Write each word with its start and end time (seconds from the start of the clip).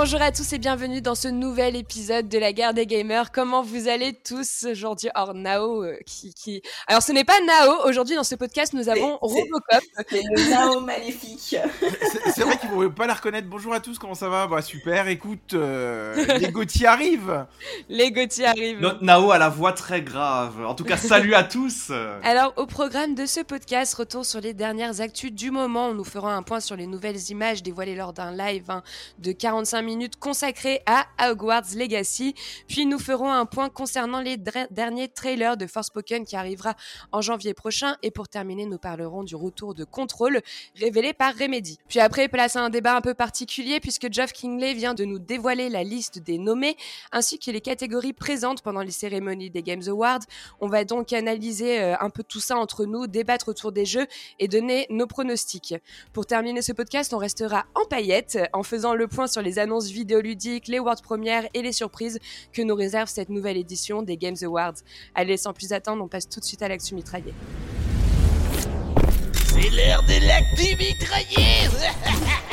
Bonjour 0.00 0.22
à 0.22 0.30
tous 0.30 0.52
et 0.52 0.58
bienvenue 0.58 1.00
dans 1.00 1.16
ce 1.16 1.26
nouvel 1.26 1.74
épisode 1.74 2.28
de 2.28 2.38
la 2.38 2.52
guerre 2.52 2.72
des 2.72 2.86
gamers. 2.86 3.32
Comment 3.32 3.62
vous 3.62 3.88
allez 3.88 4.12
tous 4.12 4.64
aujourd'hui? 4.70 5.08
Or 5.16 5.34
Nao 5.34 5.82
euh, 5.82 5.98
qui, 6.06 6.32
qui... 6.32 6.62
Alors 6.86 7.02
ce 7.02 7.10
n'est 7.10 7.24
pas 7.24 7.40
Nao, 7.44 7.84
aujourd'hui 7.84 8.14
dans 8.14 8.22
ce 8.22 8.36
podcast 8.36 8.74
nous 8.74 8.88
avons 8.88 9.18
Robocop. 9.20 9.82
C'est 10.08 10.22
le 10.22 10.50
Nao 10.50 10.78
maléfique. 10.78 11.56
C'est 12.32 12.42
vrai 12.42 12.56
qu'ils 12.58 12.68
ne 12.68 12.74
pouvaient 12.74 12.90
pas 12.90 13.08
la 13.08 13.14
reconnaître. 13.14 13.48
Bonjour 13.48 13.74
à 13.74 13.80
tous, 13.80 13.98
comment 13.98 14.14
ça 14.14 14.28
va? 14.28 14.46
Bah 14.46 14.62
super, 14.62 15.08
écoute, 15.08 15.54
euh, 15.54 16.38
les 16.38 16.52
Gauthier 16.52 16.86
arrivent 16.86 17.46
Les 17.88 18.12
Gauthier 18.12 18.46
arrivent. 18.46 18.78
Notre 18.78 19.02
Nao 19.02 19.32
a 19.32 19.38
la 19.38 19.48
voix 19.48 19.72
très 19.72 20.02
grave. 20.02 20.64
En 20.64 20.76
tout 20.76 20.84
cas, 20.84 20.96
salut 20.96 21.34
à 21.34 21.42
tous 21.42 21.90
Alors 22.22 22.52
au 22.54 22.66
programme 22.66 23.16
de 23.16 23.26
ce 23.26 23.40
podcast, 23.40 23.94
retour 23.94 24.24
sur 24.24 24.40
les 24.40 24.54
dernières 24.54 25.00
actus 25.00 25.32
du 25.32 25.50
moment. 25.50 25.92
Nous 25.92 26.04
ferons 26.04 26.28
un 26.28 26.44
point 26.44 26.60
sur 26.60 26.76
les 26.76 26.86
nouvelles 26.86 27.30
images 27.30 27.64
dévoilées 27.64 27.96
lors 27.96 28.12
d'un 28.12 28.30
live 28.30 28.70
hein, 28.70 28.84
de 29.18 29.32
45 29.32 29.88
minutes 29.88 29.88
consacrées 30.06 30.80
à 30.86 31.06
Hogwarts 31.20 31.74
Legacy. 31.76 32.34
Puis 32.68 32.86
nous 32.86 32.98
ferons 32.98 33.30
un 33.30 33.46
point 33.46 33.68
concernant 33.68 34.20
les 34.20 34.36
derniers 34.70 35.08
trailers 35.08 35.56
de 35.56 35.66
Forspoken 35.66 36.24
qui 36.24 36.36
arrivera 36.36 36.74
en 37.12 37.20
janvier 37.20 37.54
prochain. 37.54 37.96
Et 38.02 38.10
pour 38.10 38.28
terminer, 38.28 38.66
nous 38.66 38.78
parlerons 38.78 39.24
du 39.24 39.36
retour 39.36 39.74
de 39.74 39.84
Control 39.84 40.40
révélé 40.76 41.12
par 41.12 41.34
Remedy. 41.34 41.78
Puis 41.88 42.00
après, 42.00 42.28
place 42.28 42.56
à 42.56 42.60
un 42.62 42.70
débat 42.70 42.96
un 42.96 43.00
peu 43.00 43.14
particulier 43.14 43.80
puisque 43.80 44.12
Geoff 44.12 44.32
Kingley 44.32 44.74
vient 44.74 44.94
de 44.94 45.04
nous 45.04 45.18
dévoiler 45.18 45.68
la 45.68 45.82
liste 45.82 46.18
des 46.18 46.38
nommés 46.38 46.76
ainsi 47.12 47.38
que 47.38 47.50
les 47.50 47.60
catégories 47.60 48.12
présentes 48.12 48.62
pendant 48.62 48.82
les 48.82 48.90
cérémonies 48.90 49.50
des 49.50 49.62
Games 49.62 49.82
Awards. 49.88 50.20
On 50.60 50.68
va 50.68 50.84
donc 50.84 51.12
analyser 51.12 51.80
euh, 51.80 51.96
un 52.00 52.10
peu 52.10 52.22
tout 52.22 52.40
ça 52.40 52.56
entre 52.56 52.84
nous, 52.84 53.06
débattre 53.06 53.48
autour 53.48 53.72
des 53.72 53.84
jeux 53.84 54.06
et 54.38 54.48
donner 54.48 54.86
nos 54.90 55.06
pronostics. 55.06 55.74
Pour 56.12 56.26
terminer 56.26 56.62
ce 56.62 56.72
podcast, 56.72 57.12
on 57.14 57.18
restera 57.18 57.66
en 57.74 57.84
paillettes 57.84 58.38
en 58.52 58.62
faisant 58.62 58.94
le 58.94 59.08
point 59.08 59.26
sur 59.26 59.42
les 59.42 59.58
annonces 59.58 59.77
vidéoludiques, 59.86 60.68
les 60.68 60.78
world 60.78 61.02
premières 61.02 61.46
et 61.54 61.62
les 61.62 61.72
surprises 61.72 62.18
que 62.52 62.62
nous 62.62 62.74
réserve 62.74 63.08
cette 63.08 63.28
nouvelle 63.28 63.56
édition 63.56 64.02
des 64.02 64.16
Games 64.16 64.36
Awards. 64.42 64.74
Allez, 65.14 65.36
sans 65.36 65.52
plus 65.52 65.72
attendre, 65.72 66.02
on 66.02 66.08
passe 66.08 66.28
tout 66.28 66.40
de 66.40 66.44
suite 66.44 66.62
à 66.62 66.68
l'actu. 66.68 66.94
C'est 69.58 69.70
l'heure 69.70 70.02
de 70.02 70.26
l'actu 70.26 70.76
mitraillée 70.76 71.68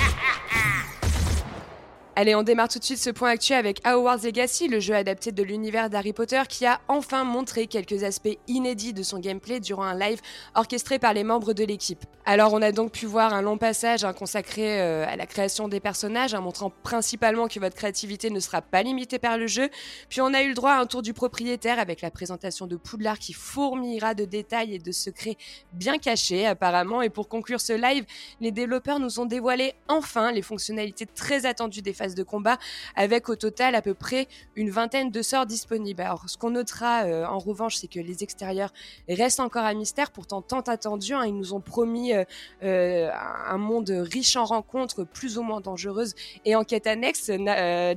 Allez, 2.18 2.34
on 2.34 2.44
démarre 2.44 2.70
tout 2.70 2.80
de 2.80 2.84
suite 2.86 3.00
ce 3.00 3.10
point 3.10 3.30
actuel 3.32 3.58
avec 3.58 3.82
Hogwarts 3.86 4.24
Legacy, 4.24 4.70
le 4.70 4.80
jeu 4.80 4.96
adapté 4.96 5.34
de 5.34 5.44
l'univers 5.44 5.90
d'Harry 5.90 6.14
Potter 6.14 6.42
qui 6.48 6.66
a 6.66 6.80
enfin 6.88 7.26
montré 7.26 7.68
quelques 7.68 8.06
aspects 8.06 8.38
inédits 8.48 8.94
de 8.94 9.04
son 9.04 9.20
gameplay 9.20 9.60
durant 9.60 9.84
un 9.84 10.00
live 10.00 10.22
orchestré 10.56 10.98
par 10.98 11.14
les 11.14 11.26
membres 11.26 11.52
de 11.52 11.66
l'équipe. 11.66 12.06
Alors, 12.24 12.54
on 12.54 12.62
a 12.62 12.72
donc 12.72 12.94
pu 12.94 13.06
voir 13.06 13.34
un 13.34 13.42
long 13.42 13.58
passage 13.58 14.08
consacré 14.18 14.82
euh, 14.82 15.06
à 15.06 15.18
la 15.18 15.26
création 15.26 15.68
des 15.68 15.82
personnages, 15.82 16.34
montrant 16.36 16.72
principalement 16.84 17.50
que 17.50 17.60
votre 17.60 17.76
créativité 17.76 18.30
ne 18.30 18.40
sera 18.40 18.62
pas 18.62 18.82
limitée 18.82 19.20
par 19.20 19.38
le 19.38 19.46
jeu. 19.46 19.70
Puis, 20.08 20.22
on 20.22 20.34
a 20.34 20.42
eu 20.42 20.48
le 20.48 20.56
droit 20.56 20.72
à 20.72 20.80
un 20.80 20.86
tour 20.86 21.02
du 21.02 21.14
propriétaire 21.14 21.80
avec 21.80 22.02
la 22.02 22.12
présentation 22.12 22.66
de 22.66 22.78
Poudlard 22.78 23.20
qui 23.20 23.34
fourmillera 23.34 24.16
de 24.16 24.24
détails 24.24 24.74
et 24.74 24.80
de 24.80 24.92
secrets 24.94 25.36
bien 25.74 25.98
cachés 25.98 26.48
apparemment. 26.48 27.02
Et 27.02 27.10
pour 27.10 27.28
conclure 27.28 27.60
ce 27.60 27.74
live, 27.74 28.06
les 28.40 28.52
développeurs 28.52 29.00
nous 29.00 29.20
ont 29.20 29.26
dévoilé 29.26 29.74
enfin 29.90 30.32
les 30.32 30.42
fonctionnalités 30.42 31.06
très 31.06 31.46
attendues 31.46 31.82
des 31.82 31.94
de 32.14 32.22
combat, 32.22 32.60
avec 32.96 33.30
au 33.30 33.36
total 33.36 33.74
à 33.74 33.82
peu 33.82 33.96
près 33.96 34.28
une 34.56 34.70
vingtaine 34.70 35.10
de 35.10 35.22
sorts 35.22 35.48
disponibles. 35.48 36.02
Alors, 36.02 36.30
ce 36.30 36.38
qu'on 36.38 36.52
notera 36.52 37.06
euh, 37.06 37.26
en 37.26 37.40
revanche, 37.40 37.78
c'est 37.78 37.88
que 37.88 38.00
les 38.00 38.24
extérieurs 38.24 38.72
restent 39.10 39.40
encore 39.40 39.64
un 39.64 39.74
mystère, 39.74 40.12
pourtant 40.12 40.42
tant 40.42 40.62
attendu. 40.62 41.14
Hein. 41.14 41.26
ils 41.26 41.36
nous 41.36 41.54
ont 41.54 41.62
promis 41.62 42.14
euh, 42.14 42.24
euh, 42.64 43.10
un 43.48 43.58
monde 43.58 43.90
riche 43.90 44.36
en 44.36 44.46
rencontres, 44.46 45.04
plus 45.04 45.38
ou 45.38 45.42
moins 45.42 45.62
dangereuses 45.62 46.14
et 46.44 46.56
en 46.56 46.64
quête 46.64 46.88
annexe. 46.88 47.32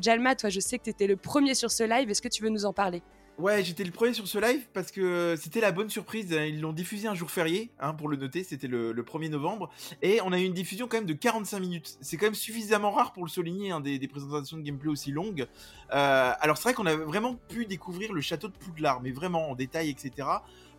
Jalma, 0.00 0.34
toi, 0.36 0.48
je 0.48 0.60
sais 0.60 0.78
que 0.78 0.84
tu 0.84 0.90
étais 0.90 1.06
le 1.06 1.16
premier 1.16 1.54
sur 1.54 1.70
ce 1.70 1.82
live. 1.82 2.08
Est-ce 2.08 2.22
que 2.22 2.28
tu 2.28 2.42
veux 2.42 2.50
nous 2.50 2.64
en 2.64 2.72
parler? 2.72 3.02
Ouais, 3.38 3.62
j'étais 3.62 3.84
le 3.84 3.92
premier 3.92 4.14
sur 4.14 4.26
ce 4.26 4.36
live 4.36 4.66
parce 4.72 4.90
que 4.90 5.36
c'était 5.40 5.60
la 5.60 5.70
bonne 5.70 5.88
surprise. 5.88 6.32
Ils 6.32 6.60
l'ont 6.60 6.72
diffusé 6.72 7.06
un 7.06 7.14
jour 7.14 7.30
férié, 7.30 7.70
hein, 7.78 7.94
pour 7.94 8.08
le 8.08 8.16
noter, 8.16 8.42
c'était 8.42 8.66
le, 8.66 8.92
1er 8.92 9.30
novembre. 9.30 9.70
Et 10.02 10.20
on 10.24 10.32
a 10.32 10.40
eu 10.40 10.42
une 10.42 10.54
diffusion 10.54 10.88
quand 10.88 10.96
même 10.96 11.06
de 11.06 11.12
45 11.12 11.60
minutes. 11.60 11.98
C'est 12.00 12.16
quand 12.16 12.26
même 12.26 12.34
suffisamment 12.34 12.90
rare 12.90 13.12
pour 13.12 13.22
le 13.24 13.30
souligner, 13.30 13.70
hein, 13.70 13.78
des, 13.78 14.08
présentations 14.08 14.56
de 14.56 14.62
gameplay 14.62 14.90
aussi 14.90 15.12
longues. 15.12 15.46
Euh, 15.94 16.32
alors 16.40 16.56
c'est 16.56 16.64
vrai 16.64 16.74
qu'on 16.74 16.86
a 16.86 16.96
vraiment 16.96 17.36
pu 17.36 17.64
découvrir 17.64 18.12
le 18.12 18.20
château 18.20 18.48
de 18.48 18.54
Poudlard, 18.54 19.00
mais 19.02 19.12
vraiment 19.12 19.50
en 19.50 19.54
détail, 19.54 19.88
etc. 19.88 20.26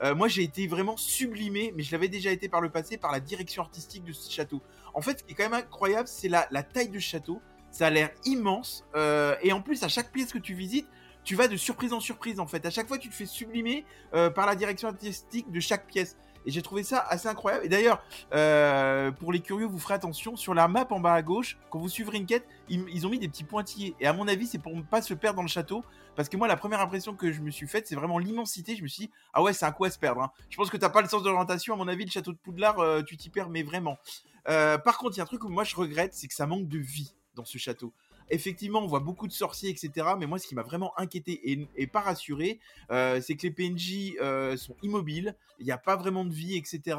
Euh, 0.04 0.14
moi 0.14 0.28
j'ai 0.28 0.44
été 0.44 0.68
vraiment 0.68 0.98
sublimé, 0.98 1.74
mais 1.78 1.84
je 1.84 1.94
l'avais 1.94 2.10
déjà 2.10 2.30
été 2.30 2.50
par 2.50 2.60
le 2.60 2.70
passé, 2.70 2.98
par 2.98 3.14
la 3.14 3.22
direction 3.22 3.64
artistique 3.64 4.04
de 4.04 4.12
ce 4.12 4.30
château. 4.30 4.62
En 4.94 5.02
fait, 5.02 5.20
ce 5.20 5.24
qui 5.24 5.32
est 5.32 5.36
quand 5.36 5.50
même 5.50 5.54
incroyable, 5.54 6.10
c'est 6.10 6.28
la, 6.28 6.46
taille 6.64 6.90
du 6.90 7.00
château. 7.00 7.42
Ça 7.72 7.88
a 7.88 7.90
l'air 7.90 8.10
immense. 8.26 8.84
Euh, 8.96 9.36
et 9.44 9.54
en 9.54 9.62
plus, 9.62 9.84
à 9.84 9.88
chaque 9.88 10.12
pièce 10.12 10.34
que 10.34 10.40
tu 10.40 10.56
visites, 10.56 10.88
tu 11.30 11.36
vas 11.36 11.48
de 11.48 11.58
surprise 11.58 11.94
en 11.94 12.00
surprise 12.00 12.40
en 12.40 12.48
fait. 12.48 12.66
À 12.66 12.72
chaque 12.72 12.88
fois, 12.88 12.98
tu 12.98 13.08
te 13.08 13.14
fais 13.14 13.28
sublimer 13.28 13.86
euh, 14.16 14.32
par 14.32 14.48
la 14.48 14.56
direction 14.56 14.88
artistique 14.88 15.52
de 15.52 15.60
chaque 15.60 15.86
pièce. 15.86 16.18
Et 16.48 16.50
j'ai 16.50 16.64
trouvé 16.64 16.82
ça 16.82 17.06
assez 17.08 17.28
incroyable. 17.28 17.64
Et 17.68 17.70
d'ailleurs, 17.70 18.02
euh, 18.34 19.12
pour 19.12 19.32
les 19.32 19.40
curieux, 19.40 19.68
vous 19.68 19.78
ferez 19.78 19.94
attention, 19.94 20.36
sur 20.36 20.56
la 20.56 20.68
map 20.68 20.88
en 20.90 21.00
bas 21.00 21.14
à 21.14 21.22
gauche, 21.22 21.60
quand 21.70 21.78
vous 21.78 21.88
suivrez 21.88 22.18
une 22.18 22.26
quête, 22.26 22.48
ils, 22.68 23.06
ont 23.06 23.12
mis 23.12 23.20
des 23.20 23.28
petits 23.28 23.44
pointillés. 23.44 23.96
Et 24.00 24.08
à 24.08 24.14
mon 24.14 24.28
avis, 24.28 24.48
c'est 24.48 24.58
pour 24.58 24.76
ne 24.76 24.82
pas 24.82 25.04
se 25.04 25.14
perdre 25.14 25.36
dans 25.36 25.44
le 25.44 25.50
château. 25.50 25.84
Parce 26.16 26.30
que 26.30 26.36
moi, 26.36 26.48
la 26.48 26.58
première 26.58 26.82
impression 26.82 27.14
que 27.14 27.32
je 27.32 27.42
me 27.42 27.52
suis 27.52 27.68
faite, 27.68 27.86
c'est 27.86 27.96
vraiment 27.96 28.18
l'immensité. 28.18 28.76
Je 28.76 28.82
me 28.82 28.88
suis 28.88 29.06
dit, 29.06 29.12
ah 29.32 29.44
ouais, 29.44 29.54
c'est 29.54 29.66
un 29.66 29.72
coup 29.72 29.86
à 29.86 29.92
se 29.92 30.00
perdre. 30.00 30.24
Hein. 30.24 30.32
Je 30.50 30.58
pense 30.58 30.72
que 30.72 30.78
t'as 30.78 30.90
pas 30.90 31.04
le 31.04 31.10
sens 31.10 31.22
d'orientation. 31.22 31.76
À 31.76 31.78
mon 31.78 31.88
avis, 31.88 32.06
le 32.06 32.10
château 32.12 32.32
de 32.32 32.40
Poudlard, 32.40 32.80
euh, 32.80 33.04
tu 33.04 33.18
t'y 33.18 33.30
perds, 33.30 33.50
mais 33.50 33.62
vraiment. 33.62 34.00
par 34.46 34.98
contre, 34.98 35.16
il 35.16 35.18
y 35.20 35.22
a 35.22 35.26
un 35.26 35.28
truc 35.28 35.44
que 35.44 35.48
moi 35.48 35.64
je 35.64 35.76
regrette, 35.76 36.16
c'est 36.16 36.28
que 36.28 36.34
ça 36.34 36.48
manque 36.48 36.68
de 36.68 36.80
vie 36.80 37.14
dans 37.36 37.46
ce 37.46 37.60
château. 37.60 37.94
Effectivement, 38.30 38.80
on 38.80 38.88
voit 38.88 39.00
beaucoup 39.00 39.28
de 39.28 39.34
sorciers, 39.34 39.70
etc. 39.70 40.08
Mais 40.18 40.26
moi, 40.26 40.40
ce 40.40 40.48
qui 40.48 40.56
m'a 40.56 40.64
vraiment 40.64 40.98
inquiété 40.98 41.68
et, 41.76 41.88
pas 41.88 42.02
rassuré, 42.02 42.60
euh, 42.92 43.20
c'est 43.22 43.36
que 43.36 43.44
les 43.44 43.52
PNJ 43.52 44.16
euh, 44.22 44.56
sont 44.58 44.76
immobiles, 44.84 45.36
il 45.60 45.66
n'y 45.66 45.72
a 45.72 45.78
pas 45.78 45.96
vraiment 45.96 46.26
de 46.26 46.34
vie, 46.34 46.56
etc. 46.56 46.98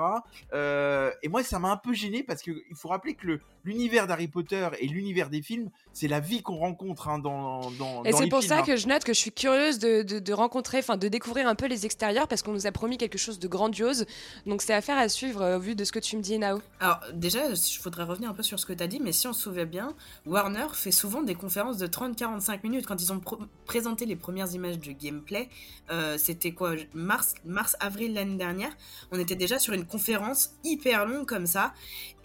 Euh, 0.52 1.10
et 1.22 1.28
moi, 1.28 1.42
ça 1.42 1.58
m'a 1.58 1.70
un 1.70 1.76
peu 1.76 1.92
gêné 1.92 2.22
parce 2.22 2.42
qu'il 2.42 2.62
faut 2.74 2.88
rappeler 2.88 3.14
que 3.14 3.40
l'univers 3.64 4.06
d'Harry 4.06 4.28
Potter 4.28 4.68
et 4.78 4.86
l'univers 4.86 5.30
des 5.30 5.42
films, 5.42 5.70
c'est 5.92 6.08
la 6.08 6.20
vie 6.20 6.42
qu'on 6.42 6.56
rencontre 6.56 7.08
hein, 7.08 7.18
dans, 7.18 7.70
dans, 7.72 8.04
Et 8.04 8.12
c'est 8.12 8.28
pour 8.28 8.42
ça 8.42 8.58
hein. 8.58 8.62
que 8.62 8.76
je 8.76 8.86
note 8.86 9.04
que 9.04 9.12
je 9.12 9.18
suis 9.18 9.32
curieuse 9.32 9.78
de, 9.78 10.32
rencontrer, 10.32 10.78
enfin 10.78 10.96
de 10.96 11.08
découvrir 11.08 11.48
un 11.48 11.54
peu 11.54 11.66
les 11.66 11.86
extérieurs 11.86 12.28
parce 12.28 12.42
qu'on 12.42 12.52
nous 12.52 12.66
a 12.66 12.72
promis 12.72 12.98
quelque 12.98 13.18
chose 13.18 13.38
de 13.38 13.48
grandiose. 13.48 14.06
Donc 14.46 14.62
c'est 14.62 14.74
affaire 14.74 14.98
à 14.98 15.08
suivre 15.08 15.56
au 15.56 15.60
vu 15.60 15.74
de 15.74 15.84
ce 15.84 15.92
que 15.92 15.98
tu 15.98 16.16
me 16.16 16.22
dis, 16.22 16.38
Nao. 16.38 16.60
Alors 16.80 17.00
déjà, 17.12 17.48
il 17.48 17.78
faudrait 17.78 18.04
revenir 18.04 18.30
un 18.30 18.34
peu 18.34 18.42
sur 18.42 18.58
ce 18.58 18.66
que 18.66 18.72
tu 18.72 18.82
as 18.82 18.86
dit, 18.86 19.00
mais 19.00 19.12
si 19.12 19.26
on 19.26 19.32
se 19.32 19.42
souvient 19.42 19.64
bien, 19.64 19.94
Warner 20.26 20.66
fait 20.74 20.90
souvent 20.90 21.19
des 21.22 21.34
conférences 21.34 21.78
de 21.78 21.86
30-45 21.86 22.60
minutes. 22.62 22.86
Quand 22.86 23.00
ils 23.00 23.12
ont 23.12 23.20
présenté 23.66 24.06
les 24.06 24.16
premières 24.16 24.52
images 24.52 24.78
du 24.78 24.94
gameplay, 24.94 25.48
euh, 25.90 26.18
c'était 26.18 26.52
quoi 26.52 26.74
Mars, 26.94 27.34
mars 27.44 27.76
avril 27.80 28.14
l'année 28.14 28.36
dernière. 28.36 28.76
On 29.12 29.18
était 29.18 29.36
déjà 29.36 29.58
sur 29.58 29.74
une 29.74 29.86
conférence 29.86 30.54
hyper 30.64 31.06
longue 31.06 31.26
comme 31.26 31.46
ça. 31.46 31.72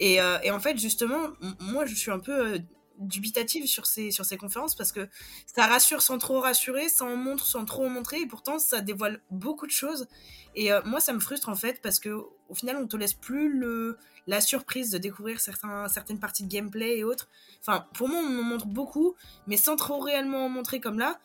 Et, 0.00 0.20
euh, 0.20 0.38
en 0.50 0.60
fait, 0.60 0.78
justement, 0.78 1.28
moi, 1.60 1.86
je 1.86 1.94
suis 1.94 2.10
un 2.10 2.18
peu 2.18 2.54
euh, 2.54 2.58
dubitative 2.98 3.66
sur 3.66 3.86
ces, 3.86 4.10
sur 4.10 4.24
ces 4.24 4.36
conférences 4.36 4.74
parce 4.74 4.92
que 4.92 5.08
ça 5.46 5.66
rassure 5.66 6.02
sans 6.02 6.18
trop 6.18 6.40
rassurer, 6.40 6.88
ça 6.88 7.04
en 7.04 7.16
montre 7.16 7.46
sans 7.46 7.64
trop 7.64 7.86
en 7.86 7.88
montrer, 7.88 8.20
et 8.20 8.26
pourtant 8.26 8.58
ça 8.58 8.80
dévoile 8.80 9.20
beaucoup 9.30 9.66
de 9.66 9.72
choses. 9.72 10.06
Et 10.54 10.70
moi, 10.84 11.00
ça 11.00 11.12
me 11.12 11.20
frustre 11.20 11.48
en 11.48 11.54
fait 11.54 11.82
parce 11.82 11.98
que 11.98 12.24
au 12.48 12.54
final, 12.54 12.76
on 12.76 12.86
te 12.86 12.96
laisse 12.96 13.14
plus 13.14 13.52
le, 13.52 13.98
la 14.26 14.40
surprise 14.40 14.90
de 14.90 14.98
découvrir 14.98 15.40
certains, 15.40 15.88
certaines 15.88 16.18
parties 16.18 16.44
de 16.44 16.48
gameplay 16.48 16.98
et 16.98 17.04
autres. 17.04 17.28
Enfin, 17.60 17.86
pour 17.94 18.08
moi, 18.08 18.20
on 18.20 18.38
en 18.38 18.42
montre 18.42 18.66
beaucoup, 18.66 19.14
mais 19.46 19.56
sans 19.56 19.76
trop 19.76 19.98
réellement 19.98 20.46
en 20.46 20.48
montrer 20.48 20.80
comme 20.80 20.98
là. 20.98 21.18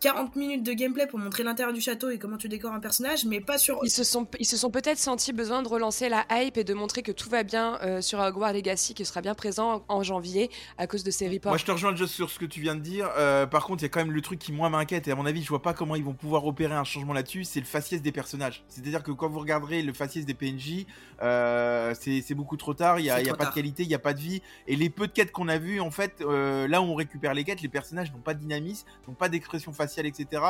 40 0.00 0.36
minutes 0.36 0.62
de 0.62 0.72
gameplay 0.72 1.06
pour 1.06 1.18
montrer 1.18 1.42
l'intérieur 1.42 1.74
du 1.74 1.80
château 1.80 2.10
et 2.10 2.18
comment 2.18 2.36
tu 2.36 2.48
décores 2.48 2.72
un 2.72 2.80
personnage, 2.80 3.24
mais 3.24 3.40
pas 3.40 3.58
sur. 3.58 3.80
Ils 3.82 3.90
se 3.90 4.04
sont, 4.04 4.26
ils 4.38 4.46
se 4.46 4.56
sont 4.56 4.70
peut-être 4.70 4.98
sentis 4.98 5.32
besoin 5.32 5.62
de 5.62 5.68
relancer 5.68 6.08
la 6.08 6.24
hype 6.30 6.56
et 6.56 6.64
de 6.64 6.74
montrer 6.74 7.02
que 7.02 7.12
tout 7.12 7.28
va 7.28 7.42
bien 7.42 7.78
euh, 7.82 8.00
sur 8.00 8.20
Hogwarts 8.20 8.52
Legacy, 8.52 8.94
qui 8.94 9.04
sera 9.04 9.20
bien 9.20 9.34
présent 9.34 9.84
en 9.88 10.02
janvier 10.02 10.50
à 10.78 10.86
cause 10.86 11.02
de 11.02 11.10
ces 11.10 11.28
reports. 11.28 11.50
Moi, 11.50 11.58
je 11.58 11.64
te 11.64 11.72
rejoins 11.72 11.94
juste 11.96 12.14
sur 12.14 12.30
ce 12.30 12.38
que 12.38 12.44
tu 12.44 12.60
viens 12.60 12.76
de 12.76 12.80
dire. 12.80 13.10
Euh, 13.16 13.46
par 13.46 13.64
contre, 13.64 13.82
il 13.82 13.86
y 13.86 13.86
a 13.86 13.88
quand 13.88 14.00
même 14.00 14.12
le 14.12 14.22
truc 14.22 14.38
qui 14.38 14.52
moi 14.52 14.70
m'inquiète 14.70 15.08
et 15.08 15.10
à 15.10 15.16
mon 15.16 15.26
avis, 15.26 15.42
je 15.42 15.48
vois 15.48 15.62
pas 15.62 15.74
comment 15.74 15.96
ils 15.96 16.04
vont 16.04 16.14
pouvoir 16.14 16.46
opérer 16.46 16.74
un 16.74 16.84
changement 16.84 17.12
là-dessus. 17.12 17.44
C'est 17.44 17.60
le 17.60 17.66
faciès 17.66 18.00
des 18.00 18.12
personnages. 18.12 18.64
C'est-à-dire 18.68 19.02
que 19.02 19.10
quand 19.10 19.28
vous 19.28 19.40
regarderez 19.40 19.82
le 19.82 19.92
faciès 19.92 20.24
des 20.24 20.34
PNJ, 20.34 20.86
euh, 21.22 21.94
c'est 21.98 22.34
beaucoup 22.34 22.56
trop 22.56 22.74
tard. 22.74 23.00
Il 23.00 23.06
y 23.06 23.10
a, 23.10 23.20
y 23.20 23.28
a 23.28 23.34
pas 23.34 23.46
de 23.46 23.54
qualité, 23.54 23.82
il 23.82 23.88
y 23.88 23.94
a 23.94 23.98
pas 23.98 24.14
de 24.14 24.20
vie. 24.20 24.42
Et 24.68 24.76
les 24.76 24.90
peu 24.90 25.08
de 25.08 25.12
quêtes 25.12 25.32
qu'on 25.32 25.48
a 25.48 25.58
vues, 25.58 25.80
en 25.80 25.90
fait, 25.90 26.20
là 26.20 26.80
où 26.80 26.84
on 26.84 26.94
récupère 26.94 27.34
les 27.34 27.44
quêtes, 27.44 27.62
les 27.62 27.68
personnages 27.68 28.12
n'ont 28.12 28.18
pas 28.18 28.34
de 28.34 28.40
dynamisme, 28.40 28.86
n'ont 29.06 29.14
pas 29.14 29.28
d'expression 29.28 29.72
faciale, 29.72 29.87
etc. 29.96 30.42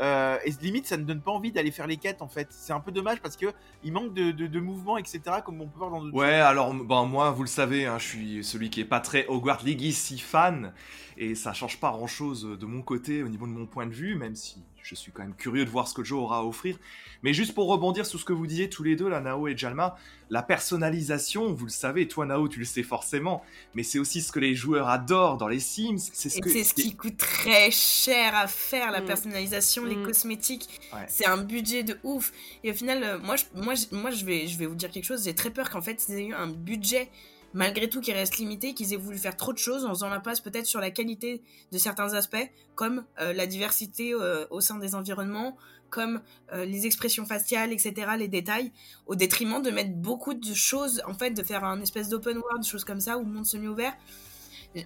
Euh, 0.00 0.38
et 0.44 0.50
limite, 0.62 0.86
ça 0.86 0.96
ne 0.96 1.04
donne 1.04 1.20
pas 1.20 1.30
envie 1.30 1.52
d'aller 1.52 1.70
faire 1.70 1.86
les 1.86 1.96
quêtes 1.96 2.22
en 2.22 2.28
fait. 2.28 2.48
C'est 2.50 2.72
un 2.72 2.80
peu 2.80 2.92
dommage 2.92 3.20
parce 3.20 3.36
que 3.36 3.46
il 3.84 3.92
manque 3.92 4.14
de, 4.14 4.30
de, 4.30 4.60
mouvements, 4.60 4.98
etc. 4.98 5.20
Comme 5.44 5.60
on 5.60 5.66
peut 5.66 5.78
voir 5.78 5.90
dans 5.90 6.02
d'autres. 6.02 6.16
Ouais, 6.16 6.34
alors 6.34 6.72
bon, 6.72 7.06
moi, 7.06 7.30
vous 7.30 7.42
le 7.42 7.48
savez, 7.48 7.86
hein, 7.86 7.98
je 7.98 8.04
suis 8.06 8.44
celui 8.44 8.70
qui 8.70 8.80
est 8.80 8.84
pas 8.84 9.00
très 9.00 9.26
Hogwarts 9.26 9.64
Legacy 9.64 10.18
fan 10.18 10.72
et 11.18 11.34
ça 11.34 11.52
change 11.52 11.78
pas 11.78 11.90
grand 11.90 12.06
chose 12.06 12.56
de 12.58 12.66
mon 12.66 12.82
côté 12.82 13.22
au 13.22 13.28
niveau 13.28 13.46
de 13.46 13.52
mon 13.52 13.66
point 13.66 13.86
de 13.86 13.92
vue, 13.92 14.16
même 14.16 14.34
si 14.34 14.64
je 14.88 14.94
suis 14.94 15.10
quand 15.12 15.22
même 15.22 15.34
curieux 15.34 15.64
de 15.64 15.70
voir 15.70 15.88
ce 15.88 15.94
que 15.94 16.04
jeu 16.04 16.14
aura 16.14 16.38
à 16.38 16.42
offrir. 16.42 16.78
Mais 17.22 17.32
juste 17.34 17.54
pour 17.54 17.66
rebondir 17.68 18.06
sur 18.06 18.20
ce 18.20 18.24
que 18.24 18.32
vous 18.32 18.46
disiez 18.46 18.68
tous 18.70 18.82
les 18.84 18.94
deux, 18.94 19.08
là, 19.08 19.20
Nao 19.20 19.48
et 19.48 19.56
Jalma, 19.56 19.96
la 20.30 20.42
personnalisation, 20.42 21.52
vous 21.52 21.64
le 21.66 21.70
savez, 21.70 22.06
toi 22.08 22.26
Nao, 22.26 22.46
tu 22.48 22.58
le 22.58 22.64
sais 22.64 22.82
forcément, 22.82 23.42
mais 23.74 23.82
c'est 23.82 23.98
aussi 23.98 24.22
ce 24.22 24.30
que 24.30 24.38
les 24.38 24.54
joueurs 24.54 24.88
adorent 24.88 25.36
dans 25.38 25.48
les 25.48 25.60
Sims. 25.60 25.98
C'est 26.12 26.28
ce, 26.28 26.36
ce 26.36 26.74
qui 26.74 26.94
coûte 26.94 27.16
très 27.16 27.70
cher 27.70 28.34
à 28.36 28.46
faire, 28.46 28.90
la 28.92 29.00
Mm. 29.00 29.06
personnalisation, 29.06 29.84
les 29.84 29.96
Mm. 29.96 30.06
cosmétiques. 30.06 30.80
Ouais. 30.92 31.06
C'est 31.08 31.26
un 31.26 31.38
budget 31.38 31.82
de 31.82 31.98
ouf. 32.04 32.32
Et 32.62 32.70
au 32.70 32.74
final, 32.74 33.02
euh, 33.02 33.18
moi, 33.18 33.36
je, 33.36 33.44
moi, 33.54 33.74
je, 33.74 33.86
moi 33.92 34.10
je, 34.10 34.24
vais, 34.24 34.46
je 34.46 34.56
vais 34.58 34.66
vous 34.66 34.74
dire 34.74 34.90
quelque 34.90 35.04
chose. 35.04 35.24
J'ai 35.24 35.34
très 35.34 35.50
peur 35.50 35.70
qu'en 35.70 35.82
fait, 35.82 36.04
ils 36.08 36.14
aient 36.16 36.26
eu 36.26 36.34
un 36.34 36.48
budget, 36.48 37.08
malgré 37.56 37.88
tout, 37.88 38.02
qui 38.02 38.12
reste 38.12 38.36
limité, 38.36 38.74
qu'ils 38.74 38.92
aient 38.92 38.98
voulu 38.98 39.16
faire 39.16 39.34
trop 39.34 39.52
de 39.52 39.58
choses 39.58 39.86
en 39.86 39.88
faisant 39.88 40.20
place 40.20 40.40
peut-être 40.40 40.66
sur 40.66 40.78
la 40.78 40.90
qualité 40.90 41.42
de 41.72 41.78
certains 41.78 42.12
aspects, 42.12 42.50
comme 42.74 43.04
euh, 43.18 43.32
la 43.32 43.46
diversité 43.46 44.12
euh, 44.12 44.44
au 44.50 44.60
sein 44.60 44.78
des 44.78 44.94
environnements, 44.94 45.56
comme 45.88 46.20
euh, 46.52 46.66
les 46.66 46.84
expressions 46.84 47.24
faciales, 47.24 47.72
etc., 47.72 48.08
les 48.18 48.28
détails, 48.28 48.72
au 49.06 49.14
détriment 49.14 49.62
de 49.62 49.70
mettre 49.70 49.94
beaucoup 49.94 50.34
de 50.34 50.54
choses, 50.54 51.02
en 51.06 51.14
fait, 51.14 51.30
de 51.30 51.42
faire 51.42 51.64
un 51.64 51.80
espèce 51.80 52.10
d'open 52.10 52.36
world, 52.36 52.62
choses 52.62 52.84
comme 52.84 53.00
ça, 53.00 53.16
ou 53.16 53.24
monde 53.24 53.46
semi-ouvert. 53.46 53.94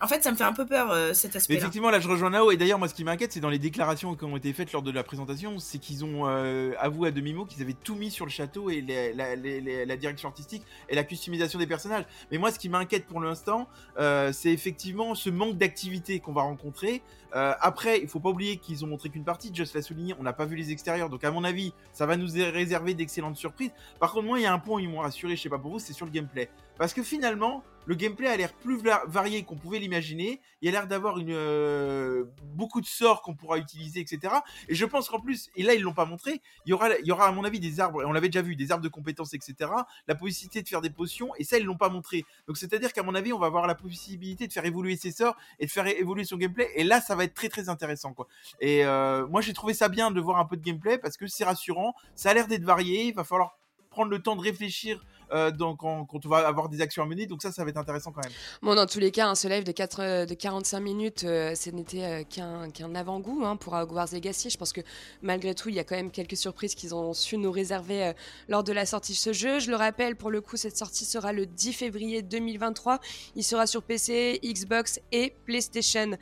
En 0.01 0.07
fait, 0.07 0.23
ça 0.23 0.31
me 0.31 0.37
fait 0.37 0.45
un 0.45 0.53
peu 0.53 0.67
peur, 0.67 0.91
euh, 0.91 1.13
cet 1.15 1.33
Mais 1.33 1.37
aspect-là. 1.39 1.59
effectivement, 1.61 1.91
là, 1.91 1.99
je 2.01 2.09
rejoins 2.09 2.31
Nao. 2.31 2.51
Et 2.53 2.57
d'ailleurs, 2.57 2.79
moi, 2.79 2.87
ce 2.89 2.95
qui 2.95 3.03
m'inquiète, 3.05 3.33
c'est 3.33 3.41
dans 3.41 3.49
les 3.51 3.59
déclarations 3.59 4.15
qui 4.15 4.25
ont 4.25 4.37
été 4.37 4.53
faites 4.53 4.73
lors 4.73 4.83
de 4.83 4.91
la 4.91 5.03
présentation, 5.03 5.59
c'est 5.59 5.79
qu'ils 5.79 6.05
ont 6.05 6.29
euh, 6.29 6.73
avoué 6.79 7.09
à 7.09 7.11
demi-mot 7.11 7.45
qu'ils 7.45 7.63
avaient 7.63 7.73
tout 7.73 7.95
mis 7.97 8.11
sur 8.11 8.25
le 8.25 8.31
château 8.31 8.71
et 8.71 8.81
les- 8.81 9.13
la, 9.13 9.35
les- 9.37 9.61
les- 9.61 9.85
la 9.87 9.97
direction 9.97 10.29
artistique 10.29 10.63
et 10.89 10.95
la 10.95 11.03
customisation 11.05 11.59
des 11.59 11.67
personnages. 11.67 12.05
Mais 12.31 12.39
moi, 12.39 12.53
ce 12.53 12.59
qui 12.59 12.69
m'inquiète 12.69 13.07
pour 13.07 13.21
l'instant, 13.21 13.69
euh, 13.99 14.33
c'est 14.33 14.53
effectivement 14.53 15.15
ce 15.15 15.31
manque 15.31 15.57
d'activité 15.57 16.21
qu'on 16.21 16.33
va 16.33 16.43
rencontrer. 16.43 17.03
Après, 17.33 18.01
il 18.01 18.09
faut 18.09 18.19
pas 18.19 18.31
oublier 18.31 18.57
qu'ils 18.57 18.85
ont 18.85 18.89
montré 18.89 19.09
qu'une 19.09 19.23
partie. 19.23 19.55
Just 19.55 19.77
l'a 19.77 19.83
souligné, 19.83 20.17
on 20.19 20.25
n'a 20.25 20.33
pas 20.33 20.47
vu 20.47 20.57
les 20.57 20.73
extérieurs. 20.73 21.09
Donc, 21.09 21.23
à 21.23 21.31
mon 21.31 21.45
avis, 21.45 21.73
ça 21.93 22.05
va 22.05 22.17
nous 22.17 22.27
réserver 22.33 22.93
d'excellentes 22.95 23.37
surprises. 23.37 23.71
Par 24.01 24.11
contre, 24.11 24.27
moi, 24.27 24.41
il 24.41 24.43
y 24.43 24.47
a 24.47 24.53
un 24.53 24.59
point 24.59 24.77
où 24.77 24.81
ils 24.81 24.89
m'ont 24.89 24.99
rassuré, 24.99 25.37
je 25.37 25.43
sais 25.43 25.49
pas 25.49 25.59
pour 25.61 25.71
vous, 25.71 25.79
c'est 25.79 25.93
sur 25.93 26.07
le 26.07 26.11
gameplay. 26.11 26.51
Parce 26.77 26.93
que 26.93 27.05
finalement, 27.05 27.63
le 27.91 27.97
gameplay 27.97 28.29
a 28.29 28.37
l'air 28.37 28.53
plus 28.53 28.77
va- 28.77 29.03
varié 29.09 29.43
qu'on 29.43 29.57
pouvait 29.57 29.81
l'imaginer. 29.81 30.41
Il 30.63 30.69
a 30.69 30.71
l'air 30.71 30.87
d'avoir 30.87 31.17
euh, 31.19 32.23
beaucoup 32.55 32.81
de 32.81 32.87
sorts 32.87 33.21
qu'on 33.21 33.35
pourra 33.35 33.59
utiliser, 33.59 33.99
etc. 33.99 34.33
Et 34.69 34.77
je 34.77 34.87
pense 34.87 35.09
qu'en 35.09 35.19
plus, 35.19 35.51
et 35.57 35.65
là 35.65 35.75
ils 35.75 35.83
l'ont 35.83 35.93
pas 35.93 36.05
montré, 36.05 36.41
il 36.67 36.71
y 36.71 36.73
aura, 36.73 36.97
il 37.01 37.05
y 37.05 37.11
aura 37.11 37.27
à 37.27 37.33
mon 37.33 37.43
avis 37.43 37.59
des 37.59 37.81
arbres. 37.81 38.03
Et 38.03 38.05
on 38.05 38.13
l'avait 38.13 38.29
déjà 38.29 38.43
vu, 38.43 38.55
des 38.55 38.71
arbres 38.71 38.85
de 38.85 38.89
compétences, 38.89 39.35
etc. 39.35 39.73
La 40.07 40.15
possibilité 40.15 40.63
de 40.63 40.69
faire 40.69 40.83
des 40.83 40.91
potions. 40.91 41.31
Et 41.39 41.43
ça 41.43 41.59
ils 41.59 41.65
l'ont 41.65 41.77
pas 41.77 41.89
montré. 41.89 42.25
Donc 42.47 42.59
c'est-à-dire 42.59 42.93
qu'à 42.93 43.03
mon 43.03 43.17
avis, 43.17 43.33
on 43.33 43.41
va 43.41 43.49
avoir 43.49 43.67
la 43.67 43.75
possibilité 43.75 44.47
de 44.47 44.53
faire 44.53 44.67
évoluer 44.67 44.95
ses 44.95 45.11
sorts 45.11 45.37
et 45.59 45.67
de 45.67 45.71
faire 45.73 45.89
évoluer 45.89 46.23
son 46.23 46.37
gameplay. 46.37 46.71
Et 46.77 46.85
là, 46.85 47.01
ça 47.01 47.17
va 47.17 47.25
être 47.25 47.35
très 47.35 47.49
très 47.49 47.69
intéressant. 47.69 48.15
Et 48.61 48.85
euh, 48.85 49.27
moi, 49.27 49.41
j'ai 49.41 49.53
trouvé 49.53 49.75
ça 49.75 49.89
bien 49.89 50.13
de 50.13 50.21
voir 50.21 50.39
un 50.39 50.45
peu 50.45 50.57
de 50.57 50.63
gameplay 50.63 50.97
parce 50.97 51.17
que 51.17 51.27
c'est 51.27 51.45
rassurant. 51.45 51.97
Ça 52.15 52.31
a 52.31 52.35
l'air 52.35 52.47
d'être 52.47 52.63
varié. 52.63 53.07
Il 53.07 53.15
va 53.15 53.25
falloir 53.25 53.59
prendre 53.91 54.11
le 54.13 54.23
temps 54.23 54.37
de 54.37 54.43
réfléchir 54.43 55.05
euh, 55.33 55.51
dans- 55.51 55.77
quand, 55.77 56.05
quand 56.07 56.25
on 56.27 56.29
va 56.29 56.47
avoir 56.47 56.69
des 56.69 56.81
actions 56.81 57.03
à 57.03 57.07
mener. 57.07 57.27
Donc 57.27 57.43
ça, 57.43 57.53
ça 57.53 57.65
va 57.65 57.71
être 57.71 57.77
intéressant 57.77 58.13
quand 58.13 58.23
même. 58.25 58.33
Bon, 58.63 58.75
dans 58.75 58.87
tous 58.87 58.99
les 59.01 59.11
cas, 59.11 59.29
hein, 59.29 59.35
ce 59.35 59.49
live 59.49 59.65
de, 59.65 59.73
4, 59.73 60.01
euh, 60.03 60.27
de 60.27 60.35
45 60.35 60.81
minutes, 60.81 61.25
euh, 61.25 61.55
ce 61.55 61.71
n'était 61.71 62.05
euh, 62.05 62.25
qu'un 62.25 62.71
qu'un 62.71 62.95
avant-goût 62.95 63.43
hein, 63.45 63.57
pour 63.57 63.75
Hogwarts 63.75 64.09
Legacy. 64.13 64.51
Je 64.51 64.59
pense 64.59 64.73
que 64.73 64.81
malgré 65.23 65.55
tout, 65.55 65.69
il 65.69 65.75
y 65.75 65.79
a 65.79 65.85
quand 65.85 65.97
même 65.97 66.11
quelques 66.11 66.37
surprises 66.37 66.75
qu'ils 66.75 66.95
ont 66.95 67.13
su 67.15 67.37
nous 67.39 67.51
réserver 67.53 68.05
euh, 68.05 68.13
lors 68.49 68.65
de 68.65 68.73
la 68.73 68.87
sortie 68.87 69.13
de 69.13 69.19
ce 69.19 69.33
jeu. 69.33 69.59
Je 69.61 69.71
le 69.71 69.77
rappelle, 69.77 70.17
pour 70.17 70.31
le 70.31 70.41
coup, 70.41 70.57
cette 70.57 70.77
sortie 70.77 71.05
sera 71.05 71.33
le 71.33 71.47
10 71.47 71.73
février 71.73 72.23
2023. 72.23 72.99
Il 73.37 73.45
sera 73.45 73.67
sur 73.67 73.83
PC, 73.83 74.41
Xbox 74.43 75.01
et 75.13 75.35
PlayStation. 75.47 76.17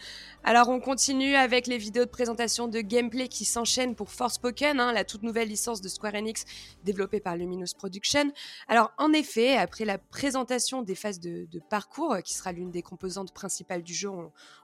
Alors, 0.44 0.68
on 0.68 0.80
continue 0.80 1.34
avec 1.34 1.66
les 1.66 1.78
vidéos 1.78 2.04
de 2.04 2.10
présentation 2.10 2.68
de 2.68 2.80
gameplay 2.80 3.28
qui 3.28 3.44
s'enchaînent 3.44 3.94
pour 3.94 4.10
Forspoken, 4.10 4.80
hein, 4.80 4.92
la 4.92 5.04
toute 5.04 5.22
nouvelle 5.22 5.48
licence 5.48 5.80
de 5.80 5.88
Square 5.88 6.14
Enix 6.14 6.44
développée 6.84 7.20
par 7.20 7.36
Luminous 7.36 7.74
Production. 7.76 8.32
Alors, 8.68 8.92
en 8.98 9.12
effet, 9.12 9.56
après 9.56 9.84
la 9.84 9.96
présentation 9.96 10.82
des 10.82 10.96
phases 10.96 11.20
de, 11.20 11.46
parcours, 11.70 12.14
euh, 12.14 12.20
qui 12.20 12.34
sera 12.34 12.50
l'une 12.50 12.72
des 12.72 12.82
composantes 12.82 13.32
principales 13.32 13.82
du 13.82 13.94
jeu, 13.94 14.10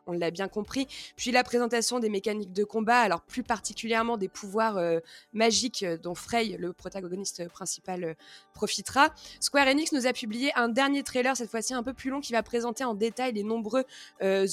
on, 0.07 0.13
l'a 0.13 0.31
bien 0.33 0.49
compris, 0.49 0.87
puis 1.17 1.31
la 1.31 1.45
présentation 1.45 2.01
des 2.01 2.11
mécaniques 2.11 2.53
de 2.53 2.65
combat, 2.65 2.99
alors 2.99 3.23
plus 3.23 3.43
particulièrement 3.45 4.17
des 4.17 4.29
pouvoirs 4.29 4.77
euh, 4.77 4.99
magiques 5.33 5.85
euh, 5.85 5.97
dont 5.97 6.15
Frey, 6.15 6.57
le 6.59 6.73
protagoniste 6.73 7.49
principal, 7.49 8.17
profitera, 8.55 9.09
Square 9.41 9.69
Enix 9.69 9.93
nous 9.93 10.07
a 10.07 10.13
publié 10.13 10.53
un 10.57 10.69
dernier 10.69 11.05
trailer, 11.05 11.37
cette 11.37 11.51
fois-ci 11.51 11.73
un 11.73 11.83
peu 11.83 11.93
plus 11.93 12.11
long, 12.11 12.21
qui 12.21 12.33
va 12.33 12.43
présenter 12.43 12.85
en 12.85 12.95
détail 12.95 13.33
les 13.33 13.45
nombreux 13.45 13.85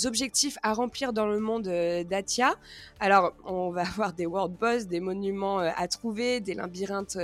objectifs 0.06 0.57
à 0.63 0.74
remplir 0.74 1.13
dans 1.13 1.25
le 1.25 1.39
monde 1.39 1.63
d'Atia. 1.63 2.56
Alors, 3.00 3.33
on 3.45 3.72
va 3.72 3.81
avoir 3.88 4.13
des 4.13 4.25
world 4.25 4.56
boss, 4.56 4.88
des 4.88 5.00
monuments 5.00 5.60
à 5.60 5.88
trouver, 5.88 6.39
des 6.39 6.54
labyrinthes 6.54 7.18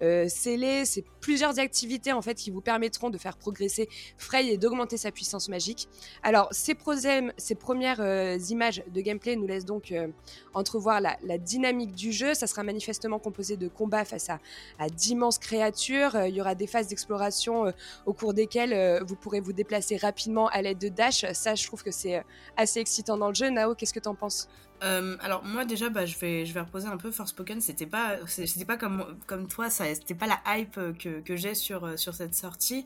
scellés. 0.00 0.84
C'est 0.84 1.04
plusieurs 1.20 1.58
activités 1.58 2.01
en 2.10 2.22
fait 2.22 2.34
qui 2.34 2.50
vous 2.50 2.60
permettront 2.60 3.10
de 3.10 3.18
faire 3.18 3.36
progresser 3.36 3.88
Frey 4.18 4.48
et 4.48 4.56
d'augmenter 4.56 4.96
sa 4.96 5.12
puissance 5.12 5.48
magique. 5.48 5.88
Alors, 6.24 6.48
ces, 6.50 6.74
prosèmes- 6.74 7.32
ces 7.36 7.54
premières 7.54 8.00
euh, 8.00 8.36
images 8.48 8.82
de 8.92 9.00
gameplay 9.00 9.36
nous 9.36 9.46
laissent 9.46 9.64
donc 9.66 9.92
euh, 9.92 10.08
entrevoir 10.54 11.00
la, 11.00 11.16
dynamique 11.38 11.94
du 11.94 12.10
jeu. 12.10 12.34
Ça 12.34 12.46
sera 12.46 12.62
manifestement 12.64 13.18
composé 13.18 13.56
de 13.56 13.68
combats 13.68 14.04
face 14.04 14.30
à, 14.30 14.40
à 14.78 14.88
d'immenses 14.88 15.38
créatures. 15.38 16.16
Euh, 16.16 16.28
il 16.28 16.34
y 16.34 16.40
aura 16.40 16.54
des 16.54 16.66
phases 16.66 16.88
d'exploration 16.88 17.72
au 18.06 18.12
cours 18.12 18.32
desquelles 18.32 19.02
vous 19.04 19.16
pourrez 19.16 19.40
vous 19.40 19.52
déplacer 19.52 19.98
rapidement 19.98 20.48
à 20.48 20.62
l'aide 20.62 20.78
de 20.78 20.88
dash. 20.88 21.26
Ça, 21.34 21.54
je 21.54 21.66
trouve 21.66 21.82
que 21.82 21.90
c'est 21.90 22.24
assez 22.56 22.80
excitant 22.80 23.18
dans 23.18 23.28
le 23.28 23.34
jeu. 23.34 23.50
Nao, 23.50 23.74
qu'est-ce 23.74 23.92
que 23.92 24.00
t'en 24.00 24.14
penses? 24.14 24.48
Euh, 24.82 25.16
alors 25.20 25.44
moi 25.44 25.64
déjà 25.64 25.88
bah, 25.90 26.06
je 26.06 26.18
vais 26.18 26.44
je 26.46 26.52
vais 26.52 26.60
reposer 26.60 26.88
un 26.88 26.96
peu 26.96 27.10
Forspoken. 27.10 27.60
C'était 27.60 27.86
pas 27.86 28.16
c'était 28.26 28.64
pas 28.64 28.76
comme 28.76 29.16
comme 29.26 29.46
toi 29.48 29.70
ça 29.70 29.84
c'était 29.94 30.14
pas 30.14 30.26
la 30.26 30.40
hype 30.58 30.78
que, 30.98 31.20
que 31.20 31.36
j'ai 31.36 31.54
sur 31.54 31.84
euh, 31.84 31.96
sur 31.96 32.14
cette 32.14 32.34
sortie. 32.34 32.84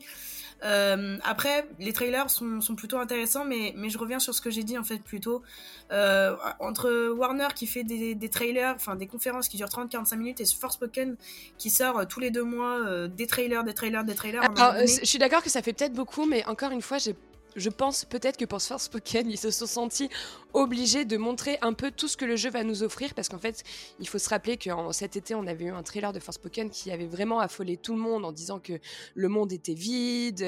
Euh, 0.63 1.17
après 1.23 1.67
les 1.77 1.93
trailers 1.93 2.31
sont, 2.31 2.61
sont 2.61 2.75
plutôt 2.75 2.97
intéressants 2.97 3.45
mais 3.45 3.73
mais 3.77 3.89
je 3.91 3.97
reviens 3.99 4.17
sur 4.17 4.33
ce 4.33 4.41
que 4.41 4.49
j'ai 4.49 4.63
dit 4.63 4.75
en 4.75 4.83
fait 4.83 4.97
plutôt 5.03 5.43
euh, 5.91 6.35
entre 6.59 7.09
Warner 7.11 7.49
qui 7.53 7.67
fait 7.67 7.83
des, 7.83 8.15
des 8.15 8.29
trailers 8.29 8.73
enfin 8.75 8.95
des 8.95 9.05
conférences 9.05 9.49
qui 9.49 9.57
durent 9.57 9.67
30-45 9.67 10.15
minutes 10.17 10.41
et 10.41 10.45
Forspoken 10.45 11.15
qui 11.59 11.69
sort 11.69 11.99
euh, 11.99 12.05
tous 12.05 12.19
les 12.19 12.31
deux 12.31 12.43
mois 12.43 12.79
euh, 12.79 13.07
des 13.07 13.27
trailers 13.27 13.63
des 13.63 13.75
trailers 13.75 14.03
des 14.03 14.15
trailers 14.15 14.41
Alors, 14.41 14.73
euh, 14.73 14.79
donné- 14.79 14.87
je 14.87 15.05
suis 15.05 15.19
d'accord 15.19 15.43
que 15.43 15.49
ça 15.51 15.61
fait 15.61 15.73
peut-être 15.73 15.93
beaucoup, 15.93 16.25
mais 16.25 16.43
encore 16.47 16.71
une 16.71 16.81
fois, 16.81 16.97
j'ai 16.97 17.15
je 17.57 17.69
pense 17.69 18.05
peut-être 18.05 18.37
que 18.37 18.45
pour 18.45 18.61
ce 18.61 18.67
Forspoken, 18.69 19.29
ils 19.29 19.37
se 19.37 19.51
sont 19.51 19.65
sentis 19.65 20.09
obligés 20.53 21.05
de 21.05 21.17
montrer 21.17 21.57
un 21.61 21.73
peu 21.73 21.91
tout 21.91 22.07
ce 22.07 22.15
que 22.17 22.25
le 22.25 22.35
jeu 22.35 22.49
va 22.49 22.63
nous 22.63 22.81
offrir, 22.81 23.13
parce 23.13 23.27
qu'en 23.29 23.37
fait, 23.37 23.63
il 23.99 24.07
faut 24.07 24.17
se 24.17 24.29
rappeler 24.29 24.57
que 24.57 24.69
en- 24.69 24.91
cet 24.91 25.15
été, 25.15 25.35
on 25.35 25.45
avait 25.45 25.65
eu 25.65 25.71
un 25.71 25.83
trailer 25.83 26.13
de 26.13 26.19
Forspoken 26.19 26.69
qui 26.69 26.89
avait 26.91 27.05
vraiment 27.05 27.39
affolé 27.39 27.77
tout 27.77 27.93
le 27.93 27.99
monde 27.99 28.25
en 28.25 28.31
disant 28.31 28.59
que 28.59 28.73
le 29.13 29.27
monde 29.27 29.51
était 29.51 29.73
vide, 29.73 30.41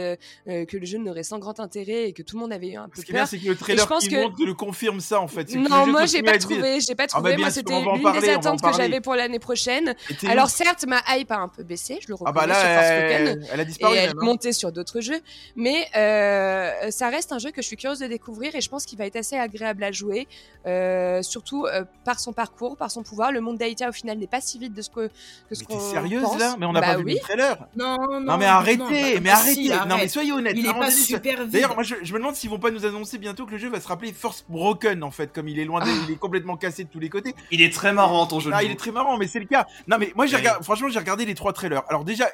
euh, 0.47 0.65
que 0.65 0.77
le 0.77 0.85
jeu 0.85 0.97
n'aurait 0.97 1.23
sans 1.23 1.37
grand 1.39 1.59
intérêt 1.59 2.07
et 2.09 2.13
que 2.13 2.21
tout 2.23 2.37
le 2.37 2.41
monde 2.41 2.53
avait 2.53 2.69
eu 2.69 2.75
un 2.77 2.87
peu 2.89 3.01
Ce 3.01 3.05
qui 3.05 3.11
est 3.11 3.13
bien, 3.13 3.23
peur. 3.23 3.29
c'est 3.29 3.37
que 3.39 3.49
le 3.49 3.55
trailer 3.55 3.87
qui 3.99 4.09
que- 4.09 4.15
montre 4.23 4.45
le 4.45 4.53
confirme 4.53 4.99
ça 5.01 5.19
en 5.19 5.27
fait. 5.27 5.53
Non, 5.55 5.85
moi 5.87 6.05
j'ai 6.05 6.23
pas 6.23 6.37
trouvé, 6.37 6.79
j'ai 6.79 6.95
pas 6.95 7.03
Ah 7.11 7.19
bah, 7.21 7.29
trouvé. 7.31 7.37
moi 7.37 7.51
c'était 7.51 7.79
l'une 7.79 8.01
parler, 8.01 8.21
des 8.21 8.29
attentes 8.29 8.61
que 8.61 8.73
j'avais 8.73 9.01
pour 9.01 9.15
l'année 9.15 9.39
prochaine. 9.39 9.95
Et 10.23 10.27
Alors 10.27 10.49
certes, 10.49 10.85
ma 10.87 11.01
hype 11.09 11.31
a 11.31 11.37
un 11.39 11.47
peu 11.49 11.63
baissé, 11.63 11.99
je 12.01 12.07
le 12.07 12.15
reconnais 12.15 12.29
Ah 12.29 12.33
bah 12.47 12.53
sur 12.55 12.63
là, 12.63 12.81
Forspoken 12.83 13.27
elle, 13.27 13.47
elle 13.51 13.59
a 13.59 13.63
et 13.63 13.65
disparu. 13.65 13.95
elle 13.97 14.15
même, 14.15 14.29
hein. 14.29 14.51
sur 14.51 14.71
d'autres 14.71 15.01
jeux. 15.01 15.19
Mais 15.55 15.85
euh, 15.95 16.71
ça 16.99 17.07
reste 17.09 17.31
un 17.31 17.39
jeu 17.39 17.51
que 17.51 17.61
je 17.61 17.67
suis 17.67 17.77
curieuse 17.77 17.99
de 17.99 18.07
découvrir 18.07 18.53
et 18.55 18.61
je 18.61 18.69
pense 18.69 18.85
qu'il 18.85 18.97
va 18.97 19.05
être 19.05 19.15
assez 19.15 19.37
agréable 19.37 19.83
à 19.83 19.91
jouer, 19.91 20.27
euh, 20.65 21.21
surtout 21.21 21.65
euh, 21.65 21.85
par 22.03 22.19
son 22.19 22.33
parcours, 22.33 22.75
par 22.77 22.91
son 22.91 23.03
pouvoir. 23.03 23.31
Le 23.31 23.39
monde 23.41 23.57
d'Aïtia 23.57 23.87
au 23.89 23.91
final 23.93 24.17
n'est 24.17 24.27
pas 24.27 24.41
si 24.41 24.59
vite 24.59 24.73
de 24.73 24.81
ce 24.81 24.89
que, 24.89 25.07
que 25.49 25.55
ce 25.55 25.61
Mais 25.61 25.65
t'es 25.67 25.73
qu'on 25.75 25.79
sérieuse 25.79 26.23
pense. 26.23 26.39
là? 26.39 26.55
Mais 26.59 26.65
on 26.65 26.73
n'a 26.73 26.81
Bah 26.81 26.87
pas 26.87 26.97
vu 26.97 27.03
oui. 27.05 27.13
le 27.13 27.19
trailer. 27.19 27.67
non 27.77 27.95
non 28.09 28.19
Non 28.19 28.37
mais 28.37 28.45
arrêtez, 28.45 28.77
non, 28.77 28.89
mais 28.89 29.19
bah, 29.21 29.31
arrêtez. 29.33 29.53
si, 29.53 29.69
Non 29.69 29.95
mais 29.97 30.07
soyez 30.09 30.31
honnêtes. 30.33 30.55
il 30.57 30.65
est 30.67 30.73
pas 30.73 30.91
super 30.91 31.43
vide 31.43 31.51
D'ailleurs, 31.51 31.73
moi 31.75 31.83
je, 31.83 31.95
je 32.01 32.13
me 32.13 32.19
demande 32.19 32.35
s'ils 32.35 32.49
vont 32.49 32.59
pas 32.59 32.71
nous 32.71 32.85
annoncer 32.85 33.17
bientôt 33.17 33.45
que 33.45 33.51
le 33.51 33.57
jeu 33.57 33.69
va 33.69 33.79
se 33.79 33.87
rappeler 33.87 34.11
Force 34.11 34.43
Broken 34.49 35.01
en 35.03 35.11
fait, 35.11 35.31
comme 35.31 35.47
il 35.47 35.57
est 35.59 35.65
loin, 35.65 35.79
de- 35.79 35.89
Ah. 35.89 36.03
il 36.07 36.13
est 36.13 36.17
complètement 36.17 36.57
cassé 36.57 36.83
de 36.83 36.89
tous 36.89 36.99
les 36.99 37.09
côtés. 37.09 37.33
Il 37.51 37.61
est 37.61 37.73
très 37.73 37.93
marrant 37.93 38.27
ton 38.27 38.39
jeu. 38.41 38.51
Ah, 38.53 38.61
il 38.63 38.71
est 38.71 38.75
très 38.75 38.91
marrant, 38.91 39.17
mais 39.17 39.27
c'est 39.27 39.39
le 39.39 39.45
cas. 39.45 39.65
Non, 39.87 39.97
mais 39.97 40.11
moi, 40.15 40.25
j'ai 40.25 40.37
franchement, 40.61 40.89
j'ai 40.89 40.99
regardé 40.99 41.25
les 41.25 41.35
trois 41.35 41.53
trailers. 41.53 41.83
Alors 41.87 42.03
déjà, 42.03 42.29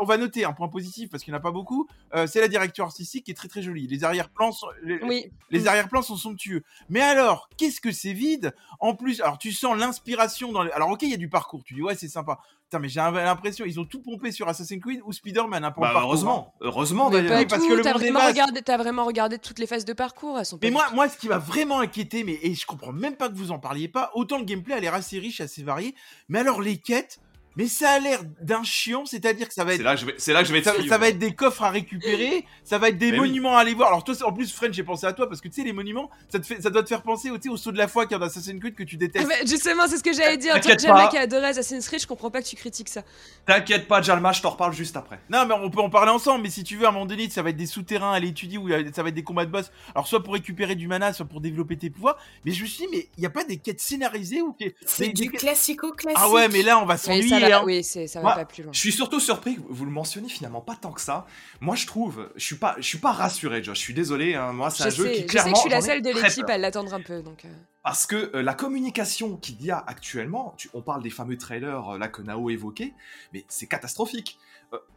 on 0.00 0.04
va 0.04 0.16
noter 0.18 0.44
un 0.44 0.52
point 0.52 0.68
positif 0.68 1.10
parce 1.10 1.24
qu'il 1.24 1.32
n'y 1.32 1.36
en 1.36 1.40
a 1.40 1.42
pas 1.42 1.50
beaucoup. 1.50 1.88
Euh, 2.14 2.26
c'est 2.28 2.40
la 2.40 2.48
direction 2.48 2.84
artistique 2.84 3.24
qui 3.24 3.30
est 3.32 3.34
très 3.34 3.48
très 3.48 3.62
jolie. 3.62 3.86
Les 3.88 4.03
arrière-plans, 4.04 4.52
sont, 4.52 4.66
les, 4.82 5.02
Oui. 5.02 5.26
les 5.50 5.60
Mm. 5.60 5.68
arrière-plans 5.68 6.02
sont 6.02 6.16
somptueux. 6.16 6.62
Mais 6.88 7.00
alors, 7.00 7.48
qu'est-ce 7.56 7.80
que 7.80 7.92
c'est 7.92 8.12
vide? 8.12 8.54
En 8.80 8.94
plus, 8.94 9.20
alors 9.20 9.38
tu 9.38 9.52
sens 9.52 9.76
l'inspiration 9.76 10.52
dans. 10.52 10.62
Les... 10.62 10.70
Alors 10.72 10.90
ok, 10.90 11.02
il 11.02 11.10
y 11.10 11.14
a 11.14 11.18
du 11.18 11.28
parcours. 11.28 11.62
Tu 11.64 11.74
dis 11.74 11.82
ouais, 11.82 11.94
c'est 11.94 12.08
sympa. 12.08 12.38
Putain, 12.64 12.78
mais 12.78 12.88
j'ai 12.88 13.00
l'impression 13.00 13.64
ils 13.66 13.78
ont 13.78 13.84
tout 13.84 14.00
pompé 14.00 14.32
sur 14.32 14.48
Assassin's 14.48 14.80
Creed 14.82 15.00
ou 15.04 15.12
Spider-Man. 15.12 15.64
Hein, 15.64 15.70
pour 15.72 15.82
Bah, 15.82 15.92
heureusement, 15.96 16.54
heureusement 16.60 17.10
d'ailleurs. 17.10 17.46
parce 17.46 17.62
tout, 17.62 17.68
que 17.68 17.74
le 17.74 17.82
t'as 17.82 17.92
vraiment, 17.92 18.20
vaste. 18.20 18.30
regardé, 18.32 18.62
t'as 18.62 18.76
vraiment 18.78 19.04
regardé 19.04 19.38
toutes 19.38 19.58
les 19.58 19.66
phases 19.66 19.84
de 19.84 19.92
parcours, 19.92 20.38
elles 20.38 20.46
sont 20.46 20.58
Mais 20.62 20.70
moi, 20.70 20.86
moi, 20.94 21.08
ce 21.08 21.18
qui 21.18 21.28
m'a 21.28 21.38
vraiment 21.38 21.80
inquiété, 21.80 22.24
mais 22.24 22.38
et 22.42 22.54
je 22.54 22.64
comprends 22.66 22.92
même 22.92 23.16
pas 23.16 23.28
que 23.28 23.34
vous 23.34 23.50
en 23.50 23.58
parliez 23.58 23.88
pas, 23.88 24.10
autant 24.14 24.38
le 24.38 24.44
gameplay 24.44 24.74
a 24.74 24.80
l'air 24.80 24.94
assez 24.94 25.18
riche, 25.18 25.40
assez 25.40 25.62
varié, 25.62 25.94
mais 26.28 26.38
alors 26.40 26.60
les 26.62 26.78
quêtes, 26.78 27.20
mais 27.56 27.66
ça 27.68 27.90
a 27.90 27.98
l'air 27.98 28.20
d'un 28.40 28.62
chiant, 28.64 29.04
c'est-à-dire 29.06 29.48
que 29.48 29.54
ça 29.54 29.64
va 29.64 29.70
C'est 29.72 29.76
être. 29.76 29.82
là 29.82 29.94
que 29.94 30.00
je 30.00 30.06
vais, 30.06 30.14
c'est 30.18 30.32
là 30.32 30.42
que 30.42 30.48
je 30.48 30.52
vais 30.52 30.60
te 30.60 30.64
Ça, 30.66 30.74
suivre. 30.74 30.88
ça 30.88 30.98
va 30.98 31.08
être 31.08 31.18
des 31.18 31.34
coffres 31.34 31.62
à 31.62 31.70
récupérer, 31.70 32.44
ça 32.64 32.78
va 32.78 32.88
être 32.88 32.98
des 32.98 33.12
Mais 33.12 33.18
oui. 33.20 33.28
monuments 33.28 33.56
à 33.56 33.60
aller 33.60 33.74
voir. 33.74 33.88
Alors 33.88 34.04
toi, 34.04 34.14
en 34.24 34.32
plus, 34.32 34.52
French, 34.52 34.74
j'ai 34.74 34.82
pensé 34.84 35.06
à 35.06 35.12
toi 35.12 35.28
parce 35.28 35.40
que 35.40 35.48
tu 35.48 35.54
sais, 35.54 35.62
les 35.64 35.72
monuments, 35.72 36.10
ça, 36.28 36.38
te 36.38 36.46
fait, 36.46 36.60
ça 36.60 36.70
doit 36.70 36.82
te 36.82 36.88
faire 36.88 37.02
penser 37.02 37.30
au, 37.30 37.36
tu 37.38 37.44
sais, 37.44 37.48
au 37.48 37.56
saut 37.56 37.72
de 37.72 37.78
la 37.78 37.88
foi 37.88 38.04
qu'il 38.06 38.12
y 38.12 38.14
a 38.16 38.18
dans 38.18 38.26
Assassin's 38.26 38.60
Creed 38.60 38.74
que 38.74 38.82
tu 38.82 38.96
Ah, 38.96 38.98
détestes. 38.98 39.26
mais 39.28 39.46
justement, 39.46 39.86
c'est 39.88 39.98
ce 39.98 40.02
que 40.02 40.12
j'allais 40.12 40.36
dire. 40.36 40.52
Toi, 40.52 40.60
T'inquiète 40.60 40.80
Jamla 40.80 41.04
pas. 41.04 41.08
qui 41.10 41.16
a 41.18 41.20
adoré 41.22 41.46
Assassin's 41.46 41.86
Creed, 41.86 42.00
je 42.00 42.06
comprends 42.06 42.30
pas 42.30 42.42
que 42.42 42.46
tu 42.48 42.56
critiques 42.56 42.88
ça. 42.88 43.02
T'inquiète 43.46 43.86
pas, 43.88 44.00
Jalma, 44.02 44.32
je 44.32 44.42
t'en 44.42 44.50
reparle 44.50 44.72
juste 44.72 44.96
après. 44.96 45.20
Non, 45.30 45.46
mais 45.46 45.54
on 45.54 45.70
peut 45.70 45.80
en 45.80 45.90
parler 45.90 46.10
ensemble. 46.10 46.42
Mais 46.42 46.50
si 46.50 46.64
tu 46.64 46.76
veux, 46.76 46.86
à 46.86 46.88
un 46.88 46.92
moment 46.92 47.06
donné, 47.06 47.28
ça 47.30 47.42
va 47.42 47.50
être 47.50 47.56
des 47.56 47.66
souterrains 47.66 48.12
à 48.12 48.16
aller 48.16 48.28
étudier 48.28 48.58
ou 48.58 48.68
ça 48.94 49.02
va 49.02 49.08
être 49.08 49.14
des 49.14 49.22
combats 49.24 49.44
de 49.46 49.50
boss. 49.50 49.70
Alors 49.94 50.06
soit 50.06 50.22
pour 50.22 50.34
récupérer 50.34 50.74
du 50.74 50.88
mana, 50.88 51.12
soit 51.12 51.26
pour 51.26 51.40
développer 51.40 51.76
tes 51.76 51.90
pouvoirs. 51.90 52.16
Mais 52.44 52.52
je 52.52 52.62
me 52.62 52.66
suis 52.66 52.84
dit, 52.86 52.88
mais 52.90 53.08
il 53.16 53.22
y 53.22 53.26
a 53.26 53.30
pas 53.30 53.44
des 53.44 53.58
quêtes 53.58 53.80
scénarisées 53.80 54.42
ou 54.42 54.56
C'est 54.86 55.06
des- 55.08 55.12
du 55.12 55.26
des- 55.28 55.36
classico-classique. 55.36 56.18
Ah 56.20 56.30
ouais, 56.30 56.48
mais 56.48 56.62
là, 56.62 56.78
on 56.78 56.86
va 56.86 56.96
s'ennuyer. 56.96 57.43
Va, 57.48 57.58
hein. 57.60 57.62
oui, 57.64 57.82
ça 57.84 58.00
va 58.14 58.20
Moi, 58.22 58.34
pas 58.34 58.44
plus 58.44 58.62
loin. 58.62 58.72
Je 58.72 58.78
suis 58.78 58.92
surtout 58.92 59.20
surpris 59.20 59.56
que 59.56 59.60
vous 59.68 59.84
le 59.84 59.90
mentionniez 59.90 60.28
finalement 60.28 60.60
pas 60.60 60.76
tant 60.76 60.92
que 60.92 61.00
ça. 61.00 61.26
Moi, 61.60 61.76
je 61.76 61.86
trouve, 61.86 62.28
je 62.36 62.44
suis 62.44 62.56
pas, 62.56 62.74
je 62.78 62.82
suis 62.82 62.98
pas 62.98 63.12
rassuré, 63.12 63.62
Josh. 63.62 63.76
Je 63.78 63.82
suis 63.82 63.94
désolé. 63.94 64.34
hein, 64.34 64.52
moi, 64.52 64.70
c'est 64.70 64.84
un 64.84 64.90
jeu 64.90 65.04
sais, 65.04 65.10
qui 65.12 65.16
je 65.16 65.20
sais 65.22 65.26
clairement. 65.26 65.50
que 65.52 65.56
je 65.56 65.60
suis 65.62 65.70
la 65.70 65.80
seule 65.80 66.02
de 66.02 66.10
l'équipe 66.10 66.48
à 66.48 66.58
l'attendre 66.58 66.92
un 66.94 67.00
peu. 67.00 67.22
Donc, 67.22 67.44
euh. 67.44 67.48
Parce 67.82 68.06
que 68.06 68.30
euh, 68.34 68.42
la 68.42 68.54
communication 68.54 69.36
qu'il 69.36 69.62
y 69.62 69.70
a 69.70 69.78
actuellement, 69.86 70.54
tu- 70.56 70.70
on 70.74 70.80
parle 70.82 71.02
des 71.02 71.10
fameux 71.10 71.36
trailers 71.36 71.94
euh, 71.94 71.98
là 71.98 72.08
que 72.08 72.22
Nao 72.22 72.48
évoquait, 72.50 72.94
mais 73.32 73.44
c'est 73.48 73.66
catastrophique. 73.66 74.38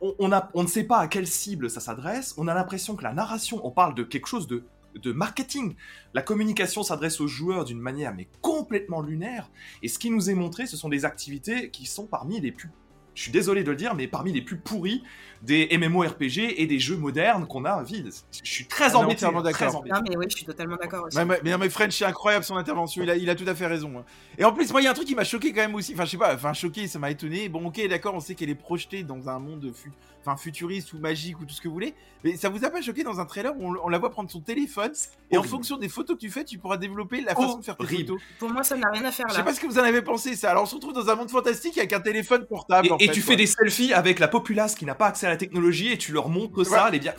On, 0.01 0.15
on 0.19 0.31
a, 0.31 0.49
on 0.55 0.63
ne 0.63 0.67
sait 0.67 0.85
pas 0.85 0.97
à 0.99 1.07
quelle 1.07 1.27
cible 1.27 1.69
ça 1.69 1.79
s'adresse. 1.81 2.33
On 2.37 2.47
a 2.47 2.53
l'impression 2.53 2.95
que 2.95 3.03
la 3.03 3.13
narration, 3.13 3.59
on 3.63 3.71
parle 3.71 3.93
de 3.93 4.03
quelque 4.03 4.27
chose 4.27 4.47
de 4.47 4.63
de 4.95 5.11
marketing. 5.11 5.75
La 6.13 6.21
communication 6.21 6.83
s'adresse 6.83 7.19
aux 7.21 7.27
joueurs 7.27 7.65
d'une 7.65 7.79
manière 7.79 8.15
mais 8.15 8.27
complètement 8.41 9.01
lunaire. 9.01 9.49
Et 9.83 9.87
ce 9.87 9.99
qui 9.99 10.09
nous 10.09 10.29
est 10.29 10.35
montré, 10.35 10.65
ce 10.65 10.77
sont 10.77 10.89
des 10.89 11.05
activités 11.05 11.69
qui 11.69 11.85
sont 11.85 12.07
parmi 12.07 12.39
les 12.39 12.51
plus 12.51 12.69
je 13.17 13.23
suis 13.23 13.31
désolé 13.31 13.63
de 13.63 13.71
le 13.71 13.75
dire, 13.75 13.95
mais 13.95 14.07
parmi 14.07 14.31
les 14.31 14.43
plus 14.43 14.57
pourris 14.57 15.01
des 15.41 15.67
MMORPG 15.77 16.55
et 16.61 16.65
des 16.67 16.79
jeux 16.79 16.97
modernes 16.97 17.47
qu'on 17.47 17.65
a 17.65 17.83
vie. 17.83 18.03
Je 18.43 18.49
suis 18.51 18.65
très 18.67 18.91
est 18.91 18.95
embêté. 18.95 19.21
d'accord. 19.25 19.75
embêté. 19.77 19.93
Non, 19.95 20.01
mais 20.09 20.17
oui, 20.17 20.25
je 20.29 20.35
suis 20.37 20.45
totalement 20.45 20.75
d'accord 20.75 21.05
aussi. 21.05 21.17
Ouais, 21.17 21.25
mais, 21.25 21.39
mais 21.43 21.51
non, 21.51 21.57
mais 21.57 21.69
French, 21.69 21.95
c'est 21.97 22.05
incroyable 22.05 22.43
son 22.45 22.55
intervention. 22.57 23.03
Il 23.03 23.09
a, 23.09 23.15
il 23.15 23.29
a 23.29 23.35
tout 23.35 23.45
à 23.47 23.55
fait 23.55 23.67
raison. 23.67 23.91
hein. 23.99 24.03
Et 24.37 24.43
en 24.45 24.51
plus, 24.51 24.71
moi, 24.71 24.81
il 24.81 24.85
y 24.85 24.87
a 24.87 24.91
un 24.91 24.93
truc 24.93 25.07
qui 25.07 25.15
m'a 25.15 25.23
choqué 25.23 25.51
quand 25.53 25.61
même 25.61 25.75
aussi. 25.75 25.93
Enfin, 25.93 26.05
je 26.05 26.11
sais 26.11 26.17
pas. 26.17 26.33
Enfin, 26.33 26.53
choqué, 26.53 26.87
ça 26.87 26.99
m'a 26.99 27.11
étonné. 27.11 27.49
Bon, 27.49 27.65
ok, 27.67 27.87
d'accord, 27.87 28.13
on 28.15 28.19
sait 28.19 28.35
qu'elle 28.35 28.49
est 28.49 28.55
projetée 28.55 29.03
dans 29.03 29.29
un 29.29 29.39
monde 29.39 29.71
fu- 29.73 29.91
enfin, 30.21 30.35
futuriste 30.37 30.93
ou 30.93 30.99
magique 30.99 31.39
ou 31.39 31.45
tout 31.45 31.53
ce 31.53 31.61
que 31.61 31.67
vous 31.67 31.73
voulez. 31.73 31.93
Mais 32.23 32.35
ça 32.35 32.49
vous 32.49 32.65
a 32.65 32.69
pas 32.69 32.81
choqué 32.81 33.03
dans 33.03 33.19
un 33.19 33.25
trailer 33.25 33.53
où 33.57 33.63
on, 33.69 33.75
on 33.83 33.89
la 33.89 33.97
voit 33.99 34.09
prendre 34.09 34.29
son 34.29 34.41
téléphone 34.41 34.91
et 35.31 35.37
en 35.37 35.43
fonction 35.43 35.77
des 35.77 35.87
photos 35.87 36.15
que 36.17 36.21
tu 36.21 36.29
fais, 36.31 36.43
tu 36.43 36.57
pourras 36.57 36.77
développer 36.77 37.21
la 37.21 37.35
façon 37.35 37.59
de 37.59 37.63
faire 37.63 37.77
tes 37.77 37.83
Horrible. 37.83 38.07
photos. 38.09 38.21
Pour 38.39 38.49
moi, 38.51 38.63
ça 38.63 38.75
n'a 38.75 38.89
rien 38.91 39.05
à 39.05 39.11
faire 39.11 39.25
Je 39.29 39.33
là. 39.33 39.39
sais 39.39 39.45
pas 39.45 39.53
ce 39.53 39.59
que 39.59 39.67
vous 39.67 39.77
en 39.79 39.83
avez 39.83 40.01
pensé 40.01 40.35
ça. 40.35 40.51
Alors, 40.51 40.63
on 40.63 40.65
se 40.65 40.75
retrouve 40.75 40.93
dans 40.93 41.09
un 41.09 41.15
monde 41.15 41.29
fantastique 41.29 41.77
avec 41.77 41.93
un 41.93 41.99
téléphone 41.99 42.45
portable. 42.45 42.87
Et, 42.87 42.91
en 42.91 42.97
et 42.97 43.05
fait, 43.07 43.11
tu 43.13 43.21
quoi. 43.21 43.31
fais 43.31 43.35
des 43.37 43.45
selfies 43.45 43.93
avec 43.93 44.19
la 44.19 44.27
populace 44.27 44.75
qui 44.75 44.85
n'a 44.85 44.95
pas 44.95 45.07
accès 45.07 45.26
à 45.27 45.31
la 45.31 45.37
technologie 45.37 45.91
et 45.91 45.97
tu 45.97 46.11
leur 46.11 46.29
montres 46.29 46.65
ça, 46.65 46.89
les 46.89 46.99
bien. 46.99 47.13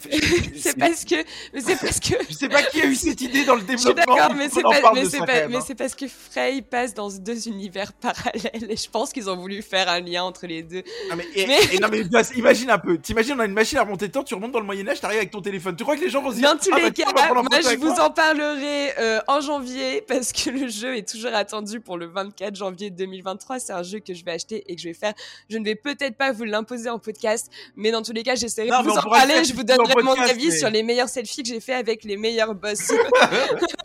c'est 0.56 0.76
parce 0.76 1.04
que, 1.04 1.14
mais 1.52 1.60
c'est 1.60 1.78
parce 1.80 2.00
que. 2.00 2.14
Je 2.28 2.34
sais 2.34 2.48
pas 2.48 2.62
qui 2.62 2.80
a 2.80 2.86
eu 2.86 2.94
cette 2.94 3.20
idée 3.20 3.44
dans 3.44 3.54
le 3.54 3.60
Je 3.62 3.76
suis 3.76 3.94
développement. 3.94 4.14
d'accord, 4.16 4.34
mais 4.34 4.48
c'est 4.48 4.62
pas, 4.62 4.92
mais 4.94 5.02
de 5.04 5.08
c'est 5.08 5.20
hein. 5.20 5.60
c'est 5.66 5.74
parce 5.74 5.94
que 5.94 6.06
Frey 6.08 6.62
passe 6.62 6.94
dans 6.94 7.08
deux 7.10 7.48
univers 7.48 7.92
parallèles 8.00 8.70
et 8.70 8.76
je 8.76 8.90
pense 8.90 9.12
qu'ils 9.12 9.28
ont 9.30 9.36
voulu 9.36 9.62
faire 9.62 9.88
un 9.88 10.00
lien 10.00 10.24
entre 10.24 10.46
les 10.46 10.62
deux. 10.62 10.82
Non 11.10 11.16
mais, 11.16 11.26
et- 11.34 11.46
Mais- 11.46 11.58
et 11.72 11.78
non 11.78 11.88
mais 11.90 12.02
imagine 12.34 12.70
un 12.70 12.78
peu. 12.78 12.98
T'imagines 12.98 13.34
on 13.36 13.40
a 13.40 13.44
une 13.46 13.52
machine 13.52 13.78
à 13.78 13.82
remonter 13.82 14.06
le 14.06 14.12
temps, 14.12 14.24
tu 14.24 14.34
remontes 14.34 14.52
dans 14.52 14.60
le 14.60 14.66
Moyen 14.66 14.88
Âge, 14.88 15.00
t'arrives 15.00 15.18
avec 15.18 15.30
ton 15.30 15.40
téléphone. 15.40 15.76
Tu 15.76 15.84
crois 15.84 15.96
que 15.96 16.02
les 16.02 16.10
gens 16.10 16.22
vont 16.22 16.30
se 16.30 16.36
dire 16.36 16.50
Dans 16.50 16.58
tous 16.58 16.70
ah, 16.72 16.76
bah, 16.76 16.82
les 16.84 16.92
tiens, 16.92 17.06
cas, 17.12 17.30
en 17.30 17.42
moi 17.42 17.60
je 17.60 17.76
vous 17.76 17.90
en 18.00 18.10
parlerai 18.10 18.92
euh, 18.98 19.20
en 19.28 19.40
janvier 19.40 20.00
parce 20.08 20.32
que 20.32 20.50
le 20.50 20.68
jeu 20.68 20.96
est 20.96 21.08
toujours 21.08 21.34
attendu 21.34 21.80
pour 21.80 21.96
le 21.98 22.06
24 22.06 22.54
janvier 22.56 22.90
2023. 22.90 23.58
C'est 23.58 23.72
un 23.72 23.82
jeu 23.82 24.00
que 24.00 24.14
je 24.14 24.24
vais 24.24 24.32
acheter 24.32 24.64
et 24.66 24.76
que 24.76 24.80
je 24.82 24.88
vais 24.88 24.94
faire. 24.94 25.14
Je 25.48 25.58
ne 25.58 25.64
vais 25.64 25.74
peut-être 25.74 26.16
pas 26.16 26.32
vous 26.32 26.44
l'imposer 26.44 26.88
en 26.90 26.98
podcast, 26.98 27.50
mais 27.76 27.90
dans 27.90 27.97
tous 28.02 28.12
les 28.12 28.22
cas, 28.22 28.34
j'essaierai 28.34 28.68
de 28.68 28.88
vous 28.88 28.96
en 28.96 29.02
parler. 29.02 29.44
Je 29.44 29.54
vous 29.54 29.62
donnerai 29.62 30.02
mon 30.02 30.14
podcast, 30.14 30.30
avis 30.30 30.48
mais- 30.48 30.56
sur 30.56 30.70
les 30.70 30.82
meilleurs 30.82 31.08
selfies 31.08 31.42
que 31.42 31.48
j'ai 31.48 31.60
fait 31.60 31.74
avec 31.74 32.04
les 32.04 32.16
meilleurs 32.16 32.54
boss. 32.54 32.92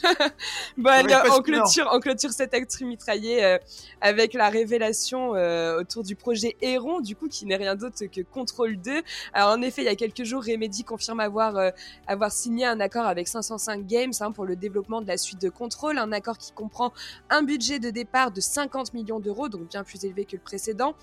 bon, 0.77 0.89
être 0.91 1.37
on 1.37 1.41
clôture, 1.41 1.89
on 1.91 1.99
clôture 1.99 2.31
cette 2.31 2.53
actu 2.53 2.85
mitraillée 2.85 3.43
euh, 3.43 3.57
avec 4.01 4.33
la 4.33 4.49
révélation 4.49 5.35
euh, 5.35 5.79
autour 5.79 6.03
du 6.03 6.15
projet 6.15 6.55
Héron, 6.61 6.99
du 6.99 7.15
coup, 7.15 7.27
qui 7.27 7.45
n'est 7.45 7.55
rien 7.55 7.75
d'autre 7.75 8.05
que 8.05 8.21
Control 8.21 8.77
2. 8.77 9.01
Alors, 9.33 9.51
en 9.51 9.61
effet, 9.61 9.81
il 9.81 9.85
y 9.85 9.89
a 9.89 9.95
quelques 9.95 10.23
jours, 10.23 10.43
Remedy 10.43 10.83
confirme 10.83 11.19
avoir, 11.19 11.57
euh, 11.57 11.69
avoir 12.07 12.31
signé 12.31 12.65
un 12.65 12.79
accord 12.79 13.05
avec 13.05 13.27
505 13.27 13.85
Games 13.85 14.13
hein, 14.19 14.31
pour 14.31 14.45
le 14.45 14.55
développement 14.55 15.01
de 15.01 15.07
la 15.07 15.17
suite 15.17 15.41
de 15.41 15.49
Control, 15.49 15.97
un 15.97 16.11
accord 16.11 16.37
qui 16.37 16.51
comprend 16.51 16.93
un 17.29 17.43
budget 17.43 17.79
de 17.79 17.89
départ 17.89 18.31
de 18.31 18.41
50 18.41 18.93
millions 18.93 19.19
d'euros, 19.19 19.49
donc 19.49 19.69
bien 19.69 19.83
plus 19.83 20.03
élevé 20.05 20.25
que 20.25 20.35
le 20.35 20.41
précédent. 20.41 20.95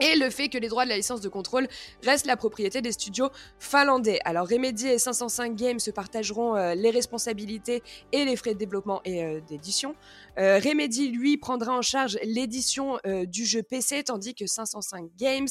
Et 0.00 0.16
le 0.16 0.28
fait 0.30 0.48
que 0.48 0.58
les 0.58 0.68
droits 0.68 0.84
de 0.84 0.90
la 0.90 0.96
licence 0.96 1.20
de 1.20 1.28
contrôle 1.28 1.68
restent 2.04 2.26
la 2.26 2.36
propriété 2.36 2.82
des 2.82 2.92
studios 2.92 3.30
finlandais. 3.58 4.18
Alors 4.24 4.46
Remedy 4.48 4.88
et 4.88 4.98
505 4.98 5.54
Games 5.56 5.78
se 5.78 5.90
partageront 5.90 6.54
euh, 6.56 6.74
les 6.74 6.90
responsabilités 6.90 7.82
et 8.12 8.24
les 8.24 8.36
frais 8.36 8.54
de 8.54 8.58
développement 8.58 9.00
et 9.04 9.24
euh, 9.24 9.40
d'édition. 9.40 9.94
Euh, 10.38 10.58
Remedy, 10.62 11.08
lui, 11.08 11.38
prendra 11.38 11.72
en 11.72 11.82
charge 11.82 12.18
l'édition 12.22 12.98
du 13.26 13.44
jeu 13.46 13.62
PC, 13.62 14.04
tandis 14.04 14.34
que 14.34 14.46
505 14.46 15.10
Games 15.16 15.48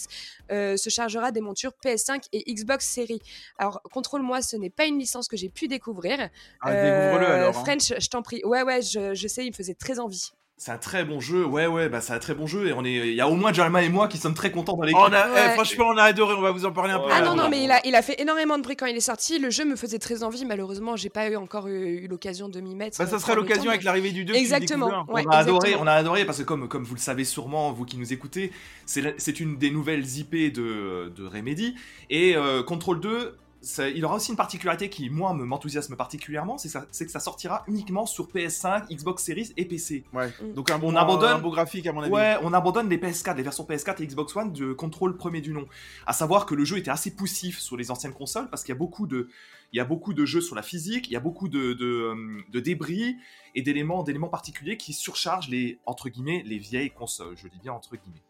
se 0.50 0.90
chargera 0.90 1.32
des 1.32 1.42
montures 1.42 1.72
PS5 1.84 2.26
et 2.34 2.54
Xbox 2.54 2.88
Series. 2.88 3.22
Alors, 3.58 3.82
contrôle-moi, 3.92 4.42
ce 4.42 4.56
n'est 4.58 4.70
pas 4.70 4.86
une 4.86 5.00
licence 5.00 5.28
que 5.28 5.38
j'ai 5.38 5.50
pu 5.50 5.68
découvrir. 5.68 6.30
Ah, 6.62 6.72
découvre-le 6.72 7.26
alors. 7.26 7.58
hein. 7.58 7.64
French, 7.64 7.94
je 7.98 8.10
t'en 8.10 8.22
prie. 8.22 8.42
Ouais, 8.46 8.62
ouais, 8.64 8.82
je, 8.82 9.14
je 9.16 9.28
sais, 9.28 9.44
il 9.46 9.50
me 9.50 9.56
faisait 9.56 9.74
très 9.74 10.00
envie. 10.00 10.32
C'est 10.58 10.72
un 10.72 10.78
très 10.78 11.04
bon 11.04 11.20
jeu, 11.20 11.44
ouais, 11.46 11.68
ouais, 11.68 11.90
bah 11.90 12.00
c'est 12.00 12.14
un 12.14 12.18
très 12.20 12.34
bon 12.34 12.48
jeu 12.48 12.68
et 12.68 12.72
on 12.74 12.86
est, 12.86 12.94
il 12.94 13.14
y 13.14 13.20
a 13.20 13.28
au 13.28 13.36
moins 13.36 13.52
Jalma 13.52 13.84
et 13.84 13.90
moi 13.90 14.08
qui 14.08 14.18
sommes 14.18 14.34
très 14.34 14.52
contents 14.52 14.78
dans 14.78 14.84
l'équipe. 14.84 14.98
On 15.02 15.12
a, 15.12 15.28
Ouais. 15.30 15.42
eh, 15.48 15.50
franchement, 15.50 15.88
on 15.90 15.98
a 15.98 16.04
adoré. 16.04 16.34
On 16.34 16.40
va 16.42 16.52
vous 16.52 16.66
en 16.66 16.72
parler 16.72 16.94
un 16.94 17.00
peu. 17.00 17.10
Ah 17.12 17.22
non, 17.22 17.36
non, 17.36 17.50
mais 17.50 17.62
il 17.62 17.70
a, 17.72 17.86
il 17.86 17.94
a 17.94 18.02
fait 18.02 18.22
énormément 18.22 18.58
de 18.58 18.64
bruit 18.64 18.78
quand 18.78 18.86
il 18.86 18.96
est 18.96 19.02
sorti. 19.02 19.38
Le 19.38 19.50
jeu 19.50 19.66
me 19.66 19.76
faisait 19.76 20.00
très 20.00 20.24
envie. 20.24 20.46
Malheureusement, 20.46 20.96
j'ai 20.96 21.10
pas 21.10 21.30
eu 21.30 21.36
encore 21.36 21.68
eu, 21.68 22.04
eu 22.06 22.08
l'occasion 22.08 22.48
de 22.48 22.62
m'y 22.62 22.74
mettre. 22.74 22.98
Bah, 22.98 23.04
euh, 23.04 23.08
ça 23.08 23.20
sera 23.20 23.34
pour 23.34 23.36
le 23.36 23.42
l'occasion 23.42 23.70
avec 23.70 23.82
mais- 23.82 23.86
l'arrivée 23.86 24.12
du 24.14 24.24
2 24.24 24.32
que 24.32 24.38
tu 24.40 24.46
le 24.46 24.54
Exactement. 24.54 25.06
Ouais, 25.10 25.24
on 25.28 25.30
a 25.30 25.36
adoré, 25.36 25.58
exactement. 25.68 25.84
on 25.84 25.88
a 25.88 25.92
adoré 25.94 26.24
parce 26.26 26.38
que 26.38 26.44
comme, 26.44 26.70
comme 26.70 26.86
vous 26.86 26.96
le 26.96 27.02
savez 27.02 27.26
sûrement, 27.26 27.74
vous 27.74 27.84
qui 27.84 27.98
nous 27.98 28.14
écoutez, 28.14 28.54
c'est 28.86 29.40
une 29.42 29.58
des 29.58 29.72
nouvelles 29.72 30.06
IP 30.20 30.54
de, 30.54 31.12
de 31.14 31.26
Remedy. 31.28 31.76
Et 32.10 32.38
euh, 32.38 32.64
Control 32.64 33.02
2, 33.02 33.36
ça- 33.66 33.90
il 33.90 34.06
aura 34.06 34.16
aussi 34.16 34.32
une 34.32 34.38
particularité 34.38 34.90
qui, 34.90 35.10
moi, 35.10 35.34
me- 35.34 35.44
m'enthousiasme 35.44 35.96
particulièrement, 35.96 36.58
c'est 36.58 37.06
que 37.06 37.12
ça 37.12 37.20
sortira 37.20 37.64
uniquement 37.68 38.06
sur 38.06 38.28
PS5, 38.30 38.88
Xbox 38.90 39.24
Series 39.24 39.52
et 39.58 39.66
PC. 39.66 40.06
Ouais. 40.14 40.32
Mm. 40.42 40.54
Donc 40.54 40.70
un 40.72 40.78
bon, 40.80 40.94
On 40.94 40.96
abandonne- 40.96 41.34
un 41.38 41.40
beau 41.40 41.50
graphique 41.52 41.88
à 41.88 41.92
mon 41.92 42.02
avis. 42.02 42.12
Ouais, 42.14 42.38
on 42.44 42.54
abandonne 42.54 42.88
les 42.88 42.98
PS4, 42.98 43.36
les 43.38 43.44
versions 43.44 43.66
PS4 43.66 44.00
et 44.02 44.08
Xbox 44.08 44.36
One 44.36 44.54
de 44.54 44.72
Control 44.74 45.18
premier 45.18 45.42
du 45.42 45.52
nom. 45.52 45.66
À 46.06 46.14
savoir 46.14 46.46
que 46.46 46.56
le 46.56 46.64
jeu 46.64 46.78
était 46.78 46.92
assez 46.92 47.12
poussif 47.16 47.60
sur 47.60 47.76
les 47.76 47.92
anciennes 47.92 48.14
consoles 48.14 48.50
parce 48.50 48.64
qu'il 48.64 48.74
y 48.74 48.78
a 48.78 48.80
beaucoup 48.80 49.08
de, 49.08 49.28
il 49.74 49.78
y 49.78 49.80
a 49.80 49.86
beaucoup 49.86 50.14
de 50.14 50.26
jeux 50.26 50.42
sur 50.42 50.56
la 50.56 50.62
physique, 50.62 51.08
il 51.10 51.14
y 51.14 51.18
a 51.18 51.20
beaucoup 51.20 51.50
de, 51.50 51.74
de, 51.74 51.86
euh, 51.86 52.42
de 52.52 52.60
débris 52.60 53.16
et 53.56 53.62
d'éléments, 53.62 54.04
d'éléments 54.04 54.30
particuliers 54.30 54.78
qui 54.78 54.94
surchargent 54.94 55.50
les, 55.50 55.80
entre 55.86 56.10
guillemets, 56.10 56.44
les 56.46 56.60
vieilles 56.60 56.92
consoles. 56.92 57.36
Je 57.36 57.48
dis 57.48 57.60
bien 57.62 57.74
entre 57.74 57.96
guillemets. 57.96 58.22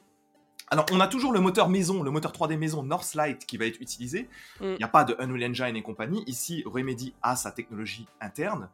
Alors, 0.70 0.86
on 0.92 1.00
a 1.00 1.08
toujours 1.08 1.32
le 1.32 1.40
moteur 1.40 1.70
maison, 1.70 2.02
le 2.02 2.12
moteur 2.12 2.32
3D 2.32 2.58
maison 2.58 2.82
Northlight 2.84 3.46
qui 3.46 3.58
va 3.58 3.66
être 3.66 3.80
utilisé. 3.80 4.28
Il 4.62 4.68
Mm. 4.68 4.76
n'y 4.78 4.84
a 4.84 4.88
pas 4.88 5.04
de 5.04 5.16
Unreal 5.20 5.52
Engine 5.52 5.76
et 5.76 5.82
compagnie. 5.84 6.24
Ici, 6.28 6.64
Remedy 6.66 7.14
a 7.22 7.36
sa 7.36 7.52
technologie 7.52 8.08
interne. 8.20 8.70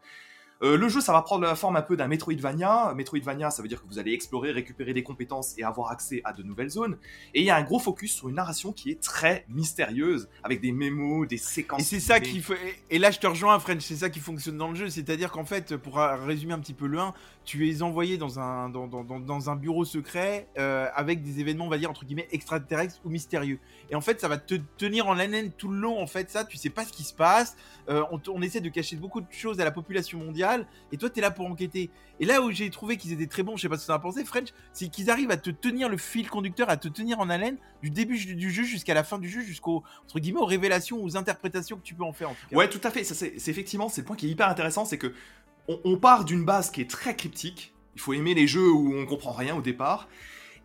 Euh, 0.64 0.78
le 0.78 0.90
jeu, 0.90 1.02
ça 1.02 1.12
va 1.12 1.24
prendre 1.24 1.44
la 1.44 1.56
forme 1.56 1.76
un 1.76 1.82
peu 1.82 1.98
d'un 1.98 2.08
Metroidvania. 2.08 2.94
Metroidvania, 2.96 3.50
ça 3.50 3.64
veut 3.64 3.68
dire 3.68 3.82
que 3.82 3.88
vous 3.88 3.98
allez 3.98 4.14
explorer, 4.14 4.52
récupérer 4.52 4.94
des 4.94 5.02
compétences 5.02 5.56
et 5.58 5.64
avoir 5.64 5.90
accès 5.90 6.22
à 6.24 6.34
de 6.34 6.44
nouvelles 6.44 6.70
zones. 6.70 6.98
Et 7.34 7.40
il 7.40 7.46
y 7.46 7.50
a 7.50 7.56
un 7.56 7.64
gros 7.64 7.80
focus 7.80 8.14
sur 8.14 8.30
une 8.30 8.36
narration 8.36 8.72
qui 8.72 8.92
est 8.92 9.02
très 9.02 9.44
mystérieuse, 9.50 10.30
avec 10.44 10.62
des 10.62 10.72
mémos, 10.72 11.28
des 11.28 11.38
séquences. 11.38 11.82
Et 11.82 11.84
c'est 11.84 12.00
ça 12.00 12.20
qui 12.20 12.42
fait. 12.42 12.60
Et 12.92 13.00
là, 13.00 13.10
je 13.10 13.18
te 13.18 13.26
rejoins, 13.26 13.58
French. 13.60 13.82
C'est 13.82 13.96
ça 13.96 14.12
qui 14.12 14.20
fonctionne 14.20 14.58
dans 14.58 14.70
le 14.70 14.76
jeu. 14.76 14.88
C'est-à-dire 14.92 15.32
qu'en 15.32 15.46
fait, 15.46 15.78
pour 15.78 15.98
résumer 15.98 16.54
un 16.54 16.60
petit 16.60 16.76
peu 16.76 16.86
le 16.86 17.00
1, 17.00 17.12
tu 17.44 17.70
es 17.70 17.82
envoyé 17.82 18.18
dans 18.18 18.40
un, 18.40 19.56
bureau 19.56 19.84
secret 19.84 20.48
euh, 20.58 20.88
avec 20.96 21.24
des 21.24 21.40
événements, 21.40 21.66
on 21.66 21.70
va 21.70 21.78
dire, 21.78 21.90
entre 21.90 22.06
guillemets, 22.06 22.28
extraterrestres 22.32 23.00
ou 23.04 23.10
mystérieux. 23.10 23.60
Et 23.90 23.96
en 23.96 24.02
fait, 24.02 24.22
ça 24.22 24.28
va 24.28 24.38
te 24.38 24.56
tenir 24.78 25.08
en 25.08 25.18
haleine 25.18 25.52
tout 25.52 25.68
le 25.68 25.78
long. 25.78 26.00
En 26.02 26.08
fait, 26.08 26.30
ça, 26.30 26.46
tu 26.46 26.58
sais 26.58 26.70
pas 26.70 26.86
ce 26.86 26.94
qui 26.94 27.04
se 27.04 27.14
passe. 27.14 27.58
Euh, 27.90 28.04
on, 28.12 28.42
essaie 28.42 28.62
de 28.62 28.70
cacher 28.70 28.96
beaucoup 28.96 29.22
de 29.22 29.32
choses 29.32 29.60
à 29.60 29.64
la 29.64 29.72
population 29.72 30.20
mondiale. 30.20 30.68
Et 30.92 30.98
toi, 30.98 31.10
tu 31.10 31.20
es 31.20 31.22
là 31.22 31.32
pour 31.32 31.46
enquêter. 31.48 31.90
Et 32.20 32.26
là 32.26 32.42
où 32.42 32.52
j'ai 32.52 32.70
trouvé 32.70 32.98
qu'ils 32.98 33.12
étaient 33.12 33.28
très 33.28 33.42
bons, 33.42 33.58
je 33.58 33.64
sais 33.64 33.70
pas 33.70 33.78
ce 33.78 33.88
que 33.88 33.92
en 33.92 33.96
as 33.96 34.00
pensé, 34.00 34.24
French, 34.24 34.50
c'est 34.74 34.90
qu'ils 34.90 35.10
arrivent 35.10 35.32
à 35.32 35.38
te 35.38 35.50
tenir 35.50 35.90
le 35.90 35.98
fil 35.98 36.30
conducteur, 36.30 36.70
à 36.70 36.78
te 36.78 36.88
tenir 36.88 37.20
en 37.20 37.30
haleine 37.30 37.58
du 37.82 37.90
début 37.90 38.18
du 38.18 38.52
jeu 38.52 38.64
jusqu'à 38.64 38.94
la 38.94 39.04
fin 39.04 39.18
du 39.18 39.28
jeu, 39.28 39.42
jusqu'aux 39.42 39.84
entre 40.04 40.20
guillemets 40.20 40.40
aux 40.40 40.46
révélations, 40.46 41.04
aux 41.04 41.18
interprétations 41.18 41.78
que 41.78 41.84
tu 41.84 41.96
peux 41.96 42.04
en 42.04 42.14
faire. 42.14 42.30
En 42.30 42.36
tout. 42.36 42.56
Ouais, 42.56 42.70
tout 42.70 42.82
à 42.84 42.92
fait. 42.92 43.04
Ça, 43.04 43.16
c'est 43.16 43.34
effectivement, 43.48 43.90
c'est 43.90 44.02
le 44.02 44.06
point 44.06 44.16
qui 44.16 44.28
est 44.28 44.30
hyper 44.30 44.48
intéressant, 44.48 44.86
c'est 44.86 45.00
que 45.00 45.14
on, 45.68 45.98
part 45.98 46.26
d'une 46.26 46.44
base 46.46 46.72
qui 46.72 46.82
est 46.82 46.90
très 46.90 47.16
cryptique. 47.16 47.74
Il 47.96 48.02
faut 48.02 48.14
aimer 48.14 48.34
les 48.34 48.48
jeux 48.48 48.72
où 48.72 48.94
on 48.96 49.06
comprend 49.06 49.32
rien 49.32 49.56
au 49.56 49.62
départ, 49.62 50.08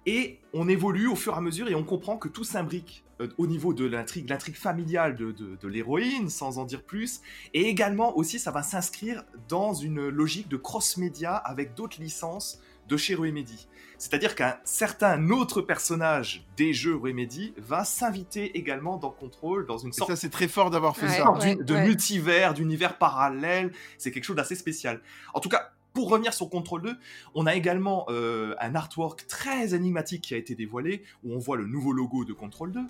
et 0.06 0.38
on 0.52 0.68
évolue 0.68 1.08
au 1.08 1.16
fur 1.16 1.34
et 1.34 1.36
à 1.36 1.40
mesure 1.40 1.68
et 1.68 1.74
on 1.74 1.82
comprend 1.84 2.16
que 2.16 2.28
tout 2.28 2.44
s'imbrique 2.44 3.04
euh, 3.20 3.28
au 3.38 3.46
niveau 3.46 3.74
de 3.74 3.84
l'intrigue, 3.84 4.56
familiale 4.56 5.16
de, 5.16 5.32
de- 5.32 5.56
de 5.56 5.68
l'héroïne, 5.68 6.30
sans 6.30 6.58
en 6.58 6.64
dire 6.64 6.82
plus, 6.82 7.20
et 7.54 7.62
également 7.62 8.16
aussi 8.16 8.38
ça 8.38 8.50
va 8.52 8.62
s'inscrire 8.62 9.24
dans 9.48 9.74
une 9.74 10.08
logique 10.08 10.48
de 10.48 10.56
cross-média 10.56 11.34
avec 11.34 11.74
d'autres 11.74 12.00
licences 12.00 12.60
de 12.88 12.96
chez 12.96 13.14
Remedy. 13.14 13.68
C'est-à-dire 13.98 14.34
qu'un 14.34 14.56
certain 14.64 15.30
autre 15.30 15.62
personnage 15.62 16.44
des 16.58 16.74
jeux 16.74 16.94
Remedy 16.96 17.54
va 17.56 17.84
s'inviter 17.84 18.58
également 18.58 18.98
dans 18.98 19.10
Control, 19.10 19.66
dans 19.66 19.78
une 19.78 19.88
Et 19.88 19.92
sorte 19.92 20.10
ça, 20.10 20.16
c'est 20.16 20.28
très 20.30 20.48
fort 20.48 20.70
d'avoir 20.70 20.96
fait 20.96 21.06
Ouais. 21.06 21.16
ça. 21.16 21.30
ouais, 21.32 21.56
de 21.56 21.74
ouais. 21.74 21.86
multivers, 21.86 22.52
d'univers 22.52 22.98
parallèle. 22.98 23.72
C'est 23.96 24.10
quelque 24.10 24.24
chose 24.24 24.36
d'assez 24.36 24.54
spécial. 24.54 25.00
En 25.32 25.40
tout 25.40 25.48
cas, 25.48 25.70
pour 25.94 26.10
revenir 26.10 26.34
sur 26.34 26.50
Control 26.50 26.82
2, 26.82 26.96
on 27.34 27.46
a 27.46 27.54
également 27.54 28.04
euh, 28.10 28.54
un 28.60 28.74
artwork 28.74 29.26
très 29.28 29.74
énigmatique 29.74 30.20
qui 30.24 30.34
a 30.34 30.36
été 30.36 30.54
dévoilé, 30.54 31.02
où 31.24 31.32
on 31.32 31.38
voit 31.38 31.56
le 31.56 31.64
nouveau 31.64 31.92
logo 31.92 32.26
de 32.26 32.34
Control 32.34 32.70
2. 32.72 32.80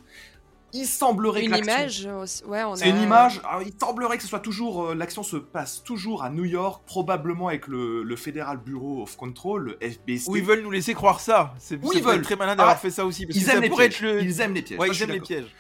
Il 0.76 0.86
semblerait 0.86 1.40
que 1.40 1.46
Une 1.46 1.50
l'action- 1.52 1.72
image, 1.74 2.08
aussi- 2.22 2.44
ouais, 2.44 2.62
on 2.64 2.76
C'est 2.76 2.84
a- 2.84 2.88
une 2.88 3.00
image. 3.02 3.40
alors, 3.48 3.62
il 3.62 3.72
semblerait 3.80 4.16
que 4.16 4.22
ce 4.22 4.28
soit 4.28 4.40
toujours 4.40 4.86
euh, 4.86 4.94
l'action 4.94 5.22
se 5.22 5.36
passe 5.36 5.82
toujours 5.82 6.22
à 6.22 6.30
New 6.30 6.44
York, 6.44 6.82
probablement 6.86 7.48
avec 7.48 7.66
le, 7.66 8.02
le 8.02 8.16
Federal 8.16 8.58
Bureau 8.58 9.02
of 9.02 9.16
Control, 9.16 9.76
le 9.80 9.88
FBC. 9.90 10.28
Où 10.30 10.36
ils 10.36 10.44
veulent 10.44 10.62
nous 10.62 10.70
laisser 10.70 10.94
croire 10.94 11.20
ça. 11.20 11.54
C'est 11.58 11.78
ils 11.94 12.02
veulent. 12.02 12.16
être 12.16 12.22
très 12.24 12.36
malin 12.36 12.54
d'avoir 12.56 12.74
Ah, 12.74 12.78
fait 12.78 12.90
ça 12.90 13.04
aussi. 13.06 13.26
Parce 13.26 13.36
Ils 13.36 13.40
que 13.44 13.46
ça 13.50 13.56
aiment 13.56 13.62
les 13.62 13.68
pourrait 13.68 13.88
pièges. 13.88 14.02
être 14.04 14.14
le. 14.16 14.22
Ils 14.22 14.40
aiment 14.40 14.54
les 14.54 14.62
pièges. 14.62 14.78
Ouais, 14.78 14.88
Ça, 14.88 14.92
ils 14.94 15.02
aiment 15.02 15.10
les 15.10 15.20
pièges. 15.20 15.54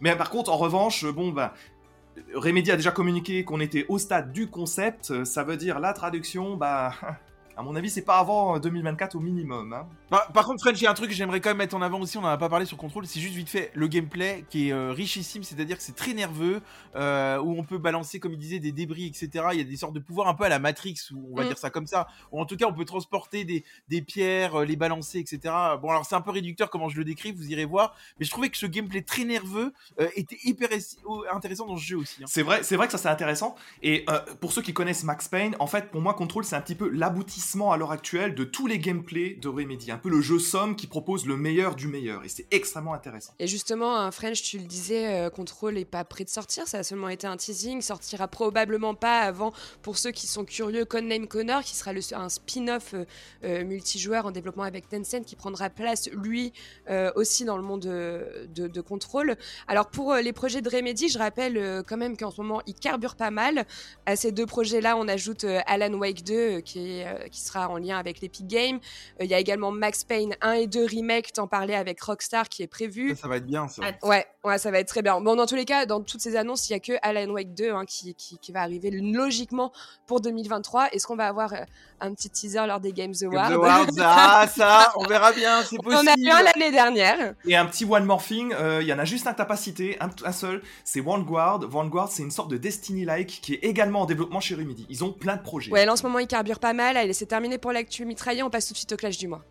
Mais 0.00 0.16
par 0.16 0.30
contre, 0.30 0.50
en 0.50 0.56
revanche, 0.56 1.04
bon 1.04 1.30
ben, 1.30 1.50
Remedy 2.34 2.70
a 2.70 2.76
déjà 2.76 2.90
communiqué 2.90 3.44
qu'on 3.44 3.60
était 3.60 3.86
au 3.88 3.98
stade 3.98 4.32
du 4.32 4.48
concept. 4.48 5.24
Ça 5.24 5.44
veut 5.44 5.56
dire 5.56 5.80
la 5.80 5.92
traduction, 5.92 6.56
bah, 6.56 6.92
à 7.56 7.62
mon 7.62 7.74
avis, 7.76 7.90
c'est 7.90 8.02
pas 8.02 8.18
avant 8.18 8.56
euh, 8.56 8.58
2024 8.58 9.14
au 9.16 9.20
minimum. 9.20 9.72
hein. 9.72 9.86
Bah, 10.10 10.26
par 10.34 10.44
contre, 10.46 10.60
French, 10.62 10.80
il 10.80 10.84
y 10.84 10.86
a 10.86 10.90
un 10.90 10.94
truc 10.94 11.10
que 11.10 11.14
j'aimerais 11.16 11.40
quand 11.40 11.50
même 11.50 11.58
mettre 11.58 11.74
en 11.76 11.82
avant 11.82 12.00
aussi, 12.00 12.18
on 12.18 12.22
en 12.22 12.26
a 12.26 12.36
pas 12.38 12.48
parlé 12.48 12.66
sur 12.66 12.76
Control, 12.76 13.06
c'est 13.06 13.20
juste 13.20 13.34
vite 13.34 13.48
fait 13.48 13.70
le 13.74 13.86
gameplay 13.88 14.44
qui 14.50 14.68
est 14.68 14.72
euh, 14.72 14.92
richissime, 14.92 15.42
c'est-à-dire 15.42 15.76
que 15.76 15.82
c'est 15.82 15.94
très 15.96 16.14
nerveux, 16.14 16.60
euh, 16.96 17.38
où 17.38 17.58
on 17.58 17.64
peut 17.64 17.78
balancer, 17.78 18.20
comme 18.20 18.32
il 18.32 18.38
disait, 18.38 18.58
des 18.58 18.72
débris, 18.72 19.06
etc. 19.06 19.46
Il 19.52 19.58
y 19.58 19.60
a 19.60 19.64
des 19.64 19.76
sortes 19.76 19.94
de 19.94 20.00
pouvoirs 20.00 20.28
un 20.28 20.34
peu 20.34 20.44
à 20.44 20.48
la 20.48 20.58
Matrix, 20.58 20.96
ou 21.14 21.28
on 21.32 21.36
va 21.36 21.44
Mm. 21.44 21.48
dire 21.48 21.58
ça 21.58 21.70
comme 21.70 21.86
ça, 21.86 22.06
ou 22.30 22.40
en 22.40 22.46
tout 22.46 22.56
cas 22.56 22.66
on 22.66 22.72
peut 22.72 22.84
transporter 22.84 23.44
des, 23.44 23.64
des 23.88 24.02
pierres, 24.02 24.60
euh, 24.60 24.64
les 24.64 24.76
balancer, 24.76 25.18
etc. 25.18 25.54
Bon, 25.80 25.90
alors 25.90 26.06
c'est 26.06 26.14
un 26.14 26.20
peu 26.20 26.30
réducteur 26.30 26.70
comment 26.70 26.88
je 26.88 26.96
le 26.96 27.04
décris, 27.04 27.32
vous 27.32 27.50
irez 27.50 27.64
voir, 27.64 27.94
mais 28.18 28.24
je 28.24 28.30
trouvais 28.30 28.48
que 28.48 28.56
ce 28.56 28.66
gameplay 28.66 29.02
très 29.02 29.24
nerveux 29.24 29.72
euh, 30.00 30.08
était 30.16 30.38
hyper 30.44 30.68
oh, 31.04 31.24
intéressant 31.32 31.66
dans 31.66 31.76
ce 31.76 31.84
jeu 31.84 31.96
aussi. 31.98 32.22
hein. 32.22 32.26
C'est 32.28 32.42
vrai, 32.42 32.62
c'est 32.62 32.76
vrai 32.76 32.86
que 32.86 32.92
ça 32.92 32.98
c'est 32.98 33.08
intéressant. 33.08 33.56
Et 33.82 34.04
euh, 34.08 34.20
pour 34.40 34.52
ceux 34.52 34.62
qui 34.62 34.72
connaissent 34.72 35.04
Max 35.04 35.28
Payne, 35.28 35.54
en 35.58 35.66
fait, 35.66 35.90
pour 35.90 36.00
moi, 36.00 36.14
Control, 36.14 36.44
c'est 36.44 36.56
un 36.56 36.60
petit 36.60 36.74
peu 36.74 36.88
l'aboutissement 36.88 37.41
à 37.72 37.76
l'heure 37.76 37.90
actuelle 37.92 38.34
de 38.34 38.44
tous 38.44 38.66
les 38.66 38.78
gameplays 38.78 39.34
de 39.34 39.48
Remedy. 39.48 39.90
Un 39.90 39.98
peu 39.98 40.08
le 40.08 40.20
jeu 40.20 40.38
somme 40.38 40.76
qui 40.76 40.86
propose 40.86 41.26
le 41.26 41.36
meilleur 41.36 41.74
du 41.74 41.88
meilleur. 41.88 42.24
Et 42.24 42.28
c'est 42.28 42.46
extrêmement 42.50 42.94
intéressant. 42.94 43.34
Et 43.38 43.46
justement, 43.46 43.98
un 43.98 44.10
French, 44.10 44.42
tu 44.42 44.58
le 44.58 44.64
disais, 44.64 45.06
euh, 45.08 45.28
Control 45.30 45.76
est 45.76 45.84
pas 45.84 46.04
prêt 46.04 46.24
de 46.24 46.30
sortir, 46.30 46.66
ça 46.68 46.78
a 46.78 46.82
seulement 46.82 47.08
été 47.08 47.26
un 47.26 47.36
teasing, 47.36 47.82
sortira 47.82 48.28
probablement 48.28 48.94
pas 48.94 49.20
avant, 49.20 49.52
pour 49.82 49.98
ceux 49.98 50.12
qui 50.12 50.26
sont 50.26 50.44
curieux, 50.44 50.84
Codename 50.84 51.26
Connor, 51.26 51.62
qui 51.62 51.74
sera 51.74 51.92
le- 51.92 52.00
un 52.14 52.28
spin-off 52.28 52.94
euh, 52.94 53.04
euh, 53.44 53.64
multijoueur 53.64 54.26
en 54.26 54.30
développement 54.30 54.62
avec 54.62 54.88
Tencent, 54.88 55.24
qui 55.26 55.36
prendra 55.36 55.68
place, 55.68 56.08
lui, 56.12 56.52
euh, 56.88 57.10
aussi 57.16 57.44
dans 57.44 57.56
le 57.56 57.62
monde 57.62 57.82
de, 57.82 58.68
de, 58.68 58.80
Control. 58.80 59.36
Alors 59.68 59.90
pour 59.90 60.14
les 60.14 60.32
projets 60.32 60.62
de 60.62 60.68
Remedy, 60.68 61.08
je 61.08 61.18
rappelle 61.18 61.82
quand 61.86 61.96
même 61.96 62.16
qu'en 62.16 62.30
ce 62.30 62.40
moment, 62.40 62.62
ils 62.66 62.74
carburent 62.74 63.16
pas 63.16 63.30
mal. 63.30 63.66
À 64.06 64.16
ces 64.16 64.32
deux 64.32 64.46
projets-là, 64.46 64.96
on 64.96 65.06
ajoute 65.08 65.44
Alan 65.66 65.92
Wake 65.94 66.24
2, 66.24 66.34
euh, 66.34 66.60
qui, 66.60 66.98
est, 66.98 67.28
qui 67.32 67.40
sera 67.40 67.68
en 67.68 67.78
lien 67.78 67.98
avec 67.98 68.20
l'Epic 68.20 68.46
Game. 68.46 68.76
Euh, 69.20 69.24
Il 69.24 69.30
y 69.30 69.34
a 69.34 69.38
également 69.40 69.72
Max 69.72 70.04
Payne 70.04 70.36
1 70.40 70.52
et 70.52 70.66
2 70.68 70.84
Remake, 70.84 71.32
t'en 71.32 71.48
parlais 71.48 71.74
avec 71.74 72.00
Rockstar, 72.00 72.48
qui 72.48 72.62
est 72.62 72.68
prévu. 72.68 73.10
Ça, 73.16 73.22
ça 73.22 73.28
va 73.28 73.38
être 73.38 73.46
bien 73.46 73.66
ça. 73.66 73.82
Ouais, 74.04 74.26
ouais, 74.44 74.58
ça 74.58 74.70
va 74.70 74.78
être 74.78 74.88
très 74.88 75.02
bien. 75.02 75.20
Bon, 75.20 75.34
dans 75.34 75.46
tous 75.46 75.56
les 75.56 75.64
cas, 75.64 75.86
dans 75.86 76.00
toutes 76.02 76.20
ces 76.20 76.36
annonces, 76.36 76.68
il 76.68 76.74
y 76.74 76.76
a 76.76 76.80
que 76.80 76.92
Alan 77.02 77.28
Wake 77.32 77.54
2 77.54 77.72
hein, 77.72 77.84
qui, 77.86 78.14
qui, 78.14 78.38
qui 78.38 78.52
va 78.52 78.60
arriver 78.60 78.90
logiquement 78.92 79.72
pour 80.06 80.20
2023. 80.20 80.88
Est-ce 80.92 81.06
qu'on 81.06 81.16
va 81.16 81.26
avoir 81.26 81.52
euh, 81.54 81.58
un 82.00 82.12
petit 82.14 82.30
teaser 82.30 82.66
lors 82.66 82.80
des 82.80 82.92
Games 82.92 83.14
Awards 83.22 83.48
Games 83.50 83.58
Awards, 83.58 83.86
ah 84.00 84.46
ça, 84.54 84.92
on 84.96 85.04
verra 85.06 85.32
bien, 85.32 85.62
c'est 85.62 85.76
On 85.84 85.88
en 85.92 85.98
a 86.00 86.04
possible. 86.04 86.26
eu 86.26 86.30
un 86.30 86.42
l'année 86.42 86.70
dernière. 86.70 87.34
Et 87.46 87.56
un 87.56 87.66
petit 87.66 87.84
one 87.84 88.04
more 88.04 88.22
thing, 88.22 88.52
euh, 88.52 88.80
il 88.82 88.88
y 88.88 88.92
en 88.92 88.98
a 88.98 89.04
juste 89.04 89.26
un 89.26 89.32
que 89.32 89.38
t'as 89.38 89.44
pas 89.44 89.56
cité, 89.56 89.96
un, 90.00 90.10
un 90.24 90.32
seul, 90.32 90.62
c'est 90.84 91.00
Vanguard. 91.00 91.60
Vanguard, 91.68 92.10
c'est 92.10 92.22
une 92.22 92.30
sorte 92.30 92.50
de 92.50 92.56
Destiny-like 92.58 93.40
qui 93.42 93.54
est 93.54 93.64
également 93.64 94.02
en 94.02 94.06
développement 94.06 94.40
chez 94.40 94.54
Remedy. 94.54 94.86
Ils 94.90 95.04
ont 95.04 95.12
plein 95.12 95.36
de 95.36 95.42
projets. 95.42 95.70
Ouais, 95.70 95.86
là 95.86 95.92
en 95.92 95.96
ce 95.96 96.02
moment, 96.02 96.18
il 96.18 96.26
carbure 96.26 96.58
pas 96.58 96.72
mal. 96.72 96.96
C'est 97.22 97.26
terminé 97.26 97.56
pour 97.56 97.70
l'actu 97.70 98.04
mitraillé. 98.04 98.42
On 98.42 98.50
passe 98.50 98.66
tout 98.66 98.72
de 98.72 98.78
suite 98.78 98.90
au 98.90 98.96
clash 98.96 99.16
du 99.16 99.28
mois. 99.28 99.44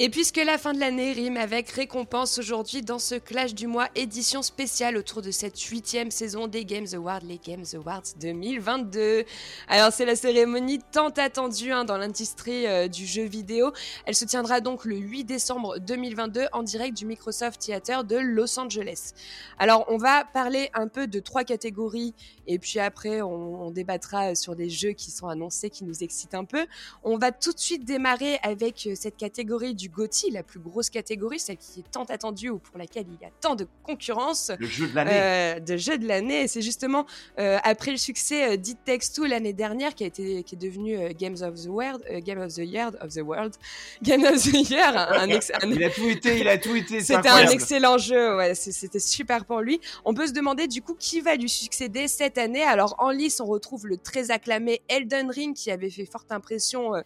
Et 0.00 0.10
puisque 0.10 0.36
la 0.36 0.58
fin 0.58 0.74
de 0.74 0.78
l'année 0.78 1.10
rime 1.10 1.36
avec 1.36 1.70
récompense 1.70 2.38
aujourd'hui 2.38 2.82
dans 2.82 3.00
ce 3.00 3.16
clash 3.16 3.52
du 3.52 3.66
mois, 3.66 3.88
édition 3.96 4.42
spéciale 4.42 4.96
autour 4.96 5.22
de 5.22 5.32
cette 5.32 5.60
huitième 5.60 6.12
saison 6.12 6.46
des 6.46 6.64
Games 6.64 6.86
Awards, 6.94 7.22
les 7.24 7.38
Games 7.38 7.64
Awards 7.74 8.04
2022. 8.20 9.24
Alors 9.66 9.92
c'est 9.92 10.04
la 10.04 10.14
cérémonie 10.14 10.78
tant 10.92 11.08
attendue 11.08 11.72
hein, 11.72 11.84
dans 11.84 11.98
l'industrie 11.98 12.68
euh, 12.68 12.86
du 12.86 13.06
jeu 13.06 13.24
vidéo. 13.24 13.72
Elle 14.06 14.14
se 14.14 14.24
tiendra 14.24 14.60
donc 14.60 14.84
le 14.84 14.94
8 14.94 15.24
décembre 15.24 15.80
2022 15.80 16.46
en 16.52 16.62
direct 16.62 16.96
du 16.96 17.04
Microsoft 17.04 17.60
Theater 17.60 18.04
de 18.04 18.18
Los 18.18 18.56
Angeles. 18.56 19.14
Alors 19.58 19.84
on 19.88 19.96
va 19.96 20.24
parler 20.24 20.70
un 20.74 20.86
peu 20.86 21.08
de 21.08 21.18
trois 21.18 21.42
catégories 21.42 22.14
et 22.46 22.60
puis 22.60 22.78
après 22.78 23.20
on, 23.20 23.64
on 23.64 23.70
débattra 23.72 24.36
sur 24.36 24.54
les 24.54 24.70
jeux 24.70 24.92
qui 24.92 25.10
sont 25.10 25.26
annoncés 25.26 25.70
qui 25.70 25.82
nous 25.82 26.04
excitent 26.04 26.36
un 26.36 26.44
peu. 26.44 26.68
On 27.02 27.18
va 27.18 27.32
tout 27.32 27.52
de 27.52 27.58
suite 27.58 27.84
démarrer 27.84 28.38
avec 28.44 28.86
euh, 28.86 28.94
cette 28.94 29.16
catégorie 29.16 29.74
du 29.74 29.87
GOTY, 29.88 30.30
la 30.30 30.42
plus 30.42 30.60
grosse 30.60 30.90
catégorie, 30.90 31.38
celle 31.38 31.56
qui 31.56 31.80
est 31.80 31.90
tant 31.90 32.04
attendue 32.04 32.50
ou 32.50 32.58
pour 32.58 32.78
laquelle 32.78 33.06
il 33.08 33.20
y 33.20 33.24
a 33.24 33.30
tant 33.40 33.54
de 33.54 33.66
concurrence. 33.82 34.50
Le 34.58 34.66
jeu 34.66 34.86
de 34.88 34.94
l'année. 34.94 35.10
Euh, 35.14 35.60
de 35.60 35.76
jeu 35.76 35.98
de 35.98 36.06
l'année. 36.06 36.42
Et 36.42 36.48
c'est 36.48 36.62
justement 36.62 37.06
euh, 37.38 37.58
après 37.64 37.90
le 37.90 37.96
succès 37.96 38.52
euh, 38.52 38.56
d'It 38.56 38.78
Takes 38.84 39.12
Two 39.14 39.24
l'année 39.26 39.52
dernière 39.52 39.94
qui 39.94 40.04
a 40.04 40.06
été 40.06 40.42
qui 40.42 40.54
est 40.54 40.58
devenu 40.58 40.98
Games 41.14 41.36
of 41.42 41.54
the 41.62 41.66
World, 41.68 42.02
Game 42.24 42.38
of 42.40 42.52
the 42.54 42.58
Year 42.58 42.90
of 43.00 43.12
the 43.14 43.20
World, 43.22 43.54
Game 44.02 44.24
of 44.24 44.36
the 44.42 44.70
Year, 44.70 44.96
un, 44.96 45.20
un 45.20 45.28
ex- 45.28 45.50
un- 45.62 45.70
Il 45.70 45.82
a 45.84 45.90
tout 45.90 46.08
été, 46.08 46.38
il 46.40 46.48
a 46.48 46.58
tout 46.58 46.74
été, 46.76 47.00
c'était 47.00 47.28
un 47.28 47.46
excellent 47.48 47.98
jeu, 47.98 48.36
ouais, 48.36 48.54
c'était 48.54 48.98
super 49.00 49.44
pour 49.44 49.60
lui. 49.60 49.80
On 50.04 50.14
peut 50.14 50.26
se 50.26 50.32
demander 50.32 50.66
du 50.68 50.82
coup 50.82 50.94
qui 50.98 51.20
va 51.20 51.34
lui 51.36 51.48
succéder 51.48 52.08
cette 52.08 52.38
année. 52.38 52.62
Alors 52.62 52.94
en 52.98 53.10
lice, 53.10 53.40
on 53.40 53.46
retrouve 53.46 53.86
le 53.86 53.96
très 53.96 54.30
acclamé 54.30 54.82
Elden 54.88 55.30
Ring 55.30 55.54
qui 55.54 55.70
avait 55.70 55.90
fait 55.90 56.04
forte 56.06 56.30
impression 56.32 56.94
euh, 56.94 57.00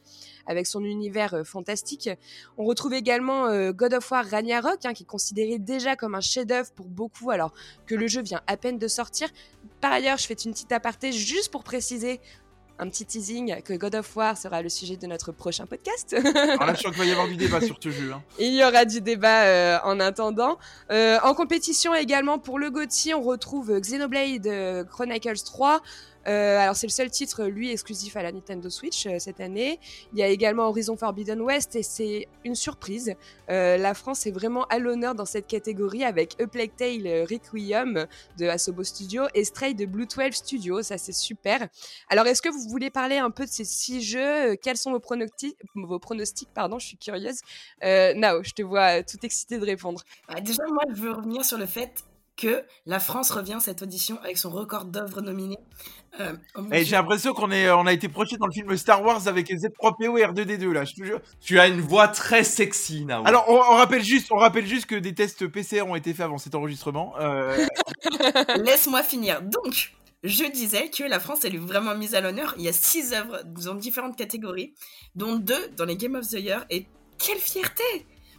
avec 0.47 0.67
son 0.67 0.85
univers 0.85 1.35
euh, 1.35 1.45
fantastique. 1.45 2.09
On 2.59 2.65
retrouve 2.65 2.95
également 2.95 3.47
euh, 3.47 3.73
God 3.73 3.95
of 3.95 4.11
War 4.11 4.25
Ragnarok 4.25 4.85
hein, 4.85 4.93
qui 4.93 5.03
est 5.05 5.07
considéré 5.07 5.59
déjà 5.59 5.97
comme 5.97 6.15
un 6.15 6.21
chef-d'œuvre 6.21 6.71
pour 6.73 6.87
beaucoup 6.87 7.31
alors 7.31 7.53
que 7.87 7.95
le 7.95 8.07
jeu 8.07 8.23
vient 8.23 8.41
à 8.47 8.57
peine 8.57 8.79
de 8.79 8.89
sortir. 8.89 9.29
Par 9.81 9.93
ailleurs, 9.93 10.19
je 10.19 10.27
fais 10.27 10.35
une 10.35 10.53
petite 10.53 10.73
aparté 10.73 11.13
juste 11.13 11.51
pour 11.51 11.65
préciser 11.65 12.21
un 12.79 12.89
petit 12.89 13.05
teasing 13.05 13.63
que 13.63 13.75
God 13.75 13.95
of 13.95 14.17
War 14.17 14.37
sera 14.37 14.61
le 14.63 14.69
sujet 14.69 14.97
de 14.97 15.07
notre 15.07 15.31
prochain 15.31 15.67
podcast. 15.67 16.15
Alors 16.15 16.67
là, 16.67 16.75
je 16.75 16.81
sens 16.81 16.91
qu'il 16.91 16.99
va 16.99 17.05
y 17.05 17.13
avoir 17.13 17.29
du 17.29 17.37
débat 17.37 17.61
sur 17.61 17.77
ce 17.81 17.91
jeu. 17.91 18.11
hein. 18.13 18.23
Il 18.41 18.55
y 18.55 18.65
aura 18.65 18.85
du 18.85 19.01
débat 19.01 19.45
euh, 19.45 19.79
en 19.85 20.01
attendant. 20.01 20.59
Euh, 20.91 21.19
en 21.23 21.35
compétition 21.35 21.95
également 21.95 22.39
pour 22.41 22.59
le 22.59 22.71
GOTY, 22.71 23.15
on 23.15 23.23
retrouve 23.23 23.79
Xenoblade 23.79 24.87
Chronicles 24.89 25.43
3. 25.45 25.81
Euh, 26.27 26.59
alors 26.59 26.77
c'est 26.77 26.87
le 26.87 26.93
seul 26.93 27.11
titre, 27.11 27.45
lui, 27.45 27.71
exclusif 27.71 28.17
à 28.17 28.23
la 28.23 28.33
Nintendo 28.33 28.71
Switch 28.71 29.07
euh, 29.07 29.19
cette 29.19 29.41
année. 29.41 29.79
Il 30.13 30.19
y 30.19 30.23
a 30.23 30.29
également 30.29 30.69
Horizon 30.69 30.97
Forbidden 30.97 31.41
West 31.41 31.77
et 31.77 31.83
c'est 31.83 32.29
une 32.45 32.55
surprise. 32.55 33.15
Euh, 33.51 33.77
la 33.77 33.95
France 33.95 34.27
est 34.27 34.31
vraiment 34.31 34.65
à 34.65 34.79
l'honneur 34.79 35.15
dans 35.15 35.25
cette 35.25 35.47
catégorie 35.47 36.05
avec 36.05 36.41
A 36.41 36.47
Plague 36.47 36.75
Tale 36.77 37.07
euh, 37.07 37.27
Requiem 37.29 38.07
de 38.39 38.47
Asobo 38.47 38.85
Studio 38.85 39.25
et 39.35 39.45
Stray 39.45 39.75
de 39.75 39.87
Blue 39.87 40.07
12 40.07 40.33
Studio. 40.33 40.83
Ça 40.83 40.99
c'est 40.99 41.13
super. 41.13 41.69
Alors 42.09 42.27
est-ce 42.27 42.43
que 42.43 42.49
vous 42.49 42.69
voulez 42.69 42.91
parler 42.91 43.19
un 43.19 43.31
peu 43.31 43.45
de 43.45 43.51
ces 43.51 43.65
six 43.65 44.03
jeux? 44.03 44.57
Quels 44.57 44.77
sont 44.77 44.93
vos 44.93 45.01
pronostics 45.01 45.57
Vos 45.75 45.99
pronostics, 45.99 46.49
pardon, 46.53 46.79
je 46.79 46.87
suis 46.87 46.97
curieuse. 46.97 47.41
Euh, 47.83 48.15
Nao, 48.15 48.43
je 48.43 48.53
te 48.53 48.63
vois 48.63 48.99
euh, 48.99 49.03
tout 49.09 49.19
excité 49.25 49.59
de 49.59 49.65
répondre. 49.65 50.03
Ah, 50.29 50.41
déjà, 50.41 50.63
moi, 50.69 50.83
je 50.95 51.01
veux 51.01 51.13
revenir 51.13 51.45
sur 51.45 51.59
le 51.59 51.67
fait 51.67 52.05
que 52.37 52.65
la 52.87 52.99
France 52.99 53.31
revient 53.31 53.59
cette 53.61 53.83
audition 53.83 54.19
avec 54.23 54.39
son 54.39 54.51
record 54.51 54.87
d'œuvres 54.87 55.21
nominées. 55.21 55.59
Euh, 56.21 56.33
Et 56.73 56.85
j'ai 56.85 56.97
l'impression 56.97 57.33
qu'on 57.33 57.51
est, 57.51 57.71
on 57.71 57.87
a 57.87 57.93
été 57.93 58.09
projeté 58.09 58.37
dans 58.37 58.47
le 58.47 58.53
film 58.53 58.77
Star 58.77 59.03
Wars 59.03 59.29
avec 59.29 59.49
les 59.49 59.57
Z3PO 59.57 60.19
et 60.19 60.25
R2D2 60.25 60.71
là, 60.71 60.85
je 60.85 60.95
te 60.95 61.05
jure. 61.05 61.21
Tu 61.41 61.59
as 61.59 61.69
une 61.69 61.81
voix 61.81 62.09
très 62.09 62.45
sexy, 62.45 63.05
Nao. 63.05 63.23
Alors, 63.27 63.45
on, 63.49 63.55
on 63.55 63.77
rappelle 63.77 64.03
juste, 64.03 64.31
on 64.31 64.37
rappelle 64.37 64.67
juste 64.67 64.87
que 64.87 64.95
des 64.95 65.15
tests 65.15 65.47
PCR 65.47 65.83
ont 65.83 65.95
été 65.97 66.13
faits 66.13 66.25
avant 66.25 66.39
cet 66.39 66.55
enregistrement. 66.55 67.15
Euh, 67.19 67.67
Laisse-moi 68.65 69.03
finir. 69.03 69.43
Donc, 69.43 69.93
je 70.23 70.45
disais 70.45 70.89
que 70.91 71.05
la 71.05 71.19
France, 71.19 71.45
elle 71.45 71.55
est 71.55 71.59
vraiment 71.59 71.95
mise 71.95 72.15
à 72.15 72.21
l'honneur. 72.21 72.55
Il 72.59 72.65
y 72.65 72.69
a 72.69 72.73
six 72.73 73.13
œuvres 73.13 73.43
dans 73.45 73.75
différentes 73.75 74.17
catégories, 74.17 74.75
dont 75.15 75.37
deux 75.37 75.69
dans 75.77 75.85
les 75.85 75.97
Game 75.97 76.15
of 76.15 76.29
the 76.29 76.35
Year. 76.35 76.65
Et 76.71 76.87
quelle 77.19 77.39
fierté 77.39 77.83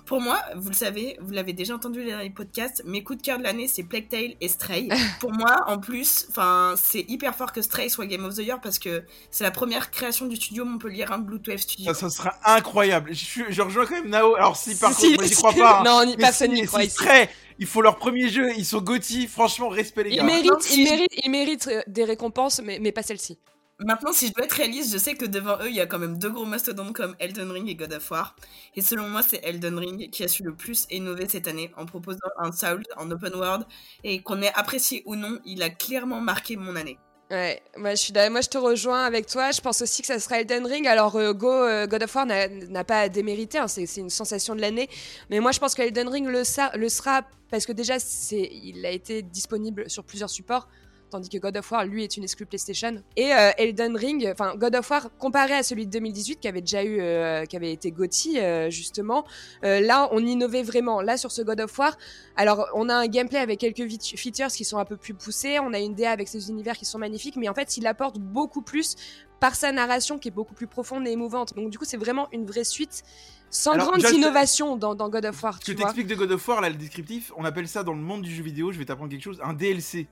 Pour 0.06 0.20
moi, 0.20 0.42
vous 0.56 0.70
le 0.70 0.76
savez, 0.76 1.18
vous 1.22 1.32
l'avez 1.32 1.54
déjà 1.54 1.76
entendu 1.76 2.04
dans 2.06 2.20
les 2.20 2.30
podcasts, 2.30 2.84
mes 2.86 3.04
coups 3.04 3.20
de 3.20 3.24
cœur 3.26 3.38
de 3.38 3.44
l'année, 3.44 3.68
c'est 3.70 3.84
Plague 3.84 4.10
Tale 4.10 4.34
et 4.42 4.48
Stray. 4.50 4.90
Pour 5.22 5.32
moi, 5.32 5.58
en 5.68 5.80
plus, 5.80 6.26
enfin, 6.30 6.74
c'est 6.78 7.06
hyper 7.08 7.34
fort 7.36 7.54
que 7.54 7.62
Stray 7.62 7.90
soit 7.90 8.06
Game 8.06 8.26
of 8.26 8.36
the 8.36 8.40
Year 8.40 8.60
parce 8.62 8.80
que 8.80 9.04
c'est 9.32 9.46
la 9.46 9.52
première 9.52 9.92
création 9.92 10.26
du 10.26 10.36
studio 10.36 10.66
Montpellier, 10.66 11.06
un 11.10 11.20
Bluetooth 11.20 11.58
Studio. 11.58 11.94
Ça, 11.94 12.00
ça 12.02 12.10
sera 12.10 12.34
incroyable. 12.44 13.12
Je, 13.14 13.62
rejoins 13.62 13.86
quand 13.86 13.96
même 13.96 14.10
Nao. 14.10 14.36
Alors 14.36 14.58
si 14.58 14.76
par 14.78 14.92
Si, 14.94 15.06
contre, 15.08 15.16
moi 15.16 15.24
j'y 15.24 15.30
si. 15.30 15.36
crois 15.36 15.54
pas. 15.54 15.80
hein. 15.80 16.06
Non, 16.06 16.14
personne 16.18 16.52
n'y 16.52 16.66
croit 16.66 16.82
si. 16.82 16.90
Stray, 16.90 17.30
il 17.60 17.66
faut 17.66 17.82
leur 17.82 17.96
premier 17.96 18.28
jeu. 18.28 18.50
Ils 18.58 18.66
sont 18.66 18.82
Gotti. 18.82 19.28
Franchement, 19.28 19.70
respect 19.70 20.04
les 20.04 20.16
gars. 20.18 20.24
mérite, 20.24 20.52
si 20.62 20.82
il 20.82 20.86
je- 20.88 20.92
mérite, 20.92 21.12
il 21.24 21.32
mérite 21.32 21.68
euh, 21.68 21.82
des 21.88 22.04
récompenses, 22.04 22.60
mais, 22.64 22.78
mais 22.82 22.92
pas 22.92 23.04
celle-ci. 23.04 23.38
Maintenant, 23.80 24.14
si 24.14 24.28
je 24.28 24.34
dois 24.34 24.46
être 24.46 24.54
réaliste, 24.54 24.94
je 24.94 24.98
sais 24.98 25.16
que 25.16 25.26
devant 25.26 25.58
eux, 25.62 25.70
il 25.70 25.76
y 25.76 25.82
a 25.82 25.88
quand 25.88 26.00
même 26.00 26.18
deux 26.20 26.30
gros 26.30 26.46
mastodontes 26.46 26.94
comme 26.94 27.16
Elden 27.20 27.50
Ring 27.52 27.68
et 27.68 27.76
God 27.76 27.94
of 27.94 28.12
War. 28.12 28.36
Et 28.76 28.82
selon 28.82 29.10
moi, 29.10 29.24
c'est 29.24 29.42
Elden 29.44 29.78
Ring 29.78 30.10
qui 30.12 30.24
a 30.24 30.28
su 30.28 30.44
le 30.44 30.56
plus 30.56 30.86
innover 30.92 31.28
cette 31.28 31.48
année 31.48 31.72
en 31.76 31.86
proposant 31.86 32.20
un 32.38 32.52
Souls 32.52 32.84
en 32.98 33.10
open 33.10 33.34
world. 33.36 33.66
Et 34.04 34.22
qu'on 34.22 34.42
ait 34.42 34.54
apprécié 34.54 35.02
ou 35.06 35.16
non, 35.16 35.40
il 35.46 35.64
a 35.64 35.70
clairement 35.70 36.22
marqué 36.22 36.56
mon 36.56 36.76
année. 36.76 37.00
Ouais, 37.32 37.64
moi 37.78 37.96
je, 37.96 37.96
suis, 37.96 38.14
moi 38.30 38.42
je 38.42 38.50
te 38.50 38.60
rejoins 38.60 39.06
avec 39.06 39.26
toi. 39.26 39.50
Je 39.50 39.60
pense 39.60 39.82
aussi 39.82 40.02
que 40.02 40.08
ça 40.08 40.20
sera 40.20 40.40
Elden 40.40 40.68
Ring. 40.68 40.86
Alors, 40.88 41.16
euh, 41.16 41.34
euh, 41.34 41.88
God 41.88 42.04
of 42.04 42.16
War 42.16 42.28
n'a 42.28 42.84
pas 42.84 43.00
à 43.00 43.10
démériter, 43.10 43.58
hein, 43.58 43.68
c'est 43.68 43.98
une 43.98 44.12
sensation 44.12 44.56
de 44.56 44.62
l'année. 44.62 44.88
Mais 45.32 45.40
moi 45.40 45.52
je 45.52 45.60
pense 45.60 45.74
que 45.74 45.82
Elden 45.82 46.10
Ring 46.10 46.28
le, 46.28 46.44
sera 46.44 47.24
parce 47.50 47.66
que 47.66 47.72
déjà 47.72 47.96
il 48.32 48.86
a 48.86 48.92
été 48.92 49.24
disponible 49.24 49.90
sur 49.90 50.04
plusieurs 50.04 50.30
supports. 50.30 50.68
Tandis 51.14 51.30
que 51.30 51.38
God 51.38 51.56
of 51.58 51.72
War, 51.72 51.86
lui, 51.86 52.04
est 52.04 52.18
une 52.18 52.24
exclue 52.24 52.48
PlayStation. 52.48 53.04
Et 53.16 53.32
euh, 53.36 53.52
Elden 53.60 53.96
Ring, 53.96 54.28
enfin 54.32 54.56
God 54.56 54.74
of 54.74 54.90
War, 54.90 55.16
comparé 55.20 55.54
à 55.54 55.62
celui 55.62 55.86
de 55.86 55.92
2018 55.92 56.40
qui 56.40 56.48
avait 56.48 56.62
déjà 56.62 56.84
eu, 56.84 57.00
euh, 57.00 57.46
qui 57.46 57.56
avait 57.56 57.72
été 57.72 57.92
GOTY, 57.92 58.40
euh, 58.40 58.72
justement, 58.72 59.26
là 59.62 60.10
on 60.12 60.26
innovait 60.26 60.64
vraiment. 60.64 61.02
Là 61.02 61.18
sur 61.18 61.32
ce 61.32 61.44
God 61.44 61.62
of 61.62 61.78
War, 61.78 61.96
alors, 62.36 62.68
on 62.74 62.90
a 62.90 62.96
un 62.96 63.08
gameplay 63.08 63.38
avec 63.38 63.60
quelques 63.60 63.88
features 64.18 64.48
qui 64.48 64.66
sont 64.66 64.78
un 64.78 64.86
peu 64.86 64.98
plus 64.98 65.14
poussés, 65.14 65.60
on 65.60 65.72
a 65.74 65.80
une 65.80 65.94
DA 65.94 66.12
avec 66.12 66.28
ses 66.28 66.50
univers 66.50 66.76
qui 66.76 66.86
sont 66.86 66.98
magnifiques, 66.98 67.36
mais 67.36 67.48
en 67.48 67.54
fait, 67.54 67.78
il 67.78 67.86
apporte 67.86 68.18
beaucoup 68.18 68.64
plus 68.64 68.96
par 69.40 69.56
sa 69.56 69.72
narration 69.72 70.18
qui 70.18 70.30
est 70.30 70.32
beaucoup 70.32 70.56
plus 70.56 70.68
profonde 70.68 71.08
et 71.08 71.12
émouvante. 71.12 71.54
Donc, 71.56 71.70
du 71.70 71.78
coup, 71.78 71.86
c'est 71.86 71.98
vraiment 71.98 72.28
une 72.32 72.46
vraie 72.46 72.64
suite 72.64 73.04
sans 73.50 73.74
Alors, 73.74 73.92
grande 73.92 74.12
innovation 74.12 74.78
dans, 74.78 74.96
dans 74.96 75.10
God 75.10 75.26
of 75.26 75.44
War, 75.44 75.60
tu 75.60 75.74
vois. 75.74 75.84
t'explique 75.84 76.08
de 76.08 76.16
God 76.16 76.32
of 76.32 76.48
War, 76.48 76.60
là, 76.60 76.70
le 76.70 76.76
descriptif, 76.76 77.32
on 77.38 77.46
appelle 77.46 77.68
ça 77.68 77.84
dans 77.84 77.94
le 77.94 78.02
monde 78.02 78.24
du 78.24 78.34
jeu 78.34 78.42
vidéo, 78.42 78.72
je 78.72 78.80
vais 78.80 78.86
t'apprendre 78.86 79.12
quelque 79.12 79.24
chose, 79.24 79.40
un 79.44 79.54
DLC. 79.54 80.08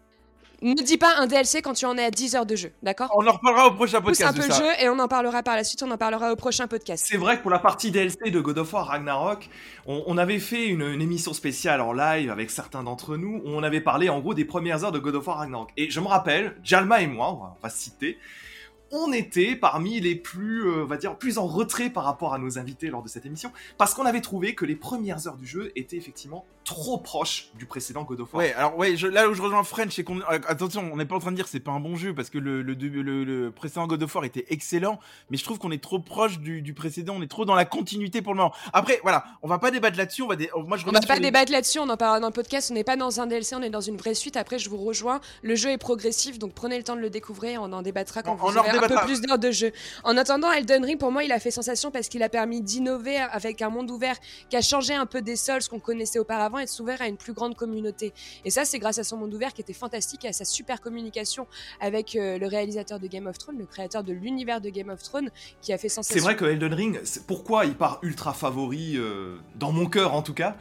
Ne 0.64 0.76
dis 0.84 0.98
pas 0.98 1.16
un 1.18 1.26
DLC 1.26 1.64
quand 1.64 1.74
tu 1.74 1.86
en 1.86 1.98
es 1.98 2.04
à 2.04 2.12
10 2.12 2.36
heures 2.36 2.46
de 2.46 2.56
jeu, 2.56 2.72
d'accord 2.84 3.10
On 3.16 3.26
en 3.26 3.32
reparlera 3.32 3.68
au 3.68 3.72
prochain 3.72 4.00
Pousse 4.00 4.22
un 4.22 4.32
podcast 4.32 4.38
peu 4.58 4.64
le 4.64 4.70
jeu 4.70 4.72
et 4.80 4.90
on 4.90 5.00
en 5.00 5.08
parlera 5.08 5.42
par 5.42 5.56
la 5.56 5.64
suite, 5.64 5.82
on 5.82 5.90
en 5.90 5.98
parlera 5.98 6.32
au 6.32 6.36
prochain 6.36 6.68
podcast. 6.68 7.04
C'est 7.08 7.18
vrai 7.18 7.38
que 7.38 7.42
pour 7.42 7.50
la 7.50 7.58
partie 7.58 7.90
DLC 7.90 8.30
de 8.30 8.40
God 8.40 8.60
of 8.60 8.72
War 8.72 8.86
Ragnarok, 8.86 9.50
on, 9.88 10.04
on 10.06 10.18
avait 10.20 10.38
fait 10.38 10.68
une, 10.68 10.84
une 10.84 11.02
émission 11.02 11.34
spéciale 11.34 11.82
en 11.82 11.94
live 11.94 12.30
avec 12.30 12.52
certains 12.52 12.84
d'entre 12.84 13.18
nous 13.18 13.42
où 13.44 13.50
on 13.50 13.64
avait 13.64 13.82
parlé 13.82 14.10
en 14.10 14.20
gros 14.20 14.36
des 14.36 14.46
premières 14.46 14.84
heures 14.84 14.92
de 14.92 15.00
God 15.00 15.16
of 15.16 15.26
War 15.28 15.38
Ragnarok. 15.40 15.72
Et 15.78 15.90
je 15.90 16.00
me 16.00 16.08
rappelle, 16.08 16.56
Jalma 16.64 17.02
et 17.02 17.08
moi, 17.08 17.32
on 17.32 17.38
va, 17.38 17.56
on 17.58 17.64
va 17.64 17.70
citer, 17.70 18.20
on 18.92 19.12
était 19.14 19.56
parmi 19.56 20.00
les 20.00 20.16
plus, 20.16 20.66
euh, 20.68 20.84
on 20.84 20.86
va 20.86 20.98
dire, 20.98 21.16
plus 21.18 21.38
en 21.38 21.48
retrait 21.48 21.90
par 21.90 22.04
rapport 22.04 22.34
à 22.34 22.38
nos 22.40 22.58
invités 22.60 22.88
lors 22.90 23.02
de 23.04 23.08
cette 23.08 23.26
émission, 23.26 23.52
parce 23.78 23.94
qu'on 23.94 24.06
avait 24.06 24.22
trouvé 24.22 24.56
que 24.56 24.66
les 24.66 24.76
premières 24.76 25.28
heures 25.28 25.38
du 25.38 25.48
jeu 25.48 25.72
étaient 25.76 25.98
effectivement 25.98 26.46
trop 26.64 26.98
proches 27.00 27.50
du 27.58 27.66
précédent 27.66 28.04
God 28.04 28.20
of 28.22 28.34
War. 28.34 28.44
Ouais, 28.44 28.54
alors 28.54 28.78
ouais, 28.78 28.96
je- 28.96 29.08
là 29.08 29.28
où 29.28 29.34
je 29.34 29.42
rejoins 29.42 29.64
French, 29.64 29.94
c'est 29.96 30.04
qu'on 30.04 30.20
euh, 30.20 30.40
attention, 30.48 30.90
on 30.94 30.98
n'est 30.98 31.06
pas 31.06 31.16
en 31.16 31.20
train 31.20 31.32
de 31.32 31.36
dire 31.36 31.46
que 31.46 31.52
c'est 31.52 31.60
pas 31.60 31.72
un 31.72 31.80
bon 31.80 31.96
jeu 31.96 32.14
parce 32.14 32.30
que 32.30 32.38
le, 32.38 32.62
le, 32.62 32.76
début- 32.76 33.02
le, 33.02 33.24
le 33.24 33.52
précédent 33.52 33.88
God 33.88 34.04
of 34.04 34.14
War 34.16 34.26
était 34.26 34.46
excellent, 34.50 35.00
mais 35.32 35.38
je 35.38 35.44
trouve 35.44 35.58
qu'on 35.58 35.72
est 35.72 35.82
trop 35.82 36.00
proche 36.00 36.40
du, 36.40 36.62
du 36.62 36.74
précédent, 36.74 37.16
on 37.18 37.22
est 37.24 37.28
trop 37.28 37.46
dans 37.46 37.56
la 37.56 37.66
continuité 37.66 38.22
pour 38.22 38.34
le 38.34 38.38
moment. 38.38 38.54
Après, 38.74 39.00
voilà, 39.02 39.26
on 39.42 39.48
va 39.48 39.58
pas 39.58 39.72
débattre 39.72 39.98
là-dessus, 39.98 40.22
on 40.22 40.28
va 40.28 40.36
dé- 40.36 40.52
moi 40.68 40.78
je 40.78 40.86
On 40.88 40.92
va 40.92 41.00
pas 41.00 41.16
les- 41.16 41.22
débattre 41.22 41.52
là-dessus, 41.52 41.80
on 41.80 41.90
en 41.90 41.98
parlera 41.98 42.20
dans 42.20 42.28
le 42.28 42.34
podcast. 42.34 42.70
On 42.70 42.76
n'est 42.76 42.84
pas 42.84 42.96
dans 42.96 43.20
un 43.22 43.26
DLC, 43.28 43.56
on 43.56 43.62
est 43.64 43.70
dans 43.72 43.82
une 43.82 43.98
vraie 43.98 44.14
suite. 44.14 44.38
Après, 44.38 44.60
je 44.60 44.70
vous 44.70 44.78
rejoins. 44.78 45.20
Le 45.42 45.56
jeu 45.56 45.70
est 45.72 45.78
progressif, 45.80 46.38
donc 46.38 46.54
prenez 46.54 46.78
le 46.78 46.84
temps 46.84 46.96
de 46.96 47.02
le 47.02 47.10
découvrir. 47.10 47.62
On 47.64 47.74
en 47.74 47.82
débattra 47.82 48.22
quand 48.22 48.34
On- 48.34 48.36
vous 48.36 48.48
en 48.58 48.60
aurez 48.60 48.70
un 48.84 48.88
peu 48.88 49.06
plus 49.06 49.22
d'heures 49.22 49.40
de 49.40 49.52
jeu. 49.52 49.72
En 50.04 50.18
attendant, 50.18 50.52
Elden 50.52 50.84
Ring, 50.84 51.00
pour 51.00 51.12
moi, 51.12 51.24
il 51.24 51.32
a 51.32 51.40
fait 51.40 51.52
sensation 51.52 51.92
parce 51.92 52.08
qu'il 52.08 52.24
a 52.24 52.30
permis 52.30 52.62
d'innover 52.62 53.18
avec 53.18 53.62
un 53.62 53.70
monde 53.70 53.90
ouvert 53.92 54.16
qui 54.50 54.56
a 54.56 54.62
changé 54.62 54.94
un 54.94 55.06
peu 55.06 55.22
des 55.22 55.36
sols, 55.36 55.62
ce 55.62 55.70
qu'on 55.70 55.80
connaissait 55.80 56.20
auparavant, 56.20 56.60
et 56.60 56.66
de 56.66 56.70
s'ouvrir 56.70 57.02
à 57.02 57.08
une 57.08 57.18
plus 57.18 57.34
grande 57.34 57.56
communauté. 57.56 58.14
Et 58.46 58.50
ça, 58.50 58.66
c'est 58.66 58.80
grâce 58.80 58.98
à 58.98 59.04
son 59.04 59.18
monde 59.18 59.34
ouvert 59.34 59.54
qui 59.54 59.62
était 59.62 59.74
fantastique 59.74 60.26
et 60.26 60.30
à 60.30 60.34
sa 60.34 60.46
super 60.46 60.82
communication 60.82 61.48
avec 61.80 62.16
euh, 62.16 62.38
le 62.38 62.48
réalisateur 62.48 63.00
de 63.00 63.08
Game 63.08 63.28
of 63.28 63.38
Thrones, 63.38 63.58
le 63.58 63.66
créateur 63.66 64.04
de 64.04 64.14
l'univers 64.14 64.62
de 64.62 64.70
Game 64.70 64.90
of 64.90 65.02
Thrones, 65.02 65.30
qui 65.62 65.74
a 65.74 65.78
fait 65.78 65.90
sensation. 65.90 66.16
C'est 66.16 66.24
vrai 66.24 66.36
que 66.36 66.46
Elden 66.46 66.74
Ring, 66.74 67.02
pourquoi 67.28 67.66
il 67.66 67.76
part 67.76 68.00
ultra 68.02 68.34
favori, 68.34 68.98
euh, 68.98 69.38
dans 69.56 69.72
mon 69.72 69.86
cœur 69.86 70.14
en 70.14 70.22
tout 70.22 70.34
cas 70.34 70.58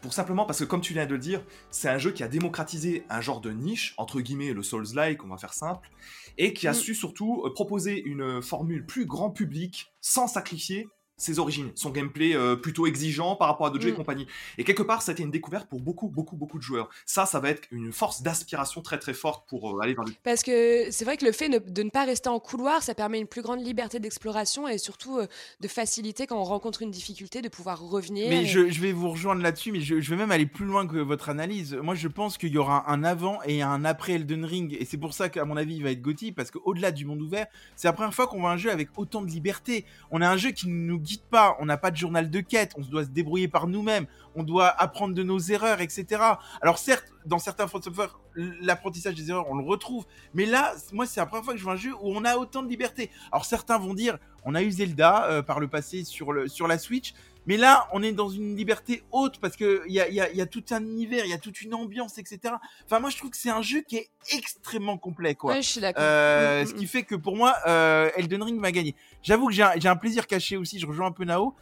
pour 0.00 0.12
simplement 0.12 0.46
parce 0.46 0.58
que 0.60 0.64
comme 0.64 0.80
tu 0.80 0.92
viens 0.92 1.06
de 1.06 1.12
le 1.12 1.18
dire, 1.18 1.42
c'est 1.70 1.88
un 1.88 1.98
jeu 1.98 2.10
qui 2.12 2.22
a 2.22 2.28
démocratisé 2.28 3.04
un 3.10 3.20
genre 3.20 3.40
de 3.40 3.50
niche, 3.50 3.94
entre 3.96 4.20
guillemets 4.20 4.52
le 4.52 4.62
Souls-like, 4.62 5.22
on 5.24 5.28
va 5.28 5.36
faire 5.36 5.52
simple, 5.54 5.90
et 6.38 6.52
qui 6.54 6.66
a 6.66 6.72
Mm. 6.72 6.74
su 6.74 6.94
surtout 6.94 7.42
euh, 7.44 7.52
proposer 7.52 8.00
une 8.02 8.40
formule 8.42 8.86
plus 8.86 9.04
grand 9.06 9.30
public 9.30 9.92
sans 10.00 10.26
sacrifier 10.26 10.88
ses 11.20 11.38
origines, 11.38 11.70
son 11.74 11.90
gameplay 11.90 12.34
euh, 12.34 12.56
plutôt 12.56 12.86
exigeant 12.86 13.36
par 13.36 13.48
rapport 13.48 13.66
à 13.66 13.70
d'autres 13.70 13.82
jeux 13.82 13.88
et 13.90 13.92
Mm. 13.92 13.96
compagnie. 13.96 14.26
Et 14.58 14.64
quelque 14.64 14.82
part, 14.82 15.02
ça 15.02 15.10
a 15.10 15.14
été 15.14 15.22
une 15.22 15.30
découverte 15.30 15.68
pour 15.68 15.80
beaucoup, 15.80 16.08
beaucoup, 16.08 16.36
beaucoup 16.36 16.58
de 16.58 16.62
joueurs. 16.62 16.88
Ça, 17.06 17.26
ça 17.26 17.40
va 17.40 17.50
être 17.50 17.68
une 17.70 17.92
force 17.92 18.22
d'aspiration 18.22 18.80
très, 18.82 18.98
très 18.98 19.14
forte 19.14 19.48
pour 19.48 19.76
euh, 19.76 19.80
aller 19.82 19.94
vers 19.94 20.04
le 20.04 20.12
Parce 20.22 20.42
que 20.42 20.90
c'est 20.90 21.04
vrai 21.04 21.16
que 21.16 21.24
le 21.24 21.32
fait 21.32 21.48
ne- 21.48 21.58
de 21.58 21.82
ne 21.82 21.90
pas 21.90 22.04
rester 22.04 22.28
en 22.28 22.40
couloir, 22.40 22.82
ça 22.82 22.94
permet 22.94 23.20
une 23.20 23.26
plus 23.26 23.42
grande 23.42 23.60
liberté 23.64 24.00
d'exploration 24.00 24.66
et 24.68 24.78
surtout 24.78 25.18
euh, 25.18 25.26
de 25.60 25.68
facilité 25.68 26.26
quand 26.26 26.38
on 26.40 26.44
rencontre 26.44 26.82
une 26.82 26.90
difficulté 26.90 27.42
de 27.42 27.48
pouvoir 27.48 27.80
revenir. 27.80 28.28
Mais 28.28 28.42
et- 28.42 28.46
je, 28.46 28.68
je 28.70 28.80
vais 28.80 28.92
vous 28.92 29.10
rejoindre 29.10 29.42
là-dessus, 29.42 29.72
mais 29.72 29.80
je, 29.80 30.00
je 30.00 30.10
vais 30.10 30.16
même 30.16 30.30
aller 30.30 30.46
plus 30.46 30.64
loin 30.66 30.86
que 30.86 30.96
votre 30.98 31.28
analyse. 31.28 31.74
Moi, 31.74 31.94
je 31.94 32.08
pense 32.08 32.38
qu'il 32.38 32.50
y 32.52 32.58
aura 32.58 32.90
un 32.90 33.04
avant 33.04 33.42
et 33.44 33.62
un 33.62 33.84
après 33.84 34.12
Elden 34.14 34.44
Ring, 34.44 34.76
et 34.78 34.84
c'est 34.84 34.96
pour 34.98 35.12
ça 35.14 35.28
qu'à 35.28 35.44
mon 35.44 35.56
avis, 35.56 35.76
il 35.76 35.82
va 35.82 35.90
être 35.90 36.00
Gotti, 36.00 36.32
parce 36.32 36.50
qu'au-delà 36.50 36.90
du 36.92 37.04
monde 37.04 37.20
ouvert, 37.22 37.46
c'est 37.76 37.88
la 37.88 37.92
première 37.92 38.14
fois 38.14 38.26
qu'on 38.26 38.40
voit 38.40 38.50
un 38.52 38.56
jeu 38.56 38.70
avec 38.70 38.88
autant 38.96 39.20
de 39.22 39.28
liberté. 39.30 39.84
On 40.10 40.22
a 40.22 40.28
un 40.28 40.36
jeu 40.36 40.50
qui 40.52 40.68
nous 40.68 40.98
on 41.58 41.64
n'a 41.66 41.76
pas 41.76 41.90
de 41.90 41.96
journal 41.96 42.30
de 42.30 42.40
quête, 42.40 42.72
on 42.76 42.82
doit 42.82 43.04
se 43.04 43.10
débrouiller 43.10 43.48
par 43.48 43.66
nous-mêmes, 43.66 44.06
on 44.34 44.42
doit 44.42 44.68
apprendre 44.68 45.14
de 45.14 45.22
nos 45.22 45.38
erreurs, 45.38 45.80
etc. 45.80 46.22
Alors 46.60 46.78
certes, 46.78 47.06
dans 47.26 47.38
certains 47.38 47.66
From 47.66 47.82
Software, 47.82 48.18
l'apprentissage 48.34 49.14
des 49.14 49.30
erreurs, 49.30 49.46
on 49.48 49.56
le 49.56 49.64
retrouve, 49.64 50.06
mais 50.34 50.46
là, 50.46 50.74
moi, 50.92 51.06
c'est 51.06 51.20
la 51.20 51.26
première 51.26 51.44
fois 51.44 51.54
que 51.54 51.58
je 51.58 51.64
vois 51.64 51.74
un 51.74 51.76
jeu 51.76 51.92
où 52.00 52.12
on 52.14 52.24
a 52.24 52.36
autant 52.36 52.62
de 52.62 52.68
liberté. 52.68 53.10
Alors 53.32 53.44
certains 53.44 53.78
vont 53.78 53.94
dire, 53.94 54.18
on 54.44 54.54
a 54.54 54.62
eu 54.62 54.70
Zelda 54.70 55.26
euh, 55.26 55.42
par 55.42 55.60
le 55.60 55.68
passé 55.68 56.04
sur 56.04 56.32
la 56.32 56.78
Switch, 56.78 57.14
mais 57.46 57.56
là, 57.56 57.88
on 57.92 58.02
est 58.02 58.12
dans 58.12 58.28
une 58.28 58.54
liberté 58.56 59.02
haute 59.12 59.38
parce 59.40 59.56
que 59.56 59.82
il 59.88 59.92
y 59.94 60.00
a, 60.00 60.08
y 60.08 60.20
a- 60.20 60.30
y 60.32 60.40
a 60.40 60.46
tout 60.46 60.62
un 60.70 60.80
univers, 60.82 61.24
il 61.24 61.30
y 61.30 61.34
a 61.34 61.38
toute 61.38 61.62
une 61.62 61.74
ambiance, 61.74 62.18
etc. 62.18 62.54
Enfin, 62.84 63.00
moi, 63.00 63.10
je 63.10 63.16
trouve 63.16 63.30
que 63.30 63.36
c'est 63.36 63.50
un 63.50 63.62
jeu 63.62 63.80
qui 63.80 63.96
est 63.96 64.08
extrêmement 64.36 64.98
complet, 64.98 65.34
quoi. 65.34 65.54
Ouais, 65.54 65.62
je 65.62 65.68
suis 65.68 65.80
d'accord. 65.80 66.02
Euh, 66.04 66.62
Mm, 66.62 66.66
ce 66.66 66.72
mm, 66.72 66.76
qui 66.76 66.86
fait 66.86 67.02
que 67.02 67.14
pour 67.14 67.36
moi, 67.36 67.54
euh, 67.66 68.10
Elden 68.16 68.42
Ring 68.42 68.60
va 68.60 68.70
gagner. 68.72 68.94
J'avoue 69.22 69.46
que 69.48 69.52
j'ai 69.54 69.62
un, 69.62 69.72
j'ai 69.76 69.88
un 69.88 69.96
plaisir 69.96 70.26
caché 70.26 70.56
aussi. 70.56 70.78
Je 70.78 70.86
rejoins 70.86 71.06
un 71.08 71.12
peu 71.12 71.24
Nao. 71.24 71.54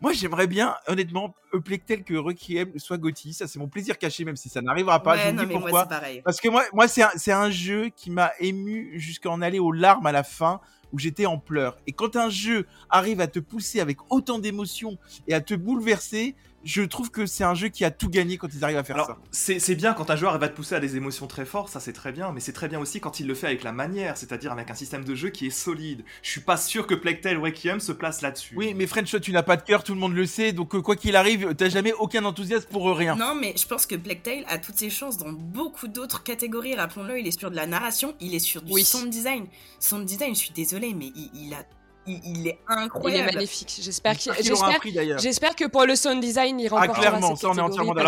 Moi, 0.00 0.12
j'aimerais 0.12 0.46
bien, 0.46 0.76
honnêtement, 0.86 1.34
Plague 1.64 1.82
tel 1.84 2.04
que 2.04 2.14
Requiem 2.14 2.78
soit 2.78 2.98
Gotti. 2.98 3.32
Ça, 3.34 3.48
c'est 3.48 3.58
mon 3.58 3.66
plaisir 3.66 3.98
caché, 3.98 4.24
même 4.24 4.36
si 4.36 4.48
ça 4.48 4.60
n'arrivera 4.62 5.02
pas. 5.02 5.16
je 5.16 5.22
ouais, 5.24 5.30
vous 5.32 5.36
non, 5.38 5.42
dis 5.42 5.48
moi, 5.52 5.60
pourquoi. 5.60 5.82
c'est 5.82 5.88
pareil. 5.88 6.22
Parce 6.24 6.40
que 6.40 6.48
moi, 6.48 6.62
moi 6.72 6.86
c'est 6.86 7.02
un, 7.02 7.10
c'est 7.16 7.32
un 7.32 7.50
jeu 7.50 7.88
qui 7.96 8.10
m'a 8.10 8.30
ému 8.38 8.92
jusqu'à 9.00 9.30
en 9.30 9.42
aller 9.42 9.58
aux 9.58 9.72
larmes 9.72 10.06
à 10.06 10.12
la 10.12 10.22
fin, 10.22 10.60
où 10.92 10.98
j'étais 10.98 11.26
en 11.26 11.38
pleurs. 11.38 11.78
Et 11.86 11.92
quand 11.92 12.16
un 12.16 12.30
jeu 12.30 12.66
arrive 12.90 13.20
à 13.20 13.26
te 13.26 13.38
pousser 13.38 13.80
avec 13.80 13.98
autant 14.10 14.38
d'émotions 14.38 14.98
et 15.26 15.34
à 15.34 15.40
te 15.40 15.54
bouleverser, 15.54 16.34
je 16.64 16.82
trouve 16.82 17.10
que 17.10 17.24
c'est 17.26 17.44
un 17.44 17.54
jeu 17.54 17.68
qui 17.68 17.84
a 17.84 17.90
tout 17.90 18.08
gagné 18.08 18.36
quand 18.36 18.48
ils 18.52 18.64
arrivent 18.64 18.76
à 18.78 18.84
faire 18.84 18.96
Alors, 18.96 19.18
ça. 19.30 19.54
c'est 19.58 19.74
bien 19.74 19.94
quand 19.94 20.10
un 20.10 20.16
joueur 20.16 20.36
va 20.38 20.48
te 20.48 20.54
pousser 20.56 20.74
à 20.74 20.80
des 20.80 20.96
émotions 20.96 21.26
très 21.26 21.44
fortes, 21.44 21.70
ça 21.72 21.80
c'est 21.80 21.92
très 21.92 22.12
bien, 22.12 22.32
mais 22.32 22.40
c'est 22.40 22.52
très 22.52 22.68
bien 22.68 22.78
aussi 22.80 23.00
quand 23.00 23.20
il 23.20 23.26
le 23.26 23.34
fait 23.34 23.46
avec 23.46 23.62
la 23.62 23.72
manière, 23.72 24.16
c'est-à-dire 24.16 24.52
avec 24.52 24.70
un 24.70 24.74
système 24.74 25.04
de 25.04 25.14
jeu 25.14 25.30
qui 25.30 25.46
est 25.46 25.50
solide. 25.50 26.04
Je 26.22 26.30
suis 26.30 26.40
pas 26.40 26.56
sûr 26.56 26.86
que 26.86 26.94
Plague 26.94 27.20
Tale 27.20 27.38
Requiem 27.38 27.80
se 27.80 27.92
place 27.92 28.20
là-dessus. 28.22 28.54
Oui, 28.56 28.74
mais 28.74 28.86
French, 28.86 29.14
tu 29.20 29.32
n'as 29.32 29.42
pas 29.42 29.56
de 29.56 29.62
cœur, 29.62 29.84
tout 29.84 29.94
le 29.94 30.00
monde 30.00 30.14
le 30.14 30.26
sait, 30.26 30.52
donc 30.52 30.74
euh, 30.74 30.82
quoi 30.82 30.96
qu'il 30.96 31.16
arrive, 31.16 31.54
t'as 31.54 31.68
jamais 31.68 31.92
aucun 31.92 32.24
enthousiasme 32.24 32.66
pour 32.70 32.88
euh, 32.88 32.92
rien. 32.94 33.14
Non, 33.16 33.34
mais 33.34 33.54
je 33.56 33.66
pense 33.66 33.86
que 33.86 33.94
Plague 33.94 34.22
Tale 34.22 34.44
a 34.48 34.58
toutes 34.58 34.76
ses 34.78 34.90
chances 34.90 35.16
dans 35.18 35.32
beaucoup 35.32 35.88
d'autres 35.88 36.22
catégories. 36.22 36.74
Rappelons-le, 36.74 37.18
il 37.20 37.26
est 37.26 37.38
sur 37.38 37.50
de 37.50 37.56
la 37.56 37.66
narration, 37.66 38.14
il 38.20 38.34
est 38.34 38.38
sur 38.40 38.62
du 38.62 38.72
Oui. 38.72 38.84
sound 38.84 39.10
design. 39.10 39.46
Sound 39.80 40.04
design, 40.04 40.34
je 40.34 40.40
suis 40.40 40.52
désolée, 40.52 40.92
mais 40.94 41.12
il, 41.14 41.30
il 41.34 41.54
a, 41.54 41.62
il, 42.08 42.20
il 42.24 42.38
est 42.38 42.40
Il 42.40 42.46
est 42.48 42.58
incroyable. 42.66 43.34
magnifique. 43.34 43.80
J'espère 43.82 44.16
qu'il- 44.16 44.32
que 44.32 45.66
pour 45.68 45.84
le 45.84 45.94
sound 45.96 46.20
design, 46.20 46.58
il 46.60 46.66
Ah, 46.72 46.76
remportera 46.80 47.00
clairement, 47.00 47.28
cette 47.36 47.38
ça, 47.38 47.48
on 47.50 47.56
est 47.56 47.60
entièrement 47.60 47.94
que- 47.94 48.00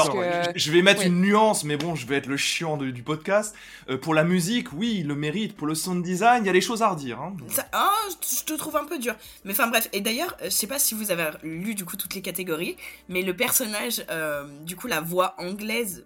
je 0.57 0.71
je 0.71 0.73
vais 0.73 0.83
mettre 0.83 1.03
une 1.03 1.21
nuance, 1.21 1.65
mais 1.65 1.77
bon, 1.77 1.95
je 1.95 2.07
vais 2.07 2.17
être 2.17 2.27
le 2.27 2.37
chiant 2.37 2.77
de- 2.77 2.91
du 2.91 3.03
podcast. 3.03 3.55
Euh, 3.89 3.97
pour 3.99 4.15
la 4.15 4.25
musique, 4.25 4.73
oui, 4.73 4.97
il 5.01 5.07
le 5.09 5.15
mérite. 5.15 5.57
Pour 5.57 5.67
le 5.67 5.75
sound 5.75 6.03
design, 6.03 6.45
il 6.45 6.47
y 6.47 6.51
a 6.51 6.53
des 6.53 6.61
choses 6.61 6.83
à 6.83 6.89
redire. 6.89 7.21
hein. 7.21 7.37
Ça- 7.49 7.67
ah, 7.73 7.91
je 8.23 8.39
je 8.41 8.45
te 8.45 8.55
trouve 8.55 8.77
un 8.77 8.85
peu 8.85 8.99
dur. 8.99 9.15
Mais 9.45 9.53
enfin 9.53 9.67
bref, 9.69 9.89
et 9.93 10.01
d'ailleurs, 10.01 10.37
euh, 10.41 10.45
je 10.45 10.51
sais 10.51 10.67
pas 10.67 10.79
si 10.79 10.95
vous 10.95 11.11
avez 11.11 11.29
lu 11.43 11.75
du 11.75 11.85
coup 11.85 11.97
toutes 11.97 12.15
les 12.15 12.23
catégories, 12.23 12.77
mais 13.09 13.23
le 13.23 13.35
personnage, 13.35 14.05
euh, 14.11 14.45
du 14.65 14.77
coup 14.77 14.87
la 14.87 15.01
voix 15.01 15.35
anglaise 15.39 16.05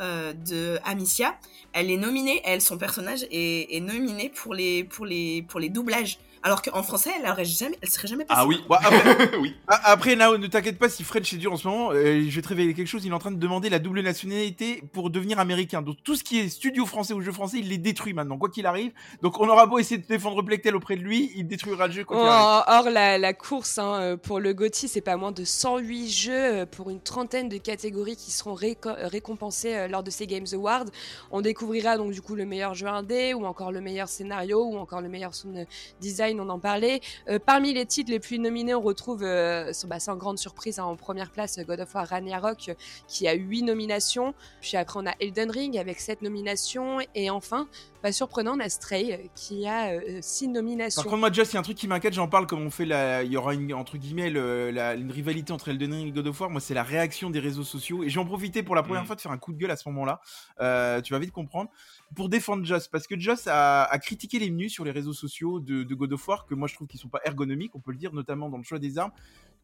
euh, 0.00 0.32
de 0.32 0.78
Amicia, 0.84 1.36
elle 1.72 1.88
est 1.90 1.96
nominée, 1.96 2.42
elle, 2.44 2.60
son 2.60 2.76
personnage 2.78 3.24
est, 3.30 3.76
est 3.76 3.80
nominé 3.80 4.28
pour 4.28 4.52
les, 4.52 4.82
pour, 4.84 5.06
les, 5.06 5.42
pour 5.42 5.60
les 5.60 5.68
doublages. 5.68 6.18
Alors 6.44 6.62
qu'en 6.62 6.82
français, 6.84 7.10
elle 7.18 7.28
aurait 7.28 7.44
jamais, 7.44 7.76
elle 7.82 7.88
serait 7.88 8.06
jamais 8.06 8.24
passée. 8.24 8.40
Ah 8.40 8.46
oui, 8.46 8.62
après, 8.70 9.30
oui. 9.40 9.56
après, 9.66 10.14
Nao, 10.14 10.36
ne 10.38 10.46
t'inquiète 10.46 10.78
pas 10.78 10.88
si 10.88 11.02
French 11.02 11.32
est 11.32 11.38
dur 11.38 11.52
en 11.52 11.56
ce 11.56 11.66
moment. 11.66 11.90
euh, 11.90 12.22
je 12.28 12.36
vais 12.36 12.42
te 12.42 12.48
révéler 12.48 12.74
quelque 12.74 12.86
chose. 12.86 13.04
Il 13.04 13.10
est 13.10 13.14
en 13.14 13.18
train 13.18 13.32
de 13.32 13.38
demander 13.38 13.70
la 13.70 13.78
double 13.78 14.00
nationalité 14.02 14.82
pour 14.92 15.10
devenir 15.10 15.38
américain. 15.38 15.82
Donc 15.82 15.96
tout 16.04 16.14
ce 16.16 16.22
qui 16.22 16.38
est 16.38 16.48
studio 16.48 16.86
français 16.86 17.14
ou 17.14 17.20
jeu 17.22 17.32
français, 17.32 17.56
il 17.58 17.68
les 17.70 17.78
détruit 17.78 18.12
maintenant, 18.12 18.38
quoi 18.38 18.50
qu'il 18.50 18.66
arrive. 18.66 18.92
Donc 19.22 19.40
on 19.40 19.48
aura 19.48 19.66
beau 19.66 19.78
essayer 19.78 19.98
de 19.98 20.06
défendre 20.06 20.42
Plectel 20.42 20.76
auprès 20.76 20.96
de 20.96 21.00
lui, 21.02 21.32
il 21.34 21.48
détruira 21.48 21.86
le 21.86 21.92
jeu 21.94 22.04
quoi 22.04 22.16
qu'il 22.18 22.26
arrive. 22.28 22.64
Or, 22.86 22.90
la, 22.90 23.16
la 23.18 23.32
course 23.32 23.78
hein, 23.78 23.94
euh, 24.02 24.16
pour 24.18 24.38
le 24.38 24.52
GOTY, 24.52 24.86
c'est 24.88 25.00
pas 25.00 25.16
moins 25.16 25.32
de 25.32 25.44
108 25.44 26.10
jeux 26.10 26.32
euh, 26.34 26.66
pour 26.66 26.90
une 26.90 27.00
trentaine 27.00 27.48
de 27.48 27.56
catégories 27.56 28.16
qui 28.16 28.30
seront 28.30 28.54
réco- 28.54 28.94
récompensées 28.98 29.88
lors 29.88 30.02
de 30.02 30.10
ces 30.10 30.26
Games 30.26 30.46
Awards. 30.52 30.84
On 31.30 31.40
découvrira 31.40 31.96
donc 31.96 32.12
du 32.12 32.20
coup 32.20 32.34
le 32.34 32.44
meilleur 32.44 32.74
jeu 32.74 32.86
indé 32.86 33.32
ou 33.32 33.46
encore 33.46 33.72
le 33.72 33.80
meilleur 33.80 34.08
scénario 34.08 34.62
ou 34.64 34.76
encore 34.76 35.00
le 35.00 35.08
meilleur 35.08 35.34
sound 35.34 35.66
design, 36.00 36.33
on 36.40 36.48
en 36.48 36.58
parlait. 36.58 37.00
Euh, 37.28 37.38
parmi 37.38 37.72
les 37.74 37.86
titres 37.86 38.10
les 38.10 38.20
plus 38.20 38.38
nominés, 38.38 38.74
on 38.74 38.80
retrouve 38.80 39.22
euh, 39.22 39.72
sans, 39.72 39.88
bah, 39.88 40.00
sans 40.00 40.16
grande 40.16 40.38
surprise 40.38 40.78
hein, 40.78 40.84
en 40.84 40.96
première 40.96 41.30
place 41.30 41.58
God 41.58 41.80
of 41.80 41.94
War 41.94 42.06
Ragnarok 42.06 42.70
qui 43.08 43.28
a 43.28 43.32
8 43.34 43.62
nominations. 43.62 44.34
Puis 44.60 44.76
après 44.76 44.98
on 45.02 45.06
a 45.06 45.12
Elden 45.20 45.50
Ring 45.50 45.78
avec 45.78 46.00
7 46.00 46.22
nominations 46.22 46.98
et 47.14 47.30
enfin, 47.30 47.68
pas 48.02 48.12
surprenant, 48.12 48.54
on 48.56 48.60
a 48.60 48.68
Stray 48.68 49.12
euh, 49.12 49.16
qui 49.34 49.66
a 49.66 49.98
6 50.20 50.48
nominations. 50.48 51.02
Par 51.02 51.10
contre, 51.10 51.20
moi, 51.20 51.32
Just, 51.32 51.52
il 51.52 51.54
y 51.54 51.56
a 51.56 51.60
un 51.60 51.62
truc 51.62 51.76
qui 51.78 51.88
m'inquiète, 51.88 52.12
j'en 52.14 52.28
parle 52.28 52.46
comme 52.46 52.62
on 52.64 52.70
fait 52.70 52.84
la. 52.84 53.22
Il 53.22 53.32
y 53.32 53.36
aura 53.36 53.54
une, 53.54 53.72
entre 53.74 53.96
guillemets 53.96 54.30
le- 54.30 54.70
la- 54.70 54.94
une 54.94 55.10
rivalité 55.10 55.52
entre 55.52 55.68
Elden 55.68 55.92
Ring 55.92 56.08
et 56.08 56.12
God 56.12 56.26
of 56.26 56.40
War. 56.40 56.50
Moi, 56.50 56.60
c'est 56.60 56.74
la 56.74 56.82
réaction 56.82 57.30
des 57.30 57.40
réseaux 57.40 57.62
sociaux. 57.64 58.02
Et 58.04 58.10
je 58.10 58.14
vais 58.16 58.20
en 58.20 58.26
profiter 58.26 58.62
pour 58.62 58.74
la 58.74 58.82
première 58.82 59.02
Mm. 59.02 59.06
fois 59.06 59.16
de 59.16 59.20
faire 59.20 59.32
un 59.32 59.38
coup 59.38 59.52
de 59.52 59.58
gueule 59.58 59.70
à 59.70 59.76
ce 59.76 59.88
moment-là. 59.88 60.20
Euh, 60.60 61.00
tu 61.00 61.12
vas 61.14 61.18
vite 61.18 61.32
comprendre. 61.32 61.70
Pour 62.14 62.28
défendre 62.28 62.64
Just. 62.64 62.90
Parce 62.90 63.06
que 63.06 63.18
Just 63.18 63.48
a, 63.48 63.84
a 63.84 63.98
critiqué 63.98 64.38
les 64.38 64.50
menus 64.50 64.72
sur 64.72 64.84
les 64.84 64.90
réseaux 64.90 65.12
sociaux 65.12 65.60
de, 65.60 65.82
de 65.82 65.94
God 65.94 66.12
of 66.12 66.28
War, 66.28 66.46
que 66.46 66.54
moi, 66.54 66.68
je 66.68 66.74
trouve 66.74 66.86
qu'ils 66.86 67.00
sont 67.00 67.08
pas 67.08 67.20
ergonomiques, 67.24 67.74
on 67.74 67.80
peut 67.80 67.92
le 67.92 67.98
dire, 67.98 68.12
notamment 68.12 68.48
dans 68.50 68.58
le 68.58 68.62
choix 68.64 68.78
des 68.78 68.98
armes. 68.98 69.12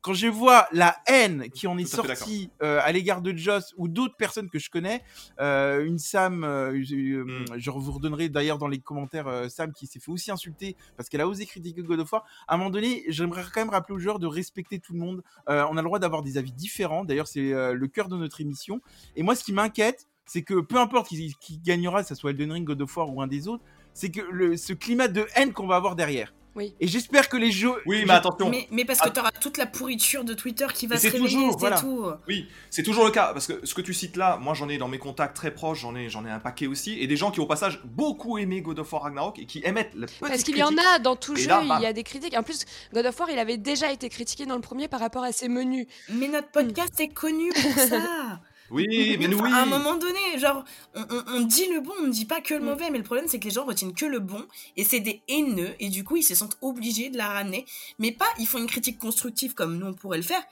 Quand 0.03 0.15
je 0.15 0.29
vois 0.29 0.67
la 0.73 0.97
haine 1.09 1.51
qui 1.51 1.67
en 1.67 1.77
est 1.77 1.85
sortie 1.85 2.51
euh, 2.63 2.81
à 2.83 2.91
l'égard 2.91 3.21
de 3.21 3.37
Joss 3.37 3.75
ou 3.77 3.87
d'autres 3.87 4.17
personnes 4.17 4.49
que 4.49 4.59
je 4.59 4.71
connais, 4.71 5.03
euh, 5.41 5.85
une 5.85 5.99
Sam, 5.99 6.43
euh, 6.43 6.73
euh, 6.73 7.25
Mm. 7.25 7.59
je 7.59 7.71
vous 7.71 7.93
redonnerai 7.93 8.31
d'ailleurs 8.31 8.57
dans 8.57 8.67
les 8.67 8.79
commentaires 8.79 9.51
Sam 9.51 9.73
qui 9.75 9.87
s'est 9.87 10.01
fait 10.01 10.11
aussi 10.11 10.31
insulter 10.31 10.75
parce 10.97 11.11
qu'elle 11.11 11.21
a 11.21 11.29
osé 11.29 11.45
critiquer 11.45 11.83
God 11.83 12.01
of 12.01 12.11
War. 12.13 12.25
À 12.49 12.55
un 12.55 12.57
moment 12.57 12.71
donné, 12.71 13.05
j'aimerais 13.09 13.45
quand 13.53 13.61
même 13.61 13.69
rappeler 13.71 13.95
aux 13.95 13.99
joueurs 13.99 14.19
de 14.19 14.27
respecter 14.27 14.79
tout 14.79 14.95
le 14.95 15.01
monde. 15.01 15.23
On 15.47 15.53
a 15.53 15.83
le 15.83 15.83
droit 15.83 15.99
d'avoir 15.99 16.23
des 16.23 16.39
avis 16.39 16.53
différents. 16.53 17.05
D'ailleurs, 17.05 17.29
c'est 17.29 17.53
le 17.75 17.87
cœur 17.87 18.09
de 18.09 18.17
notre 18.17 18.41
émission. 18.41 18.81
Et 19.17 19.23
moi, 19.23 19.35
ce 19.35 19.45
qui 19.45 19.53
m'inquiète, 19.53 20.09
c'est 20.27 20.43
que 20.43 20.61
peu 20.61 20.77
importe 20.79 21.09
qui, 21.09 21.35
qui 21.41 21.59
gagnera, 21.59 22.03
que 22.03 22.09
ce 22.09 22.15
soit 22.15 22.31
Elden 22.31 22.53
Ring, 22.53 22.65
God 22.67 22.81
of 22.83 22.97
War 22.97 23.13
ou 23.15 23.21
un 23.23 23.27
des 23.27 23.49
autres, 23.49 23.65
c'est 23.95 24.11
que 24.11 24.21
le, 24.31 24.57
ce 24.57 24.73
climat 24.73 25.09
de 25.09 25.27
haine 25.35 25.53
qu'on 25.53 25.67
va 25.67 25.77
avoir 25.77 25.97
derrière. 25.97 26.33
Oui. 26.57 26.75
Et 26.81 26.89
j'espère 26.89 27.29
que 27.29 27.37
les 27.37 27.53
jeux. 27.53 27.71
Oui, 27.87 28.03
mais 28.05 28.13
attention. 28.13 28.51
Mais, 28.51 28.67
mais 28.73 28.85
parce 28.85 28.99
que 29.01 29.07
Ah. 29.07 29.13
t'auras 29.13 29.31
toute 29.31 29.57
la 29.57 29.67
pourriture 29.67 30.25
de 30.25 30.35
Twitter 30.35 30.67
qui 30.75 30.89
va 30.89 30.97
se 30.97 31.03
c'est 31.03 31.09
réveiller, 31.11 31.29
toujours, 31.33 31.53
c'est 31.53 31.59
voilà. 31.61 31.81
tout. 31.81 32.05
Oui, 32.27 32.49
c'est 32.71 32.83
toujours 32.83 33.05
le 33.05 33.13
cas 33.13 33.33
parce 33.33 33.47
que 33.47 33.65
ce 33.65 33.73
que 33.73 33.81
tu 33.81 33.95
cites 33.95 34.17
là, 34.17 34.37
moi 34.37 34.55
j'en 34.55 34.69
ai 34.69 34.77
dans 34.77 34.89
mes 34.89 34.99
contacts 34.99 35.37
très 35.37 35.55
proches, 35.55 35.81
j'en 35.83 35.95
ai, 35.95 36.09
j'en 36.09 36.27
ai 36.27 36.31
un 36.31 36.41
paquet 36.41 36.67
aussi, 36.67 36.99
et 36.99 37.07
des 37.07 37.17
gens 37.17 37.31
qui 37.31 37.39
au 37.39 37.47
passage 37.47 37.81
beaucoup 37.85 38.37
aimé 38.37 38.63
God 38.63 38.81
of 38.81 38.93
War 38.93 39.03
Ragnarok 39.05 39.39
et 39.39 39.47
qui 39.47 39.61
émettent 39.65 39.95
la 39.95 40.07
petite 40.07 40.21
Parce 40.21 40.43
qu'il 40.43 40.57
y 40.57 40.63
en 40.65 40.77
a 40.77 40.99
dans 40.99 41.15
tout 41.15 41.37
Et 41.37 41.41
jeu, 41.43 41.49
là, 41.51 41.61
il 41.63 41.69
bam. 41.69 41.83
y 41.83 41.87
a 41.87 41.93
des 41.93 42.03
critiques. 42.03 42.37
En 42.37 42.43
plus, 42.43 42.65
God 42.93 43.07
of 43.07 43.21
War, 43.21 43.31
il 43.31 43.39
avait 43.39 43.57
déjà 43.57 43.93
été 43.93 44.09
critiqué 44.09 44.45
dans 44.45 44.57
le 44.57 44.61
premier 44.61 44.89
par 44.89 44.99
rapport 44.99 45.23
à 45.23 45.31
ses 45.31 45.49
menus. 45.49 45.87
Mais 46.13 46.27
notre 46.27 46.51
podcast 46.51 46.99
est 46.99 47.15
connu 47.15 47.51
pour 47.53 47.73
ça. 47.85 48.01
Oui, 48.71 49.17
mais 49.19 49.27
nous, 49.29 49.39
Enfin, 49.39 49.49
oui. 49.49 49.53
À 49.55 49.63
un 49.63 49.67
moment 49.67 49.97
donné, 49.97 50.19
genre, 50.39 50.65
on, 50.95 51.01
on- 51.03 51.25
on 51.37 51.41
dit 51.43 51.67
le 51.73 51.81
bon, 51.81 51.93
on 52.01 52.07
ne 52.07 52.13
dit 52.13 52.25
pas 52.25 52.41
que 52.41 52.55
le 52.55 52.61
Mm. 52.61 52.65
mauvais, 52.65 52.91
mais 52.91 52.99
le 52.99 53.05
problème 53.05 53.27
c'est 53.29 53.39
que 53.39 53.45
les 53.45 53.51
gens 53.51 53.65
retiennent 53.65 53.95
que 53.95 54.07
le 54.07 54.21
bon, 54.21 54.45
et 54.77 54.85
c'est 54.85 55.01
des 55.01 55.23
haineux, 55.29 55.75
et 55.81 55.89
du 55.89 56.05
coup 56.05 56.17
ils 56.17 56.23
se 56.23 56.35
sentent 56.35 56.57
obligés 56.61 57.11
de 57.11 57.17
la 57.19 57.29
ramener. 57.29 57.67
Mais 57.99 58.13
pas, 58.13 58.29
ils 58.39 58.47
font 58.47 58.59
une 58.59 58.67
critique 58.69 58.99
constructive 58.99 59.55
comme 59.55 59.77
nous 59.79 59.87
on 59.87 59.95
pourrait 59.95 60.19
le 60.19 60.23
faire. 60.25 60.43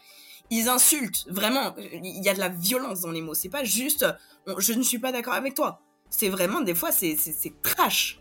Ils 0.50 0.68
insultent, 0.68 1.26
vraiment, 1.28 1.74
il 1.78 2.24
y 2.24 2.28
a 2.28 2.34
de 2.34 2.38
la 2.40 2.48
violence 2.48 3.00
dans 3.02 3.10
les 3.10 3.20
mots. 3.20 3.34
C'est 3.34 3.50
pas 3.50 3.64
juste, 3.64 4.06
on- 4.46 4.58
je 4.58 4.72
ne 4.72 4.82
suis 4.82 4.98
pas 4.98 5.12
d'accord 5.12 5.34
avec 5.34 5.54
toi. 5.54 5.82
C'est 6.10 6.30
vraiment, 6.30 6.62
des 6.62 6.74
fois, 6.74 6.90
c'est 6.90 7.16
trash. 7.62 8.20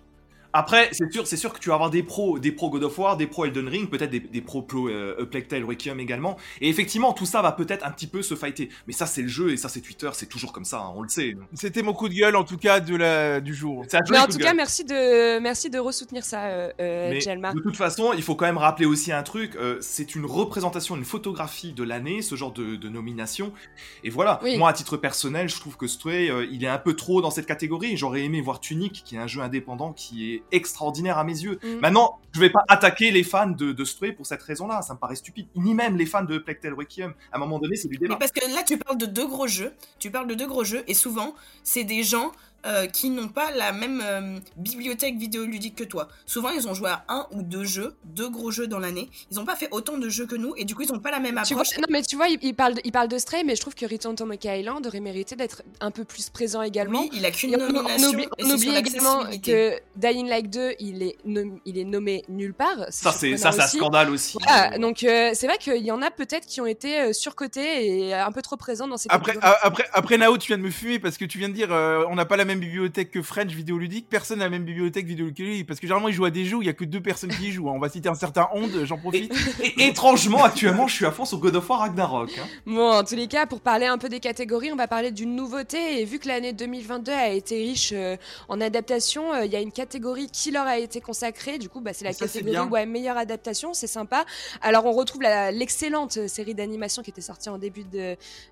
Après, 0.53 0.89
c'est 0.91 1.11
sûr, 1.11 1.27
c'est 1.27 1.37
sûr 1.37 1.53
que 1.53 1.59
tu 1.59 1.69
vas 1.69 1.75
avoir 1.75 1.89
des 1.89 2.03
pros, 2.03 2.39
des 2.39 2.51
pros 2.51 2.69
God 2.69 2.83
of 2.83 2.97
War, 2.97 3.17
des 3.17 3.27
pros 3.27 3.45
Elden 3.45 3.67
Ring, 3.67 3.89
peut-être 3.89 4.09
des, 4.09 4.19
des 4.19 4.41
pros 4.41 4.61
Plo- 4.61 4.89
euh, 4.89 5.25
Plague 5.25 5.47
Tale, 5.47 5.63
Requiem 5.65 5.99
également. 5.99 6.37
Et 6.61 6.69
effectivement, 6.69 7.13
tout 7.13 7.25
ça 7.25 7.41
va 7.41 7.51
peut-être 7.51 7.85
un 7.85 7.91
petit 7.91 8.07
peu 8.07 8.21
se 8.21 8.35
fighter. 8.35 8.69
Mais 8.87 8.93
ça, 8.93 9.05
c'est 9.05 9.21
le 9.21 9.27
jeu 9.27 9.51
et 9.51 9.57
ça, 9.57 9.69
c'est 9.69 9.81
Twitter, 9.81 10.09
c'est 10.13 10.27
toujours 10.27 10.53
comme 10.53 10.65
ça, 10.65 10.79
hein, 10.79 10.91
on 10.95 11.01
le 11.01 11.09
sait. 11.09 11.35
C'était 11.53 11.81
mon 11.83 11.93
coup 11.93 12.09
de 12.09 12.13
gueule 12.13 12.35
en 12.35 12.43
tout 12.43 12.57
cas 12.57 12.79
de 12.79 12.95
la, 12.95 13.39
du 13.41 13.53
jour. 13.53 13.85
Mais 14.11 14.17
en 14.19 14.25
tout 14.27 14.37
cas, 14.37 14.45
gueule. 14.45 14.55
merci 14.55 14.83
de, 14.83 15.39
merci 15.39 15.69
de 15.69 15.79
ressoutenir 15.79 16.23
ça, 16.23 16.45
euh, 16.45 16.71
euh, 16.79 17.09
Mais 17.11 17.21
Jelma. 17.21 17.53
de 17.53 17.59
toute 17.59 17.75
façon, 17.77 18.13
il 18.15 18.23
faut 18.23 18.35
quand 18.35 18.45
même 18.45 18.57
rappeler 18.57 18.85
aussi 18.85 19.11
un 19.11 19.23
truc, 19.23 19.55
euh, 19.55 19.77
c'est 19.81 20.15
une 20.15 20.25
représentation, 20.25 20.95
une 20.95 21.05
photographie 21.05 21.73
de 21.73 21.83
l'année, 21.83 22.21
ce 22.21 22.35
genre 22.35 22.51
de, 22.51 22.75
de 22.75 22.89
nomination. 22.89 23.51
Et 24.03 24.09
voilà, 24.09 24.39
Oui. 24.43 24.57
moi 24.57 24.69
à 24.69 24.73
titre 24.73 24.97
personnel, 24.97 25.49
je 25.49 25.59
trouve 25.59 25.77
que 25.77 25.87
Stray, 25.87 26.29
euh, 26.29 26.47
il 26.51 26.63
est 26.63 26.67
un 26.67 26.77
peu 26.77 26.95
trop 26.95 27.21
dans 27.21 27.31
cette 27.31 27.45
catégorie. 27.45 27.97
J'aurais 27.97 28.23
aimé 28.23 28.41
voir 28.41 28.59
Tunic, 28.59 29.03
qui 29.05 29.15
est 29.15 29.19
un 29.19 29.27
jeu 29.27 29.41
indépendant 29.41 29.93
qui 29.93 30.33
est 30.33 30.36
extraordinaire 30.51 31.17
à 31.17 31.23
mes 31.23 31.39
yeux. 31.39 31.59
Mm. 31.63 31.79
Maintenant, 31.79 32.19
je 32.33 32.39
vais 32.39 32.49
pas 32.49 32.63
attaquer 32.67 33.11
les 33.11 33.23
fans 33.23 33.49
de, 33.49 33.71
de 33.71 33.85
Stray 33.85 34.11
pour 34.11 34.25
cette 34.25 34.43
raison-là, 34.43 34.81
ça 34.81 34.93
me 34.93 34.99
paraît 34.99 35.15
stupide. 35.15 35.47
Ni 35.55 35.73
même 35.73 35.97
les 35.97 36.05
fans 36.05 36.23
de 36.23 36.37
Plague 36.37 36.59
Tale 36.59 36.73
Requiem. 36.73 37.13
À 37.31 37.37
un 37.37 37.39
moment 37.39 37.59
donné, 37.59 37.75
c'est 37.75 37.87
du 37.87 37.97
Mais 37.99 38.07
débat. 38.07 38.17
parce 38.17 38.31
que 38.31 38.41
là, 38.53 38.63
tu 38.65 38.77
parles 38.77 38.97
de 38.97 39.05
deux 39.05 39.27
gros 39.27 39.47
jeux. 39.47 39.73
Tu 39.99 40.11
parles 40.11 40.27
de 40.27 40.35
deux 40.35 40.47
gros 40.47 40.63
jeux, 40.63 40.83
et 40.87 40.93
souvent, 40.93 41.33
c'est 41.63 41.83
des 41.83 42.03
gens 42.03 42.31
euh, 42.65 42.87
qui 42.87 43.09
n'ont 43.09 43.27
pas 43.29 43.51
la 43.51 43.71
même 43.71 44.01
euh, 44.03 44.39
bibliothèque 44.57 45.17
vidéoludique 45.17 45.75
que 45.75 45.83
toi. 45.83 46.07
Souvent, 46.25 46.49
ils 46.49 46.67
ont 46.67 46.73
joué 46.73 46.89
à 46.89 47.05
un 47.07 47.27
ou 47.31 47.41
deux 47.43 47.63
jeux, 47.63 47.95
deux 48.05 48.29
gros 48.29 48.51
jeux 48.51 48.67
dans 48.67 48.79
l'année. 48.79 49.09
Ils 49.31 49.37
n'ont 49.37 49.45
pas 49.45 49.55
fait 49.55 49.69
autant 49.71 49.97
de 49.97 50.09
jeux 50.09 50.25
que 50.25 50.35
nous, 50.35 50.53
et 50.57 50.65
du 50.65 50.75
coup, 50.75 50.81
ils 50.81 50.91
n'ont 50.91 50.99
pas 50.99 51.11
la 51.11 51.19
même 51.19 51.39
Tu 51.45 51.53
vois, 51.53 51.61
approche. 51.63 51.77
non, 51.77 51.85
mais 51.89 52.01
tu 52.01 52.15
vois, 52.15 52.27
il, 52.27 52.39
il 52.41 52.55
parle, 52.55 52.73
de, 52.75 52.81
il 52.83 52.91
parle 52.91 53.07
de 53.07 53.17
Stray, 53.17 53.43
mais 53.43 53.55
je 53.55 53.61
trouve 53.61 53.75
que 53.75 53.85
Return 53.85 54.15
to 54.15 54.25
Monkey 54.25 54.59
Island 54.59 54.85
aurait 54.87 54.99
mérité 54.99 55.35
d'être 55.35 55.61
un 55.79 55.91
peu 55.91 56.03
plus 56.03 56.29
présent 56.29 56.61
également. 56.61 57.01
Oui, 57.01 57.09
il 57.13 57.25
a 57.25 57.31
qu'une 57.31 57.55
on, 57.55 57.59
on 57.61 57.71
nomination. 57.71 58.09
oublie, 58.09 58.27
on 58.39 58.49
oublie 58.49 58.61
sur 58.63 58.75
également 58.77 59.23
que 59.43 59.79
Dying 59.95 60.27
Light 60.27 60.49
2, 60.49 60.73
il 60.79 61.03
est, 61.03 61.15
nom- 61.25 61.59
il 61.65 61.77
est 61.77 61.83
nommé 61.85 62.23
nulle 62.29 62.53
part. 62.53 62.85
Ça, 62.89 63.11
c'est 63.11 63.37
ça, 63.37 63.49
un 63.49 63.67
scandale 63.67 64.09
aussi. 64.09 64.37
Voilà, 64.45 64.77
donc 64.77 65.03
euh, 65.03 65.31
c'est 65.33 65.47
vrai 65.47 65.57
qu'il 65.57 65.77
y 65.83 65.91
en 65.91 66.01
a 66.01 66.11
peut-être 66.11 66.45
qui 66.45 66.59
ont 66.61 66.65
été 66.65 66.99
euh, 66.99 67.13
surcotés 67.13 68.07
et 68.07 68.13
un 68.13 68.31
peu 68.31 68.41
trop 68.41 68.57
présents 68.57 68.87
dans 68.87 68.97
ces 68.97 69.07
Après, 69.09 69.35
après, 69.41 69.85
après 69.93 70.17
Nao, 70.17 70.37
tu 70.37 70.47
viens 70.47 70.57
de 70.57 70.63
me 70.63 70.71
fumer 70.71 70.99
parce 70.99 71.17
que 71.17 71.25
tu 71.25 71.37
viens 71.37 71.49
de 71.49 71.53
dire 71.53 71.71
euh, 71.71 72.03
on 72.09 72.15
n'a 72.15 72.25
pas 72.25 72.37
la 72.37 72.45
même 72.45 72.56
bibliothèque 72.59 73.11
que 73.11 73.21
French 73.21 73.51
vidéoludique. 73.51 74.07
Personne 74.09 74.39
n'a 74.39 74.45
la 74.45 74.49
même 74.49 74.65
bibliothèque 74.65 75.05
vidéoludique 75.05 75.65
parce 75.67 75.79
que 75.79 75.87
généralement 75.87 76.07
ils 76.09 76.13
jouent 76.13 76.25
à 76.25 76.31
des 76.31 76.45
jeux 76.45 76.57
où 76.57 76.61
il 76.61 76.65
y 76.67 76.69
a 76.69 76.73
que 76.73 76.85
deux 76.85 77.01
personnes 77.01 77.29
qui 77.31 77.47
y 77.47 77.51
jouent. 77.51 77.69
hein. 77.69 77.73
On 77.75 77.79
va 77.79 77.89
citer 77.89 78.09
un 78.09 78.15
certain 78.15 78.47
Onde, 78.53 78.83
j'en 78.85 78.97
profite. 78.97 79.33
Et 79.63 79.87
étrangement, 79.87 80.43
actuellement, 80.43 80.87
je 80.87 80.95
suis 80.95 81.05
à 81.05 81.11
fond 81.11 81.25
sur 81.25 81.39
God 81.39 81.55
of 81.55 81.69
War 81.69 81.79
Ragnarok. 81.79 82.31
hein. 82.37 82.47
Bon, 82.65 82.91
en 82.91 83.03
tous 83.03 83.15
les 83.15 83.27
cas, 83.27 83.45
pour 83.45 83.61
parler 83.61 83.85
un 83.85 83.97
peu 83.97 84.09
des 84.09 84.19
catégories, 84.19 84.71
on 84.71 84.75
va 84.75 84.87
parler 84.87 85.11
d'une 85.11 85.35
nouveauté. 85.35 86.01
Et 86.01 86.05
vu 86.05 86.19
que 86.19 86.27
l'année 86.27 86.53
2022 86.53 87.11
a 87.11 87.29
été 87.29 87.55
riche 87.57 87.91
euh, 87.93 88.17
en 88.49 88.59
adaptation, 88.61 89.33
euh, 89.33 89.45
il 89.45 89.51
y 89.51 89.55
a 89.55 89.61
une 89.61 89.71
catégorie 89.71 90.27
qui 90.31 90.51
leur 90.51 90.65
a 90.67 90.77
été 90.79 91.01
consacrée. 91.01 91.57
Du 91.57 91.69
coup, 91.69 91.81
bah, 91.81 91.91
c'est 91.93 92.05
la 92.05 92.13
ça, 92.13 92.25
catégorie 92.27 92.67
ouais, 92.69 92.85
meilleure 92.85 93.17
adaptation. 93.17 93.73
C'est 93.73 93.87
sympa. 93.87 94.25
Alors, 94.61 94.85
on 94.85 94.91
retrouve 94.91 95.21
l'excellente 95.21 96.27
série 96.27 96.53
d'animation 96.55 97.01
qui 97.03 97.09
était 97.11 97.21
sortie 97.21 97.49
en 97.49 97.57
début 97.57 97.85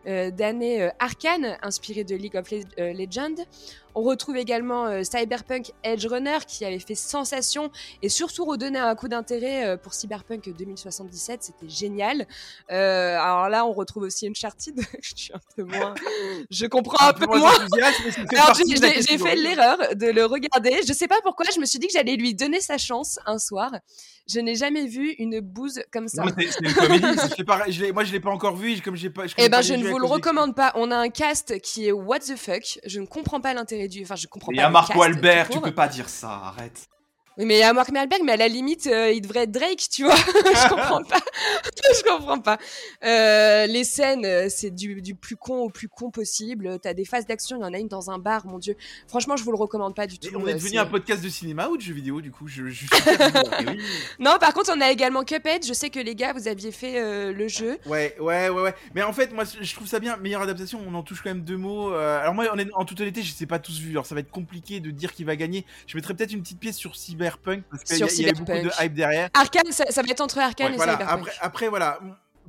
euh, 0.08 0.32
d'année 0.32 0.82
euh, 0.82 0.90
Arcane, 1.00 1.58
inspirée 1.62 2.04
de 2.04 2.16
League 2.16 2.36
of 2.36 2.50
Le- 2.52 2.62
euh, 2.80 2.94
Legends. 2.94 3.44
On 3.96 4.02
retrouve 4.02 4.36
également 4.36 4.88
euh, 4.88 5.04
Cyberpunk 5.04 5.72
Edge 5.84 6.06
Runner 6.06 6.38
qui 6.46 6.66
avait 6.66 6.80
fait 6.80 6.96
sensation 6.96 7.72
et 8.02 8.10
surtout 8.10 8.44
redonné 8.44 8.78
un 8.78 8.94
coup 8.94 9.08
d'intérêt 9.08 9.66
euh, 9.66 9.78
pour 9.78 9.94
Cyberpunk 9.94 10.54
2077. 10.58 11.44
C'était 11.44 11.70
génial. 11.70 12.28
Euh, 12.72 13.18
alors 13.18 13.48
là, 13.48 13.66
on 13.66 13.72
retrouve 13.72 14.04
aussi 14.04 14.28
Uncharted. 14.28 14.76
je 15.02 15.12
suis 15.16 15.34
un 15.34 15.40
peu 15.56 15.64
moins. 15.64 15.94
Je 16.52 16.66
comprends 16.66 17.08
un, 17.08 17.14
peu 17.14 17.26
moins 17.26 17.40
moins. 17.40 17.54
Alors, 18.38 18.54
j'ai 18.54 19.18
fait 19.18 19.36
l'erreur 19.38 19.78
de 19.96 20.08
le 20.08 20.26
regarder. 20.26 20.82
Je 20.86 20.92
sais 20.92 21.08
pas 21.08 21.22
pourquoi. 21.24 21.46
Je 21.54 21.62
me 21.62 21.66
suis 21.66 21.80
dit 21.80 21.88
que 21.88 21.94
j'allais 21.94 22.18
lui 22.18 22.36
donner 22.36 22.60
sa 22.60 22.78
chance 22.78 23.18
un 23.26 23.38
soir. 23.38 23.72
Je 24.28 24.40
n'ai 24.40 24.56
jamais 24.56 24.88
vu 24.88 25.12
une 25.20 25.40
bouse 25.40 25.82
comme 25.92 26.08
ça. 26.08 26.24
C'est 26.38 26.68
une 26.68 26.74
comédie. 26.74 27.06
je 27.70 27.92
moi, 27.92 28.04
je 28.04 28.12
l'ai 28.12 28.20
pas 28.20 28.32
encore 28.32 28.56
vu. 28.56 28.82
Comme 28.82 28.96
j'ai 28.96 29.10
pas. 29.10 29.28
je 29.28 29.36
Eh 29.38 29.44
ben, 29.44 29.58
pas 29.58 29.62
je 29.62 29.74
ne 29.74 29.88
vous 29.88 30.00
le 30.00 30.06
recommande 30.06 30.56
pas. 30.56 30.74
On 30.76 30.92
a 30.92 30.98
un 30.98 31.10
cast 31.10 31.62
qui 31.62 31.88
est 31.88 31.92
what 31.92 32.20
the 32.20 32.36
fuck. 32.36 32.80
Je 32.86 33.00
ne 33.00 33.06
comprends 33.06 33.40
pas 33.40 33.54
l'intérêt 33.54 33.85
du. 33.88 34.04
Enfin, 34.04 34.16
je 34.16 34.28
comprends 34.28 34.52
Il 34.52 34.56
pas. 34.56 34.62
y 34.62 34.66
a 34.66 34.68
le 34.68 34.74
Marco 34.74 35.02
Albert, 35.02 35.50
tu 35.50 35.60
peux 35.62 35.74
pas 35.74 35.88
dire 35.88 36.10
ça, 36.10 36.30
arrête. 36.46 36.88
Oui, 37.38 37.46
mais 37.46 37.62
a 37.64 37.74
Mark 37.74 37.90
Wahlberg, 37.92 38.22
mais 38.24 38.32
à 38.32 38.38
la 38.38 38.48
limite, 38.48 38.88
euh, 38.88 39.12
il 39.12 39.20
devrait 39.20 39.42
être 39.42 39.52
Drake, 39.52 39.90
tu 39.92 40.06
vois. 40.06 40.16
je 40.16 40.70
comprends 40.70 41.04
pas. 41.04 41.20
je 41.94 42.04
comprends 42.04 42.40
pas. 42.40 42.58
Euh, 43.04 43.66
les 43.68 43.84
scènes, 43.84 44.26
euh, 44.26 44.48
c'est 44.50 44.72
du, 44.72 45.02
du 45.02 45.16
plus 45.16 45.36
con 45.36 45.58
au 45.58 45.70
plus 45.70 45.90
con 45.90 46.12
possible. 46.12 46.80
T'as 46.82 46.94
des 46.94 47.04
phases 47.04 47.26
d'action, 47.26 47.58
il 47.58 47.62
y 47.62 47.66
en 47.66 47.74
a 47.74 47.78
une 47.78 47.90
dans 47.90 48.10
un 48.10 48.20
bar, 48.20 48.48
mon 48.48 48.58
dieu. 48.58 48.78
Franchement, 49.10 49.36
je 49.36 49.44
vous 49.44 49.52
le 49.52 49.58
recommande 49.58 49.96
pas 49.96 50.08
du 50.08 50.18
tout. 50.18 50.30
Et 50.30 50.36
on 50.38 50.48
est 50.48 50.54
devenu 50.54 50.78
un 50.78 50.86
podcast 50.86 51.22
de 51.22 51.28
cinéma 51.28 51.68
ou 51.68 51.76
de 51.76 51.82
jeux 51.82 51.94
vidéo 51.94 52.22
du 52.22 52.32
coup 52.32 52.48
je, 52.48 52.68
je 52.68 52.86
oui. 53.68 53.82
Non, 54.20 54.38
par 54.40 54.54
contre, 54.54 54.72
on 54.74 54.80
a 54.80 54.90
également 54.90 55.26
Cuphead. 55.26 55.66
Je 55.66 55.74
sais 55.74 55.90
que 55.90 56.00
les 56.00 56.16
gars, 56.16 56.32
vous 56.32 56.48
aviez 56.48 56.72
fait 56.72 57.02
euh, 57.02 57.34
le 57.34 57.50
jeu. 57.50 57.78
Ouais, 57.86 58.16
ouais, 58.22 58.48
ouais, 58.48 58.62
ouais. 58.62 58.76
Mais 58.94 59.04
en 59.04 59.12
fait, 59.12 59.34
moi, 59.34 59.44
je 59.60 59.76
trouve 59.76 59.88
ça 59.88 60.00
bien. 60.00 60.16
Meilleure 60.18 60.42
adaptation, 60.42 60.80
on 60.88 60.94
en 60.96 61.04
touche 61.04 61.22
quand 61.22 61.32
même 61.32 61.44
deux 61.44 61.58
mots. 61.58 61.92
Alors 61.92 62.34
moi, 62.34 62.46
en, 62.50 62.58
en 62.80 62.86
toute 62.86 63.02
honnêteté, 63.02 63.24
je 63.24 63.34
sais 63.34 63.46
pas 63.46 63.60
tous 63.60 63.80
vu. 63.80 63.92
Alors 63.92 64.06
ça 64.06 64.16
va 64.16 64.22
être 64.22 64.32
compliqué 64.32 64.80
de 64.80 64.90
dire 64.90 65.12
qui 65.14 65.26
va 65.26 65.36
gagner. 65.36 65.66
Je 65.86 65.98
mettrais 65.98 66.14
peut-être 66.14 66.32
une 66.32 66.42
petite 66.42 66.62
pièce 66.62 66.78
sur 66.78 66.96
Cyber 66.96 67.25
Cyberpunk 67.30 67.64
parce 67.70 67.84
qu'il 67.84 67.98
y, 68.00 68.04
a- 68.04 68.08
il 68.14 68.22
y 68.22 68.26
a 68.26 68.30
eu 68.30 68.34
beaucoup 68.34 68.52
de 68.52 68.72
hype 68.84 68.94
derrière. 68.94 69.30
Arkane, 69.34 69.72
ça, 69.72 69.86
ça 69.90 70.02
va 70.02 70.08
être 70.10 70.22
entre 70.22 70.38
Arkane 70.40 70.68
Ouais, 70.68 70.74
et 70.74 70.78
Voilà, 70.78 70.94
Cyberpunk. 70.94 71.20
après, 71.20 71.32
après, 71.42 71.68
voilà. 71.70 72.00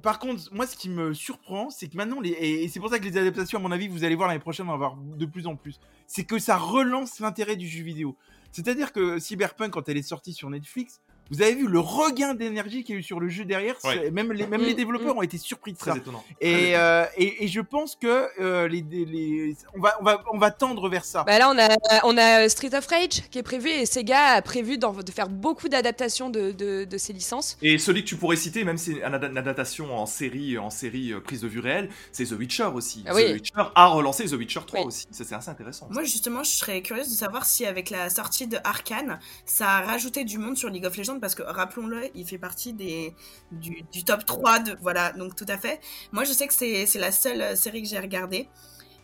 Par 0.02 0.18
contre, 0.18 0.42
moi, 0.52 0.66
ce 0.66 0.76
qui 0.76 0.88
me 0.90 1.14
surprend, 1.14 1.70
c'est 1.70 1.88
que 1.88 1.96
maintenant, 1.96 2.20
les... 2.20 2.30
et 2.30 2.68
c'est 2.68 2.80
pour 2.80 2.90
ça 2.90 2.98
que 2.98 3.04
les 3.04 3.16
adaptations, 3.16 3.58
à 3.58 3.62
mon 3.62 3.72
avis, 3.72 3.88
vous 3.88 4.04
allez 4.04 4.14
voir 4.14 4.28
l'année 4.28 4.40
prochaine, 4.40 4.66
on 4.66 4.68
va 4.68 4.74
avoir 4.74 4.96
de 4.96 5.24
plus 5.26 5.46
en 5.46 5.56
plus, 5.56 5.80
c'est 6.06 6.24
que 6.24 6.38
ça 6.38 6.56
relance 6.56 7.18
l'intérêt 7.18 7.56
du 7.56 7.66
jeu 7.66 7.82
vidéo. 7.82 8.16
C'est-à-dire 8.52 8.92
que 8.92 9.18
Cyberpunk, 9.18 9.70
quand 9.72 9.88
elle 9.88 9.96
est 9.96 10.02
sortie 10.02 10.32
sur 10.32 10.48
Netflix, 10.50 11.00
vous 11.30 11.42
avez 11.42 11.54
vu 11.54 11.66
le 11.66 11.78
regain 11.80 12.34
d'énergie 12.34 12.84
qu'il 12.84 12.94
y 12.94 12.98
a 12.98 13.00
eu 13.00 13.02
sur 13.02 13.20
le 13.20 13.28
jeu 13.28 13.44
derrière. 13.44 13.76
Ouais. 13.84 14.10
Même, 14.10 14.32
les, 14.32 14.46
même 14.46 14.60
Mm, 14.62 14.64
les 14.64 14.74
développeurs 14.74 15.16
ont 15.16 15.22
été 15.22 15.38
surpris 15.38 15.72
de 15.72 15.78
ça. 15.78 15.90
Très 15.92 15.98
étonnant. 16.00 16.24
Et, 16.40 16.50
étonnant. 16.70 16.78
euh, 16.82 17.04
et, 17.16 17.44
et 17.44 17.48
je 17.48 17.60
pense 17.60 17.96
que 17.96 18.28
euh, 18.40 18.68
les, 18.68 18.82
les- 18.90 19.56
on, 19.74 19.80
va, 19.80 19.96
on, 20.00 20.04
va, 20.04 20.24
on 20.32 20.38
va 20.38 20.50
tendre 20.50 20.88
vers 20.88 21.04
ça. 21.04 21.24
Bah 21.24 21.38
là, 21.38 21.50
on 21.50 21.58
a, 21.58 21.68
on 22.04 22.16
a 22.16 22.48
Street 22.48 22.74
of 22.74 22.86
Rage 22.86 23.28
qui 23.30 23.38
est 23.38 23.42
prévu 23.42 23.68
et 23.70 23.86
Sega 23.86 24.34
a 24.34 24.42
prévu 24.42 24.78
de 24.78 24.86
faire 25.12 25.28
beaucoup 25.28 25.68
d'adaptations 25.68 26.30
de, 26.30 26.52
de, 26.52 26.84
de 26.84 26.98
ses 26.98 27.12
licences. 27.12 27.56
Et 27.62 27.78
celui 27.78 28.02
que 28.04 28.08
tu 28.08 28.16
pourrais 28.16 28.36
citer, 28.36 28.64
même 28.64 28.78
si 28.78 28.92
c'est 28.94 28.98
une 29.06 29.14
ad- 29.14 29.24
une 29.24 29.38
adaptation 29.38 29.96
en 29.96 30.06
série, 30.06 30.58
en 30.58 30.70
série 30.70 31.12
euh, 31.12 31.20
prise 31.20 31.40
de 31.40 31.48
vue 31.48 31.60
réelle, 31.60 31.90
c'est 32.12 32.24
The 32.26 32.32
Witcher 32.32 32.68
aussi. 32.74 33.04
Ah 33.06 33.14
oui. 33.14 33.24
The 33.30 33.32
Witcher 33.34 33.62
a 33.74 33.86
relancé 33.88 34.24
The 34.26 34.32
Witcher 34.32 34.60
3 34.66 34.80
Oui. 34.80 34.86
aussi. 34.86 35.06
Ça, 35.10 35.24
c'est 35.24 35.34
assez 35.34 35.50
intéressant. 35.50 35.88
Moi, 35.90 36.04
justement, 36.04 36.42
je 36.44 36.50
serais 36.50 36.82
curieuse 36.82 37.08
de 37.10 37.14
savoir 37.16 37.44
si, 37.44 37.66
avec 37.66 37.90
la 37.90 38.10
sortie 38.10 38.46
de 38.46 38.58
Arkane, 38.64 39.18
ça 39.44 39.68
a 39.68 39.80
rajouté 39.82 40.24
du 40.24 40.38
monde 40.38 40.56
sur 40.56 40.68
League 40.70 40.84
of 40.86 40.96
Legends, 40.96 41.15
parce 41.20 41.34
que, 41.34 41.42
rappelons-le, 41.42 42.08
il 42.14 42.26
fait 42.26 42.38
partie 42.38 42.72
des, 42.72 43.14
du, 43.52 43.82
du 43.92 44.04
top 44.04 44.24
3 44.24 44.58
de. 44.60 44.76
Voilà, 44.80 45.12
donc 45.12 45.34
tout 45.36 45.46
à 45.48 45.56
fait. 45.56 45.80
Moi, 46.12 46.24
je 46.24 46.32
sais 46.32 46.46
que 46.46 46.54
c'est 46.54 46.86
la 46.98 47.12
seule 47.12 47.42
euh, 47.42 47.56
série 47.56 47.82
que 47.82 47.88
j'ai 47.88 47.98
regardée. 47.98 48.48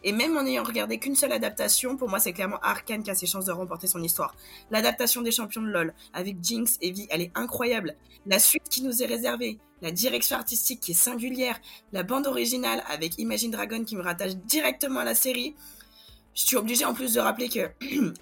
Et 0.05 0.13
même 0.13 0.37
en 0.37 0.45
ayant 0.45 0.65
regardé 0.65 0.99
qu'une 0.99 1.15
seule 1.15 1.33
adaptation, 1.33 1.97
pour 1.97 2.09
moi, 2.09 2.19
c'est 2.19 2.33
clairement 2.33 2.59
Arkane 2.63 3.03
qui 3.03 3.11
a 3.11 3.15
ses 3.15 3.27
chances 3.27 3.45
de 3.45 3.53
remporter 3.53 3.87
son 3.87 4.03
histoire. 4.03 4.35
L'adaptation 4.71 5.23
des 5.23 5.31
champions 5.31 5.63
de 5.63 5.69
LoL 5.69 5.95
avec 6.13 6.43
Jinx 6.43 6.77
et 6.81 6.91
Vi, 6.91 7.07
elle 7.11 7.21
est 7.21 7.31
incroyable. 7.37 7.95
La 8.27 8.39
suite 8.39 8.69
qui 8.69 8.83
nous 8.83 9.03
est 9.03 9.07
réservée, 9.07 9.59
la 9.81 9.93
direction 9.93 10.37
artistique 10.37 10.81
qui 10.81 10.91
est 10.93 10.95
singulière, 10.95 11.61
la 11.93 12.03
bande 12.03 12.27
originale 12.27 12.83
avec 12.89 13.19
Imagine 13.19 13.53
Dragon 13.53 13.85
qui 13.85 13.97
me 13.97 14.03
rattache 14.03 14.35
directement 14.35 15.01
à 15.01 15.05
la 15.05 15.15
série. 15.15 15.55
Je 16.35 16.47
suis 16.47 16.57
obligée 16.57 16.85
en 16.85 16.95
plus 16.95 17.15
de 17.15 17.21
rappeler 17.21 17.49
que 17.49 17.71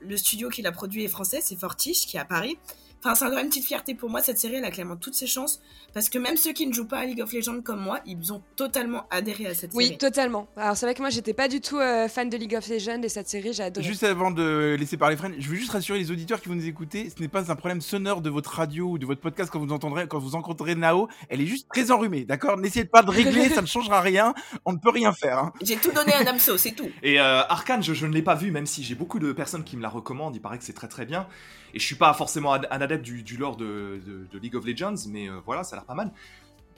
le 0.00 0.16
studio 0.16 0.50
qui 0.50 0.60
l'a 0.60 0.72
produit 0.72 1.04
est 1.04 1.08
français, 1.08 1.40
c'est 1.42 1.58
Fortiche 1.58 2.06
qui 2.06 2.16
est 2.16 2.20
à 2.20 2.24
Paris. 2.24 2.58
Enfin, 3.02 3.14
c'est 3.14 3.24
encore 3.24 3.38
une 3.38 3.48
petite 3.48 3.64
fierté 3.64 3.94
pour 3.94 4.10
moi. 4.10 4.22
Cette 4.22 4.38
série, 4.38 4.56
elle 4.56 4.64
a 4.64 4.70
clairement 4.70 4.96
toutes 4.96 5.14
ses 5.14 5.26
chances. 5.26 5.60
Parce 5.94 6.08
que 6.08 6.18
même 6.18 6.36
ceux 6.36 6.52
qui 6.52 6.66
ne 6.66 6.72
jouent 6.72 6.86
pas 6.86 6.98
à 6.98 7.04
League 7.04 7.20
of 7.22 7.32
Legends 7.32 7.62
comme 7.62 7.80
moi, 7.80 7.98
ils 8.06 8.32
ont 8.32 8.42
totalement 8.56 9.06
adhéré 9.10 9.46
à 9.46 9.54
cette 9.54 9.72
Oui, 9.74 9.86
série. 9.86 9.98
totalement. 9.98 10.46
Alors 10.56 10.76
c'est 10.76 10.86
vrai 10.86 10.94
que 10.94 11.00
moi, 11.00 11.10
j'étais 11.10 11.32
pas 11.34 11.48
du 11.48 11.60
tout 11.60 11.78
euh, 11.78 12.06
fan 12.08 12.28
de 12.28 12.36
League 12.36 12.54
of 12.54 12.68
Legends 12.68 13.00
et 13.02 13.08
cette 13.08 13.28
série, 13.28 13.52
j'ai 13.54 13.62
adoré. 13.64 13.84
Juste 13.86 14.04
avant 14.04 14.30
de 14.30 14.76
laisser 14.78 14.96
parler 14.98 15.16
Fred, 15.16 15.34
je 15.38 15.48
veux 15.48 15.56
juste 15.56 15.70
rassurer 15.72 15.98
les 15.98 16.10
auditeurs 16.10 16.40
qui 16.40 16.48
vont 16.48 16.54
nous 16.54 16.66
écouter, 16.66 17.10
ce 17.14 17.20
n'est 17.22 17.28
pas 17.28 17.50
un 17.50 17.56
problème 17.56 17.80
sonore 17.80 18.20
de 18.20 18.30
votre 18.30 18.50
radio 18.54 18.90
ou 18.90 18.98
de 18.98 19.06
votre 19.06 19.20
podcast 19.20 19.50
quand 19.50 19.58
vous 19.58 19.72
entendrez, 19.72 20.06
quand 20.06 20.18
vous 20.18 20.28
rencontrez 20.30 20.74
Nao, 20.74 21.08
elle 21.28 21.40
est 21.40 21.46
juste 21.46 21.66
très 21.72 21.90
enrhumée, 21.90 22.24
d'accord? 22.24 22.56
N'essayez 22.58 22.84
pas 22.84 23.02
de 23.02 23.10
régler, 23.10 23.48
ça 23.48 23.62
ne 23.62 23.66
changera 23.66 24.00
rien, 24.02 24.34
on 24.66 24.72
ne 24.72 24.78
peut 24.78 24.90
rien 24.90 25.12
faire. 25.12 25.38
hein. 25.38 25.52
J'ai 25.62 25.76
tout 25.76 25.90
donné 25.90 26.12
à 26.12 26.22
Damso, 26.22 26.56
c'est 26.58 26.72
tout. 26.72 26.88
Et 27.02 27.18
euh, 27.18 27.40
Arkane, 27.48 27.82
je, 27.82 27.94
je 27.94 28.06
ne 28.06 28.12
l'ai 28.12 28.22
pas 28.22 28.34
vu, 28.36 28.50
même 28.52 28.66
si 28.66 28.84
j'ai 28.84 28.94
beaucoup 28.94 29.18
de 29.18 29.32
personnes 29.32 29.64
qui 29.64 29.76
me 29.76 29.82
la 29.82 29.88
recommandent. 29.88 30.36
Il 30.36 30.40
paraît 30.42 30.58
que 30.58 30.64
c'est 30.64 30.72
très 30.74 30.88
très 30.88 31.06
bien. 31.06 31.26
Et 31.72 31.78
je 31.78 31.84
suis 31.86 31.94
pas 31.94 32.12
forcément 32.14 32.52
un 32.54 32.60
un 32.70 32.80
adepte 32.92 33.04
du, 33.04 33.22
du 33.22 33.36
lore 33.36 33.56
de, 33.56 34.00
de- 34.06 34.26
de 34.30 34.38
League 34.38 34.56
of 34.56 34.64
Legends, 34.64 34.94
mais 35.08 35.28
euh, 35.28 35.40
voilà, 35.44 35.64
ça 35.64 35.76
a 35.76 35.78
l'air 35.80 35.86
pas 35.86 35.94
mal. 35.94 36.12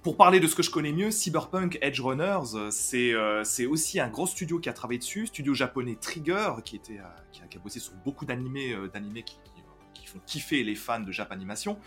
Pour 0.03 0.17
parler 0.17 0.41
de 0.41 0.47
ce 0.49 0.57
que 0.57 0.65
je 0.65 0.71
connais 0.71 0.91
mieux, 0.93 1.13
Cyberpunk 1.13 1.79
Edge 1.81 2.01
Runners, 2.01 2.55
euh, 2.57 2.69
c'est 2.73 3.15
euh, 3.15 3.45
c'est 3.45 3.67
aussi 3.67 4.01
un 4.01 4.09
gros 4.09 4.27
studio 4.27 4.59
qui 4.59 4.69
a 4.69 4.73
travaillé 4.73 4.99
dessus, 4.99 5.27
studio 5.29 5.55
japonais 5.55 5.97
Trigger, 6.01 6.55
qui, 6.65 6.75
était, 6.77 6.99
euh, 6.99 7.05
qui, 7.31 7.41
a, 7.43 7.47
qui 7.47 7.57
a 7.57 7.61
bossé 7.61 7.79
sur 7.79 7.93
beaucoup 8.05 8.25
d'animés 8.25 8.73
euh, 8.73 8.89
qui, 8.89 9.23
qui, 9.23 9.35
qui 9.95 10.07
font 10.07 10.19
kiffer 10.27 10.65
les 10.65 10.75
fans 10.75 10.99
de 11.01 11.13
Japanimation. 11.13 11.79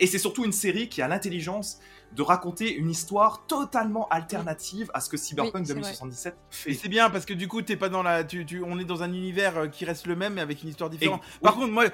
Et 0.00 0.08
c'est 0.08 0.18
surtout 0.18 0.44
une 0.44 0.50
série 0.52 0.88
qui 0.88 1.02
a 1.02 1.06
l'intelligence 1.06 1.78
de 2.16 2.22
raconter 2.22 2.74
une 2.74 2.90
histoire 2.90 3.46
totalement 3.46 4.08
alternative 4.08 4.90
à 4.94 5.00
ce 5.00 5.08
que 5.08 5.16
Cyberpunk 5.16 5.54
Oui, 5.62 5.66
c'est 5.66 5.72
vrai. 5.74 5.82
2077 5.82 6.36
fait. 6.50 6.70
Et 6.70 6.74
c'est 6.74 6.88
bien 6.88 7.10
parce 7.10 7.24
que 7.26 7.34
du 7.34 7.46
coup, 7.46 7.62
t'es 7.62 7.76
pas 7.76 7.88
dans 7.88 8.02
la, 8.02 8.24
tu, 8.24 8.44
tu- 8.44 8.62
on 8.64 8.78
est 8.80 8.84
dans 8.84 9.04
un 9.04 9.12
univers 9.12 9.70
qui 9.70 9.84
reste 9.84 10.06
le 10.08 10.16
même 10.16 10.34
mais 10.34 10.40
avec 10.40 10.62
une 10.64 10.70
histoire 10.70 10.90
différente. 10.90 11.22
Et- 11.36 11.40
Par 11.44 11.54
oui. 11.54 11.60
contre, 11.60 11.72
moi, 11.72 11.84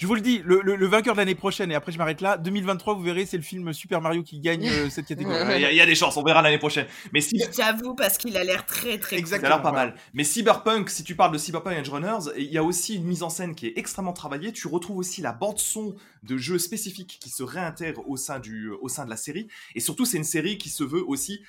je 0.00 0.06
vous 0.06 0.14
le 0.14 0.22
dis, 0.22 0.40
le, 0.44 0.62
le- 0.62 0.76
le 0.76 0.86
vainqueur 0.86 1.14
de 1.14 1.18
l'année 1.18 1.34
prochaine, 1.34 1.70
et 1.70 1.74
après 1.74 1.92
je 1.92 1.98
m'arrête 1.98 2.22
là, 2.22 2.38
2023, 2.38 2.94
vous 2.94 3.02
verrez, 3.02 3.26
c'est 3.26 3.36
le 3.36 3.42
film 3.42 3.72
Super 3.74 4.00
Mario 4.00 4.22
qui 4.22 4.40
gagne 4.40 4.66
euh, 4.66 4.88
cette 4.88 5.04
catégorie. 5.06 5.36
Il 5.56 5.60
y, 5.60 5.64
a- 5.66 5.70
il 5.72 5.76
y 5.76 5.80
a 5.80 5.84
des 5.86 5.94
chances, 5.94 6.16
on 6.16 6.22
verra 6.22 6.40
l'année 6.40 6.58
prochaine. 6.58 6.86
Mais 7.12 7.20
si, 7.20 7.38
J'avoue, 7.54 7.94
parce 7.94 8.16
qu'il 8.16 8.36
a 8.38 8.42
l'air 8.44 8.64
très 8.64 8.96
très 8.98 9.16
cool. 9.16 9.26
ça 9.26 9.34
a 9.34 9.38
Exactement. 9.38 9.48
l'air 9.50 9.62
pas 9.62 9.72
mal. 9.72 9.94
Mais 10.14 10.24
Cyberpunk, 10.24 10.88
si 10.88 11.04
tu 11.04 11.14
parles 11.14 11.32
de 11.32 11.38
Cyberpunk 11.38 11.76
Edge 11.76 11.90
Runners, 11.90 12.32
il 12.38 12.44
y 12.50 12.56
a 12.56 12.64
aussi 12.64 12.96
une 12.96 13.04
mise 13.04 13.22
en 13.22 13.28
scène 13.28 13.54
qui 13.54 13.66
est 13.66 13.74
extrêmement 13.76 14.14
travaillée. 14.14 14.52
Tu 14.52 14.66
retrouves 14.68 14.96
aussi 14.96 15.20
la 15.20 15.32
bande 15.32 15.58
son 15.58 15.94
de 16.22 16.36
jeux 16.38 16.58
spécifiques 16.58 17.18
qui 17.20 17.28
se 17.28 17.42
réintègrent 17.42 18.08
au 18.08 18.16
sein 18.16 18.38
du, 18.40 18.70
au 18.70 18.88
sein 18.88 19.04
de 19.04 19.10
la 19.10 19.16
série. 19.18 19.48
Et 19.74 19.80
surtout, 19.80 20.06
c'est 20.06 20.16
une 20.16 20.24
série 20.24 20.56
qui 20.56 20.70
se 20.70 20.82
veut 20.82 21.04
aussi 21.06 21.40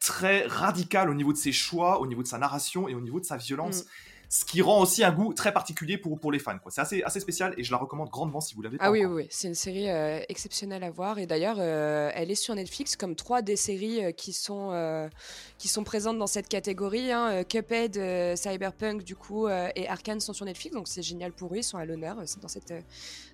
très 0.00 0.46
radicale 0.46 1.10
au 1.10 1.14
niveau 1.14 1.32
de 1.32 1.38
ses 1.38 1.50
choix, 1.50 2.00
au 2.00 2.06
niveau 2.06 2.22
de 2.22 2.28
sa 2.28 2.38
narration 2.38 2.88
et 2.88 2.94
au 2.94 3.00
niveau 3.00 3.18
de 3.18 3.24
sa 3.24 3.36
violence. 3.36 3.84
Ce 4.30 4.44
qui 4.44 4.60
rend 4.60 4.82
aussi 4.82 5.02
un 5.04 5.10
goût 5.12 5.32
très 5.32 5.52
particulier 5.52 5.96
pour, 5.96 6.18
pour 6.20 6.30
les 6.30 6.38
fans. 6.38 6.58
quoi. 6.58 6.70
C'est 6.70 6.82
assez, 6.82 7.02
assez 7.02 7.18
spécial 7.20 7.54
et 7.56 7.64
je 7.64 7.70
la 7.70 7.78
recommande 7.78 8.10
grandement 8.10 8.40
si 8.42 8.54
vous 8.54 8.60
l'avez 8.60 8.76
Ah 8.80 8.90
oui, 8.90 8.98
oui, 9.00 9.04
encore. 9.06 9.16
oui, 9.16 9.26
c'est 9.30 9.48
une 9.48 9.54
série 9.54 9.88
euh, 9.88 10.20
exceptionnelle 10.28 10.84
à 10.84 10.90
voir. 10.90 11.18
Et 11.18 11.26
d'ailleurs, 11.26 11.56
euh, 11.58 12.10
elle 12.14 12.30
est 12.30 12.34
sur 12.34 12.54
Netflix 12.54 12.94
comme 12.94 13.14
trois 13.16 13.40
des 13.40 13.56
séries 13.56 14.04
euh, 14.04 14.12
qui, 14.12 14.34
sont, 14.34 15.08
qui 15.56 15.68
sont 15.68 15.82
présentes 15.84 16.18
dans 16.18 16.26
cette 16.26 16.48
catégorie. 16.48 17.10
hein. 17.10 17.42
Cuphead, 17.44 18.36
Cyberpunk, 18.36 19.02
du 19.02 19.16
coup, 19.16 19.48
et 19.48 19.88
Arkane 19.88 20.20
sont 20.20 20.32
sur 20.34 20.44
Netflix. 20.44 20.74
Donc 20.74 20.88
c'est 20.88 21.02
génial 21.02 21.32
pour 21.32 21.54
eux, 21.54 21.58
ils 21.58 21.64
sont 21.64 21.78
à 21.78 21.84
l'honneur 21.86 22.16
dans 22.42 22.48
cette, 22.48 22.72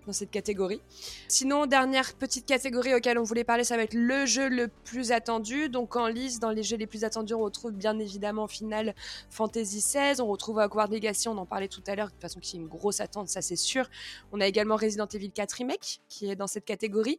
dans 0.07 0.13
cette 0.13 0.31
catégorie. 0.31 0.81
Sinon, 1.29 1.67
dernière 1.67 2.15
petite 2.15 2.47
catégorie 2.47 2.95
auquel 2.95 3.19
on 3.19 3.25
voulait 3.25 3.45
parler, 3.45 3.65
ça 3.65 3.77
va 3.77 3.83
être 3.83 3.95
le 3.95 4.27
jeu 4.27 4.49
le 4.49 4.69
plus 4.69 5.11
attendu. 5.13 5.69
Donc 5.69 5.97
en 5.97 6.07
liste, 6.07 6.41
dans 6.41 6.51
les 6.51 6.63
jeux 6.63 6.77
les 6.77 6.87
plus 6.87 7.03
attendus, 7.05 7.35
on 7.35 7.41
retrouve 7.41 7.73
bien 7.73 7.99
évidemment 7.99 8.47
Final 8.47 8.95
Fantasy 9.31 9.79
XVI. 9.79 10.21
On 10.21 10.27
retrouve 10.27 10.59
Hogwarts 10.85 10.95
Legacy, 10.95 11.29
on 11.29 11.39
en 11.39 11.47
parlait 11.47 11.69
tout 11.69 11.83
à 11.87 11.95
l'heure, 11.95 12.07
de 12.07 12.13
toute 12.13 12.21
façon, 12.21 12.41
qui 12.41 12.57
est 12.57 12.61
une 12.61 12.69
grosse 12.69 13.01
attente, 13.01 13.29
ça 13.29 13.43
c'est 13.43 13.57
sûr. 13.57 13.89
On 14.33 14.41
a 14.41 14.47
également 14.47 14.77
Resident 14.77 15.07
Evil 15.07 15.31
4 15.31 15.53
Remake 15.53 16.01
qui 16.09 16.31
est 16.31 16.37
dans 16.37 16.47
cette 16.47 16.65
catégorie. 16.65 17.19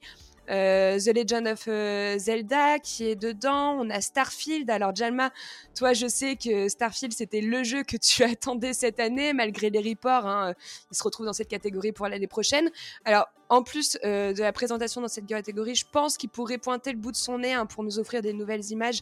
Euh, 0.50 1.00
The 1.00 1.08
Legend 1.08 1.48
of 1.48 1.64
euh, 1.68 2.20
Zelda 2.20 2.78
qui 2.80 3.10
est 3.10 3.16
dedans. 3.16 3.78
On 3.80 3.90
a 3.90 4.00
Starfield. 4.00 4.70
Alors 4.70 4.96
Jalma, 4.96 5.32
toi 5.74 5.94
je 5.94 6.08
sais 6.08 6.36
que 6.36 6.70
Starfield 6.70 7.14
c'était 7.14 7.42
le 7.42 7.64
jeu 7.64 7.84
que 7.84 7.98
tu 7.98 8.24
attendais 8.24 8.74
cette 8.74 9.00
année 9.00 9.34
malgré 9.34 9.70
les 9.70 9.80
reports. 9.80 10.28
hein, 10.28 10.54
il 10.92 10.98
se 10.98 11.04
retrouve 11.04 11.26
dans 11.26 11.34
cette 11.34 11.48
catégorie 11.48 11.92
pour 11.92 12.08
l'année 12.08 12.28
prochaine. 12.28 12.70
Alors 13.06 13.26
en 13.50 13.64
plus 13.64 13.98
euh, 14.04 14.34
de 14.34 14.42
la 14.42 14.52
présentation 14.54 15.02
dans 15.02 15.08
cette 15.08 15.26
catégorie, 15.26 15.76
je 15.76 15.86
pense 15.92 16.18
qu'il 16.18 16.30
pourrait 16.30 16.58
pointer 16.58 16.92
le 16.92 16.98
bout 16.98 17.12
de 17.12 17.18
son 17.18 17.40
nez 17.40 17.54
hein, 17.54 17.66
pour 17.66 17.84
nous 17.84 18.00
offrir 18.00 18.22
des 18.22 18.34
nouvelles 18.34 18.66
images 18.72 19.02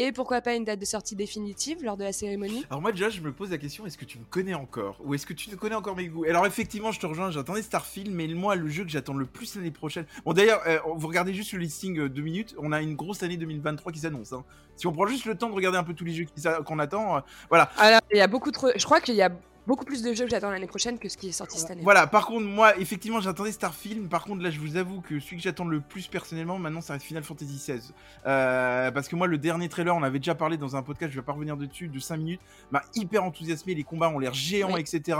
et 0.00 0.12
pourquoi 0.12 0.40
pas 0.40 0.54
une 0.54 0.64
date 0.64 0.80
de 0.80 0.86
sortie 0.86 1.14
définitive 1.14 1.84
lors 1.84 1.98
de 1.98 2.04
la 2.04 2.12
cérémonie. 2.12 2.64
Alors 2.70 2.80
moi 2.80 2.90
déjà 2.90 3.10
je 3.10 3.20
me 3.20 3.32
pose 3.32 3.50
la 3.50 3.58
question 3.58 3.84
est-ce 3.84 3.98
que 3.98 4.06
tu 4.06 4.18
me 4.18 4.24
connais 4.24 4.54
encore 4.54 4.96
ou 5.04 5.12
est-ce 5.12 5.26
que 5.26 5.34
tu 5.34 5.50
ne 5.50 5.56
connais 5.56 5.74
encore 5.74 5.94
mes 5.94 6.08
goûts? 6.08 6.24
Alors 6.24 6.46
effectivement 6.46 6.90
je 6.90 6.98
te 6.98 7.04
rejoins 7.04 7.30
j'attendais 7.30 7.60
Starfield 7.60 8.10
mais 8.10 8.26
moi 8.28 8.56
le 8.56 8.66
jeu 8.68 8.84
que 8.84 8.88
j'attends 8.88 9.12
le 9.12 9.26
plus 9.26 9.56
l'année 9.56 9.70
prochaine 9.70 10.06
bon 10.24 10.32
d'ailleurs 10.32 10.62
euh, 10.66 10.78
vous 10.96 11.06
regardez 11.06 11.34
juste 11.34 11.52
le 11.52 11.58
listing 11.58 11.98
euh, 11.98 12.08
deux 12.08 12.22
minutes 12.22 12.54
on 12.58 12.72
a 12.72 12.80
une 12.80 12.96
grosse 12.96 13.22
année 13.22 13.36
2023 13.36 13.92
qui 13.92 13.98
s'annonce 13.98 14.32
hein. 14.32 14.42
si 14.74 14.86
on 14.86 14.92
prend 14.92 15.06
juste 15.06 15.26
le 15.26 15.34
temps 15.34 15.50
de 15.50 15.54
regarder 15.54 15.76
un 15.76 15.84
peu 15.84 15.92
tous 15.92 16.06
les 16.06 16.14
jeux 16.14 16.24
qu'on 16.64 16.78
attend 16.78 17.18
euh, 17.18 17.20
voilà 17.50 17.70
Alors 17.76 18.00
il 18.10 18.16
y 18.16 18.22
a 18.22 18.26
beaucoup 18.26 18.52
trop. 18.52 18.70
Je 18.74 18.84
crois 18.86 19.02
qu'il 19.02 19.16
y 19.16 19.22
a 19.22 19.30
beaucoup 19.66 19.84
plus 19.84 20.02
de 20.02 20.12
jeux 20.14 20.24
que 20.24 20.30
j'attends 20.30 20.50
l'année 20.50 20.66
prochaine 20.66 20.98
que 20.98 21.08
ce 21.08 21.16
qui 21.16 21.28
est 21.28 21.32
sorti 21.32 21.58
cette 21.58 21.70
année. 21.70 21.82
Voilà, 21.82 22.06
par 22.06 22.26
contre, 22.26 22.46
moi, 22.46 22.76
effectivement, 22.78 23.20
j'attendais 23.20 23.52
Starfield. 23.52 24.08
Par 24.08 24.24
contre, 24.24 24.42
là, 24.42 24.50
je 24.50 24.58
vous 24.58 24.76
avoue 24.76 25.00
que 25.00 25.20
celui 25.20 25.36
que 25.36 25.42
j'attends 25.42 25.64
le 25.66 25.80
plus 25.80 26.06
personnellement, 26.08 26.58
maintenant, 26.58 26.80
ça 26.80 26.94
reste 26.94 27.04
Final 27.04 27.22
Fantasy 27.22 27.56
XVI. 27.56 27.92
Euh, 28.26 28.90
parce 28.90 29.08
que 29.08 29.16
moi, 29.16 29.26
le 29.26 29.38
dernier 29.38 29.68
trailer, 29.68 29.94
on 29.94 30.02
avait 30.02 30.18
déjà 30.18 30.34
parlé 30.34 30.56
dans 30.56 30.76
un 30.76 30.82
podcast, 30.82 31.12
je 31.12 31.18
vais 31.20 31.24
pas 31.24 31.32
revenir 31.32 31.56
dessus, 31.56 31.88
de 31.88 31.98
5 31.98 32.16
minutes, 32.16 32.40
m'a 32.70 32.82
hyper 32.94 33.22
enthousiasmé. 33.24 33.74
Les 33.74 33.84
combats 33.84 34.08
ont 34.08 34.18
l'air 34.18 34.34
géants, 34.34 34.72
Oui. 34.74 34.80
etc. 34.80 35.18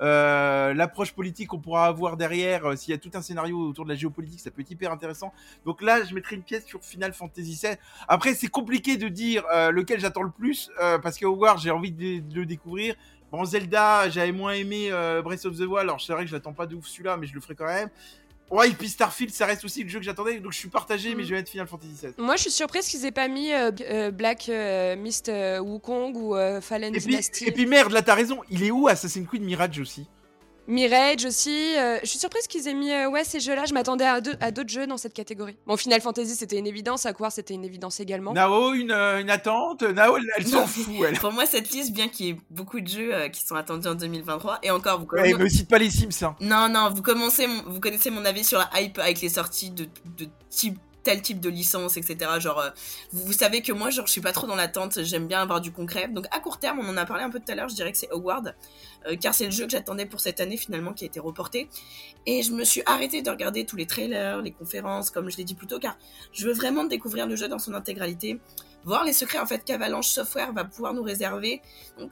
Euh, 0.00 0.74
L'approche 0.74 1.12
politique 1.12 1.48
qu'on 1.48 1.58
pourra 1.60 1.86
avoir 1.86 2.16
derrière, 2.16 2.66
euh, 2.66 2.76
s'il 2.76 2.90
y 2.92 2.94
a 2.94 2.98
tout 2.98 3.10
un 3.14 3.22
scénario 3.22 3.58
autour 3.58 3.84
de 3.84 3.90
la 3.90 3.96
géopolitique, 3.96 4.40
ça 4.40 4.50
peut 4.50 4.62
être 4.62 4.70
hyper 4.70 4.90
intéressant. 4.92 5.32
Donc 5.64 5.82
là, 5.82 6.02
je 6.04 6.14
mettrai 6.14 6.36
une 6.36 6.42
pièce 6.42 6.64
sur 6.66 6.82
Final 6.82 7.12
Fantasy 7.12 7.52
XVI. 7.54 7.76
Après, 8.08 8.34
c'est 8.34 8.48
compliqué 8.48 8.96
de 8.96 9.08
dire 9.08 9.44
lequel 9.70 10.00
j'attends 10.00 10.22
le 10.22 10.30
plus, 10.30 10.70
parce 11.02 11.18
que 11.18 11.26
Hogwarts, 11.26 11.58
j'ai 11.58 11.70
envie 11.70 11.92
de, 11.92 12.20
de 12.20 12.34
le 12.34 12.46
découvrir. 12.46 12.94
Bon, 13.32 13.44
Zelda, 13.46 14.08
j'avais 14.10 14.30
moins 14.30 14.52
aimé 14.52 14.88
euh, 14.92 15.22
Breath 15.22 15.46
of 15.46 15.56
the 15.56 15.60
Wild, 15.60 15.78
alors 15.88 16.00
c'est 16.00 16.12
vrai 16.12 16.22
que 16.24 16.28
je 16.30 16.34
l'attends 16.36 16.52
pas 16.52 16.66
de 16.66 16.74
ouf 16.76 16.86
celui-là, 16.86 17.16
mais 17.16 17.26
je 17.26 17.34
le 17.34 17.40
ferai 17.40 17.54
quand 17.54 17.64
même. 17.66 17.88
Ouais, 18.50 18.68
et 18.68 18.72
puis 18.74 18.90
Starfield, 18.90 19.32
ça 19.32 19.46
reste 19.46 19.64
aussi 19.64 19.82
le 19.82 19.88
jeu 19.88 19.98
que 19.98 20.04
j'attendais, 20.04 20.38
donc 20.38 20.52
je 20.52 20.58
suis 20.58 20.68
partagé, 20.68 21.14
Mm. 21.14 21.16
mais 21.16 21.24
je 21.24 21.30
vais 21.30 21.36
mettre 21.36 21.50
Final 21.50 21.66
Fantasy 21.66 21.92
XVI. 21.94 22.12
Moi, 22.18 22.36
je 22.36 22.42
suis 22.42 22.50
surprise 22.50 22.86
qu'ils 22.86 23.06
aient 23.06 23.10
pas 23.10 23.28
mis 23.28 23.50
euh, 23.50 23.70
euh, 23.88 24.10
Black 24.10 24.50
euh, 24.50 24.94
Mist 24.96 25.32
Wukong 25.60 26.14
ou 26.14 26.34
Fallen 26.60 26.94
Et 26.94 26.98
puis, 26.98 27.06
Dynasty. 27.06 27.44
et 27.46 27.52
puis 27.52 27.64
merde, 27.64 27.92
là 27.92 28.02
t'as 28.02 28.14
raison, 28.14 28.42
il 28.50 28.62
est 28.62 28.70
où 28.70 28.86
Assassin's 28.88 29.26
Creed 29.26 29.42
Mirage 29.42 29.78
aussi? 29.80 30.06
Mirage 30.68 31.24
aussi. 31.24 31.76
euh, 31.76 31.98
je 32.02 32.06
suis 32.08 32.18
surprise 32.18 32.46
qu'ils 32.46 32.68
aient 32.68 32.74
mis 32.74 32.90
euh, 32.92 33.08
ouais, 33.10 33.24
ces 33.24 33.40
jeux-là. 33.40 33.64
Je 33.66 33.74
m'attendais 33.74 34.04
à 34.04 34.20
deux- 34.20 34.36
à 34.40 34.50
d'autres 34.52 34.68
jeux 34.70 34.86
dans 34.86 34.96
cette 34.96 35.12
catégorie. 35.12 35.56
Bon, 35.66 35.76
Final 35.76 36.00
Fantasy, 36.00 36.36
c'était 36.36 36.56
une 36.58 36.66
évidence. 36.66 37.04
Aquar, 37.04 37.32
c'était 37.32 37.54
une 37.54 37.64
évidence 37.64 37.98
également. 38.00 38.32
Nao, 38.32 38.72
une, 38.74 38.92
euh, 38.92 39.20
une 39.20 39.30
attente. 39.30 39.82
Nao, 39.82 40.16
elle, 40.16 40.24
elle 40.36 40.46
s'en 40.46 40.60
Non. 40.60 40.66
fout, 40.66 40.84
elle. 41.06 41.18
Pour 41.20 41.32
moi, 41.32 41.46
cette 41.46 41.70
liste, 41.72 41.92
bien 41.92 42.08
qu'il 42.08 42.26
y 42.26 42.28
ait 42.30 42.36
beaucoup 42.50 42.80
de 42.80 42.86
jeux 42.88 43.14
euh, 43.14 43.28
qui 43.28 43.44
sont 43.44 43.56
attendus 43.56 43.88
en 43.88 43.94
2023, 43.96 44.60
et 44.62 44.70
encore, 44.70 45.00
vous 45.00 45.06
Ouais, 45.12 45.32
commencez... 45.32 45.42
me 45.44 45.48
cite 45.48 45.68
pas 45.68 45.78
les 45.78 45.90
Sims, 45.90 46.24
hein. 46.24 46.36
Non, 46.40 46.68
non, 46.68 46.90
vous, 46.94 47.02
commencez 47.02 47.46
mon- 47.46 47.62
vous 47.66 47.80
connaissez 47.80 48.10
mon 48.10 48.24
avis 48.24 48.44
sur 48.44 48.58
la 48.60 48.80
hype 48.80 48.98
avec 48.98 49.20
les 49.20 49.28
sorties 49.30 49.70
de, 49.70 49.84
de 50.16 50.26
type 50.48 50.78
tel 51.02 51.22
type 51.22 51.40
de 51.40 51.48
licence, 51.48 51.96
etc. 51.96 52.30
Genre, 52.38 52.58
euh, 52.58 52.70
vous, 53.12 53.24
vous 53.24 53.32
savez 53.32 53.62
que 53.62 53.72
moi, 53.72 53.90
genre, 53.90 54.06
je 54.06 54.12
suis 54.12 54.20
pas 54.20 54.32
trop 54.32 54.46
dans 54.46 54.54
l'attente, 54.54 55.02
j'aime 55.02 55.26
bien 55.26 55.42
avoir 55.42 55.60
du 55.60 55.72
concret. 55.72 56.08
Donc, 56.08 56.26
à 56.30 56.40
court 56.40 56.58
terme, 56.58 56.80
on 56.80 56.88
en 56.88 56.96
a 56.96 57.04
parlé 57.04 57.24
un 57.24 57.30
peu 57.30 57.40
tout 57.40 57.50
à 57.50 57.54
l'heure, 57.54 57.68
je 57.68 57.74
dirais 57.74 57.92
que 57.92 57.98
c'est 57.98 58.10
Hogwarts, 58.10 58.52
euh, 59.06 59.16
car 59.16 59.34
c'est 59.34 59.46
le 59.46 59.50
jeu 59.50 59.64
que 59.64 59.70
j'attendais 59.70 60.06
pour 60.06 60.20
cette 60.20 60.40
année, 60.40 60.56
finalement, 60.56 60.92
qui 60.92 61.04
a 61.04 61.06
été 61.06 61.20
reporté. 61.20 61.68
Et 62.26 62.42
je 62.42 62.52
me 62.52 62.64
suis 62.64 62.82
arrêtée 62.86 63.22
de 63.22 63.30
regarder 63.30 63.64
tous 63.64 63.76
les 63.76 63.86
trailers, 63.86 64.42
les 64.42 64.52
conférences, 64.52 65.10
comme 65.10 65.30
je 65.30 65.36
l'ai 65.36 65.44
dit 65.44 65.54
plus 65.54 65.66
tôt, 65.66 65.78
car 65.78 65.96
je 66.32 66.46
veux 66.46 66.52
vraiment 66.52 66.84
découvrir 66.84 67.26
le 67.26 67.36
jeu 67.36 67.48
dans 67.48 67.58
son 67.58 67.74
intégralité, 67.74 68.40
voir 68.84 69.04
les 69.04 69.12
secrets, 69.12 69.38
en 69.38 69.46
fait, 69.46 69.64
qu'Avalanche 69.64 70.08
Software 70.08 70.52
va 70.52 70.64
pouvoir 70.64 70.94
nous 70.94 71.02
réserver. 71.02 71.62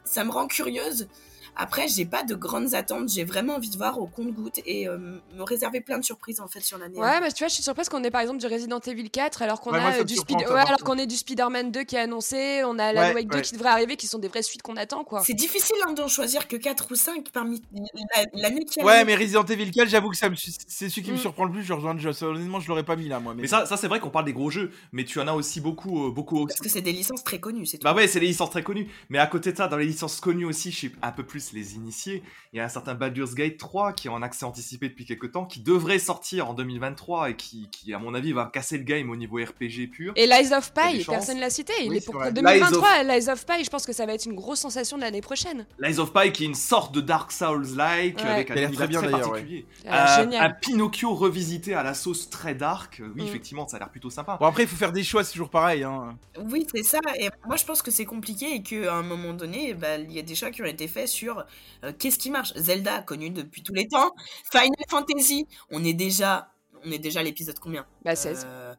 Ça 0.05 0.25
me 0.25 0.31
rend 0.31 0.47
curieuse. 0.47 1.09
Après, 1.57 1.89
j'ai 1.89 2.05
pas 2.05 2.23
de 2.23 2.35
grandes 2.35 2.75
attentes. 2.75 3.09
J'ai 3.11 3.25
vraiment 3.25 3.55
envie 3.57 3.71
de 3.71 3.77
voir 3.77 3.99
au 4.01 4.07
compte-goutte 4.07 4.61
et 4.67 4.89
euh, 4.89 4.99
me 5.37 5.43
réserver 5.43 5.81
plein 5.81 5.99
de 5.99 6.05
surprises 6.05 6.41
en 6.41 6.49
fait 6.49 6.61
sur 6.61 6.79
l'année. 6.79 6.99
Ouais, 6.99 7.21
mais 7.21 7.31
tu 7.33 7.39
vois, 7.45 7.49
je 7.49 7.55
suis 7.55 7.63
surprise 7.63 7.89
qu'on 7.89 8.03
ait 8.05 8.11
par 8.11 8.21
exemple 8.23 8.39
du 8.39 8.47
Resident 8.47 8.81
Evil 8.81 9.11
4 9.11 9.43
alors 9.43 9.61
qu'on 9.61 9.73
Ouais, 9.73 9.79
a 9.79 10.01
euh, 10.01 10.05
du 10.05 10.15
Speed- 10.17 10.39
ouais, 10.39 10.61
alors 10.61 10.79
qu'on 10.85 10.97
est 10.99 11.07
du 11.07 11.17
Spider-Man 11.17 11.71
2 11.71 11.83
qui 11.85 11.97
est 11.97 12.01
annoncé, 12.01 12.63
on 12.65 12.79
a 12.79 12.93
la 12.93 13.09
Ouais, 13.09 13.15
Wake 13.15 13.29
2 13.29 13.37
ouais. 13.37 13.43
qui 13.43 13.53
devrait 13.55 13.69
arriver, 13.71 13.97
qui 13.97 14.07
sont 14.07 14.19
des 14.19 14.29
vraies 14.29 14.43
suites 14.43 14.63
qu'on 14.63 14.77
attend 14.77 15.05
quoi. 15.05 15.23
C'est 15.25 15.35
difficile 15.35 15.77
hein, 15.87 15.93
d'en 15.93 16.09
choisir 16.09 16.49
que 16.49 16.57
4 16.57 16.87
ou 16.91 16.95
5 16.95 17.31
parmi 17.33 17.63
la- 17.75 18.25
l'année 18.43 18.65
qui 18.65 18.83
Ouais, 18.83 18.93
arrive. 18.95 19.07
mais 19.07 19.17
Resident 19.17 19.45
Evil 19.45 19.71
4, 19.71 19.89
j'avoue 19.89 20.11
que 20.11 20.17
ça 20.17 20.29
me 20.31 20.35
su- 20.37 20.53
c'est 20.67 20.89
celui 20.89 21.03
qui 21.03 21.11
me 21.11 21.17
Mm. 21.17 21.21
surprend 21.21 21.45
le 21.45 21.53
plus. 21.53 21.63
Je 21.63 21.73
rejoins 21.73 21.97
Joss. 21.99 22.23
Honnêtement, 22.23 22.61
je 22.61 22.69
l'aurais 22.69 22.85
pas 22.85 22.97
mis 22.97 23.09
là, 23.09 23.21
moi. 23.21 23.35
Mais, 23.35 23.43
Mais 23.43 23.49
ça, 23.49 23.67
ça 23.67 23.77
c'est 23.77 23.89
vrai 23.89 24.01
qu'on 24.01 24.11
parle 24.11 24.25
des 24.25 24.33
gros 24.33 24.51
jeux, 24.51 24.71
mais 24.93 25.05
tu 25.05 25.21
en 25.21 25.27
as 25.29 25.33
aussi 25.33 25.61
beaucoup, 25.61 26.07
euh, 26.07 26.11
beaucoup. 26.11 26.47
Parce 26.47 26.61
que 26.61 26.69
c'est 26.69 26.81
des 26.81 26.93
licences 26.93 27.25
très 27.25 27.39
connues, 27.41 27.67
c'est 27.67 27.79
tout. 27.79 27.85
Bah 27.85 27.95
ouais, 27.95 28.07
c'est 28.09 28.21
les 28.21 28.27
licences 28.29 28.51
très 28.51 28.63
connues. 28.63 28.89
Mais 29.09 29.19
à 29.19 29.27
côté 29.27 29.53
de 29.53 29.57
ça, 29.57 29.69
dans 29.69 29.77
les 29.77 29.87
licences 29.87 30.21
connues 30.21 30.45
aussi, 30.45 30.71
je 30.71 30.77
suis 30.77 30.93
un 31.03 31.13
peu 31.13 31.23
plus 31.25 31.40
les 31.53 31.75
initiés. 31.75 32.23
Il 32.53 32.57
y 32.57 32.61
a 32.61 32.65
un 32.65 32.69
certain 32.69 32.95
Baldur's 32.95 33.35
Gate 33.35 33.57
3 33.59 33.93
qui 33.93 34.09
est 34.09 34.11
en 34.11 34.23
accès 34.23 34.45
anticipé 34.45 34.89
depuis 34.89 35.05
quelques 35.05 35.33
temps, 35.33 35.45
qui 35.47 35.61
devrait 35.61 35.99
sortir 35.99 36.49
en 36.49 36.55
2023 36.55 37.31
et 37.31 37.37
qui, 37.37 37.69
qui, 37.71 37.93
à 37.95 37.99
mon 37.99 38.15
avis, 38.15 38.33
va 38.33 38.51
casser 38.53 38.79
le 38.79 38.85
game 38.85 39.11
au 39.11 39.17
niveau 39.17 39.37
RPG 39.37 39.89
pur. 39.93 40.13
Et 40.17 40.27
Lies 40.27 40.53
of 40.55 40.73
Il 40.77 40.81
y 40.81 40.85
a 40.85 40.89
Pi, 40.91 40.97
des 40.99 41.03
chances. 41.05 41.15
personne 41.17 41.39
l'a 41.41 41.51
cité, 41.51 41.73
il 41.83 41.91
Oui, 41.91 41.97
est 41.99 42.05
pour 42.05 42.15
vrai. 42.15 42.33
2023. 42.33 43.03
Lies 43.05 43.29
of 43.31 43.47
Pi, 43.47 43.65
je 43.65 43.71
pense 43.71 43.87
que 43.87 43.93
ça 43.93 44.07
va 44.07 44.15
être 44.15 44.27
une 44.27 44.35
grosse 44.35 44.61
sensation 44.61 44.97
de 44.97 45.03
l'année 45.03 45.21
prochaine. 45.21 45.67
Lies 45.79 45.99
of 45.99 46.13
Pi 46.13 46.33
qui 46.33 46.45
est 46.45 46.47
une 46.47 46.55
sorte 46.55 46.95
de 46.95 47.01
Dark 47.01 47.33
Souls-like 47.33 48.19
Ouais. 48.19 48.23
avec 48.29 48.51
un 48.51 48.57
univers 48.57 48.73
très 48.77 48.87
bien, 48.89 49.01
très 49.03 49.11
particulier. 49.11 49.67
Ah, 49.89 50.19
Euh, 50.19 50.23
génial. 50.25 50.45
un 50.47 50.51
Pinocchio 50.51 51.15
revisité 51.15 51.75
à 51.75 51.83
la 51.83 51.95
sauce 51.95 52.29
très 52.31 52.55
dark. 52.55 53.01
Oui, 53.15 53.23
Mm. 53.23 53.27
effectivement, 53.27 53.69
ça 53.69 53.77
a 53.77 53.81
l'air 53.81 53.91
plutôt 53.91 54.11
sympa. 54.11 54.37
Bon, 54.41 54.47
après, 54.47 54.65
il 54.65 54.69
faut 54.69 54.77
faire 54.77 54.93
des 54.93 55.03
choix, 55.05 55.25
c'est 55.25 55.33
toujours 55.33 55.51
pareil. 55.51 55.83
Hein. 55.85 56.17
Oui, 56.51 56.67
c'est 56.75 56.83
ça. 56.83 56.99
Et 57.19 57.29
moi, 57.47 57.57
je 57.57 57.65
pense 57.65 57.83
que 57.83 57.91
c'est 57.91 58.05
compliqué 58.05 58.55
et 58.55 58.63
qu'à 58.63 58.95
un 58.95 59.03
moment 59.03 59.33
donné, 59.33 59.75
bah, 59.75 59.97
il 59.99 60.13
y 60.13 60.19
a 60.19 60.23
des 60.23 60.35
choix 60.35 60.51
qui 60.51 60.63
ont 60.63 60.67
été 60.67 60.89
faits 60.89 61.09
sur 61.09 61.30
euh, 61.85 61.93
qu'est-ce 61.99 62.19
qui 62.19 62.31
marche. 62.31 62.53
Zelda, 62.57 63.03
connu 63.03 63.31
depuis 63.31 63.63
tous 63.63 63.75
les 63.75 63.87
temps. 63.89 64.13
Final 64.51 64.71
Fantasy, 64.89 65.47
on 65.71 65.85
est 65.85 65.93
déjà, 65.93 66.53
on 66.85 66.91
est 66.91 66.99
déjà 66.99 67.21
à 67.21 67.23
l'épisode 67.23 67.59
combien? 67.59 67.87
Bah 68.05 68.17
16. 68.17 68.47
Euh, 68.47 68.75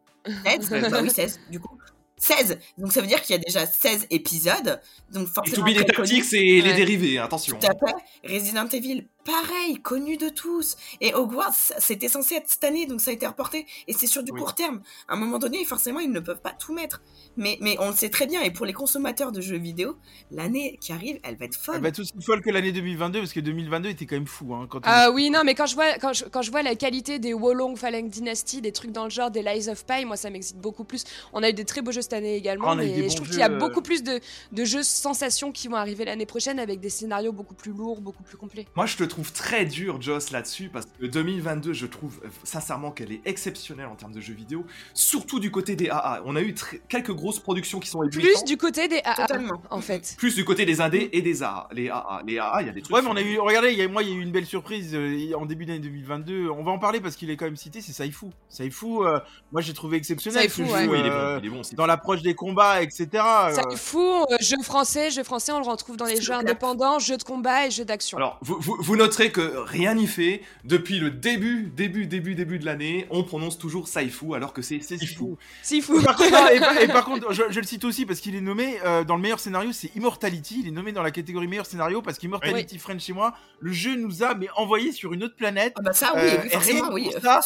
16 0.46 0.70
Bah 0.92 1.00
oui, 1.02 1.10
16, 1.10 1.40
du 1.50 1.60
coup. 1.60 1.78
16 2.18 2.60
Donc 2.78 2.92
ça 2.92 3.02
veut 3.02 3.08
dire 3.08 3.20
qu'il 3.22 3.36
y 3.36 3.40
a 3.40 3.42
déjà 3.42 3.66
16 3.66 4.08
épisodes. 4.12 4.80
Donc 5.12 5.28
Et 5.28 5.32
forcément. 5.32 5.66
tout 5.66 5.74
les 5.74 5.84
tactiques, 5.84 6.24
c'est 6.24 6.38
les 6.38 6.74
dérivés, 6.74 7.18
attention. 7.18 7.58
Tout 7.60 7.68
à 7.68 7.72
fait. 7.72 8.32
Resident 8.32 8.68
Evil, 8.68 9.08
pareil, 9.26 9.82
connu 9.82 10.18
de 10.18 10.30
tous. 10.30 10.76
Et 11.02 11.14
Hogwarts, 11.14 11.54
c'était 11.80 12.08
censé 12.10 12.36
être 12.36 12.50
cette 12.50 12.64
année, 12.64 12.86
donc 12.86 13.02
ça 13.02 13.12
a 13.12 13.14
été 13.14 13.26
reporté. 13.28 13.66
Et 13.88 13.94
c'est 13.94 14.08
sur 14.08 14.24
du 14.24 14.32
Oui. 14.32 14.40
court 14.40 14.56
terme. 14.56 14.82
À 15.08 15.14
un 15.14 15.18
moment 15.18 15.40
donné, 15.40 15.64
forcément, 15.66 16.00
ils 16.00 16.12
ne 16.12 16.20
peuvent 16.20 16.42
pas 16.42 16.52
tout 16.54 16.74
mettre. 16.74 17.02
Mais, 17.38 17.58
mais 17.62 17.76
on 17.80 17.90
le 17.90 17.96
sait 17.96 18.10
très 18.10 18.28
bien. 18.28 18.42
Et 18.42 18.52
pour 18.52 18.66
les 18.66 18.74
consommateurs 18.74 19.32
de 19.32 19.42
jeux 19.42 19.58
vidéo, 19.58 19.98
l'année 20.32 20.78
qui 20.82 20.92
arrive, 20.92 21.20
elle 21.24 21.38
va 21.38 21.46
être 21.46 21.56
folle. 21.56 21.76
Elle 21.76 21.82
va 21.82 21.88
être 21.90 22.00
aussi 22.00 22.14
folle 22.22 22.42
que 22.42 22.50
l'année 22.50 22.72
2022, 22.72 23.20
parce 23.20 23.34
que 23.34 23.40
2022 23.40 23.90
était 23.90 24.06
quand 24.06 24.16
même 24.16 24.28
fou. 24.28 24.54
Hein, 24.54 24.68
quand 24.70 24.80
on- 24.80 24.82
Ah 24.86 25.12
oui, 25.12 25.30
non, 25.30 25.42
mais 25.46 25.56
quand 25.56 25.66
je 25.66 25.76
vois, 25.76 25.94
quand 26.00 26.14
je, 26.14 26.26
quand 26.26 26.42
je 26.42 26.52
vois 26.52 26.62
la 26.64 26.76
qualité 26.76 27.20
des 27.20 27.34
Wolong 27.34 27.78
Phalanx 27.78 28.10
Dynasty, 28.10 28.62
des 28.62 28.72
trucs 28.72 28.92
dans 28.92 29.06
le 29.06 29.10
genre, 29.10 29.32
des 29.32 29.42
Lies 29.44 29.70
of 29.70 29.86
Pi, 29.86 30.06
moi 30.06 30.18
ça 30.18 30.30
m'excite 30.30 30.58
beaucoup 30.58 30.84
plus. 30.84 31.04
On 31.34 31.44
a 31.44 31.50
eu 31.50 31.54
des 31.54 31.66
très 31.66 31.82
beaux 31.82 31.92
jeux 31.92 32.02
cette 32.02 32.14
année 32.14 32.36
également, 32.36 32.70
Ah, 32.72 32.76
des 32.76 33.10
je 33.10 33.16
trouve 33.16 33.28
qu'il 33.30 33.40
y 33.40 33.44
a 33.44 33.50
euh. 33.50 33.58
beaucoup 33.58 33.82
plus 33.82 34.04
de, 34.04 34.20
de 34.52 34.66
jeux 34.66 34.84
sensations 34.84 35.52
qui 35.52 35.68
vont 35.68 35.76
arriver 35.78 36.06
l'année 36.06 36.26
prochaine 36.26 36.60
avec 36.60 36.80
des 36.80 36.90
scénarios 36.90 37.32
beaucoup 37.32 37.54
plus 37.56 37.72
lourds, 37.72 38.02
beaucoup 38.02 38.24
plus 38.24 38.38
complets. 38.38 38.66
Moi, 38.76 38.86
je 38.86 38.98
te 38.98 39.04
trouve 39.12 39.32
très 39.32 39.66
dur, 39.66 40.02
Joss, 40.02 40.32
là-dessus, 40.32 40.70
parce 40.70 40.86
que 41.00 41.06
2022, 41.06 41.74
je 41.74 41.86
trouve 41.86 42.20
euh, 42.26 42.28
sincèrement 42.44 42.92
qu'elle 42.92 43.12
est 43.12 43.22
exceptionnelle 43.26 43.86
en 43.88 43.96
termes 43.96 44.12
de 44.14 44.20
jeux 44.22 44.34
vidéo, 44.34 44.66
surtout 44.94 45.40
du 45.40 45.52
côté 45.52 45.76
des 45.76 45.90
AA. 45.90 46.22
On 46.26 46.36
a 46.36 46.42
eu 46.42 46.56
quelques 46.90 47.12
grosses 47.14 47.40
productions 47.40 47.80
qui 47.80 47.90
sont 47.90 48.00
Plus 48.12 48.44
du 48.44 48.58
côté 48.58 48.88
des 48.88 49.02
AA, 49.06 49.16
Totalement. 49.16 49.62
en 49.70 49.82
fait. 49.82 50.16
plus 50.18 50.36
du 50.36 50.44
côté 50.46 50.66
des 50.66 50.82
indés 50.82 51.10
et 51.14 51.22
des 51.22 51.44
AA. 51.44 51.68
Les 51.74 51.90
AA, 51.90 52.22
les 52.26 52.40
AA, 52.40 52.62
il 52.62 52.68
y 52.68 52.70
a 52.70 52.74
des 52.74 52.82
trucs. 52.82 52.96
Ouais, 52.96 53.02
mais 53.02 53.10
on 53.10 53.16
a 53.16 53.22
eu, 53.22 53.40
regardez, 53.40 53.72
il 53.72 53.78
y 53.78 53.82
a, 53.82 53.88
moi, 53.88 54.04
il 54.04 54.10
y 54.10 54.12
a 54.12 54.16
eu 54.16 54.22
une 54.22 54.32
belle 54.32 54.46
surprise 54.46 54.92
euh, 54.94 55.34
en 55.36 55.46
début 55.46 55.66
d'année 55.66 55.80
2022. 55.80 56.50
On 56.50 56.64
va 56.64 56.72
en 56.72 56.80
parler 56.80 57.00
parce 57.00 57.16
qu'il 57.16 57.30
est 57.30 57.38
quand 57.38 57.46
même 57.46 57.56
cité, 57.56 57.82
c'est 57.82 57.94
Saifu. 57.94 58.28
Saifu, 58.50 58.86
euh, 59.06 59.20
moi, 59.52 59.62
j'ai 59.62 59.74
trouvé 59.74 59.98
exceptionnel 59.98 60.44
Saifu, 60.44 60.64
ouais. 60.64 60.88
Oui, 60.88 60.98
il 61.00 61.06
est 61.06 61.10
euh, 61.10 61.36
bon, 61.36 61.40
il 61.44 61.46
est 61.48 61.50
bon. 61.50 61.64
c'est- 61.64 61.76
dans 61.76 61.86
l'approche 61.86 62.22
des 62.22 62.34
combats, 62.36 62.82
etc. 62.82 63.08
euh, 63.14 63.54
Ça 63.54 63.64
est 63.72 63.76
fou, 63.78 64.00
euh, 64.00 64.38
jeu 64.40 64.58
français, 64.64 65.12
jeu 65.12 65.24
français, 65.24 65.52
on 65.52 65.60
le 65.60 65.68
retrouve 65.68 65.98
dans 65.98 66.06
les 66.06 66.22
jeux 66.22 66.34
indépendants, 66.34 67.00
jeux 67.00 67.18
de 67.18 67.24
combat 67.24 67.68
et 67.68 67.72
jeux 67.72 67.86
d'action. 67.86 68.18
Alors, 68.18 68.38
vous, 68.42 68.58
vous- 68.60 68.78
vous 68.80 68.96
noterez 69.02 69.32
que 69.32 69.42
rien 69.58 69.94
n'y 69.96 70.08
fait. 70.08 70.42
Depuis 70.64 71.00
le 71.00 71.10
début, 71.12 71.72
début, 71.76 72.06
début, 72.08 72.36
début 72.36 72.60
de 72.60 72.66
l'année, 72.66 73.08
on 73.10 73.24
prononce 73.24 73.58
toujours 73.58 73.88
Saifu 73.88 74.34
alors 74.36 74.54
que 74.54 74.62
c'est 74.62 74.80
Sifu. 74.82 75.16
fou. 75.16 75.38
Si 75.64 75.82
fou. 75.82 76.02
Par 76.02 76.16
contre, 76.16 76.32
non, 76.32 76.48
et, 76.50 76.60
par- 76.60 76.78
et 76.82 76.88
par 76.88 77.06
contre, 77.10 77.34
je, 77.34 77.44
je 77.50 77.60
le 77.60 77.66
cite 77.66 77.84
aussi 77.86 78.06
parce 78.06 78.20
qu'il 78.20 78.36
est 78.36 78.42
nommé 78.42 78.78
euh, 78.86 79.04
dans 79.04 79.16
le 79.16 79.22
meilleur 79.22 79.40
scénario, 79.40 79.72
c'est 79.72 79.96
Immortality. 79.96 80.62
Il 80.62 80.68
est 80.68 80.72
nommé 80.72 80.92
dans 80.92 81.04
la 81.04 81.12
catégorie 81.12 81.48
meilleur 81.48 81.66
scénario 81.66 82.02
parce 82.02 82.18
qu'Immortality 82.18 82.78
Friend 82.78 83.00
chez 83.00 83.14
moi, 83.14 83.34
le 83.60 83.72
jeu 83.72 83.96
nous 83.96 84.24
a 84.24 84.34
mais 84.36 84.48
envoyé 84.56 84.92
sur 84.92 85.14
une 85.14 85.24
autre 85.24 85.36
planète. 85.36 85.74
Ah 85.78 85.82
bah 85.82 85.94
ça, 85.94 86.12
oui, 86.16 86.22
Euh, 86.24 86.38
oui, 86.44 86.50
forcément, 86.50 86.90
oui. 86.94 87.10
ça, 87.22 87.42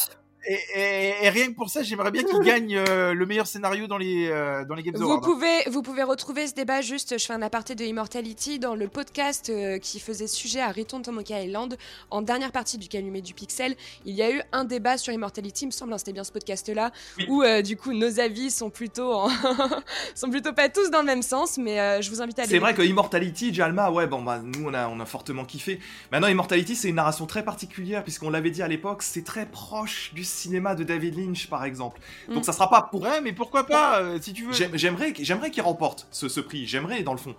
Et, 0.48 0.60
et- 0.76 1.14
et 1.26 1.30
rien 1.30 1.48
que 1.48 1.56
pour 1.56 1.70
ça, 1.70 1.82
j'aimerais 1.84 2.12
bien 2.12 2.24
qu'il 2.24 2.40
gagne 2.44 2.76
euh, 2.76 3.14
le 3.14 3.26
meilleur 3.26 3.48
scénario 3.48 3.88
dans 3.88 3.98
les 3.98 4.28
euh, 4.30 4.64
dans 4.66 4.76
les 4.76 4.84
Games 4.84 4.96
Vous 4.98 5.04
Awards. 5.04 5.22
pouvez, 5.22 5.64
vous 5.68 5.82
pouvez 5.82 6.04
retrouver 6.04 6.48
ce 6.48 6.54
débat 6.54 6.82
juste, 6.82 7.18
je 7.18 7.26
fais 7.26 7.34
un 7.34 7.42
aparté 7.42 7.74
de 7.76 7.84
Immortality 7.84 8.60
dans 8.60 8.76
le 8.76 8.88
podcast 8.88 9.50
euh, 9.50 9.80
qui 9.80 10.00
faisait 10.00 10.28
sujet 10.28 10.62
à 10.62 10.72
Return 10.72 11.02
to 11.02 11.12
Monkey 11.12 11.46
Island. 11.46 11.78
En 12.12 12.22
dernière 12.22 12.52
partie 12.52 12.78
du 12.78 12.88
Calumet 12.88 13.22
du 13.22 13.34
Pixel, 13.34 13.76
il 14.06 14.14
y 14.16 14.22
a 14.22 14.32
eu 14.32 14.42
un 14.52 14.66
débat 14.66 14.98
sur 14.98 15.14
Immortality, 15.14 15.64
il 15.66 15.68
me 15.68 15.72
semble, 15.72 15.94
hein, 15.94 15.98
c'était 15.98 16.14
bien 16.14 16.24
ce 16.24 16.32
podcast-là, 16.32 16.92
Oui. 17.18 17.26
où 17.30 17.44
du 17.64 17.78
coup 17.78 17.94
nos 17.94 18.20
avis 18.20 18.52
sont 18.52 18.70
plutôt, 18.70 19.14
en- 19.14 19.30
sont 20.16 20.30
plutôt 20.30 20.54
pas 20.54 20.70
tous 20.70 20.90
dans 20.92 21.00
le 21.00 21.06
même 21.06 21.22
sens, 21.24 21.58
mais 21.58 22.02
je 22.02 22.10
vous 22.10 22.22
invite 22.22 22.40
à 22.40 22.44
aller 22.44 22.52
C'est 22.52 22.60
vrai 22.60 22.74
que 22.74 22.82
Immortality, 22.82 23.54
Jalma, 23.54 23.90
ouais, 23.92 24.08
bon, 24.08 24.22
bah, 24.22 24.40
nous, 24.44 24.66
on 24.68 24.74
a, 24.74 24.88
on 24.88 25.00
a 25.00 25.06
fortement 25.06 25.46
kiffé. 25.46 25.80
Maintenant, 26.12 26.28
Immortality, 26.28 26.76
c'est 26.76 26.90
une 26.90 26.96
narration 26.96 27.26
très 27.26 27.44
particulière, 27.44 28.04
puisqu'on 28.04 28.30
l'avait 28.30 28.52
dit 28.52 28.62
à 28.62 28.68
l'époque, 28.68 29.02
c'est 29.04 29.24
très 29.24 29.46
proche 29.46 30.12
du 30.14 30.24
cinéma 30.36 30.76
de 30.76 30.84
David 30.84 31.18
Lynch, 31.18 31.48
par 31.48 31.64
exemple. 31.66 32.00
Donc, 32.30 32.40
Mm. 32.40 32.44
ça 32.44 32.54
sera 32.54 32.70
pas 32.70 32.84
pour. 32.84 33.02
Ouais, 33.02 33.22
mais 33.22 33.34
pourquoi 33.34 33.66
pas 33.66 34.02
euh, 34.02 34.20
si 34.22 34.34
tu 34.34 34.46
veux. 34.46 34.54
J'aime- 34.54 34.76
J'aimerais 34.78 35.14
j'aimerais 35.20 35.50
qu'il 35.52 35.64
remporte 35.64 36.08
ce, 36.12 36.30
ce 36.30 36.40
prix, 36.40 36.68
j'aimerais, 36.68 37.02
dans 37.04 37.14
le 37.14 37.18
fond. 37.20 37.36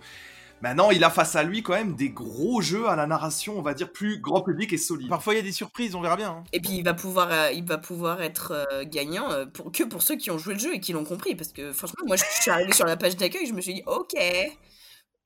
Maintenant, 0.63 0.89
il 0.89 1.03
a 1.03 1.11
face 1.11 1.35
à 1.35 1.43
lui, 1.43 1.61
quand 1.61 1.73
même, 1.73 1.93
des 1.95 2.09
gros 2.09 2.61
jeux 2.61 2.87
à 2.89 2.95
la 2.95 3.05
narration, 3.05 3.59
on 3.59 3.61
va 3.61 3.75
dire, 3.75 3.91
plus 3.91 4.19
grand 4.19 4.41
public 4.41 4.73
et 4.73 4.77
solide. 4.79 5.07
Parfois, 5.07 5.35
il 5.35 5.37
y 5.37 5.39
a 5.39 5.43
des 5.43 5.51
surprises, 5.51 5.93
on 5.93 6.01
verra 6.01 6.15
bien. 6.17 6.29
hein. 6.31 6.43
Et 6.51 6.59
puis 6.59 6.71
il 6.77 6.83
va 6.83 6.95
pouvoir, 6.95 7.29
euh, 7.31 7.51
il 7.51 7.63
va 7.63 7.77
pouvoir 7.77 8.23
être 8.23 8.53
euh, 8.71 8.83
gagnant 8.83 9.29
euh, 9.31 9.45
pour, 9.45 9.71
que 9.71 9.83
pour 9.83 10.01
ceux 10.01 10.15
qui 10.15 10.31
ont 10.31 10.39
joué 10.39 10.55
le 10.55 10.59
jeu 10.59 10.73
et 10.73 10.79
qui 10.79 10.93
l'ont 10.93 11.03
compris. 11.05 11.35
Parce 11.35 11.49
que 11.53 11.71
franchement, 11.73 12.03
moi 12.07 12.15
je 12.15 12.23
suis 12.41 12.49
arrivée 12.49 12.73
sur 12.73 12.85
la 12.87 12.97
page 12.97 13.15
d'accueil, 13.17 13.45
je 13.45 13.53
me 13.53 13.61
suis 13.61 13.75
dit, 13.75 13.83
ok, 13.85 14.15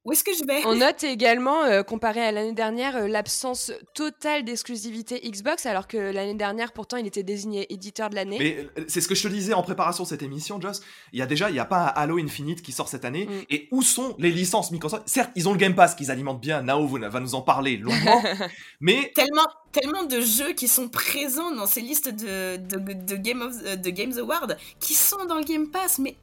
où 0.04 0.12
est-ce 0.12 0.24
que 0.24 0.34
je 0.34 0.44
vais? 0.46 0.66
On 0.66 0.76
note 0.76 1.04
également, 1.04 1.64
euh, 1.64 1.84
comparé 1.84 2.22
à 2.22 2.32
l'année 2.32 2.54
dernière, 2.54 2.96
euh, 2.96 3.08
l'absence 3.08 3.72
totale 3.94 4.44
d'exclusivité 4.44 5.22
Xbox, 5.24 5.68
alors 5.68 5.88
que 5.88 5.98
l'année 5.98 6.34
dernière, 6.34 6.74
pourtant, 6.74 6.98
il 6.98 7.06
était 7.06 7.22
désigné 7.22 7.72
éditeur 7.72 8.10
de 8.10 8.16
l'année. 8.16 8.38
Mais 8.40 8.70
euh, 8.80 8.86
c'est 8.88 9.00
ce 9.00 9.08
que 9.08 9.14
je 9.14 9.22
te 9.22 9.28
disais 9.28 9.54
en 9.54 9.62
préparation 9.62 10.04
de 10.04 10.10
cette 10.10 10.24
émission, 10.24 10.60
Joss. 10.60 10.82
Il 11.14 11.20
y 11.20 11.22
a 11.22 11.28
déjà, 11.28 11.52
il 11.52 11.54
n'y 11.54 11.60
a 11.60 11.66
pas 11.66 11.94
un 11.96 12.02
Halo 12.02 12.18
Infinite 12.18 12.64
qui 12.64 12.72
sort 12.72 12.88
cette 12.88 13.06
année. 13.06 13.28
Mm. 13.28 13.46
Et 13.52 13.68
où 13.70 13.84
sont 13.84 14.16
les 14.18 14.32
licences 14.32 14.72
Microsoft? 14.72 15.04
Certes, 15.06 15.32
ils 15.36 15.48
ont 15.48 15.52
le 15.52 15.60
Game 15.60 15.76
Pass 15.76 15.94
qu'ils 15.94 16.10
alimentent 16.10 16.42
bien. 16.42 16.64
Nao 16.64 16.88
va 16.88 17.10
va 17.10 17.20
nous 17.20 17.36
en 17.36 17.44
parler 17.44 17.78
longuement. 17.78 18.24
mais 18.80 19.12
Tellement, 19.14 19.48
tellement 19.72 20.04
de 20.04 20.20
jeux 20.20 20.54
qui 20.54 20.68
sont 20.68 20.90
présents 20.90 21.52
dans 21.52 21.68
ces 21.68 21.82
listes 21.82 22.10
de, 22.10 22.58
de, 22.58 22.94
de, 22.94 23.16
Game 23.18 23.42
of, 23.42 23.80
de 23.80 23.90
Games 23.92 24.18
Awards 24.18 24.56
qui 24.80 24.96
sont 24.96 25.26
dans 25.26 25.38
le 25.38 25.44
Game 25.44 25.70
Pass, 25.70 26.00
mais 26.00 26.16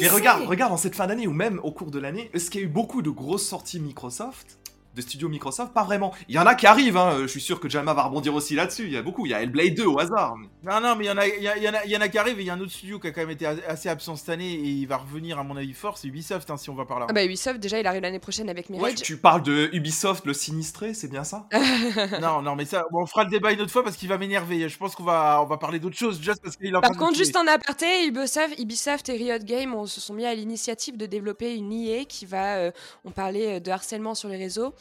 Mais 0.00 0.08
regarde, 0.08 0.44
regarde 0.46 0.72
en 0.72 0.76
cette 0.76 0.94
fin 0.94 1.06
d'année 1.06 1.26
ou 1.26 1.32
même 1.32 1.60
au 1.62 1.70
cours 1.70 1.90
de 1.90 1.98
l'année, 1.98 2.30
est-ce 2.34 2.50
qu'il 2.50 2.60
y 2.60 2.64
a 2.64 2.66
eu 2.66 2.70
beaucoup 2.70 3.02
de 3.02 3.10
grosses 3.10 3.46
sorties 3.46 3.80
Microsoft 3.80 4.58
de 4.94 5.00
studios 5.00 5.28
Microsoft 5.28 5.72
Pas 5.72 5.84
vraiment. 5.84 6.12
Il 6.28 6.34
y 6.34 6.38
en 6.38 6.46
a 6.46 6.54
qui 6.54 6.66
arrivent, 6.66 6.96
hein. 6.96 7.18
je 7.22 7.26
suis 7.26 7.40
sûr 7.40 7.60
que 7.60 7.68
Jalma 7.68 7.94
va 7.94 8.04
rebondir 8.04 8.34
aussi 8.34 8.54
là-dessus. 8.54 8.84
Il 8.84 8.92
y 8.92 8.96
a 8.96 9.02
beaucoup. 9.02 9.26
Il 9.26 9.30
y 9.30 9.34
a 9.34 9.42
Hellblade 9.42 9.74
2 9.74 9.86
au 9.86 9.98
hasard. 9.98 10.36
Non, 10.62 10.80
non, 10.80 10.96
mais 10.96 11.04
il 11.04 11.08
y 11.08 11.10
en 11.10 11.18
a, 11.18 11.26
il 11.26 11.42
y, 11.42 11.48
a, 11.48 11.58
y 11.58 11.68
en 11.68 11.74
a, 11.74 11.84
y 11.84 11.96
en 11.96 12.00
a 12.00 12.08
qui 12.08 12.18
arrivent 12.18 12.38
et 12.38 12.42
il 12.42 12.46
y 12.46 12.50
a 12.50 12.54
un 12.54 12.60
autre 12.60 12.72
studio 12.72 12.98
qui 12.98 13.08
a 13.08 13.10
quand 13.10 13.20
même 13.20 13.30
été 13.30 13.46
assez 13.46 13.88
absent 13.88 14.16
cette 14.16 14.28
année 14.28 14.52
et 14.52 14.68
il 14.68 14.86
va 14.86 14.96
revenir 14.96 15.38
à 15.38 15.44
mon 15.44 15.56
avis 15.56 15.72
fort. 15.72 15.98
C'est 15.98 16.08
Ubisoft, 16.08 16.50
hein, 16.50 16.56
si 16.56 16.70
on 16.70 16.74
va 16.74 16.84
par 16.84 17.00
là. 17.00 17.06
Ah 17.08 17.12
bah 17.12 17.24
Ubisoft, 17.24 17.58
déjà, 17.58 17.80
il 17.80 17.86
arrive 17.86 18.02
l'année 18.02 18.18
prochaine 18.18 18.48
avec 18.48 18.70
Mirage. 18.70 18.84
Ouais, 18.84 18.94
tu 18.94 19.16
parles 19.16 19.42
de 19.42 19.70
Ubisoft, 19.72 20.24
le 20.26 20.32
sinistré, 20.32 20.94
c'est 20.94 21.08
bien 21.08 21.24
ça? 21.24 21.48
Non, 22.20 22.42
non, 22.42 22.54
mais 22.54 22.64
ça, 22.64 22.84
bon, 22.90 23.02
on 23.02 23.06
fera 23.06 23.24
le 23.24 23.30
débat 23.30 23.52
une 23.52 23.60
autre 23.60 23.70
fois 23.70 23.82
parce 23.82 23.96
qu'il 23.96 24.08
va 24.08 24.18
m'énerver. 24.18 24.68
Je 24.68 24.78
pense 24.78 24.94
qu'on 24.94 25.04
va, 25.04 25.40
on 25.42 25.46
va 25.46 25.56
parler 25.56 25.78
d'autre 25.78 25.96
chose, 25.96 26.20
juste 26.20 26.40
parce 26.42 26.56
qu'il 26.56 26.72
Par 26.72 26.96
contre, 26.96 27.16
juste 27.16 27.36
en 27.36 27.46
aparté, 27.46 28.06
Ubisoft, 28.06 28.58
Ubisoft 28.58 29.08
et 29.08 29.12
Riot 29.12 29.38
Games 29.44 29.74
on, 29.74 29.86
se 29.86 30.00
sont 30.00 30.14
mis 30.14 30.24
à 30.24 30.34
l'initiative 30.34 30.96
de 30.96 31.06
développer 31.06 31.54
une 31.54 31.72
IA 31.72 32.04
qui 32.04 32.26
va, 32.26 32.56
euh, 32.56 32.70
on 33.04 33.10
parlait 33.10 33.60
de 33.60 33.70
harcèlement 33.70 34.14
sur 34.14 34.28
les 34.28 34.36
réseaux, 34.36 34.74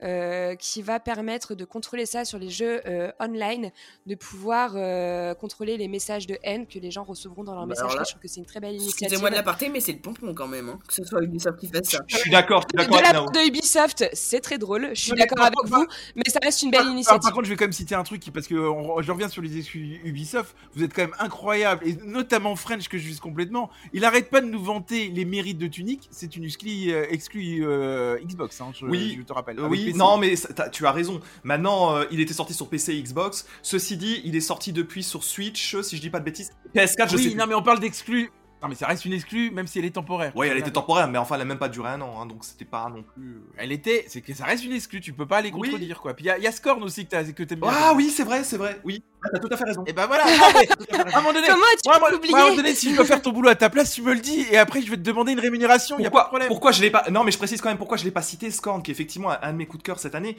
qui 0.00 0.82
va 0.82 1.00
permettre 1.00 1.54
de 1.54 1.64
contrôler 1.64 2.06
ça 2.06 2.24
sur 2.24 2.38
les 2.38 2.50
jeux 2.50 2.80
euh, 2.86 3.10
online, 3.20 3.70
de 4.06 4.14
pouvoir 4.14 4.72
euh, 4.76 5.34
contrôler 5.34 5.76
les 5.76 5.88
messages 5.88 6.26
de 6.26 6.38
haine 6.42 6.66
que 6.66 6.78
les 6.78 6.90
gens 6.90 7.04
recevront 7.04 7.44
dans 7.44 7.54
leurs 7.54 7.62
Bah, 7.66 7.70
messages. 7.70 7.84
alors 7.86 7.96
là, 7.96 8.02
je 8.04 8.10
trouve 8.10 8.22
que 8.22 8.28
c'est 8.28 8.40
une 8.40 8.46
très 8.46 8.60
belle 8.60 8.74
initiative. 8.74 9.04
Excusez-moi 9.06 9.30
de 9.30 9.34
l'aparté, 9.36 9.68
mais 9.68 9.80
c'est 9.80 9.92
le 9.92 9.98
pompon 9.98 10.34
quand 10.34 10.48
même, 10.48 10.68
hein, 10.68 10.78
que 10.86 10.94
ce 10.94 11.04
soit 11.04 11.22
Ubisoft 11.22 11.58
qui 11.58 11.68
fasse 11.68 11.88
ça. 11.88 11.98
Je 12.08 12.16
suis 12.16 12.30
d'accord, 12.30 12.62
je 12.62 12.66
suis 12.68 12.86
De 12.86 12.90
d'accord 12.92 12.98
avec 12.98 13.14
la 13.14 13.20
part 13.22 13.30
de 13.32 13.48
Ubisoft, 13.48 14.04
c'est 14.12 14.40
très 14.40 14.58
drôle. 14.58 14.90
Je 14.94 15.00
suis 15.00 15.12
d'accord 15.12 15.44
avec 15.44 15.54
vous, 15.64 15.86
mais 16.14 16.24
ça 16.28 16.38
reste 16.42 16.62
une 16.62 16.70
belle 16.70 16.82
Par- 16.82 16.90
initiative. 16.92 17.20
par 17.22 17.32
contre, 17.32 17.44
je 17.46 17.50
vais 17.50 17.56
quand 17.56 17.64
même 17.64 17.72
citer 17.72 17.94
un 17.94 18.02
truc 18.04 18.20
qui- 18.20 18.30
parce 18.30 18.46
que 18.46 18.54
on- 18.54 19.00
je 19.02 19.10
reviens 19.12 19.28
sur 19.28 19.42
les 19.42 19.56
exclus 19.58 20.00
Ubisoft. 20.04 20.54
Vous 20.74 20.82
êtes 20.84 20.92
quand 20.94 21.02
même 21.02 21.14
incroyable 21.18 21.86
et 21.88 21.96
notamment 22.04 22.54
French 22.56 22.88
que 22.88 22.98
je 22.98 23.06
vise 23.06 23.20
complètement. 23.20 23.70
Il 23.92 24.04
arrête 24.04 24.30
pas 24.30 24.40
de 24.40 24.46
nous 24.46 24.62
vanter 24.62 25.08
les 25.08 25.24
mérites 25.24 25.58
de 25.58 25.66
Tunic. 25.66 26.08
C'est 26.10 26.36
une 26.36 26.44
exclue, 26.44 26.92
euh, 26.92 27.06
exclue, 27.10 27.64
euh, 27.66 28.18
Xbox. 28.24 28.60
Hein, 28.60 28.72
je, 28.74 28.84
Oui, 28.86 29.16
je 29.18 29.22
te 29.22 29.32
rappelle. 29.32 29.58
Euh, 29.58 29.68
oui, 29.68 29.85
Non, 29.94 30.16
mais 30.18 30.34
tu 30.72 30.86
as 30.86 30.92
raison. 30.92 31.20
Maintenant, 31.44 31.96
euh, 31.96 32.04
il 32.10 32.20
était 32.20 32.34
sorti 32.34 32.54
sur 32.54 32.68
PC 32.68 32.94
et 32.94 33.02
Xbox. 33.02 33.46
Ceci 33.62 33.96
dit, 33.96 34.20
il 34.24 34.34
est 34.36 34.40
sorti 34.40 34.72
depuis 34.72 35.02
sur 35.02 35.22
Switch, 35.24 35.80
si 35.82 35.96
je 35.96 36.00
dis 36.00 36.10
pas 36.10 36.20
de 36.20 36.24
bêtises. 36.24 36.50
PS4, 36.74 37.04
je 37.10 37.16
sais 37.16 37.16
Oui, 37.16 37.28
plus. 37.30 37.34
non, 37.36 37.46
mais 37.46 37.54
on 37.54 37.62
parle 37.62 37.80
d'exclus. 37.80 38.30
Non, 38.66 38.70
mais 38.70 38.74
ça 38.74 38.86
reste 38.88 39.04
une 39.04 39.12
exclue, 39.12 39.50
même 39.52 39.66
si 39.68 39.78
elle 39.78 39.84
est 39.84 39.90
temporaire. 39.90 40.34
Ouais, 40.36 40.48
elle 40.48 40.58
était 40.58 40.70
temporaire, 40.72 41.06
mais 41.08 41.18
enfin, 41.18 41.36
elle 41.36 41.42
a 41.42 41.44
même 41.44 41.58
pas 41.58 41.68
duré 41.68 41.88
un 41.90 42.00
an, 42.00 42.20
hein, 42.20 42.26
donc 42.26 42.44
c'était 42.44 42.64
pas 42.64 42.88
non 42.92 43.02
plus. 43.14 43.36
euh. 43.36 43.52
Elle 43.58 43.70
était, 43.70 44.04
c'est 44.08 44.20
que 44.20 44.34
ça 44.34 44.44
reste 44.44 44.64
une 44.64 44.72
exclue. 44.72 45.00
Tu 45.00 45.12
peux 45.12 45.26
pas 45.26 45.40
les 45.40 45.52
Oui. 45.52 45.68
contredire 45.70 46.00
quoi. 46.00 46.14
Puis 46.14 46.24
il 46.24 46.28
y, 46.28 46.30
a- 46.30 46.38
il 46.38 46.42
y 46.44 46.46
a 46.48 46.52
Scorn 46.52 46.82
aussi 46.82 47.04
que 47.04 47.10
t'as- 47.10 47.24
que 47.24 47.42
t'aimes 47.44 47.60
bien. 47.60 47.70
Ah 47.72 47.92
oui, 47.94 48.10
c'est 48.10 48.24
vrai, 48.24 48.42
c'est 48.44 48.56
vrai. 48.56 48.80
Oui, 48.84 49.02
Ah, 49.22 49.28
t'as 49.32 49.38
tout 49.38 49.48
à 49.52 49.56
fait 49.56 49.64
raison. 49.64 49.84
Et 49.86 49.92
bah 49.92 50.06
voilà. 50.06 50.24
ah, 50.26 50.26
à 51.14 51.18
un 51.18 51.20
moment 51.20 51.32
donné. 51.32 51.46
Comment 51.46 51.62
tu 51.82 51.88
Moi, 51.88 51.98
moi, 52.00 52.10
peux 52.10 52.28
moi, 52.28 52.38
à 52.38 52.42
un 52.42 52.44
moment 52.46 52.56
donné, 52.56 52.74
si 52.74 52.90
je 52.90 52.96
dois 52.96 53.04
faire 53.04 53.22
ton 53.22 53.30
boulot 53.32 53.48
à 53.50 53.54
ta 53.54 53.70
place, 53.70 53.92
tu 53.94 54.02
me 54.02 54.12
le 54.12 54.20
dis, 54.20 54.46
et 54.50 54.58
après 54.58 54.82
je 54.82 54.90
vais 54.90 54.96
te 54.96 55.02
demander 55.02 55.32
une 55.32 55.40
rémunération, 55.40 55.98
y 55.98 56.06
a 56.06 56.10
pas 56.10 56.22
de 56.24 56.28
problème. 56.28 56.48
pourquoi 56.48 56.72
je 56.72 56.82
l'ai 56.82 56.90
pas 56.90 57.04
Non, 57.10 57.22
mais 57.24 57.30
je 57.30 57.38
précise 57.38 57.60
quand 57.60 57.68
même 57.68 57.78
pourquoi 57.78 57.96
je 57.96 58.04
l'ai 58.04 58.10
pas 58.10 58.22
cité 58.22 58.50
Scorn, 58.50 58.82
qui 58.82 58.90
est 58.90 58.94
effectivement 58.94 59.30
un, 59.30 59.38
un 59.42 59.52
de 59.52 59.58
mes 59.58 59.66
coups 59.66 59.82
de 59.82 59.86
cœur 59.86 59.98
cette 59.98 60.14
année. 60.14 60.36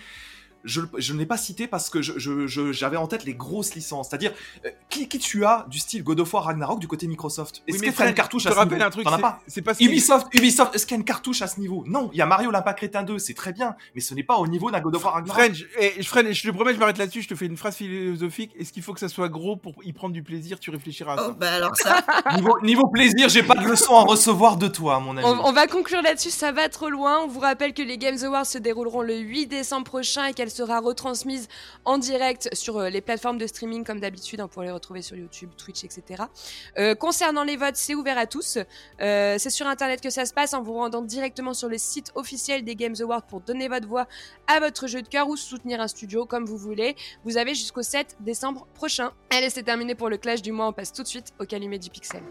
Je, 0.68 0.82
je 0.97 1.13
ne 1.13 1.20
l'ai 1.20 1.26
pas 1.26 1.38
cité 1.38 1.65
parce 1.68 1.89
que 1.89 2.01
j'avais 2.01 2.97
en 2.97 3.07
tête 3.07 3.24
les 3.24 3.34
grosses 3.34 3.74
licences, 3.74 4.09
c'est-à-dire 4.09 4.34
euh, 4.65 4.70
qui, 4.89 5.07
qui 5.07 5.18
tu 5.18 5.45
as 5.45 5.65
du 5.70 5.80
style 5.80 6.03
God 6.03 6.20
of 6.20 6.34
War 6.34 6.43
Ragnarok 6.43 6.80
du 6.80 6.88
côté 6.88 7.07
Microsoft? 7.07 7.63
Est-ce 7.68 7.78
Oui, 7.80 7.88
mais 7.88 7.93
tu 7.93 8.01
as 8.01 8.09
une 8.09 8.13
cartouche 8.13 8.43
je 8.43 8.47
à 8.49 8.51
te 8.51 8.55
ce 8.55 8.59
rappelle 8.59 8.78
niveau? 8.78 8.88
un 8.88 8.91
truc, 8.91 9.05
T'en 9.05 9.11
as 9.13 9.15
c'est- 9.15 9.22
pas? 9.22 9.39
c'est 9.47 9.61
pas 9.61 9.74
ce 9.74 9.84
Ubisoft, 9.84 10.28
Ubisoft, 10.34 10.76
est-ce 10.76 10.86
qu'il 10.86 10.95
y 10.95 10.97
a 10.97 10.99
une 10.99 11.05
cartouche 11.05 11.41
à 11.41 11.47
ce 11.47 11.59
niveau? 11.59 11.84
Non, 11.88 12.09
il 12.13 12.20
y 12.20 12.22
a 12.22 12.26
Mario 12.26 12.51
l'Impact 12.51 12.78
Crétin 12.80 13.03
2, 13.03 13.18
c'est 13.20 13.34
très 13.34 13.53
bien, 13.53 13.76
mais 13.95 14.01
ce 14.01 14.13
n'est 14.13 14.24
pas 14.24 14.36
au 14.38 14.47
niveau 14.47 14.70
d'un 14.70 14.80
God 14.82 14.95
of 14.95 15.03
War 15.05 15.13
Ragnarok. 15.13 15.41
French, 15.41 15.65
et 15.80 16.03
Fred, 16.03 16.32
je 16.34 16.49
te 16.49 16.53
promets, 16.53 16.74
je 16.74 16.80
m'arrête 16.80 16.97
là-dessus, 16.97 17.22
je 17.22 17.30
te 17.30 17.36
fais 17.36 17.45
une 17.45 17.57
phrase 17.57 17.76
philosophique. 17.76 18.51
Est-ce 18.59 18.74
qu'il 18.74 18.84
faut 18.84 18.93
que 18.93 18.99
ça 18.99 19.09
soit 19.09 19.30
gros 19.30 19.55
pour 19.55 19.76
y 19.84 19.93
prendre 19.93 20.13
du 20.13 20.24
plaisir? 20.24 20.59
Tu 20.59 20.70
réfléchiras 20.70 21.13
à 21.13 21.18
Oh, 21.20 21.28
ça. 21.28 21.36
bah 21.39 21.51
alors 21.53 21.76
ça, 21.76 21.97
Niveau, 22.36 22.59
niveau 22.61 22.88
plaisir, 22.88 23.30
j'ai 23.30 23.43
pas 23.43 23.55
de 23.55 23.65
leçon 23.65 23.95
à 23.95 24.01
recevoir 24.03 24.57
de 24.57 24.68
toi, 24.68 24.99
mon 24.99 25.15
ami. 25.18 25.26
On, 25.26 25.45
on 25.47 25.51
va 25.53 25.68
conclure 25.68 26.01
là-dessus, 26.01 26.30
ça 26.30 26.51
va 26.51 26.68
trop 26.70 26.89
loin. 26.89 27.20
On 27.24 27.28
vous 27.28 27.39
rappelle 27.39 27.74
que 27.74 27.82
les 27.82 27.97
Games 27.97 28.18
Awards 28.24 28.45
se 28.45 28.57
dérouleront 28.57 29.01
le 29.01 29.15
8 29.18 29.47
décembre 29.47 29.86
prochain 29.86 30.26
et 30.26 30.34
qu'elle 30.34 30.51
sera 30.58 30.80
retransmise 30.80 31.47
en 31.86 31.97
direct 31.97 32.49
sur 32.53 32.78
euh, 32.78 32.89
les 32.89 33.01
plateformes 33.01 33.38
de 33.38 33.47
streaming 33.47 33.84
comme 33.84 33.99
d'habitude 33.99 34.39
hein, 34.39 34.47
pour 34.47 34.64
les 34.64 34.72
retrouver 34.72 35.01
sur 35.01 35.16
YouTube, 35.16 35.51
Twitch, 35.55 35.84
etc. 35.84 36.24
Euh, 36.78 36.95
concernant 36.95 37.43
les 37.43 37.58
votes, 37.58 37.76
c'est 37.76 37.95
ouvert 37.95 38.18
à 38.18 38.26
tous. 38.26 38.58
Euh, 39.01 39.36
c'est 39.38 39.49
sur 39.49 39.68
Internet 39.68 40.01
que 40.01 40.10
ça 40.10 40.26
se 40.26 40.34
passe 40.34 40.53
en 40.53 40.62
vous 40.62 40.74
rendant 40.74 41.01
directement 41.01 41.53
sur 41.53 41.70
le 41.70 41.78
site 41.78 42.12
officiel 42.16 42.64
des 42.64 42.76
Games 42.76 42.95
Awards 42.99 43.24
pour 43.24 43.41
donner 43.41 43.68
votre 43.68 43.88
voix 43.88 44.08
à 44.47 44.60
votre 44.60 44.88
jeu 44.88 45.01
de 45.01 45.08
cœur 45.08 45.30
ou 45.30 45.38
soutenir 45.38 45.80
un 45.80 45.88
studio 45.88 46.26
comme 46.26 46.45
vous 46.45 46.58
voulez. 46.58 46.95
Vous 47.24 47.38
avez 47.38 47.53
jusqu'au 47.53 47.84
7 47.84 48.18
décembre 48.20 48.68
prochain. 48.74 49.12
Allez, 49.30 49.49
c'est 49.49 49.64
terminé 49.64 49.93
pour 49.93 50.10
le 50.10 50.18
clash 50.18 50.41
du 50.41 50.51
mois. 50.51 50.68
On 50.68 50.74
passe 50.74 50.91
tout 50.91 51.03
de 51.03 51.08
suite 51.08 51.34
au 51.39 51.45
calumet 51.45 51.78
du 51.78 51.89
pixel. 51.89 52.24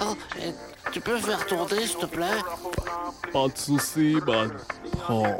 Oh, 0.00 0.14
et 0.38 0.52
tu 0.92 1.00
peux 1.00 1.16
faire 1.18 1.46
tourner, 1.46 1.86
s'il 1.86 1.96
te 1.96 2.06
plaît? 2.06 2.40
Pas 3.32 3.48
de 3.48 3.56
soucis, 3.56 4.16
man. 4.26 4.52
Prends. 4.98 5.38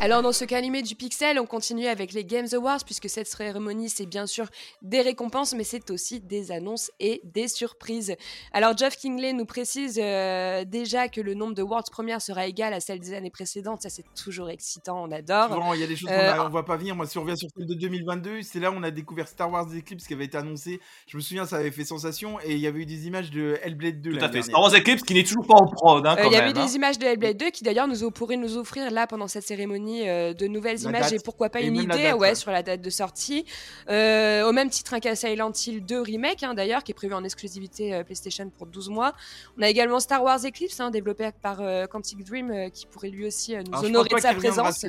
Alors 0.00 0.22
dans 0.22 0.32
ce 0.32 0.44
calumet 0.56 0.80
du 0.80 0.94
pixel, 0.94 1.38
on 1.38 1.44
continue 1.44 1.86
avec 1.86 2.14
les 2.14 2.24
Games 2.24 2.46
Awards 2.54 2.82
puisque 2.82 3.10
cette 3.10 3.26
cérémonie 3.26 3.90
c'est 3.90 4.06
bien 4.06 4.26
sûr 4.26 4.46
des 4.80 5.02
récompenses 5.02 5.52
mais 5.54 5.64
c'est 5.64 5.90
aussi 5.90 6.18
des 6.18 6.50
annonces 6.50 6.90
et 6.98 7.20
des 7.24 7.46
surprises. 7.46 8.16
Alors 8.54 8.74
Geoff 8.74 8.96
Kingley 8.96 9.34
nous 9.34 9.44
précise 9.44 10.00
euh, 10.02 10.64
déjà 10.64 11.08
que 11.08 11.20
le 11.20 11.34
nombre 11.34 11.52
de 11.52 11.62
Worlds 11.62 11.90
premières 11.90 12.22
sera 12.22 12.46
égal 12.46 12.72
à 12.72 12.80
celle 12.80 13.00
des 13.00 13.12
années 13.12 13.30
précédentes, 13.30 13.82
ça 13.82 13.90
c'est 13.90 14.06
toujours 14.14 14.48
excitant, 14.48 15.04
on 15.04 15.10
adore. 15.12 15.48
Souvent, 15.52 15.74
il 15.74 15.80
y 15.80 15.84
a 15.84 15.86
des 15.86 15.94
choses 15.94 16.08
Euh, 16.10 16.32
qu'on 16.32 16.46
on 16.46 16.48
voit 16.48 16.64
pas 16.64 16.78
venir. 16.78 16.96
Moi, 16.96 17.04
si 17.04 17.18
on 17.18 17.22
revient 17.22 17.36
sur 17.36 17.50
celle 17.54 17.66
de 17.66 17.74
2022, 17.74 18.40
c'est 18.40 18.58
là 18.58 18.70
où 18.70 18.76
on 18.76 18.82
a 18.82 18.90
découvert 18.90 19.28
Star 19.28 19.50
Wars 19.52 19.66
Eclipse 19.76 20.06
qui 20.06 20.14
avait 20.14 20.24
été 20.24 20.38
annoncé. 20.38 20.80
Je 21.06 21.18
me 21.18 21.22
souviens, 21.22 21.44
ça 21.44 21.56
avait 21.56 21.70
fait 21.70 21.84
sensation 21.84 22.40
et 22.40 22.54
il 22.54 22.60
y 22.60 22.66
avait 22.66 22.80
eu 22.80 22.86
des 22.86 23.06
images 23.06 23.30
de 23.30 23.58
Hellblade 23.62 24.00
2. 24.00 24.12
Tout 24.12 24.16
à 24.16 24.20
l'année 24.20 24.26
fait. 24.28 24.32
dernière. 24.32 24.44
Star 24.44 24.60
Wars 24.62 24.74
Eclipse 24.74 25.02
qui 25.02 25.12
n'est 25.12 25.22
toujours 25.24 25.46
pas 25.46 25.56
en 25.56 25.66
prod, 25.66 26.06
hein, 26.06 26.16
Euh, 26.18 26.22
Il 26.24 26.32
y 26.32 26.36
avait 26.36 26.58
hein. 26.58 26.64
des 26.64 26.76
images 26.76 26.98
de 26.98 27.04
Hellblade 27.04 27.36
2 27.36 27.50
qui 27.50 27.62
d'ailleurs 27.62 27.88
nous 27.88 28.10
pourraient 28.10 28.38
nous 28.38 28.56
offrir 28.56 28.90
là 28.90 29.06
pendant 29.06 29.28
cette 29.28 29.44
cérémonie 29.46 30.08
euh, 30.08 30.32
de 30.46 30.52
nouvelles 30.52 30.78
La 30.82 30.90
images 30.90 31.10
date. 31.10 31.12
et 31.14 31.18
pourquoi 31.18 31.50
pas 31.50 31.60
Et 31.60 31.66
une 31.66 31.76
idée 31.76 31.86
date, 31.86 31.98
ouais, 31.98 32.12
ouais. 32.14 32.34
sur 32.34 32.50
la 32.50 32.62
date 32.62 32.80
de 32.80 32.90
sortie. 32.90 33.44
Euh, 33.88 34.48
au 34.48 34.52
même 34.52 34.70
titre 34.70 34.94
hein, 34.94 35.00
qu'à 35.00 35.14
Silent 35.14 35.52
Hill 35.66 35.84
2 35.84 36.00
Remake 36.00 36.42
hein, 36.42 36.54
d'ailleurs 36.54 36.82
qui 36.82 36.92
est 36.92 36.94
prévu 36.94 37.14
en 37.14 37.24
exclusivité 37.24 37.94
euh, 37.94 38.04
PlayStation 38.04 38.50
pour 38.50 38.66
12 38.66 38.90
mois. 38.90 39.12
On 39.58 39.62
a 39.62 39.68
également 39.68 40.00
Star 40.00 40.22
Wars 40.22 40.40
Eclipse 40.44 40.80
hein, 40.80 40.90
développé 40.90 41.30
par 41.42 41.60
euh, 41.60 41.86
Quantic 41.86 42.24
Dream 42.24 42.70
qui 42.72 42.86
pourrait 42.86 43.10
lui 43.10 43.26
aussi 43.26 43.52
nous 43.52 43.62
Alors, 43.68 43.82
je 43.82 43.86
honorer 43.86 44.08
de 44.08 44.20
sa 44.20 44.34
présence. 44.34 44.84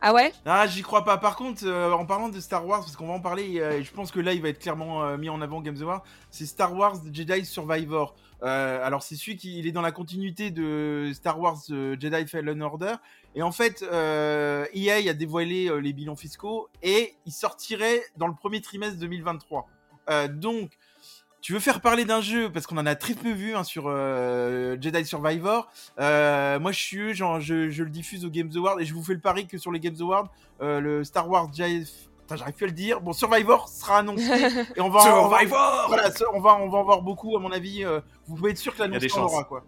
Ah 0.00 0.14
ouais? 0.14 0.32
Ah, 0.46 0.66
j'y 0.68 0.82
crois 0.82 1.04
pas. 1.04 1.18
Par 1.18 1.34
contre, 1.34 1.62
euh, 1.66 1.90
en 1.90 2.06
parlant 2.06 2.28
de 2.28 2.38
Star 2.38 2.64
Wars, 2.64 2.80
parce 2.80 2.94
qu'on 2.94 3.08
va 3.08 3.14
en 3.14 3.20
parler, 3.20 3.58
euh, 3.60 3.82
je 3.82 3.90
pense 3.90 4.12
que 4.12 4.20
là, 4.20 4.32
il 4.32 4.40
va 4.40 4.48
être 4.48 4.60
clairement 4.60 5.02
euh, 5.02 5.16
mis 5.16 5.28
en 5.28 5.40
avant 5.40 5.60
Games 5.60 5.76
Award. 5.80 6.02
C'est 6.30 6.46
Star 6.46 6.72
Wars 6.74 6.96
Jedi 7.12 7.44
Survivor. 7.44 8.14
Euh, 8.42 8.86
alors, 8.86 9.02
c'est 9.02 9.16
celui 9.16 9.36
qui 9.36 9.58
il 9.58 9.66
est 9.66 9.72
dans 9.72 9.82
la 9.82 9.92
continuité 9.92 10.50
de 10.50 11.10
Star 11.14 11.40
Wars 11.40 11.58
euh, 11.70 11.96
Jedi 11.98 12.26
Fallen 12.26 12.62
Order. 12.62 12.94
Et 13.34 13.42
en 13.42 13.52
fait, 13.52 13.82
euh, 13.82 14.66
EA 14.74 15.10
a 15.10 15.14
dévoilé 15.14 15.68
euh, 15.68 15.76
les 15.76 15.92
bilans 15.92 16.16
fiscaux 16.16 16.68
et 16.82 17.14
il 17.26 17.32
sortirait 17.32 18.02
dans 18.16 18.26
le 18.26 18.34
premier 18.34 18.60
trimestre 18.60 18.98
2023. 18.98 19.68
Euh, 20.10 20.28
donc, 20.28 20.72
tu 21.40 21.52
veux 21.52 21.60
faire 21.60 21.80
parler 21.80 22.04
d'un 22.04 22.20
jeu 22.20 22.50
parce 22.50 22.66
qu'on 22.66 22.78
en 22.78 22.86
a 22.86 22.96
très 22.96 23.14
peu 23.14 23.30
vu 23.30 23.54
hein, 23.54 23.62
sur 23.62 23.84
Jedi 23.84 25.04
Survivor. 25.04 25.70
Moi, 25.98 26.72
je 26.72 26.78
suis 26.78 27.14
genre, 27.14 27.40
je, 27.40 27.54
le 27.54 27.90
diffuse 27.90 28.24
aux 28.24 28.30
Games 28.30 28.50
Awards 28.56 28.80
et 28.80 28.84
je 28.84 28.92
vous 28.92 29.04
fais 29.04 29.14
le 29.14 29.20
pari 29.20 29.46
que 29.46 29.56
sur 29.56 29.70
les 29.70 29.78
Games 29.78 29.96
Awards, 30.00 30.32
le 30.60 31.04
Star 31.04 31.30
Wars 31.30 31.48
Jedi. 31.54 31.88
J'arrive 32.36 32.54
plus 32.54 32.64
à 32.64 32.68
le 32.68 32.72
dire. 32.74 33.00
Bon, 33.00 33.12
Survivor 33.12 33.68
sera 33.68 33.98
annoncé 33.98 34.22
et 34.76 34.80
on 34.80 34.90
va, 34.90 35.00
on 35.24 35.28
va, 35.28 35.38
Survivor 35.38 35.84
voilà, 35.88 36.10
ce- 36.10 36.24
on 36.34 36.40
va, 36.40 36.56
on 36.56 36.68
va 36.68 36.78
en 36.78 36.84
voir 36.84 37.02
beaucoup 37.02 37.36
à 37.36 37.40
mon 37.40 37.50
avis. 37.52 37.84
euh, 37.84 38.00
vous 38.26 38.36
pouvez 38.36 38.50
être 38.50 38.58
sûr 38.58 38.74
que 38.74 38.80
l'annonce 38.82 39.00
des 39.00 39.10
en 39.12 39.16
chances. 39.16 39.32
aura 39.32 39.44
quoi. 39.44 39.64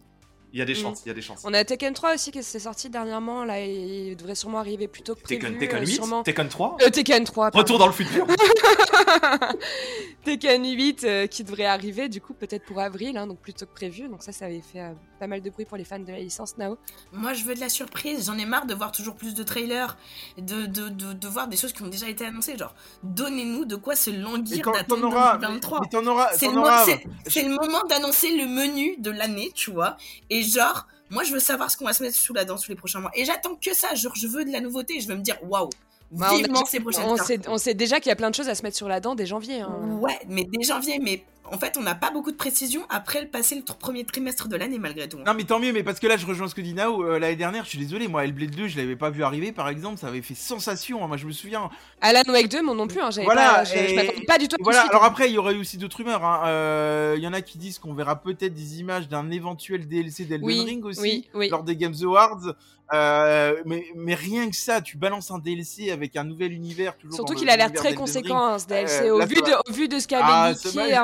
Il 0.53 0.59
y 0.59 0.63
a 0.63 0.65
des 0.65 0.73
Mm. 0.73 0.77
chances, 0.77 1.03
il 1.05 1.09
y 1.09 1.11
a 1.13 1.15
des 1.15 1.23
chances. 1.23 1.43
On 1.45 1.55
a 1.55 1.65
Tekken 1.65 1.95
3 1.95 2.15
aussi 2.15 2.33
qui 2.33 2.43
s'est 2.43 2.59
sorti 2.59 2.91
dernièrement 2.91 3.45
là 3.45 3.61
et 3.61 4.09
il 4.11 4.17
devrait 4.17 4.35
sûrement 4.35 4.59
arriver 4.59 4.89
plus 4.89 5.03
tôt 5.03 5.15
que 5.15 5.21
prévu. 5.23 5.41
Tekken, 5.41 5.59
Tekken 5.59 5.79
euh, 5.79 5.87
8, 5.87 5.95
sûrement. 5.95 6.23
Tekken 6.25 6.49
3, 6.49 6.77
Euh, 6.83 6.91
Tekken 6.91 7.25
3. 7.25 7.51
pardon. 7.51 7.59
Retour 7.59 7.79
dans 7.79 7.87
le 7.87 7.93
futur. 7.93 8.27
Tekken 10.25 10.65
8 10.65 11.05
euh, 11.05 11.27
qui 11.27 11.45
devrait 11.45 11.65
arriver 11.67 12.09
du 12.09 12.21
coup 12.21 12.35
peut-être 12.35 12.65
pour 12.65 12.81
avril, 12.81 13.17
hein, 13.17 13.27
donc 13.27 13.39
plus 13.41 13.55
tôt 13.55 13.67
que 13.67 13.73
prévu. 13.75 14.09
Donc 14.09 14.23
ça, 14.23 14.33
ça 14.33 14.47
avait 14.47 14.61
fait 14.61 14.81
euh, 14.81 14.93
pas 15.19 15.27
mal 15.27 15.41
de 15.41 15.51
bruit 15.51 15.65
pour 15.65 15.77
les 15.77 15.85
fans 15.85 15.99
de 15.99 16.11
la 16.11 16.19
licence 16.19 16.57
Nao. 16.59 16.77
moi 17.13 17.33
je 17.33 17.45
veux 17.45 17.55
de 17.55 17.61
la 17.61 17.69
surprise. 17.69 18.27
J'en 18.27 18.37
ai 18.39 18.45
marre 18.45 18.67
de 18.67 18.75
voir 18.75 18.93
toujours 18.93 19.15
plus 19.17 19.35
de 19.35 19.43
trailers, 19.43 19.97
de, 20.37 20.67
de, 20.67 20.89
de, 20.89 21.13
de 21.13 21.29
voir 21.29 21.49
des 21.49 21.57
choses 21.57 21.73
qui 21.73 21.83
ont 21.83 21.89
déjà 21.89 22.09
été 22.09 22.25
annoncées. 22.27 22.57
Genre, 22.59 22.75
donnez-nous 23.03 23.65
de 23.65 23.77
quoi 23.77 23.97
se 23.97 24.11
Et 24.11 24.15
languir 24.17 24.71
d'attendre 24.73 25.07
auras, 25.07 25.35
mais, 25.39 25.47
2023. 25.47 25.81
mais 25.83 25.89
t'en 25.89 26.07
auras, 26.07 26.29
C'est 26.35 26.47
le, 26.49 26.53
mo- 26.55 26.65
le 26.65 27.57
moment 27.67 27.83
d'annoncer 27.89 28.37
le 28.37 28.47
menu 28.47 28.97
de 28.99 29.11
l'année, 29.11 29.51
tu 29.55 29.71
vois. 29.71 29.97
Et 30.29 30.40
genre, 30.43 30.87
moi, 31.11 31.25
je 31.25 31.33
veux 31.33 31.41
savoir 31.41 31.71
ce 31.71 31.77
qu'on 31.77 31.85
va 31.87 31.93
se 31.93 32.03
mettre 32.03 32.17
sous 32.17 32.33
la 32.35 32.45
dent 32.45 32.57
sous 32.57 32.71
les 32.71 32.77
prochains 32.77 33.01
mois. 33.01 33.11
Et 33.15 33.25
j'attends 33.25 33.55
que 33.57 33.75
ça. 33.75 33.95
Genre, 33.95 34.15
je 34.15 34.27
veux 34.29 34.45
de 34.45 34.51
la 34.53 34.61
nouveauté. 34.61 35.01
Je 35.01 35.09
veux 35.09 35.17
me 35.17 35.23
dire, 35.23 35.37
waouh, 35.43 35.69
Bah, 36.13 36.29
on 36.33 36.35
a- 36.35 36.37
vivement 36.39 36.65
ces 36.65 36.81
prochaines 36.81 37.05
On 37.07 37.17
sait, 37.17 37.41
on 37.49 37.59
sait 37.59 37.75
déjà 37.75 37.99
qu'il 38.01 38.09
y 38.09 38.13
a 38.13 38.17
plein 38.17 38.31
de 38.31 38.35
choses 38.35 38.49
à 38.49 38.55
se 38.55 38.63
mettre 38.63 38.77
sur 38.77 38.89
la 38.89 39.01
dent 39.01 39.15
dès 39.15 39.27
janvier. 39.27 39.61
hein. 39.61 39.99
Ouais, 40.01 40.19
mais 40.29 40.45
dès 40.45 40.63
janvier, 40.67 40.99
mais 41.01 41.25
en 41.53 41.59
fait, 41.59 41.77
on 41.79 41.83
n'a 41.83 41.95
pas 41.95 42.11
beaucoup 42.11 42.31
de 42.31 42.37
précision 42.37 42.83
après 42.91 43.21
le 43.23 43.29
passé 43.29 43.55
le 43.55 43.63
premier 43.63 44.05
trimestre 44.05 44.49
de 44.49 44.57
l'année, 44.57 44.79
malgré 44.79 45.09
tout. 45.09 45.19
Non 45.19 45.35
mais 45.35 45.45
tant 45.45 45.59
mieux, 45.59 45.73
mais 45.73 45.83
parce 45.83 45.99
que 46.01 46.07
là 46.07 46.17
je 46.17 46.27
rejoins 46.27 46.49
ce 46.49 46.55
que 46.55 46.61
dit 46.61 46.75
Nao, 46.75 47.03
euh, 47.05 47.19
l'année 47.19 47.37
dernière, 47.37 47.65
je 47.65 47.71
suis 47.71 47.79
désolé, 47.79 48.09
moi 48.09 48.25
Hellblade 48.25 48.55
2 48.55 48.69
je 48.69 48.77
l'avais 48.77 48.97
pas 48.97 49.11
vu 49.11 49.23
arriver 49.23 49.53
par 49.53 49.69
exemple, 49.69 49.99
ça 49.99 50.09
avait 50.09 50.23
fait 50.23 50.35
sensation, 50.35 51.05
hein, 51.05 51.09
moi 51.09 51.17
je 51.17 51.27
me 51.27 51.33
souviens. 51.33 51.71
Alan 52.01 52.23
Wake 52.29 52.49
2, 52.49 52.63
moi 52.63 52.75
non 52.75 52.87
plus, 52.87 53.01
hein, 53.01 53.11
j'avais 53.11 53.25
Voilà, 53.25 53.55
pas, 53.55 53.65
je, 53.65 53.75
je 53.75 53.79
et- 53.79 53.95
m'attendais 53.97 54.25
pas 54.27 54.39
du 54.39 54.49
tout 54.49 54.57
à 54.61 54.63
Voilà, 54.63 54.83
alors 54.91 55.05
après 55.05 55.29
il 55.29 55.35
y 55.35 55.39
aurait 55.39 55.55
eu 55.55 55.61
aussi 55.61 55.77
d'autres 55.79 55.97
rumeurs, 55.99 56.25
hein. 56.25 56.43
Euh, 56.47 57.15
il 57.17 57.23
y 57.23 57.27
en 57.27 57.33
a 57.33 57.41
qui 57.41 57.59
disent 57.59 57.79
qu'on 57.79 57.95
verra 57.95 58.21
peut-être 58.23 58.55
des 58.55 58.81
images 58.81 59.09
d'un 59.09 59.31
éventuel 59.31 59.87
DLC 59.89 60.25
d'Elden 60.25 60.47
Oui, 60.47 60.61
Ring 60.65 60.85
aussi, 60.85 61.01
oui, 61.01 61.29
oui. 61.35 61.49
lors 61.49 61.63
des 61.65 61.77
Games 61.77 61.95
Awards. 62.03 62.55
Euh, 62.93 63.63
mais, 63.67 63.85
mais 63.95 64.15
rien 64.15 64.51
que 64.51 64.57
ça, 64.57 64.81
tu 64.81 64.97
balances 64.97 65.31
un 65.31 65.39
DLC 65.39 65.91
avec 65.93 66.17
un 66.17 66.25
nouvel 66.25 66.53
univers 66.53 66.97
toujours. 66.97 67.15
Surtout 67.15 67.35
qu'il 67.35 67.49
a 67.49 67.57
l'air 67.57 67.73
très 67.73 67.95
conséquent, 67.95 68.45
hein, 68.45 68.59
ce 68.59 68.67
DLC. 68.67 69.05
Euh, 69.07 69.15
au, 69.15 69.19
là, 69.21 69.27
vu 69.27 69.37
de, 69.37 69.71
au 69.71 69.73
vu 69.73 69.87
de 69.89 69.99
ce 69.99 70.09
qu'avait 70.09 70.25
Ah, 70.27 70.47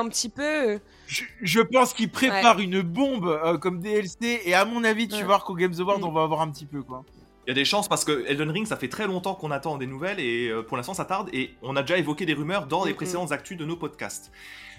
un 0.00 0.08
petit 0.08 0.28
peu. 0.28 0.80
Je, 1.06 1.22
je 1.40 1.60
pense 1.60 1.92
qu'il 1.94 2.10
prépare 2.10 2.58
une 2.58 2.82
bombe 2.82 3.26
euh, 3.28 3.56
comme 3.58 3.80
DLC 3.80 4.40
et 4.44 4.54
à 4.54 4.64
mon 4.64 4.82
avis, 4.82 5.06
tu 5.06 5.14
Ouais. 5.14 5.20
vas 5.20 5.26
voir 5.26 5.44
qu'au 5.44 5.54
Games 5.54 5.74
Awards, 5.78 6.00
Mm. 6.00 6.04
on 6.04 6.12
va 6.12 6.22
avoir 6.24 6.40
un 6.40 6.50
petit 6.50 6.66
peu 6.66 6.82
quoi. 6.82 7.04
Il 7.46 7.50
y 7.50 7.52
a 7.52 7.54
des 7.54 7.64
chances 7.64 7.88
parce 7.88 8.04
que 8.04 8.24
Elden 8.26 8.50
Ring, 8.50 8.66
ça 8.66 8.76
fait 8.76 8.88
très 8.88 9.06
longtemps 9.06 9.36
qu'on 9.36 9.52
attend 9.52 9.78
des 9.78 9.86
nouvelles 9.86 10.18
et 10.18 10.48
euh, 10.48 10.62
pour 10.62 10.76
l'instant 10.76 10.94
ça 10.94 11.04
tarde 11.04 11.28
et 11.32 11.54
on 11.62 11.76
a 11.76 11.82
déjà 11.82 11.96
évoqué 11.96 12.26
des 12.26 12.34
rumeurs 12.34 12.66
dans 12.66 12.84
les 12.84 12.92
précédentes 12.92 13.30
actus 13.30 13.56
de 13.56 13.64
nos 13.64 13.76
podcasts. 13.76 14.32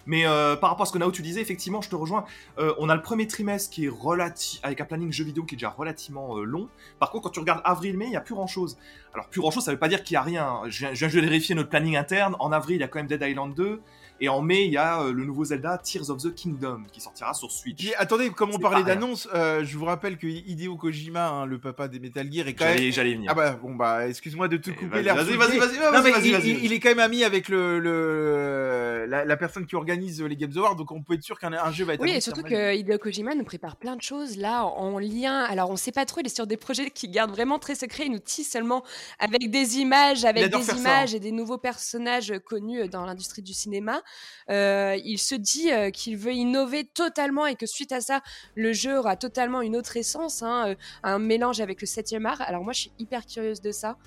Mais 0.08 0.26
euh, 0.26 0.56
par 0.56 0.70
rapport 0.70 0.84
à 0.84 0.86
ce 0.88 0.94
que 0.94 0.98
Nao 0.98 1.12
tu 1.12 1.22
disais, 1.22 1.42
effectivement, 1.42 1.82
je 1.82 1.90
te 1.90 1.96
rejoins. 1.96 2.26
Euh, 2.58 2.74
on 2.80 2.90
a 2.90 2.96
le 2.96 3.02
premier 3.02 3.28
trimestre 3.28 3.70
qui 3.70 3.86
est 3.86 3.90
relatif 3.90 4.60
avec 4.64 4.80
un 4.82 4.86
planning 4.86 5.12
jeu 5.12 5.26
vidéo 5.26 5.44
qui 5.44 5.56
est 5.56 5.58
déjà 5.58 5.70
relativement 5.70 6.38
euh, 6.38 6.44
long. 6.44 6.70
Par 6.98 7.12
contre, 7.12 7.26
quand 7.26 7.30
tu 7.32 7.42
regardes 7.42 7.62
avril-mai, 7.66 8.06
il 8.06 8.14
y 8.14 8.16
a 8.16 8.22
plus 8.22 8.34
grand 8.34 8.48
chose. 8.48 8.78
Alors 9.14 9.28
plus 9.28 9.42
grand 9.42 9.52
chose, 9.52 9.66
ça 9.66 9.72
veut 9.72 9.78
pas 9.78 9.90
dire 9.90 10.04
qu'il 10.04 10.14
y 10.14 10.18
a 10.18 10.22
rien. 10.22 10.62
Je 10.68 10.80
viens, 10.80 10.94
je 10.94 11.06
viens 11.06 11.22
de 11.22 11.28
vérifier 11.28 11.56
notre 11.56 11.70
planning 11.70 11.98
interne. 11.98 12.38
En 12.40 12.54
avril, 12.54 12.78
il 12.78 12.80
y 12.80 12.84
a 12.84 12.88
quand 12.88 13.00
même 13.00 13.08
Dead 13.08 13.22
Island 13.22 13.54
2 13.54 13.82
et 14.20 14.30
en 14.30 14.42
mai, 14.42 14.66
il 14.66 14.72
y 14.72 14.78
a 14.78 15.02
euh, 15.02 15.12
le 15.14 15.26
nouveau 15.26 15.46
Zelda 15.46 15.78
Tears 15.78 16.10
of 16.10 16.22
the 16.22 16.34
Kingdom 16.34 16.84
qui 16.92 17.02
sortira 17.02 17.34
sur 17.34 17.52
Switch. 17.52 17.78
Puis, 17.78 17.94
attendez, 17.96 18.30
comme 18.30 18.52
on 18.54 18.60
parlait 18.60 18.84
d'annonce, 18.84 19.28
euh, 19.34 19.64
je 19.64 19.78
vous 19.78 19.86
rappelle 19.86 20.18
que 20.18 20.28
Hideo 20.28 20.76
Kojima, 20.76 21.30
hein, 21.30 21.46
le 21.46 21.60
papa 21.60 21.88
des 21.88 22.00
Metal 22.00 22.32
Gear, 22.32 22.48
est 22.48 22.54
quand 22.54 22.66
même. 22.66 22.92
J'allais, 22.92 23.14
venir. 23.14 23.32
Ah 23.32 23.36
bah 23.36 23.58
bon 23.62 23.76
bah 23.76 24.08
excuse-moi 24.08 24.48
de 24.48 24.58
te 24.58 24.70
Eh, 24.70 24.74
couper 24.74 24.88
vas-y, 24.88 25.04
l'air. 25.04 25.16
vas-y, 25.16 25.36
vas-y, 25.36 26.32
vas-y, 26.32 26.50
il, 26.64 26.74
est 26.74 26.80
quand 26.80 26.90
même 26.90 27.00
ami 27.00 27.24
avec 27.24 27.50
le, 27.50 27.80
le 27.80 29.06
la, 29.08 29.26
la 29.26 29.38
personne 29.38 29.66
qui 29.66 29.76
organise 29.76 30.22
les 30.22 30.36
Games 30.36 30.52
Awards, 30.56 30.76
donc 30.76 30.92
on 30.92 31.02
peut 31.02 31.14
être 31.14 31.24
sûr 31.24 31.40
qu'un 31.40 31.54
un 31.54 31.72
jeu 31.72 31.86
va 31.86 31.94
être. 31.94 32.02
Oui, 32.02 32.12
et 32.12 32.22
surtout 32.22 32.44
que 32.44 32.76
Hideo 32.76 32.98
Kojima 32.98 33.36
nous 33.36 33.44
prépare 33.44 33.76
plein 33.76 33.96
de 33.96 34.02
choses 34.02 34.38
là 34.38 34.66
en 34.66 35.00
lien. 35.00 35.44
Alors, 35.44 35.70
on 35.70 35.76
sait 35.76 35.92
pas 35.92 36.06
trop, 36.06 36.22
il 36.22 36.28
est 36.28 36.36
sur 36.36 36.48
des 36.48 36.58
projets 36.58 36.90
qui 36.90 37.08
gardent 37.10 37.32
vraiment 37.32 37.60
très 37.60 37.76
secret. 37.76 38.06
Il 38.06 38.12
nous 38.12 38.20
tease 38.20 38.48
seulement 38.48 38.84
avec 39.20 39.50
des 39.50 39.78
images, 39.78 40.26
avec 40.26 40.52
des 40.52 40.64
ça, 40.64 40.76
images 40.76 41.14
hein. 41.14 41.18
et 41.18 41.20
des 41.20 41.32
nouveaux 41.32 41.58
personnages 41.58 42.34
connus 42.46 42.88
dans 42.90 43.06
l'industrie 43.06 43.42
du 43.42 43.54
cinéma. 43.54 44.02
Euh, 44.50 44.98
il 45.04 45.18
se 45.18 45.36
dit 45.36 45.72
euh, 45.72 45.90
qu'il 45.92 46.18
veut 46.18 46.34
innover 46.34 46.86
totalement 46.86 47.46
et 47.46 47.56
que 47.56 47.66
suite 47.66 47.92
à 47.92 48.02
ça, 48.02 48.22
le 48.56 48.74
jeu 48.74 48.98
aura 49.00 49.16
totalement 49.16 49.62
une 49.62 49.76
autre 49.76 49.98
essence, 49.98 50.42
hein, 50.42 50.70
euh, 50.70 50.76
un 51.04 51.20
mélange 51.20 51.60
avec 51.60 51.82
le 51.82 51.88
7 51.88 52.16
art. 52.26 52.42
Alors, 52.42 52.64
moi, 52.64 52.74
je 52.74 52.82
suis 52.82 52.92
hyper 53.00 53.26
curieuse 53.26 53.62
de 53.62 53.72
ça. 53.72 53.98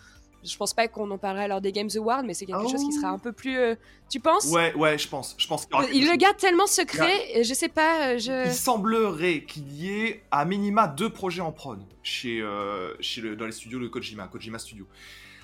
Je 0.43 0.57
pense 0.57 0.73
pas 0.73 0.89
qu'on 0.89 1.11
en 1.11 1.19
parlera 1.19 1.47
lors 1.49 1.61
des 1.61 1.71
Games 1.71 1.91
Awards, 1.97 2.23
mais 2.23 2.33
c'est 2.33 2.47
quelque 2.47 2.67
chose 2.71 2.83
qui 2.83 2.93
sera 2.93 3.09
un 3.11 3.19
peu 3.19 3.31
plus. 3.31 3.59
euh, 3.59 3.75
Tu 4.09 4.21
penses? 4.21 4.47
Ouais, 4.47 4.73
ouais, 4.73 4.97
je 4.97 5.07
pense. 5.07 5.35
Je 5.37 5.47
pense 5.47 5.67
qu'il 5.67 5.75
y 5.77 5.79
aura 5.79 5.91
Il 5.93 6.09
le 6.11 6.17
garde 6.17 6.39
tellement 6.39 6.67
secret, 6.67 7.39
et 7.39 7.45
je 7.45 7.53
sais 7.53 7.69
pas. 7.69 8.17
Je... 8.17 8.47
Il 8.47 8.55
semblerait 8.55 9.45
qu'il 9.45 9.71
y 9.71 9.91
ait 9.93 10.23
à 10.31 10.47
minima 10.47 10.89
deux 10.89 11.11
projets 11.11 11.43
en 11.43 11.53
prod 11.53 11.79
chez, 12.03 12.41
euh, 12.41 12.95
chez 13.01 13.21
le, 13.21 13.37
dans 13.37 13.45
les 13.45 13.53
studios 13.53 13.81
de 13.81 13.89
Kojima, 13.89 14.29
Kojima 14.29 14.59
Studio. 14.59 14.87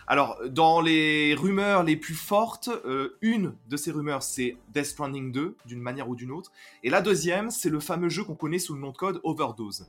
Alors, 0.08 0.38
dans 0.48 0.80
les 0.80 1.34
rumeurs 1.34 1.82
les 1.82 1.96
plus 1.96 2.14
fortes, 2.14 2.68
euh, 2.68 3.16
une 3.22 3.54
de 3.68 3.76
ces 3.76 3.90
rumeurs, 3.90 4.22
c'est 4.22 4.56
Death 4.72 4.84
Stranding 4.84 5.32
2, 5.32 5.56
d'une 5.66 5.80
manière 5.80 6.08
ou 6.08 6.14
d'une 6.14 6.30
autre. 6.30 6.52
Et 6.84 6.90
la 6.90 7.02
deuxième, 7.02 7.50
c'est 7.50 7.70
le 7.70 7.80
fameux 7.80 8.08
jeu 8.08 8.22
qu'on 8.22 8.36
connaît 8.36 8.60
sous 8.60 8.74
le 8.74 8.80
nom 8.80 8.92
de 8.92 8.96
code 8.96 9.20
Overdose. 9.24 9.88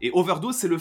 Et 0.00 0.10
Overdose, 0.12 0.56
c'est 0.56 0.68
le... 0.68 0.78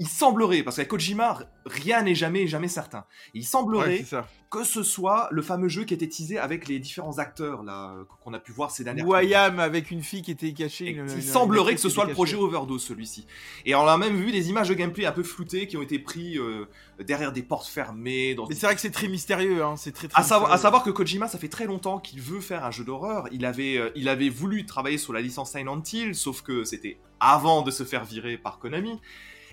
Il 0.00 0.06
semblerait, 0.06 0.62
parce 0.62 0.76
qu'avec 0.76 0.90
Kojima, 0.90 1.40
rien 1.66 2.02
n'est 2.02 2.14
jamais, 2.14 2.46
jamais 2.46 2.68
certain. 2.68 3.04
Il 3.34 3.44
semblerait 3.44 4.04
Ouais, 4.12 4.22
que 4.48 4.62
ce 4.62 4.84
soit 4.84 5.26
le 5.32 5.42
fameux 5.42 5.66
jeu 5.68 5.82
qui 5.84 5.92
était 5.92 6.06
teasé 6.08 6.38
avec 6.38 6.68
les 6.68 6.78
différents 6.78 7.18
acteurs 7.18 7.64
là 7.64 7.90
euh, 7.98 8.04
qu'on 8.22 8.32
a 8.32 8.38
pu 8.38 8.52
voir 8.52 8.70
ces 8.70 8.84
dernières 8.84 9.06
Ou 9.08 9.14
Ayam 9.14 9.58
avec 9.58 9.90
une 9.90 10.02
fille 10.02 10.22
qui 10.22 10.30
était 10.30 10.52
cachée. 10.52 10.90
une- 10.90 11.08
il 11.10 11.16
une- 11.16 11.20
semblerait 11.22 11.74
que 11.74 11.80
ce 11.80 11.88
soit 11.88 12.04
le 12.04 12.12
projet. 12.12 12.36
Overdose 12.36 12.82
celui-ci. 12.84 13.26
Et 13.66 13.74
on 13.74 13.86
a 13.88 13.98
même 13.98 14.14
vu 14.16 14.30
des 14.30 14.48
images 14.50 14.68
de 14.68 14.74
gameplay 14.74 15.04
un 15.04 15.10
peu 15.12 15.24
floutées 15.24 15.66
qui 15.66 15.76
ont 15.76 15.82
été 15.82 15.98
prises 15.98 16.38
euh, 16.38 16.66
derrière 17.00 17.32
des 17.32 17.42
portes 17.42 17.66
fermées. 17.66 18.36
Dans 18.36 18.46
Mais 18.46 18.54
c'est 18.54 18.66
vrai 18.66 18.76
que 18.76 18.80
c'est 18.80 18.90
très 18.92 19.08
mystérieux, 19.08 19.64
hein. 19.64 19.74
C'est 19.76 19.90
très. 19.92 20.06
très 20.06 20.20
à 20.20 20.22
savoir, 20.24 20.50
à 20.50 20.54
mystérieux. 20.54 20.62
savoir 20.62 20.82
que 20.84 20.90
Kojima, 20.90 21.26
ça 21.26 21.38
fait 21.38 21.48
très 21.48 21.66
longtemps 21.66 21.98
qu'il 21.98 22.20
veut 22.20 22.40
faire 22.40 22.64
un 22.64 22.70
jeu 22.70 22.84
d'horreur. 22.84 23.26
Il 23.32 23.44
avait, 23.44 23.76
euh, 23.76 23.90
il 23.96 24.08
avait 24.08 24.28
voulu 24.28 24.64
travailler 24.64 24.96
sur 24.98 25.12
la 25.12 25.20
licence 25.20 25.50
Silent 25.50 25.82
Hill, 25.92 26.14
sauf 26.14 26.42
que 26.42 26.62
c'était 26.62 27.00
avant 27.18 27.62
de 27.62 27.72
se 27.72 27.82
faire 27.82 28.04
virer 28.04 28.38
par 28.38 28.60
Konami. 28.60 29.00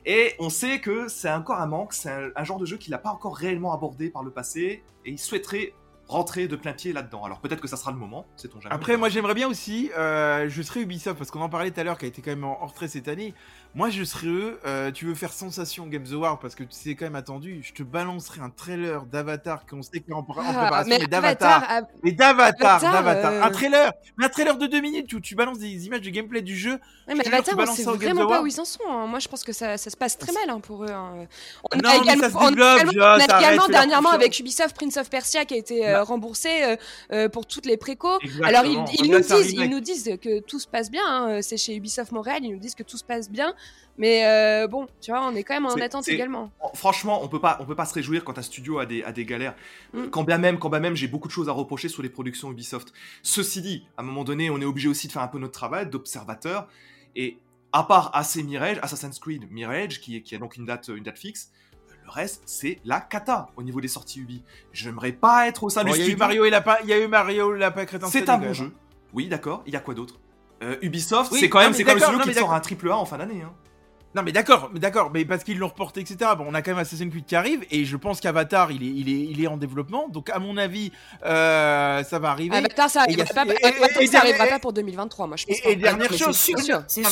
Et 0.06 0.36
on 0.40 0.50
sait 0.50 0.80
que 0.80 1.08
c'est 1.08 1.32
encore 1.32 1.60
un 1.60 1.66
manque, 1.66 1.94
c'est 1.94 2.32
un, 2.36 2.44
genre 2.44 2.60
de 2.60 2.66
jeu 2.66 2.78
qu'il 2.78 2.92
n'a 2.92 3.00
pas 3.00 3.10
encore 3.10 3.36
réellement 3.36 3.74
abordé 3.74 4.10
par 4.10 4.24
le 4.24 4.30
passé, 4.30 4.84
et 5.04 5.10
il 5.10 5.18
souhaiterait 5.18 5.74
rentrer 6.08 6.48
de 6.48 6.56
plein 6.56 6.74
pied 6.74 6.94
là-dedans. 6.94 7.24
Alors 7.24 7.40
peut-être 7.40 7.60
que 7.60 7.68
ça 7.68 7.78
sera 7.78 7.92
le 7.92 7.98
moment, 7.98 8.28
sait-on 8.36 8.62
jamais. 8.62 8.74
Après, 8.74 8.98
moi 8.98 9.10
j'aimerais 9.10 9.34
bien 9.34 9.48
aussi, 9.48 9.90
euh, 9.98 10.48
je 10.48 10.62
serais 10.62 10.82
Ubisoft, 10.82 11.18
parce 11.18 11.32
qu'on 11.32 11.42
en 11.42 11.50
parlait 11.50 11.72
tout 11.72 11.80
à 11.80 11.84
l'heure, 11.84 11.98
qui 11.98 12.06
a 12.06 12.08
été 12.08 12.22
quand 12.22 12.30
même 12.30 12.44
en 12.44 12.62
hors 12.62 12.74
trait 12.74 12.88
cette 12.88 13.08
année. 13.08 13.34
Moi 13.76 13.90
je 13.90 14.04
serais 14.06 14.28
eux, 14.28 14.58
euh, 14.66 14.90
tu 14.90 15.06
veux 15.06 15.16
faire 15.16 15.34
sensation 15.34 15.86
Games 15.88 16.06
Award, 16.14 16.40
parce 16.42 16.56
que 16.56 16.64
c'est 16.70 16.96
quand 16.96 17.04
même 17.06 17.16
attendu, 17.16 17.62
je 17.62 17.74
te 17.74 17.84
balancerai 17.84 18.40
un 18.40 18.50
trailer 18.50 19.06
d'Avatar 19.06 19.66
qu'on 19.66 19.82
sait 19.82 20.00
qu'il 20.00 20.12
est 20.12 20.14
en, 20.14 20.26
Ah, 20.30 20.44
préparation, 20.54 20.90
mais 20.92 21.00
mais 21.00 21.08
d'Avatar. 21.08 21.58
Avatar, 21.64 21.88
Mais 22.02 22.12
d'Avatar, 22.14 22.76
Avatar, 22.76 22.92
d'Avatar. 22.94 23.34
euh, 23.34 23.42
Un 23.44 23.50
trailer, 23.52 23.92
mais 24.18 24.26
un 24.26 24.30
trailer 24.30 24.58
de 24.58 24.68
deux 24.68 24.80
minutes 24.80 25.12
où 25.12 25.20
tu 25.20 25.36
balances 25.36 25.60
des 25.60 25.88
images 25.88 26.00
de 26.02 26.10
gameplay 26.10 26.42
du 26.42 26.56
jeu. 26.58 26.80
ouais, 27.10 27.16
mais 27.16 27.28
Avatar, 27.28 27.56
on 27.60 27.66
sait 27.76 27.84
vraiment 27.84 28.28
pas 28.28 28.42
où 28.42 28.48
ils 28.48 28.60
en 28.62 28.66
sont. 28.66 28.80
hein. 28.90 29.08
Moi, 29.08 29.20
je 29.20 29.28
pense 29.28 29.44
que 29.44 29.52
ça, 29.52 29.78
ça 29.78 29.90
se 29.90 29.98
passe 29.98 30.18
très 30.18 30.32
mal 30.32 30.50
hein, 30.50 30.62
pour 30.62 30.86
eux. 30.86 30.92
hein. 30.92 31.28
On 31.74 31.78
Non, 31.78 31.90
a 31.90 31.92
mais 31.96 31.98
également, 32.00 32.24
ça 32.24 32.30
se 32.30 32.50
développe, 32.50 32.82
on 32.96 33.20
a 33.20 33.40
également 33.40 33.68
dernièrement 33.68 34.12
avec 34.12 34.40
Ubisoft 34.40 34.74
Prince 34.74 34.96
of 34.96 35.10
Persia 35.10 35.44
qui 35.44 35.54
a 35.54 35.58
été 35.58 35.86
euh, 35.86 36.02
remboursé 36.02 36.78
euh, 37.12 37.28
pour 37.28 37.46
toutes 37.46 37.66
les 37.66 37.76
précos. 37.76 38.20
Exactement. 38.22 38.48
Alors 38.48 38.66
ils, 38.66 39.06
ils 39.06 39.12
nous 39.12 39.20
disent, 39.20 39.52
ils 39.52 39.70
nous 39.70 39.80
disent 39.82 40.18
que 40.22 40.40
tout 40.40 40.60
se 40.60 40.68
passe 40.68 40.90
bien. 40.90 41.04
hein. 41.06 41.42
C'est 41.42 41.58
chez 41.58 41.76
Ubisoft 41.76 42.14
Montréal, 42.14 42.40
ils 42.44 42.52
nous 42.54 42.60
disent 42.60 42.76
que 42.76 42.84
tout 42.84 42.98
se 42.98 43.04
passe 43.04 43.30
bien. 43.30 43.54
Mais 43.98 44.26
euh, 44.26 44.68
bon, 44.68 44.88
tu 45.00 45.12
vois, 45.12 45.26
on 45.26 45.34
est 45.36 45.44
quand 45.44 45.54
même 45.54 45.66
en 45.66 45.70
C'est- 45.70 45.82
attente 45.82 46.04
c'est- 46.04 46.14
également. 46.14 46.52
Franchement, 46.74 47.24
on 47.24 47.30
peut 47.30 47.40
pas, 47.40 47.58
on 47.62 47.66
peut 47.66 47.76
pas 47.76 47.86
se 47.86 47.94
réjouir 47.94 48.26
quand 48.26 48.38
un 48.38 48.42
studio 48.42 48.80
a 48.80 48.86
des, 48.86 49.04
a 49.04 49.14
des 49.14 49.24
galères. 49.26 49.56
Mm. 49.94 50.08
Quand 50.08 50.24
bien 50.24 50.38
même, 50.38 50.60
quand 50.60 50.70
bien 50.70 50.82
même, 50.82 50.96
j'ai 50.96 51.08
beaucoup 51.08 51.30
de 51.30 51.34
choses 51.34 51.48
à 51.48 51.54
reprocher 51.54 51.88
sur 51.88 52.04
les 52.04 52.10
productions 52.10 52.52
Ubisoft. 52.52 52.92
Ceci 53.24 53.62
dit, 53.62 53.88
à 53.96 54.02
un 54.02 54.06
moment 54.06 54.26
donné, 54.26 54.50
on 54.50 54.60
est 54.60 54.66
obligé 54.66 54.90
aussi 54.90 55.08
de 55.08 55.14
faire 55.14 55.22
un 55.22 55.30
peu 55.30 55.40
notre 55.40 55.54
travail 55.54 55.90
d'observateur. 55.90 56.68
Et 57.16 57.38
à 57.72 57.84
part 57.84 58.12
AC 58.14 58.44
Mirage, 58.44 58.80
Assassin's 58.82 59.18
Creed 59.20 59.50
Mirage, 59.50 60.02
qui, 60.02 60.22
a 60.34 60.38
donc 60.38 60.58
une 60.58 60.66
date, 60.66 60.90
une 60.90 61.04
date 61.04 61.18
fixe, 61.18 61.52
le 62.04 62.12
reste, 62.12 62.44
c'est 62.46 62.80
la 62.86 63.00
cata 63.00 63.48
au 63.56 63.64
niveau 63.64 63.82
des 63.82 63.88
sorties 63.88 64.20
Ubi. 64.20 64.44
J'aimerais 64.74 65.14
pas 65.14 65.48
être 65.48 65.64
au 65.64 65.70
sein 65.70 65.84
Bon, 65.84 65.92
du 65.92 65.98
Il 65.98 66.00
y 66.00 66.02
a 66.02 66.06
eu 66.06 66.10
studio. 66.10 66.20
Mario 66.26 66.46
et 66.46 66.50
Lapin, 66.50 66.76
il 66.84 66.90
y 66.90 66.94
a 66.94 67.00
eu 67.00 67.08
Mario 67.08 67.54
Lapin 67.54 67.86
Crétin. 67.86 68.08
C'est 68.08 68.26
Salé, 68.26 68.44
un 68.46 68.48
bon 68.50 68.54
jeu. 68.54 68.72
Oui, 69.14 69.28
d'accord. 69.28 69.64
Il 69.66 69.74
y 69.74 69.76
a 69.76 69.80
quoi 69.80 69.94
d'autre? 69.94 70.20
Euh, 70.64 70.78
Ubisoft, 70.82 71.32
Oui, 71.32 71.40
c'est 71.40 71.50
quand 71.50 71.60
même, 71.60 71.74
c'est 71.74 71.84
quand 71.84 71.96
même 71.96 72.04
studio 72.04 72.20
qui 72.20 72.34
sort 72.34 72.54
un 72.54 72.60
triple 72.60 72.90
A 72.90 72.98
en 72.98 73.06
fin 73.06 73.18
d'année. 73.18 73.42
Hein. 73.44 73.52
Non 74.16 74.24
mais 74.24 74.32
d'accord, 74.32 74.70
mais 74.74 74.80
d'accord, 74.80 75.12
mais 75.14 75.26
parce 75.26 75.44
qu'ils 75.44 75.58
l'ont 75.58 75.68
reporté, 75.68 76.00
etc. 76.02 76.32
Bon, 76.38 76.46
on 76.48 76.54
a 76.54 76.62
quand 76.62 76.72
même 76.72 76.80
Assassin's 76.80 77.12
Creed 77.12 77.26
qui 77.26 77.36
arrive 77.36 77.66
et 77.70 77.84
je 77.86 77.98
pense 77.98 78.22
qu'Avatar, 78.22 78.72
il 78.72 78.82
est, 78.82 78.86
il 78.88 79.10
est, 79.10 79.30
il 79.32 79.44
est 79.44 79.48
en 79.48 79.58
développement. 79.58 80.08
Donc 80.10 80.30
à 80.30 80.40
mon 80.40 80.56
avis, 80.58 80.92
euh, 81.26 82.04
ça 82.04 82.20
va 82.20 82.30
arriver. 82.32 82.56
Avatar, 82.56 82.90
ça 82.90 83.02
arrivera 83.02 83.26
pas, 83.34 83.46
et- 83.46 83.50
et- 83.62 83.66
Avatar, 83.66 84.02
et- 84.02 84.08
ça 84.08 84.20
arrivera 84.20 84.48
et- 84.48 84.50
pas 84.50 84.60
pour 84.60 84.74
2023, 84.74 85.28
moi 85.28 85.36
je 85.38 85.46
pense 85.46 85.58
Et, 85.66 85.76
dernière 85.76 86.10
mais 86.10 86.18
chose, 86.18 86.36
c'est 86.38 86.58
sûr, 86.58 86.82
c'est 86.88 87.04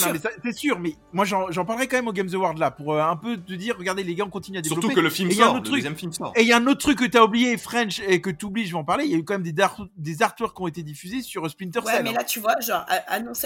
sûr. 0.54 0.80
mais 0.80 0.93
moi 1.12 1.26
j'en 1.26 1.66
parlerai 1.66 1.88
quand 1.88 1.97
même 1.97 2.08
au 2.08 2.14
Games 2.14 2.30
Awards 2.34 2.54
là 2.56 2.72
pour 2.72 2.93
euh, 2.93 3.01
un 3.01 3.16
peu 3.18 3.38
te 3.38 3.54
dire, 3.54 3.76
regardez 3.78 4.04
les 4.04 4.16
gars, 4.16 4.24
on 4.26 4.30
continue 4.30 4.60
à 4.60 4.62
développer. 4.62 4.82
Surtout 4.82 4.95
que 4.95 5.01
le 5.01 5.10
film 5.10 5.30
Et 5.30 5.34
il 5.34 5.38
y 5.38 5.41
a 5.41 5.45
un 5.45 5.47
sort, 5.47 5.54
le 5.56 5.60
autre 5.60 5.66
truc. 5.70 5.76
deuxième 5.80 5.95
film 5.97 6.14
sort. 6.14 6.32
Et 6.36 6.41
il 6.43 6.47
y 6.47 6.54
a 6.54 6.58
un 6.58 6.68
autre 6.68 6.80
truc 6.80 6.99
que 6.99 7.06
t'as 7.06 7.22
oublié, 7.24 7.58
French, 7.58 8.01
et 8.08 8.22
que 8.22 8.30
tu 8.30 8.45
oublies, 8.45 8.66
je 8.66 8.72
vais 8.72 8.78
en 8.80 8.84
parler. 8.86 9.06
Il 9.06 9.12
y 9.12 9.16
a 9.16 9.18
eu 9.18 9.26
quand 9.26 9.34
même 9.34 9.43
des, 9.43 9.54
des 9.97 10.22
artworks 10.22 10.56
qui 10.56 10.62
ont 10.62 10.68
été 10.68 10.84
diffusés 10.84 11.22
sur 11.22 11.49
Splinter 11.49 11.80
Ouais, 11.80 12.01
mais 12.01 12.12
hein. 12.12 12.14
là, 12.18 12.24
tu 12.24 12.39
vois, 12.39 12.60
genre, 12.62 12.86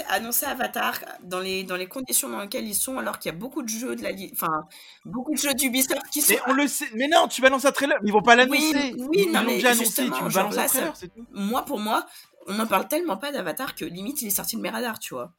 annoncer 0.08 0.46
Avatar 0.46 1.00
dans 1.24 1.40
les, 1.40 1.64
dans 1.64 1.76
les 1.76 1.86
conditions 1.88 2.28
dans 2.28 2.40
lesquelles 2.40 2.66
ils 2.68 2.74
sont, 2.74 2.98
alors 2.98 3.18
qu'il 3.18 3.32
y 3.32 3.34
a 3.34 3.38
beaucoup 3.38 3.47
de 3.62 3.68
jeux 3.68 3.96
de 3.96 4.02
la 4.02 4.10
enfin, 4.32 4.64
beaucoup 5.04 5.32
de 5.32 5.38
jeux 5.38 5.54
d'Ubisoft 5.54 6.08
qui 6.10 6.20
sont. 6.20 6.34
Mais 6.34 6.40
on 6.46 6.52
le 6.52 6.66
sait. 6.68 6.88
Mais 6.94 7.08
non, 7.08 7.28
tu 7.28 7.40
balances 7.40 7.64
un 7.64 7.72
trailer. 7.72 7.98
Mais 8.02 8.08
ils 8.08 8.12
vont 8.12 8.22
pas 8.22 8.36
l'annoncer. 8.36 8.94
oui, 8.96 9.26
ils 9.26 9.32
non, 9.32 9.40
l'ont 9.40 9.46
mais 9.46 9.54
déjà 9.56 9.70
annoncé. 9.70 10.04
Tu 10.04 10.10
balances 10.10 10.58
un 10.58 10.66
trailer. 10.66 10.94
Moi, 11.32 11.64
pour 11.64 11.78
moi, 11.78 12.06
on 12.46 12.54
n'en 12.54 12.66
parle 12.66 12.88
tellement 12.88 13.16
pas 13.16 13.32
d'Avatar 13.32 13.74
que 13.74 13.84
limite, 13.84 14.22
il 14.22 14.28
est 14.28 14.30
sorti 14.30 14.56
de 14.56 14.62
mes 14.62 14.70
radars, 14.70 14.98
tu 14.98 15.14
vois. 15.14 15.32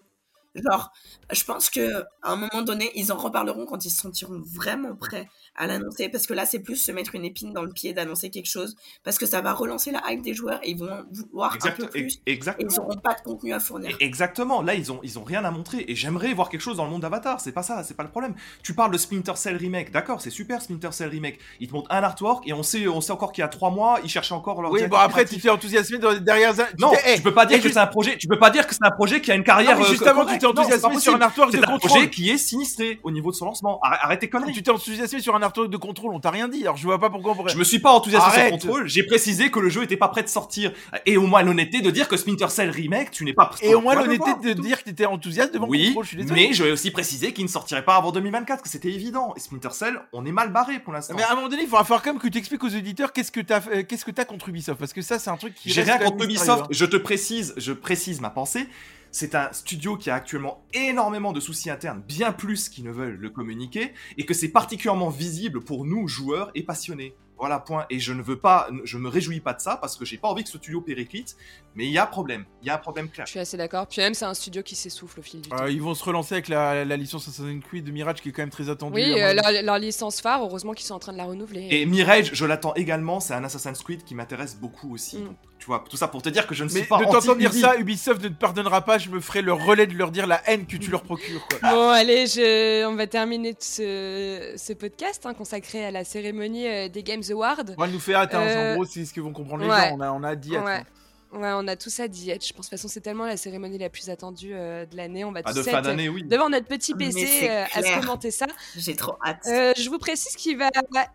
Genre, 0.61 0.91
je 1.31 1.43
pense 1.43 1.69
que 1.69 2.01
à 2.21 2.31
un 2.31 2.35
moment 2.35 2.61
donné, 2.63 2.91
ils 2.95 3.11
en 3.11 3.17
reparleront 3.17 3.65
quand 3.65 3.85
ils 3.85 3.89
se 3.89 4.01
sentiront 4.01 4.41
vraiment 4.55 4.95
prêts 4.95 5.27
à 5.55 5.67
l'annoncer. 5.67 6.09
Parce 6.09 6.25
que 6.27 6.33
là, 6.33 6.45
c'est 6.45 6.59
plus 6.59 6.75
se 6.75 6.91
mettre 6.91 7.15
une 7.15 7.25
épine 7.25 7.53
dans 7.53 7.63
le 7.63 7.71
pied 7.71 7.93
d'annoncer 7.93 8.29
quelque 8.29 8.49
chose. 8.49 8.75
Parce 9.03 9.17
que 9.17 9.25
ça 9.25 9.41
va 9.41 9.53
relancer 9.53 9.91
la 9.91 10.01
hype 10.11 10.21
des 10.21 10.33
joueurs 10.33 10.59
et 10.63 10.71
ils 10.71 10.77
vont 10.77 11.05
vouloir 11.11 11.57
un 11.63 11.71
peu 11.71 11.87
plus. 11.87 12.19
Et 12.25 12.33
Exactement. 12.33 12.69
ils 12.69 12.75
n'auront 12.75 12.97
pas 12.97 13.13
de 13.15 13.21
contenu 13.21 13.53
à 13.53 13.59
fournir. 13.59 13.95
Et- 13.99 14.05
Exactement, 14.05 14.61
là 14.61 14.73
ils 14.73 14.91
ont, 14.91 14.99
ils 15.03 15.19
ont 15.19 15.23
rien 15.23 15.45
à 15.45 15.51
montrer 15.51 15.85
et 15.87 15.95
j'aimerais 15.95 16.33
voir 16.33 16.49
quelque 16.49 16.61
chose 16.61 16.77
dans 16.77 16.85
le 16.85 16.89
monde 16.89 17.01
d'Avatar, 17.03 17.39
c'est 17.39 17.51
pas 17.51 17.63
ça, 17.63 17.83
c'est 17.83 17.93
pas 17.95 18.03
le 18.03 18.09
problème. 18.09 18.35
Tu 18.63 18.73
parles 18.73 18.91
de 18.91 18.97
Splinter 18.97 19.35
Cell 19.35 19.55
Remake, 19.55 19.91
d'accord, 19.91 20.19
c'est 20.19 20.29
super 20.29 20.61
Splinter 20.61 20.91
Cell 20.91 21.09
Remake. 21.09 21.39
Ils 21.59 21.67
te 21.67 21.73
montrent 21.73 21.91
un 21.91 22.03
artwork 22.03 22.47
et 22.47 22.53
on 22.53 22.63
sait, 22.63 22.87
on 22.87 23.01
sait 23.01 23.11
encore 23.11 23.31
qu'il 23.31 23.41
y 23.41 23.45
a 23.45 23.47
trois 23.47 23.69
mois, 23.69 23.99
ils 24.03 24.09
cherchaient 24.09 24.33
encore 24.33 24.61
leur 24.61 24.71
Oui, 24.71 24.87
bon 24.87 24.97
après 24.97 25.25
tu 25.25 25.39
t'es 25.39 25.49
enthousiasmé 25.49 25.99
dans 25.99 26.11
les 26.11 26.19
dernières 26.19 26.59
années. 26.59 26.69
Non, 26.79 26.91
tu 27.15 27.21
peux 27.21 27.33
pas 27.33 27.45
dire 27.45 27.61
que 27.61 27.69
c'est 27.69 27.77
un 27.77 27.87
projet, 27.87 28.17
tu 28.17 28.27
peux 28.27 28.39
pas 28.39 28.49
dire 28.49 28.65
que 28.67 28.73
c'est 28.73 28.85
un 28.85 28.91
projet 28.91 29.21
qui 29.21 29.31
a 29.31 29.35
une 29.35 29.43
carrière. 29.43 29.79
Euh, 29.79 29.83
justement, 29.85 30.21
correcte. 30.21 30.33
tu 30.33 30.39
t'es 30.39 30.45
Pas 30.53 30.99
sur 30.99 31.15
un 31.15 31.21
artwork 31.21 31.51
de 31.51 31.57
C'est 31.57 31.63
un 31.63 31.67
contrôle. 31.67 31.89
projet 31.89 32.09
qui 32.09 32.29
est 32.29 32.37
sinistré 32.37 32.99
au 33.03 33.11
niveau 33.11 33.31
de 33.31 33.35
son 33.35 33.45
lancement. 33.45 33.79
Arrête, 33.83 33.99
arrête 34.03 34.19
tes 34.19 34.29
conneries. 34.29 34.53
Tu 34.53 34.63
t'es 34.63 34.71
enthousiasmé 34.71 35.19
sur 35.21 35.35
un 35.35 35.41
artwork 35.41 35.69
de 35.69 35.77
contrôle, 35.77 36.13
on 36.13 36.19
t'a 36.19 36.31
rien 36.31 36.47
dit. 36.47 36.61
Alors 36.63 36.77
je 36.77 36.83
vois 36.83 36.99
pas 36.99 37.09
pourquoi 37.09 37.31
on 37.33 37.35
pourrait. 37.35 37.51
Je 37.53 37.57
me 37.57 37.63
suis 37.63 37.79
pas 37.79 37.91
enthousiasmé 37.91 38.31
sur 38.33 38.49
contrôle, 38.51 38.87
j'ai 38.87 39.03
précisé 39.03 39.51
que 39.51 39.59
le 39.59 39.69
jeu 39.69 39.83
était 39.83 39.97
pas 39.97 40.07
prêt 40.07 40.23
de 40.23 40.27
sortir. 40.29 40.71
Et 41.05 41.17
au 41.17 41.27
moins 41.27 41.41
l'honnêteté 41.41 41.81
de 41.81 41.91
dire 41.91 42.07
que 42.07 42.17
Splinter 42.17 42.49
Cell 42.49 42.69
Remake, 42.69 43.11
tu 43.11 43.25
n'es 43.25 43.33
pas 43.33 43.51
Et 43.61 43.75
au 43.75 43.81
moins 43.81 43.95
l'honnêteté 43.95 44.31
de 44.43 44.53
dire 44.53 44.79
que 44.79 44.85
t'étais 44.89 45.05
enthousiaste 45.05 45.53
devant 45.53 45.67
Oui, 45.67 45.87
contrôle, 45.87 46.03
je 46.03 46.09
suis 46.09 46.17
désolé. 46.17 46.47
mais 46.47 46.53
je 46.53 46.63
vais 46.63 46.71
aussi 46.71 46.91
préciser 46.91 47.33
qu'il 47.33 47.45
ne 47.45 47.49
sortirait 47.49 47.85
pas 47.85 47.95
avant 47.95 48.11
2024, 48.11 48.63
que 48.63 48.69
c'était 48.69 48.89
évident. 48.91 49.33
Et 49.35 49.39
Splinter 49.39 49.71
Cell, 49.71 49.99
on 50.13 50.25
est 50.25 50.31
mal 50.31 50.51
barré 50.51 50.79
pour 50.79 50.93
l'instant. 50.93 51.13
Mais 51.15 51.23
à 51.23 51.31
un 51.31 51.35
moment 51.35 51.49
donné, 51.49 51.63
il 51.63 51.67
faudra 51.69 51.85
quand 51.85 52.05
même 52.13 52.19
que 52.19 52.27
tu 52.27 52.37
expliques 52.37 52.63
aux 52.63 52.75
auditeurs 52.75 53.13
qu'est-ce 53.13 53.31
que 53.31 53.41
t'as, 53.41 53.61
euh, 53.71 53.83
qu'est-ce 53.83 54.05
que 54.05 54.11
t'as 54.11 54.25
contre 54.25 54.49
Ubisoft, 54.49 54.79
parce 54.79 54.93
que 54.93 55.01
ça, 55.01 55.19
c'est 55.19 55.29
un 55.29 55.37
truc 55.37 55.53
qui. 55.55 55.69
J'ai 55.69 55.81
rien 55.83 55.97
contre 55.97 56.23
Ubisoft, 56.23 56.63
hein. 56.63 56.67
je 56.69 56.85
te 56.85 56.97
précise, 56.97 57.53
je 57.57 57.73
précise 57.73 58.21
ma 58.21 58.29
pensée. 58.29 58.67
C'est 59.11 59.35
un 59.35 59.51
studio 59.53 59.97
qui 59.97 60.09
a 60.09 60.15
actuellement 60.15 60.63
énormément 60.73 61.33
de 61.33 61.39
soucis 61.39 61.69
internes, 61.69 62.03
bien 62.07 62.31
plus 62.31 62.69
qu'ils 62.69 62.83
ne 62.83 62.91
veulent 62.91 63.17
le 63.17 63.29
communiquer, 63.29 63.93
et 64.17 64.25
que 64.25 64.33
c'est 64.33 64.49
particulièrement 64.49 65.09
visible 65.09 65.61
pour 65.61 65.85
nous, 65.85 66.07
joueurs 66.07 66.51
et 66.55 66.63
passionnés. 66.63 67.15
Voilà, 67.39 67.59
point. 67.59 67.85
Et 67.89 67.99
je 67.99 68.11
ne 68.11 68.21
veux 68.21 68.37
pas, 68.37 68.67
je 68.83 68.97
me 68.97 69.07
réjouis 69.07 69.39
pas 69.39 69.53
de 69.53 69.61
ça 69.61 69.77
parce 69.77 69.95
que 69.95 70.03
j'ai 70.03 70.17
pas 70.17 70.27
envie 70.27 70.43
que 70.43 70.49
ce 70.49 70.57
studio 70.57 70.81
périclite, 70.81 71.37
mais 71.73 71.85
il 71.85 71.91
y 71.91 71.97
a 71.97 72.05
problème. 72.05 72.43
Il 72.61 72.67
y 72.67 72.69
a 72.69 72.75
un 72.75 72.79
problème 72.79 73.07
clair. 73.07 73.25
Je 73.25 73.31
suis 73.31 73.39
assez 73.39 73.55
d'accord. 73.55 73.87
Puis 73.87 74.01
même, 74.01 74.13
c'est 74.13 74.25
un 74.25 74.33
studio 74.33 74.61
qui 74.61 74.75
s'essouffle 74.75 75.21
au 75.21 75.23
fil 75.23 75.39
du 75.39 75.47
temps. 75.47 75.55
Euh, 75.61 75.71
ils 75.71 75.81
vont 75.81 75.95
se 75.95 76.03
relancer 76.03 76.35
avec 76.35 76.49
la, 76.49 76.83
la 76.83 76.97
licence 76.97 77.29
Assassin's 77.29 77.63
Creed 77.63 77.85
de 77.85 77.91
Mirage 77.91 78.21
qui 78.21 78.29
est 78.29 78.31
quand 78.33 78.41
même 78.41 78.49
très 78.49 78.69
attendue. 78.69 78.95
Oui, 78.95 79.21
euh, 79.21 79.33
leur 79.63 79.79
licence 79.79 80.19
phare, 80.19 80.43
heureusement 80.43 80.73
qu'ils 80.73 80.85
sont 80.85 80.95
en 80.95 80.99
train 80.99 81.13
de 81.13 81.17
la 81.17 81.23
renouveler. 81.23 81.69
Et 81.71 81.85
Mirage, 81.85 82.31
je 82.33 82.45
l'attends 82.45 82.73
également, 82.73 83.21
c'est 83.21 83.33
un 83.33 83.43
Assassin's 83.45 83.81
Creed 83.83 84.03
qui 84.03 84.15
m'intéresse 84.15 84.57
beaucoup 84.57 84.93
aussi. 84.93 85.19
Mm. 85.19 85.35
Tu 85.59 85.65
vois, 85.65 85.83
tout 85.89 85.97
ça 85.97 86.07
pour 86.07 86.21
te 86.21 86.29
dire 86.29 86.47
que 86.47 86.55
je 86.55 86.63
ne 86.63 86.69
suis 86.69 86.79
Mais 86.79 86.85
pas 86.87 86.99
de 86.99 87.03
t'entendre 87.03 87.35
dire 87.35 87.53
ça, 87.53 87.75
Ubisoft 87.75 88.23
ne 88.23 88.29
te 88.29 88.33
pardonnera 88.33 88.81
pas. 88.85 88.97
Je 88.97 89.09
me 89.09 89.19
ferai 89.19 89.41
le 89.41 89.51
relais 89.51 89.87
de 89.87 89.93
leur 89.93 90.09
dire 90.09 90.25
la 90.25 90.41
haine 90.49 90.65
que 90.65 90.77
tu 90.77 90.89
leur 90.89 91.03
procures. 91.03 91.45
Quoi. 91.49 91.59
Bon, 91.69 91.89
allez, 91.89 92.27
je... 92.27 92.85
on 92.87 92.95
va 92.95 93.07
terminer 93.07 93.53
ce, 93.59 94.53
ce 94.55 94.71
podcast 94.73 95.25
hein, 95.25 95.33
consacré 95.33 95.83
à 95.85 95.91
la 95.91 96.03
cérémonie 96.05 96.65
euh, 96.67 96.87
des 96.87 97.03
Games 97.03 97.23
Awards. 97.29 97.63
On 97.77 97.81
va 97.81 97.87
nous 97.87 97.99
faire 97.99 98.19
hâte. 98.19 98.33
hein, 98.35 98.41
Euh, 98.41 98.71
En 98.71 98.75
gros, 98.75 98.85
c'est 98.85 99.03
ce 99.03 99.13
que 99.13 99.19
vont 99.19 99.33
comprendre 99.33 99.63
les 99.63 99.69
ouais. 99.69 99.89
gens. 99.89 99.97
On 99.97 100.01
a, 100.01 100.11
on 100.13 100.23
a 100.23 100.35
dit. 100.35 100.51
Ouais. 100.57 100.63
hein. 100.65 100.83
Ouais, 101.31 101.51
on 101.53 101.67
a 101.67 101.75
tous 101.75 101.99
à 101.99 102.07
d'y 102.07 102.31
être. 102.31 102.43
Je 102.47 102.53
pense 102.53 102.65
de 102.65 102.69
toute 102.71 102.79
façon, 102.79 102.87
c'est 102.87 103.01
tellement 103.01 103.25
la 103.27 103.37
cérémonie 103.37 103.77
la 103.77 103.89
plus 103.89 104.09
attendue 104.09 104.51
euh, 104.53 104.85
de 104.87 104.95
l'année. 104.97 105.23
On 105.25 105.31
va 105.31 105.41
Ah, 105.43 105.51
tous 105.51 105.57
de 105.59 105.63
fin 105.63 105.77
être 105.77 105.83
d'année, 105.83 106.09
oui. 106.09 106.23
devant 106.23 106.49
notre 106.49 106.65
petit 106.67 106.95
PC 106.95 107.47
euh, 107.49 107.65
à 107.71 107.83
se 107.83 107.99
commenter 107.99 108.31
ça. 108.31 108.47
J'ai 108.75 108.95
trop 108.95 109.15
hâte. 109.23 109.41
Euh, 109.47 109.73
je 109.77 109.89
vous 109.89 109.99
précise 109.99 110.35
qu'il 110.35 110.57
va 110.57 110.69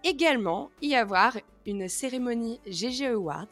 également 0.04 0.70
y 0.82 0.94
avoir 0.94 1.36
une 1.66 1.88
cérémonie 1.88 2.60
GG 2.66 3.06
Awards. 3.08 3.48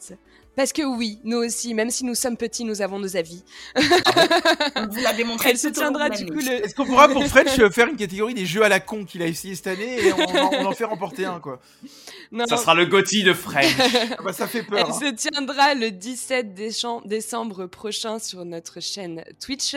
Parce 0.55 0.71
que 0.71 0.83
oui, 0.83 1.19
nous 1.23 1.37
aussi, 1.37 1.73
même 1.73 1.89
si 1.89 2.05
nous 2.05 2.13
sommes 2.15 2.37
petits, 2.37 2.63
nous 2.63 2.81
avons 2.81 2.99
nos 2.99 3.17
avis. 3.17 3.43
On 3.75 4.87
vous 4.87 5.01
l'a 5.01 5.13
démontré. 5.13 5.49
Elle 5.49 5.57
se 5.57 5.67
tiendra 5.67 6.09
du 6.09 6.25
coup 6.25 6.33
le... 6.39 6.63
Est-ce 6.65 6.75
qu'on 6.75 6.85
pourra 6.85 7.07
pour 7.09 7.25
French 7.25 7.55
faire 7.71 7.87
une 7.87 7.95
catégorie 7.95 8.33
des 8.33 8.45
jeux 8.45 8.63
à 8.63 8.69
la 8.69 8.79
con 8.79 9.03
qu'il 9.05 9.21
a 9.21 9.27
essayé 9.27 9.55
cette 9.55 9.67
année 9.67 9.99
et 10.05 10.13
on, 10.13 10.19
en- 10.19 10.51
on 10.61 10.65
en 10.65 10.71
fait 10.73 10.83
remporter 10.83 11.25
un 11.25 11.39
quoi 11.39 11.59
Non, 12.31 12.45
Ça 12.47 12.57
sera 12.57 12.75
le 12.75 12.85
Gotti 12.85 13.23
de 13.23 13.33
French. 13.33 13.65
Ah 14.17 14.21
bah 14.23 14.33
ça 14.33 14.47
fait 14.47 14.63
peur. 14.63 14.79
Elle 14.79 14.91
hein. 14.91 14.99
se 14.99 15.29
tiendra 15.29 15.73
le 15.73 15.89
17 15.89 16.53
décem- 16.53 17.05
décembre 17.07 17.65
prochain 17.65 18.19
sur 18.19 18.45
notre 18.45 18.79
chaîne 18.79 19.23
Twitch. 19.39 19.75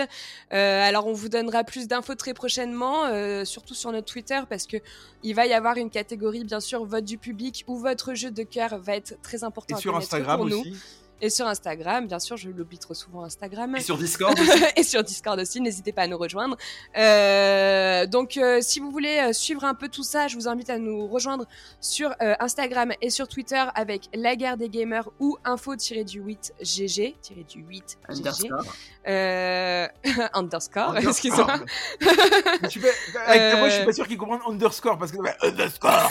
Euh, 0.53 0.83
alors 0.89 1.07
on 1.07 1.13
vous 1.13 1.29
donnera 1.29 1.65
plus 1.65 1.89
d'infos 1.89 2.15
très 2.15 2.35
prochainement, 2.35 3.05
euh, 3.07 3.45
surtout 3.45 3.75
sur 3.75 3.93
notre 3.93 4.13
Twitter, 4.13 4.41
parce 4.49 4.67
que 4.67 4.77
il 5.23 5.35
va 5.35 5.47
y 5.47 5.53
avoir 5.55 5.77
une 5.77 5.91
catégorie, 5.91 6.45
bien 6.45 6.61
sûr, 6.61 6.85
vote 6.85 7.05
du 7.05 7.19
public 7.19 7.65
ou 7.67 7.79
votre 7.79 8.15
jeu 8.15 8.31
de 8.31 8.43
cœur 8.43 8.79
va 8.79 8.97
être 8.97 9.15
très 9.23 9.43
important 9.45 9.75
Et 9.77 9.79
à 9.79 9.81
sur 9.81 9.97
Instagram 9.97 10.37
pour 10.39 10.47
nous. 10.47 10.63
Aussi. 10.71 11.06
Et 11.23 11.31
sur 11.31 11.47
Instagram, 11.47 12.07
bien 12.07 12.19
sûr, 12.19 12.37
je 12.37 12.51
l'oublie 12.51 12.79
trop 12.79 12.93
souvent 12.93 13.25
Instagram. 13.25 13.75
Et 13.77 13.81
sur 13.81 13.97
Discord 13.97 14.39
et 14.77 14.83
sur 14.83 15.03
Discord 15.03 15.41
aussi, 15.41 15.61
n'hésitez 15.63 15.93
pas 15.93 16.03
à 16.03 16.07
nous 16.07 16.19
rejoindre. 16.19 16.57
Euh, 16.97 18.07
donc, 18.07 18.37
euh, 18.37 18.59
si 18.61 18.81
vous 18.81 18.91
voulez 18.91 19.19
euh, 19.19 19.33
suivre 19.33 19.65
un 19.65 19.75
peu 19.75 19.89
tout 19.89 20.03
ça, 20.03 20.29
je 20.29 20.37
vous 20.37 20.47
invite 20.47 20.69
à 20.69 20.79
nous 20.79 21.07
rejoindre 21.07 21.47
sur 21.81 22.11
euh, 22.21 22.35
Instagram 22.39 22.93
et 23.01 23.09
sur 23.11 23.29
Twitter 23.29 23.65
avec 23.75 24.11
la 24.15 24.37
guerre 24.37 24.57
des 24.59 24.69
gamers 24.69 25.09
ou 25.19 25.39
info-du-8 25.45 26.53
GG, 26.61 27.17
du 27.49 27.61
8 27.61 27.99
GG, 28.11 28.19
Underscore. 28.19 28.65
euh, 29.09 29.89
underscore, 30.35 30.89
Underscore. 30.97 31.09
excusez-moi. 31.11 31.55
Mais 32.01 32.59
je 32.65 32.69
suis 32.69 32.81
pas- 32.81 33.21
avec 33.27 33.41
ta 33.53 33.57
voix, 33.59 33.69
je 33.71 33.75
suis 33.77 33.85
pas 33.87 33.93
sûr 33.93 34.07
qu'ils 34.07 34.19
comprennent 34.19 34.41
underscore 34.53 34.99
parce 34.99 35.13
que 35.13 35.19
underscore. 35.47 36.09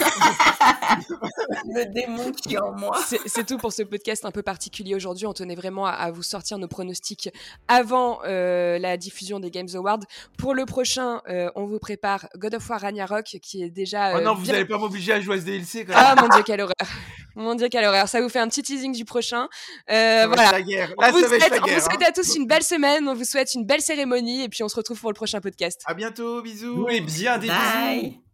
Le 1.66 1.84
démon 1.92 2.32
qui 2.32 2.54
est 2.54 2.58
en 2.58 2.72
moi. 2.72 2.98
C'est 3.26 3.46
tout 3.46 3.58
pour 3.58 3.72
ce 3.72 3.82
podcast 3.82 4.24
un 4.24 4.30
peu 4.30 4.42
particulier 4.42 4.95
aujourd'hui. 4.96 5.26
On 5.26 5.32
tenait 5.32 5.54
vraiment 5.54 5.86
à, 5.86 5.90
à 5.92 6.10
vous 6.10 6.22
sortir 6.22 6.58
nos 6.58 6.68
pronostics 6.68 7.28
avant 7.68 8.20
euh, 8.24 8.78
la 8.78 8.96
diffusion 8.96 9.38
des 9.40 9.50
Games 9.50 9.68
Awards. 9.74 10.00
Pour 10.38 10.54
le 10.54 10.64
prochain, 10.66 11.20
euh, 11.28 11.50
on 11.54 11.64
vous 11.66 11.78
prépare 11.78 12.26
God 12.36 12.54
of 12.54 12.68
War 12.68 12.80
Ragnarok 12.80 13.36
qui 13.42 13.62
est 13.62 13.70
déjà. 13.70 14.12
oh 14.14 14.18
euh, 14.18 14.20
non, 14.22 14.34
vous 14.34 14.42
bien- 14.42 14.54
allez 14.54 14.64
pas 14.64 14.78
m'obliger 14.78 15.12
à 15.12 15.20
jouer 15.20 15.36
à 15.36 15.40
ce 15.40 15.44
DLC 15.44 15.84
quand 15.84 15.94
même. 15.94 16.02
Ah 16.04 16.14
mon 16.20 16.28
dieu, 16.28 16.42
quelle 16.44 16.60
horreur! 16.60 16.74
Mon 17.34 17.54
dieu, 17.54 17.68
quelle 17.68 17.84
horreur! 17.84 18.08
Ça 18.08 18.20
vous 18.22 18.28
fait 18.30 18.38
un 18.38 18.48
petit 18.48 18.62
teasing 18.62 18.92
du 18.92 19.04
prochain. 19.04 19.48
Euh, 19.90 20.24
voilà. 20.26 20.52
la 20.52 20.62
guerre. 20.62 20.94
On 20.96 21.10
vous, 21.12 21.18
souhaite, 21.20 21.40
la 21.50 21.56
on 21.56 21.60
vous 21.60 21.66
guerre. 21.66 21.82
souhaite 21.82 22.02
hein. 22.02 22.06
à 22.08 22.12
tous 22.12 22.34
une 22.36 22.46
belle 22.46 22.62
semaine, 22.62 23.06
on 23.08 23.14
vous 23.14 23.24
souhaite 23.24 23.52
une 23.54 23.66
belle 23.66 23.82
cérémonie 23.82 24.42
et 24.44 24.48
puis 24.48 24.62
on 24.62 24.68
se 24.68 24.76
retrouve 24.76 24.98
pour 25.00 25.10
le 25.10 25.14
prochain 25.14 25.40
podcast. 25.40 25.82
À 25.86 25.94
bientôt, 25.94 26.40
bisous. 26.42 26.84
Oui, 26.86 27.00
bien 27.02 27.36
des 27.38 27.48
bisous. 27.48 27.58
Bye. 27.58 28.25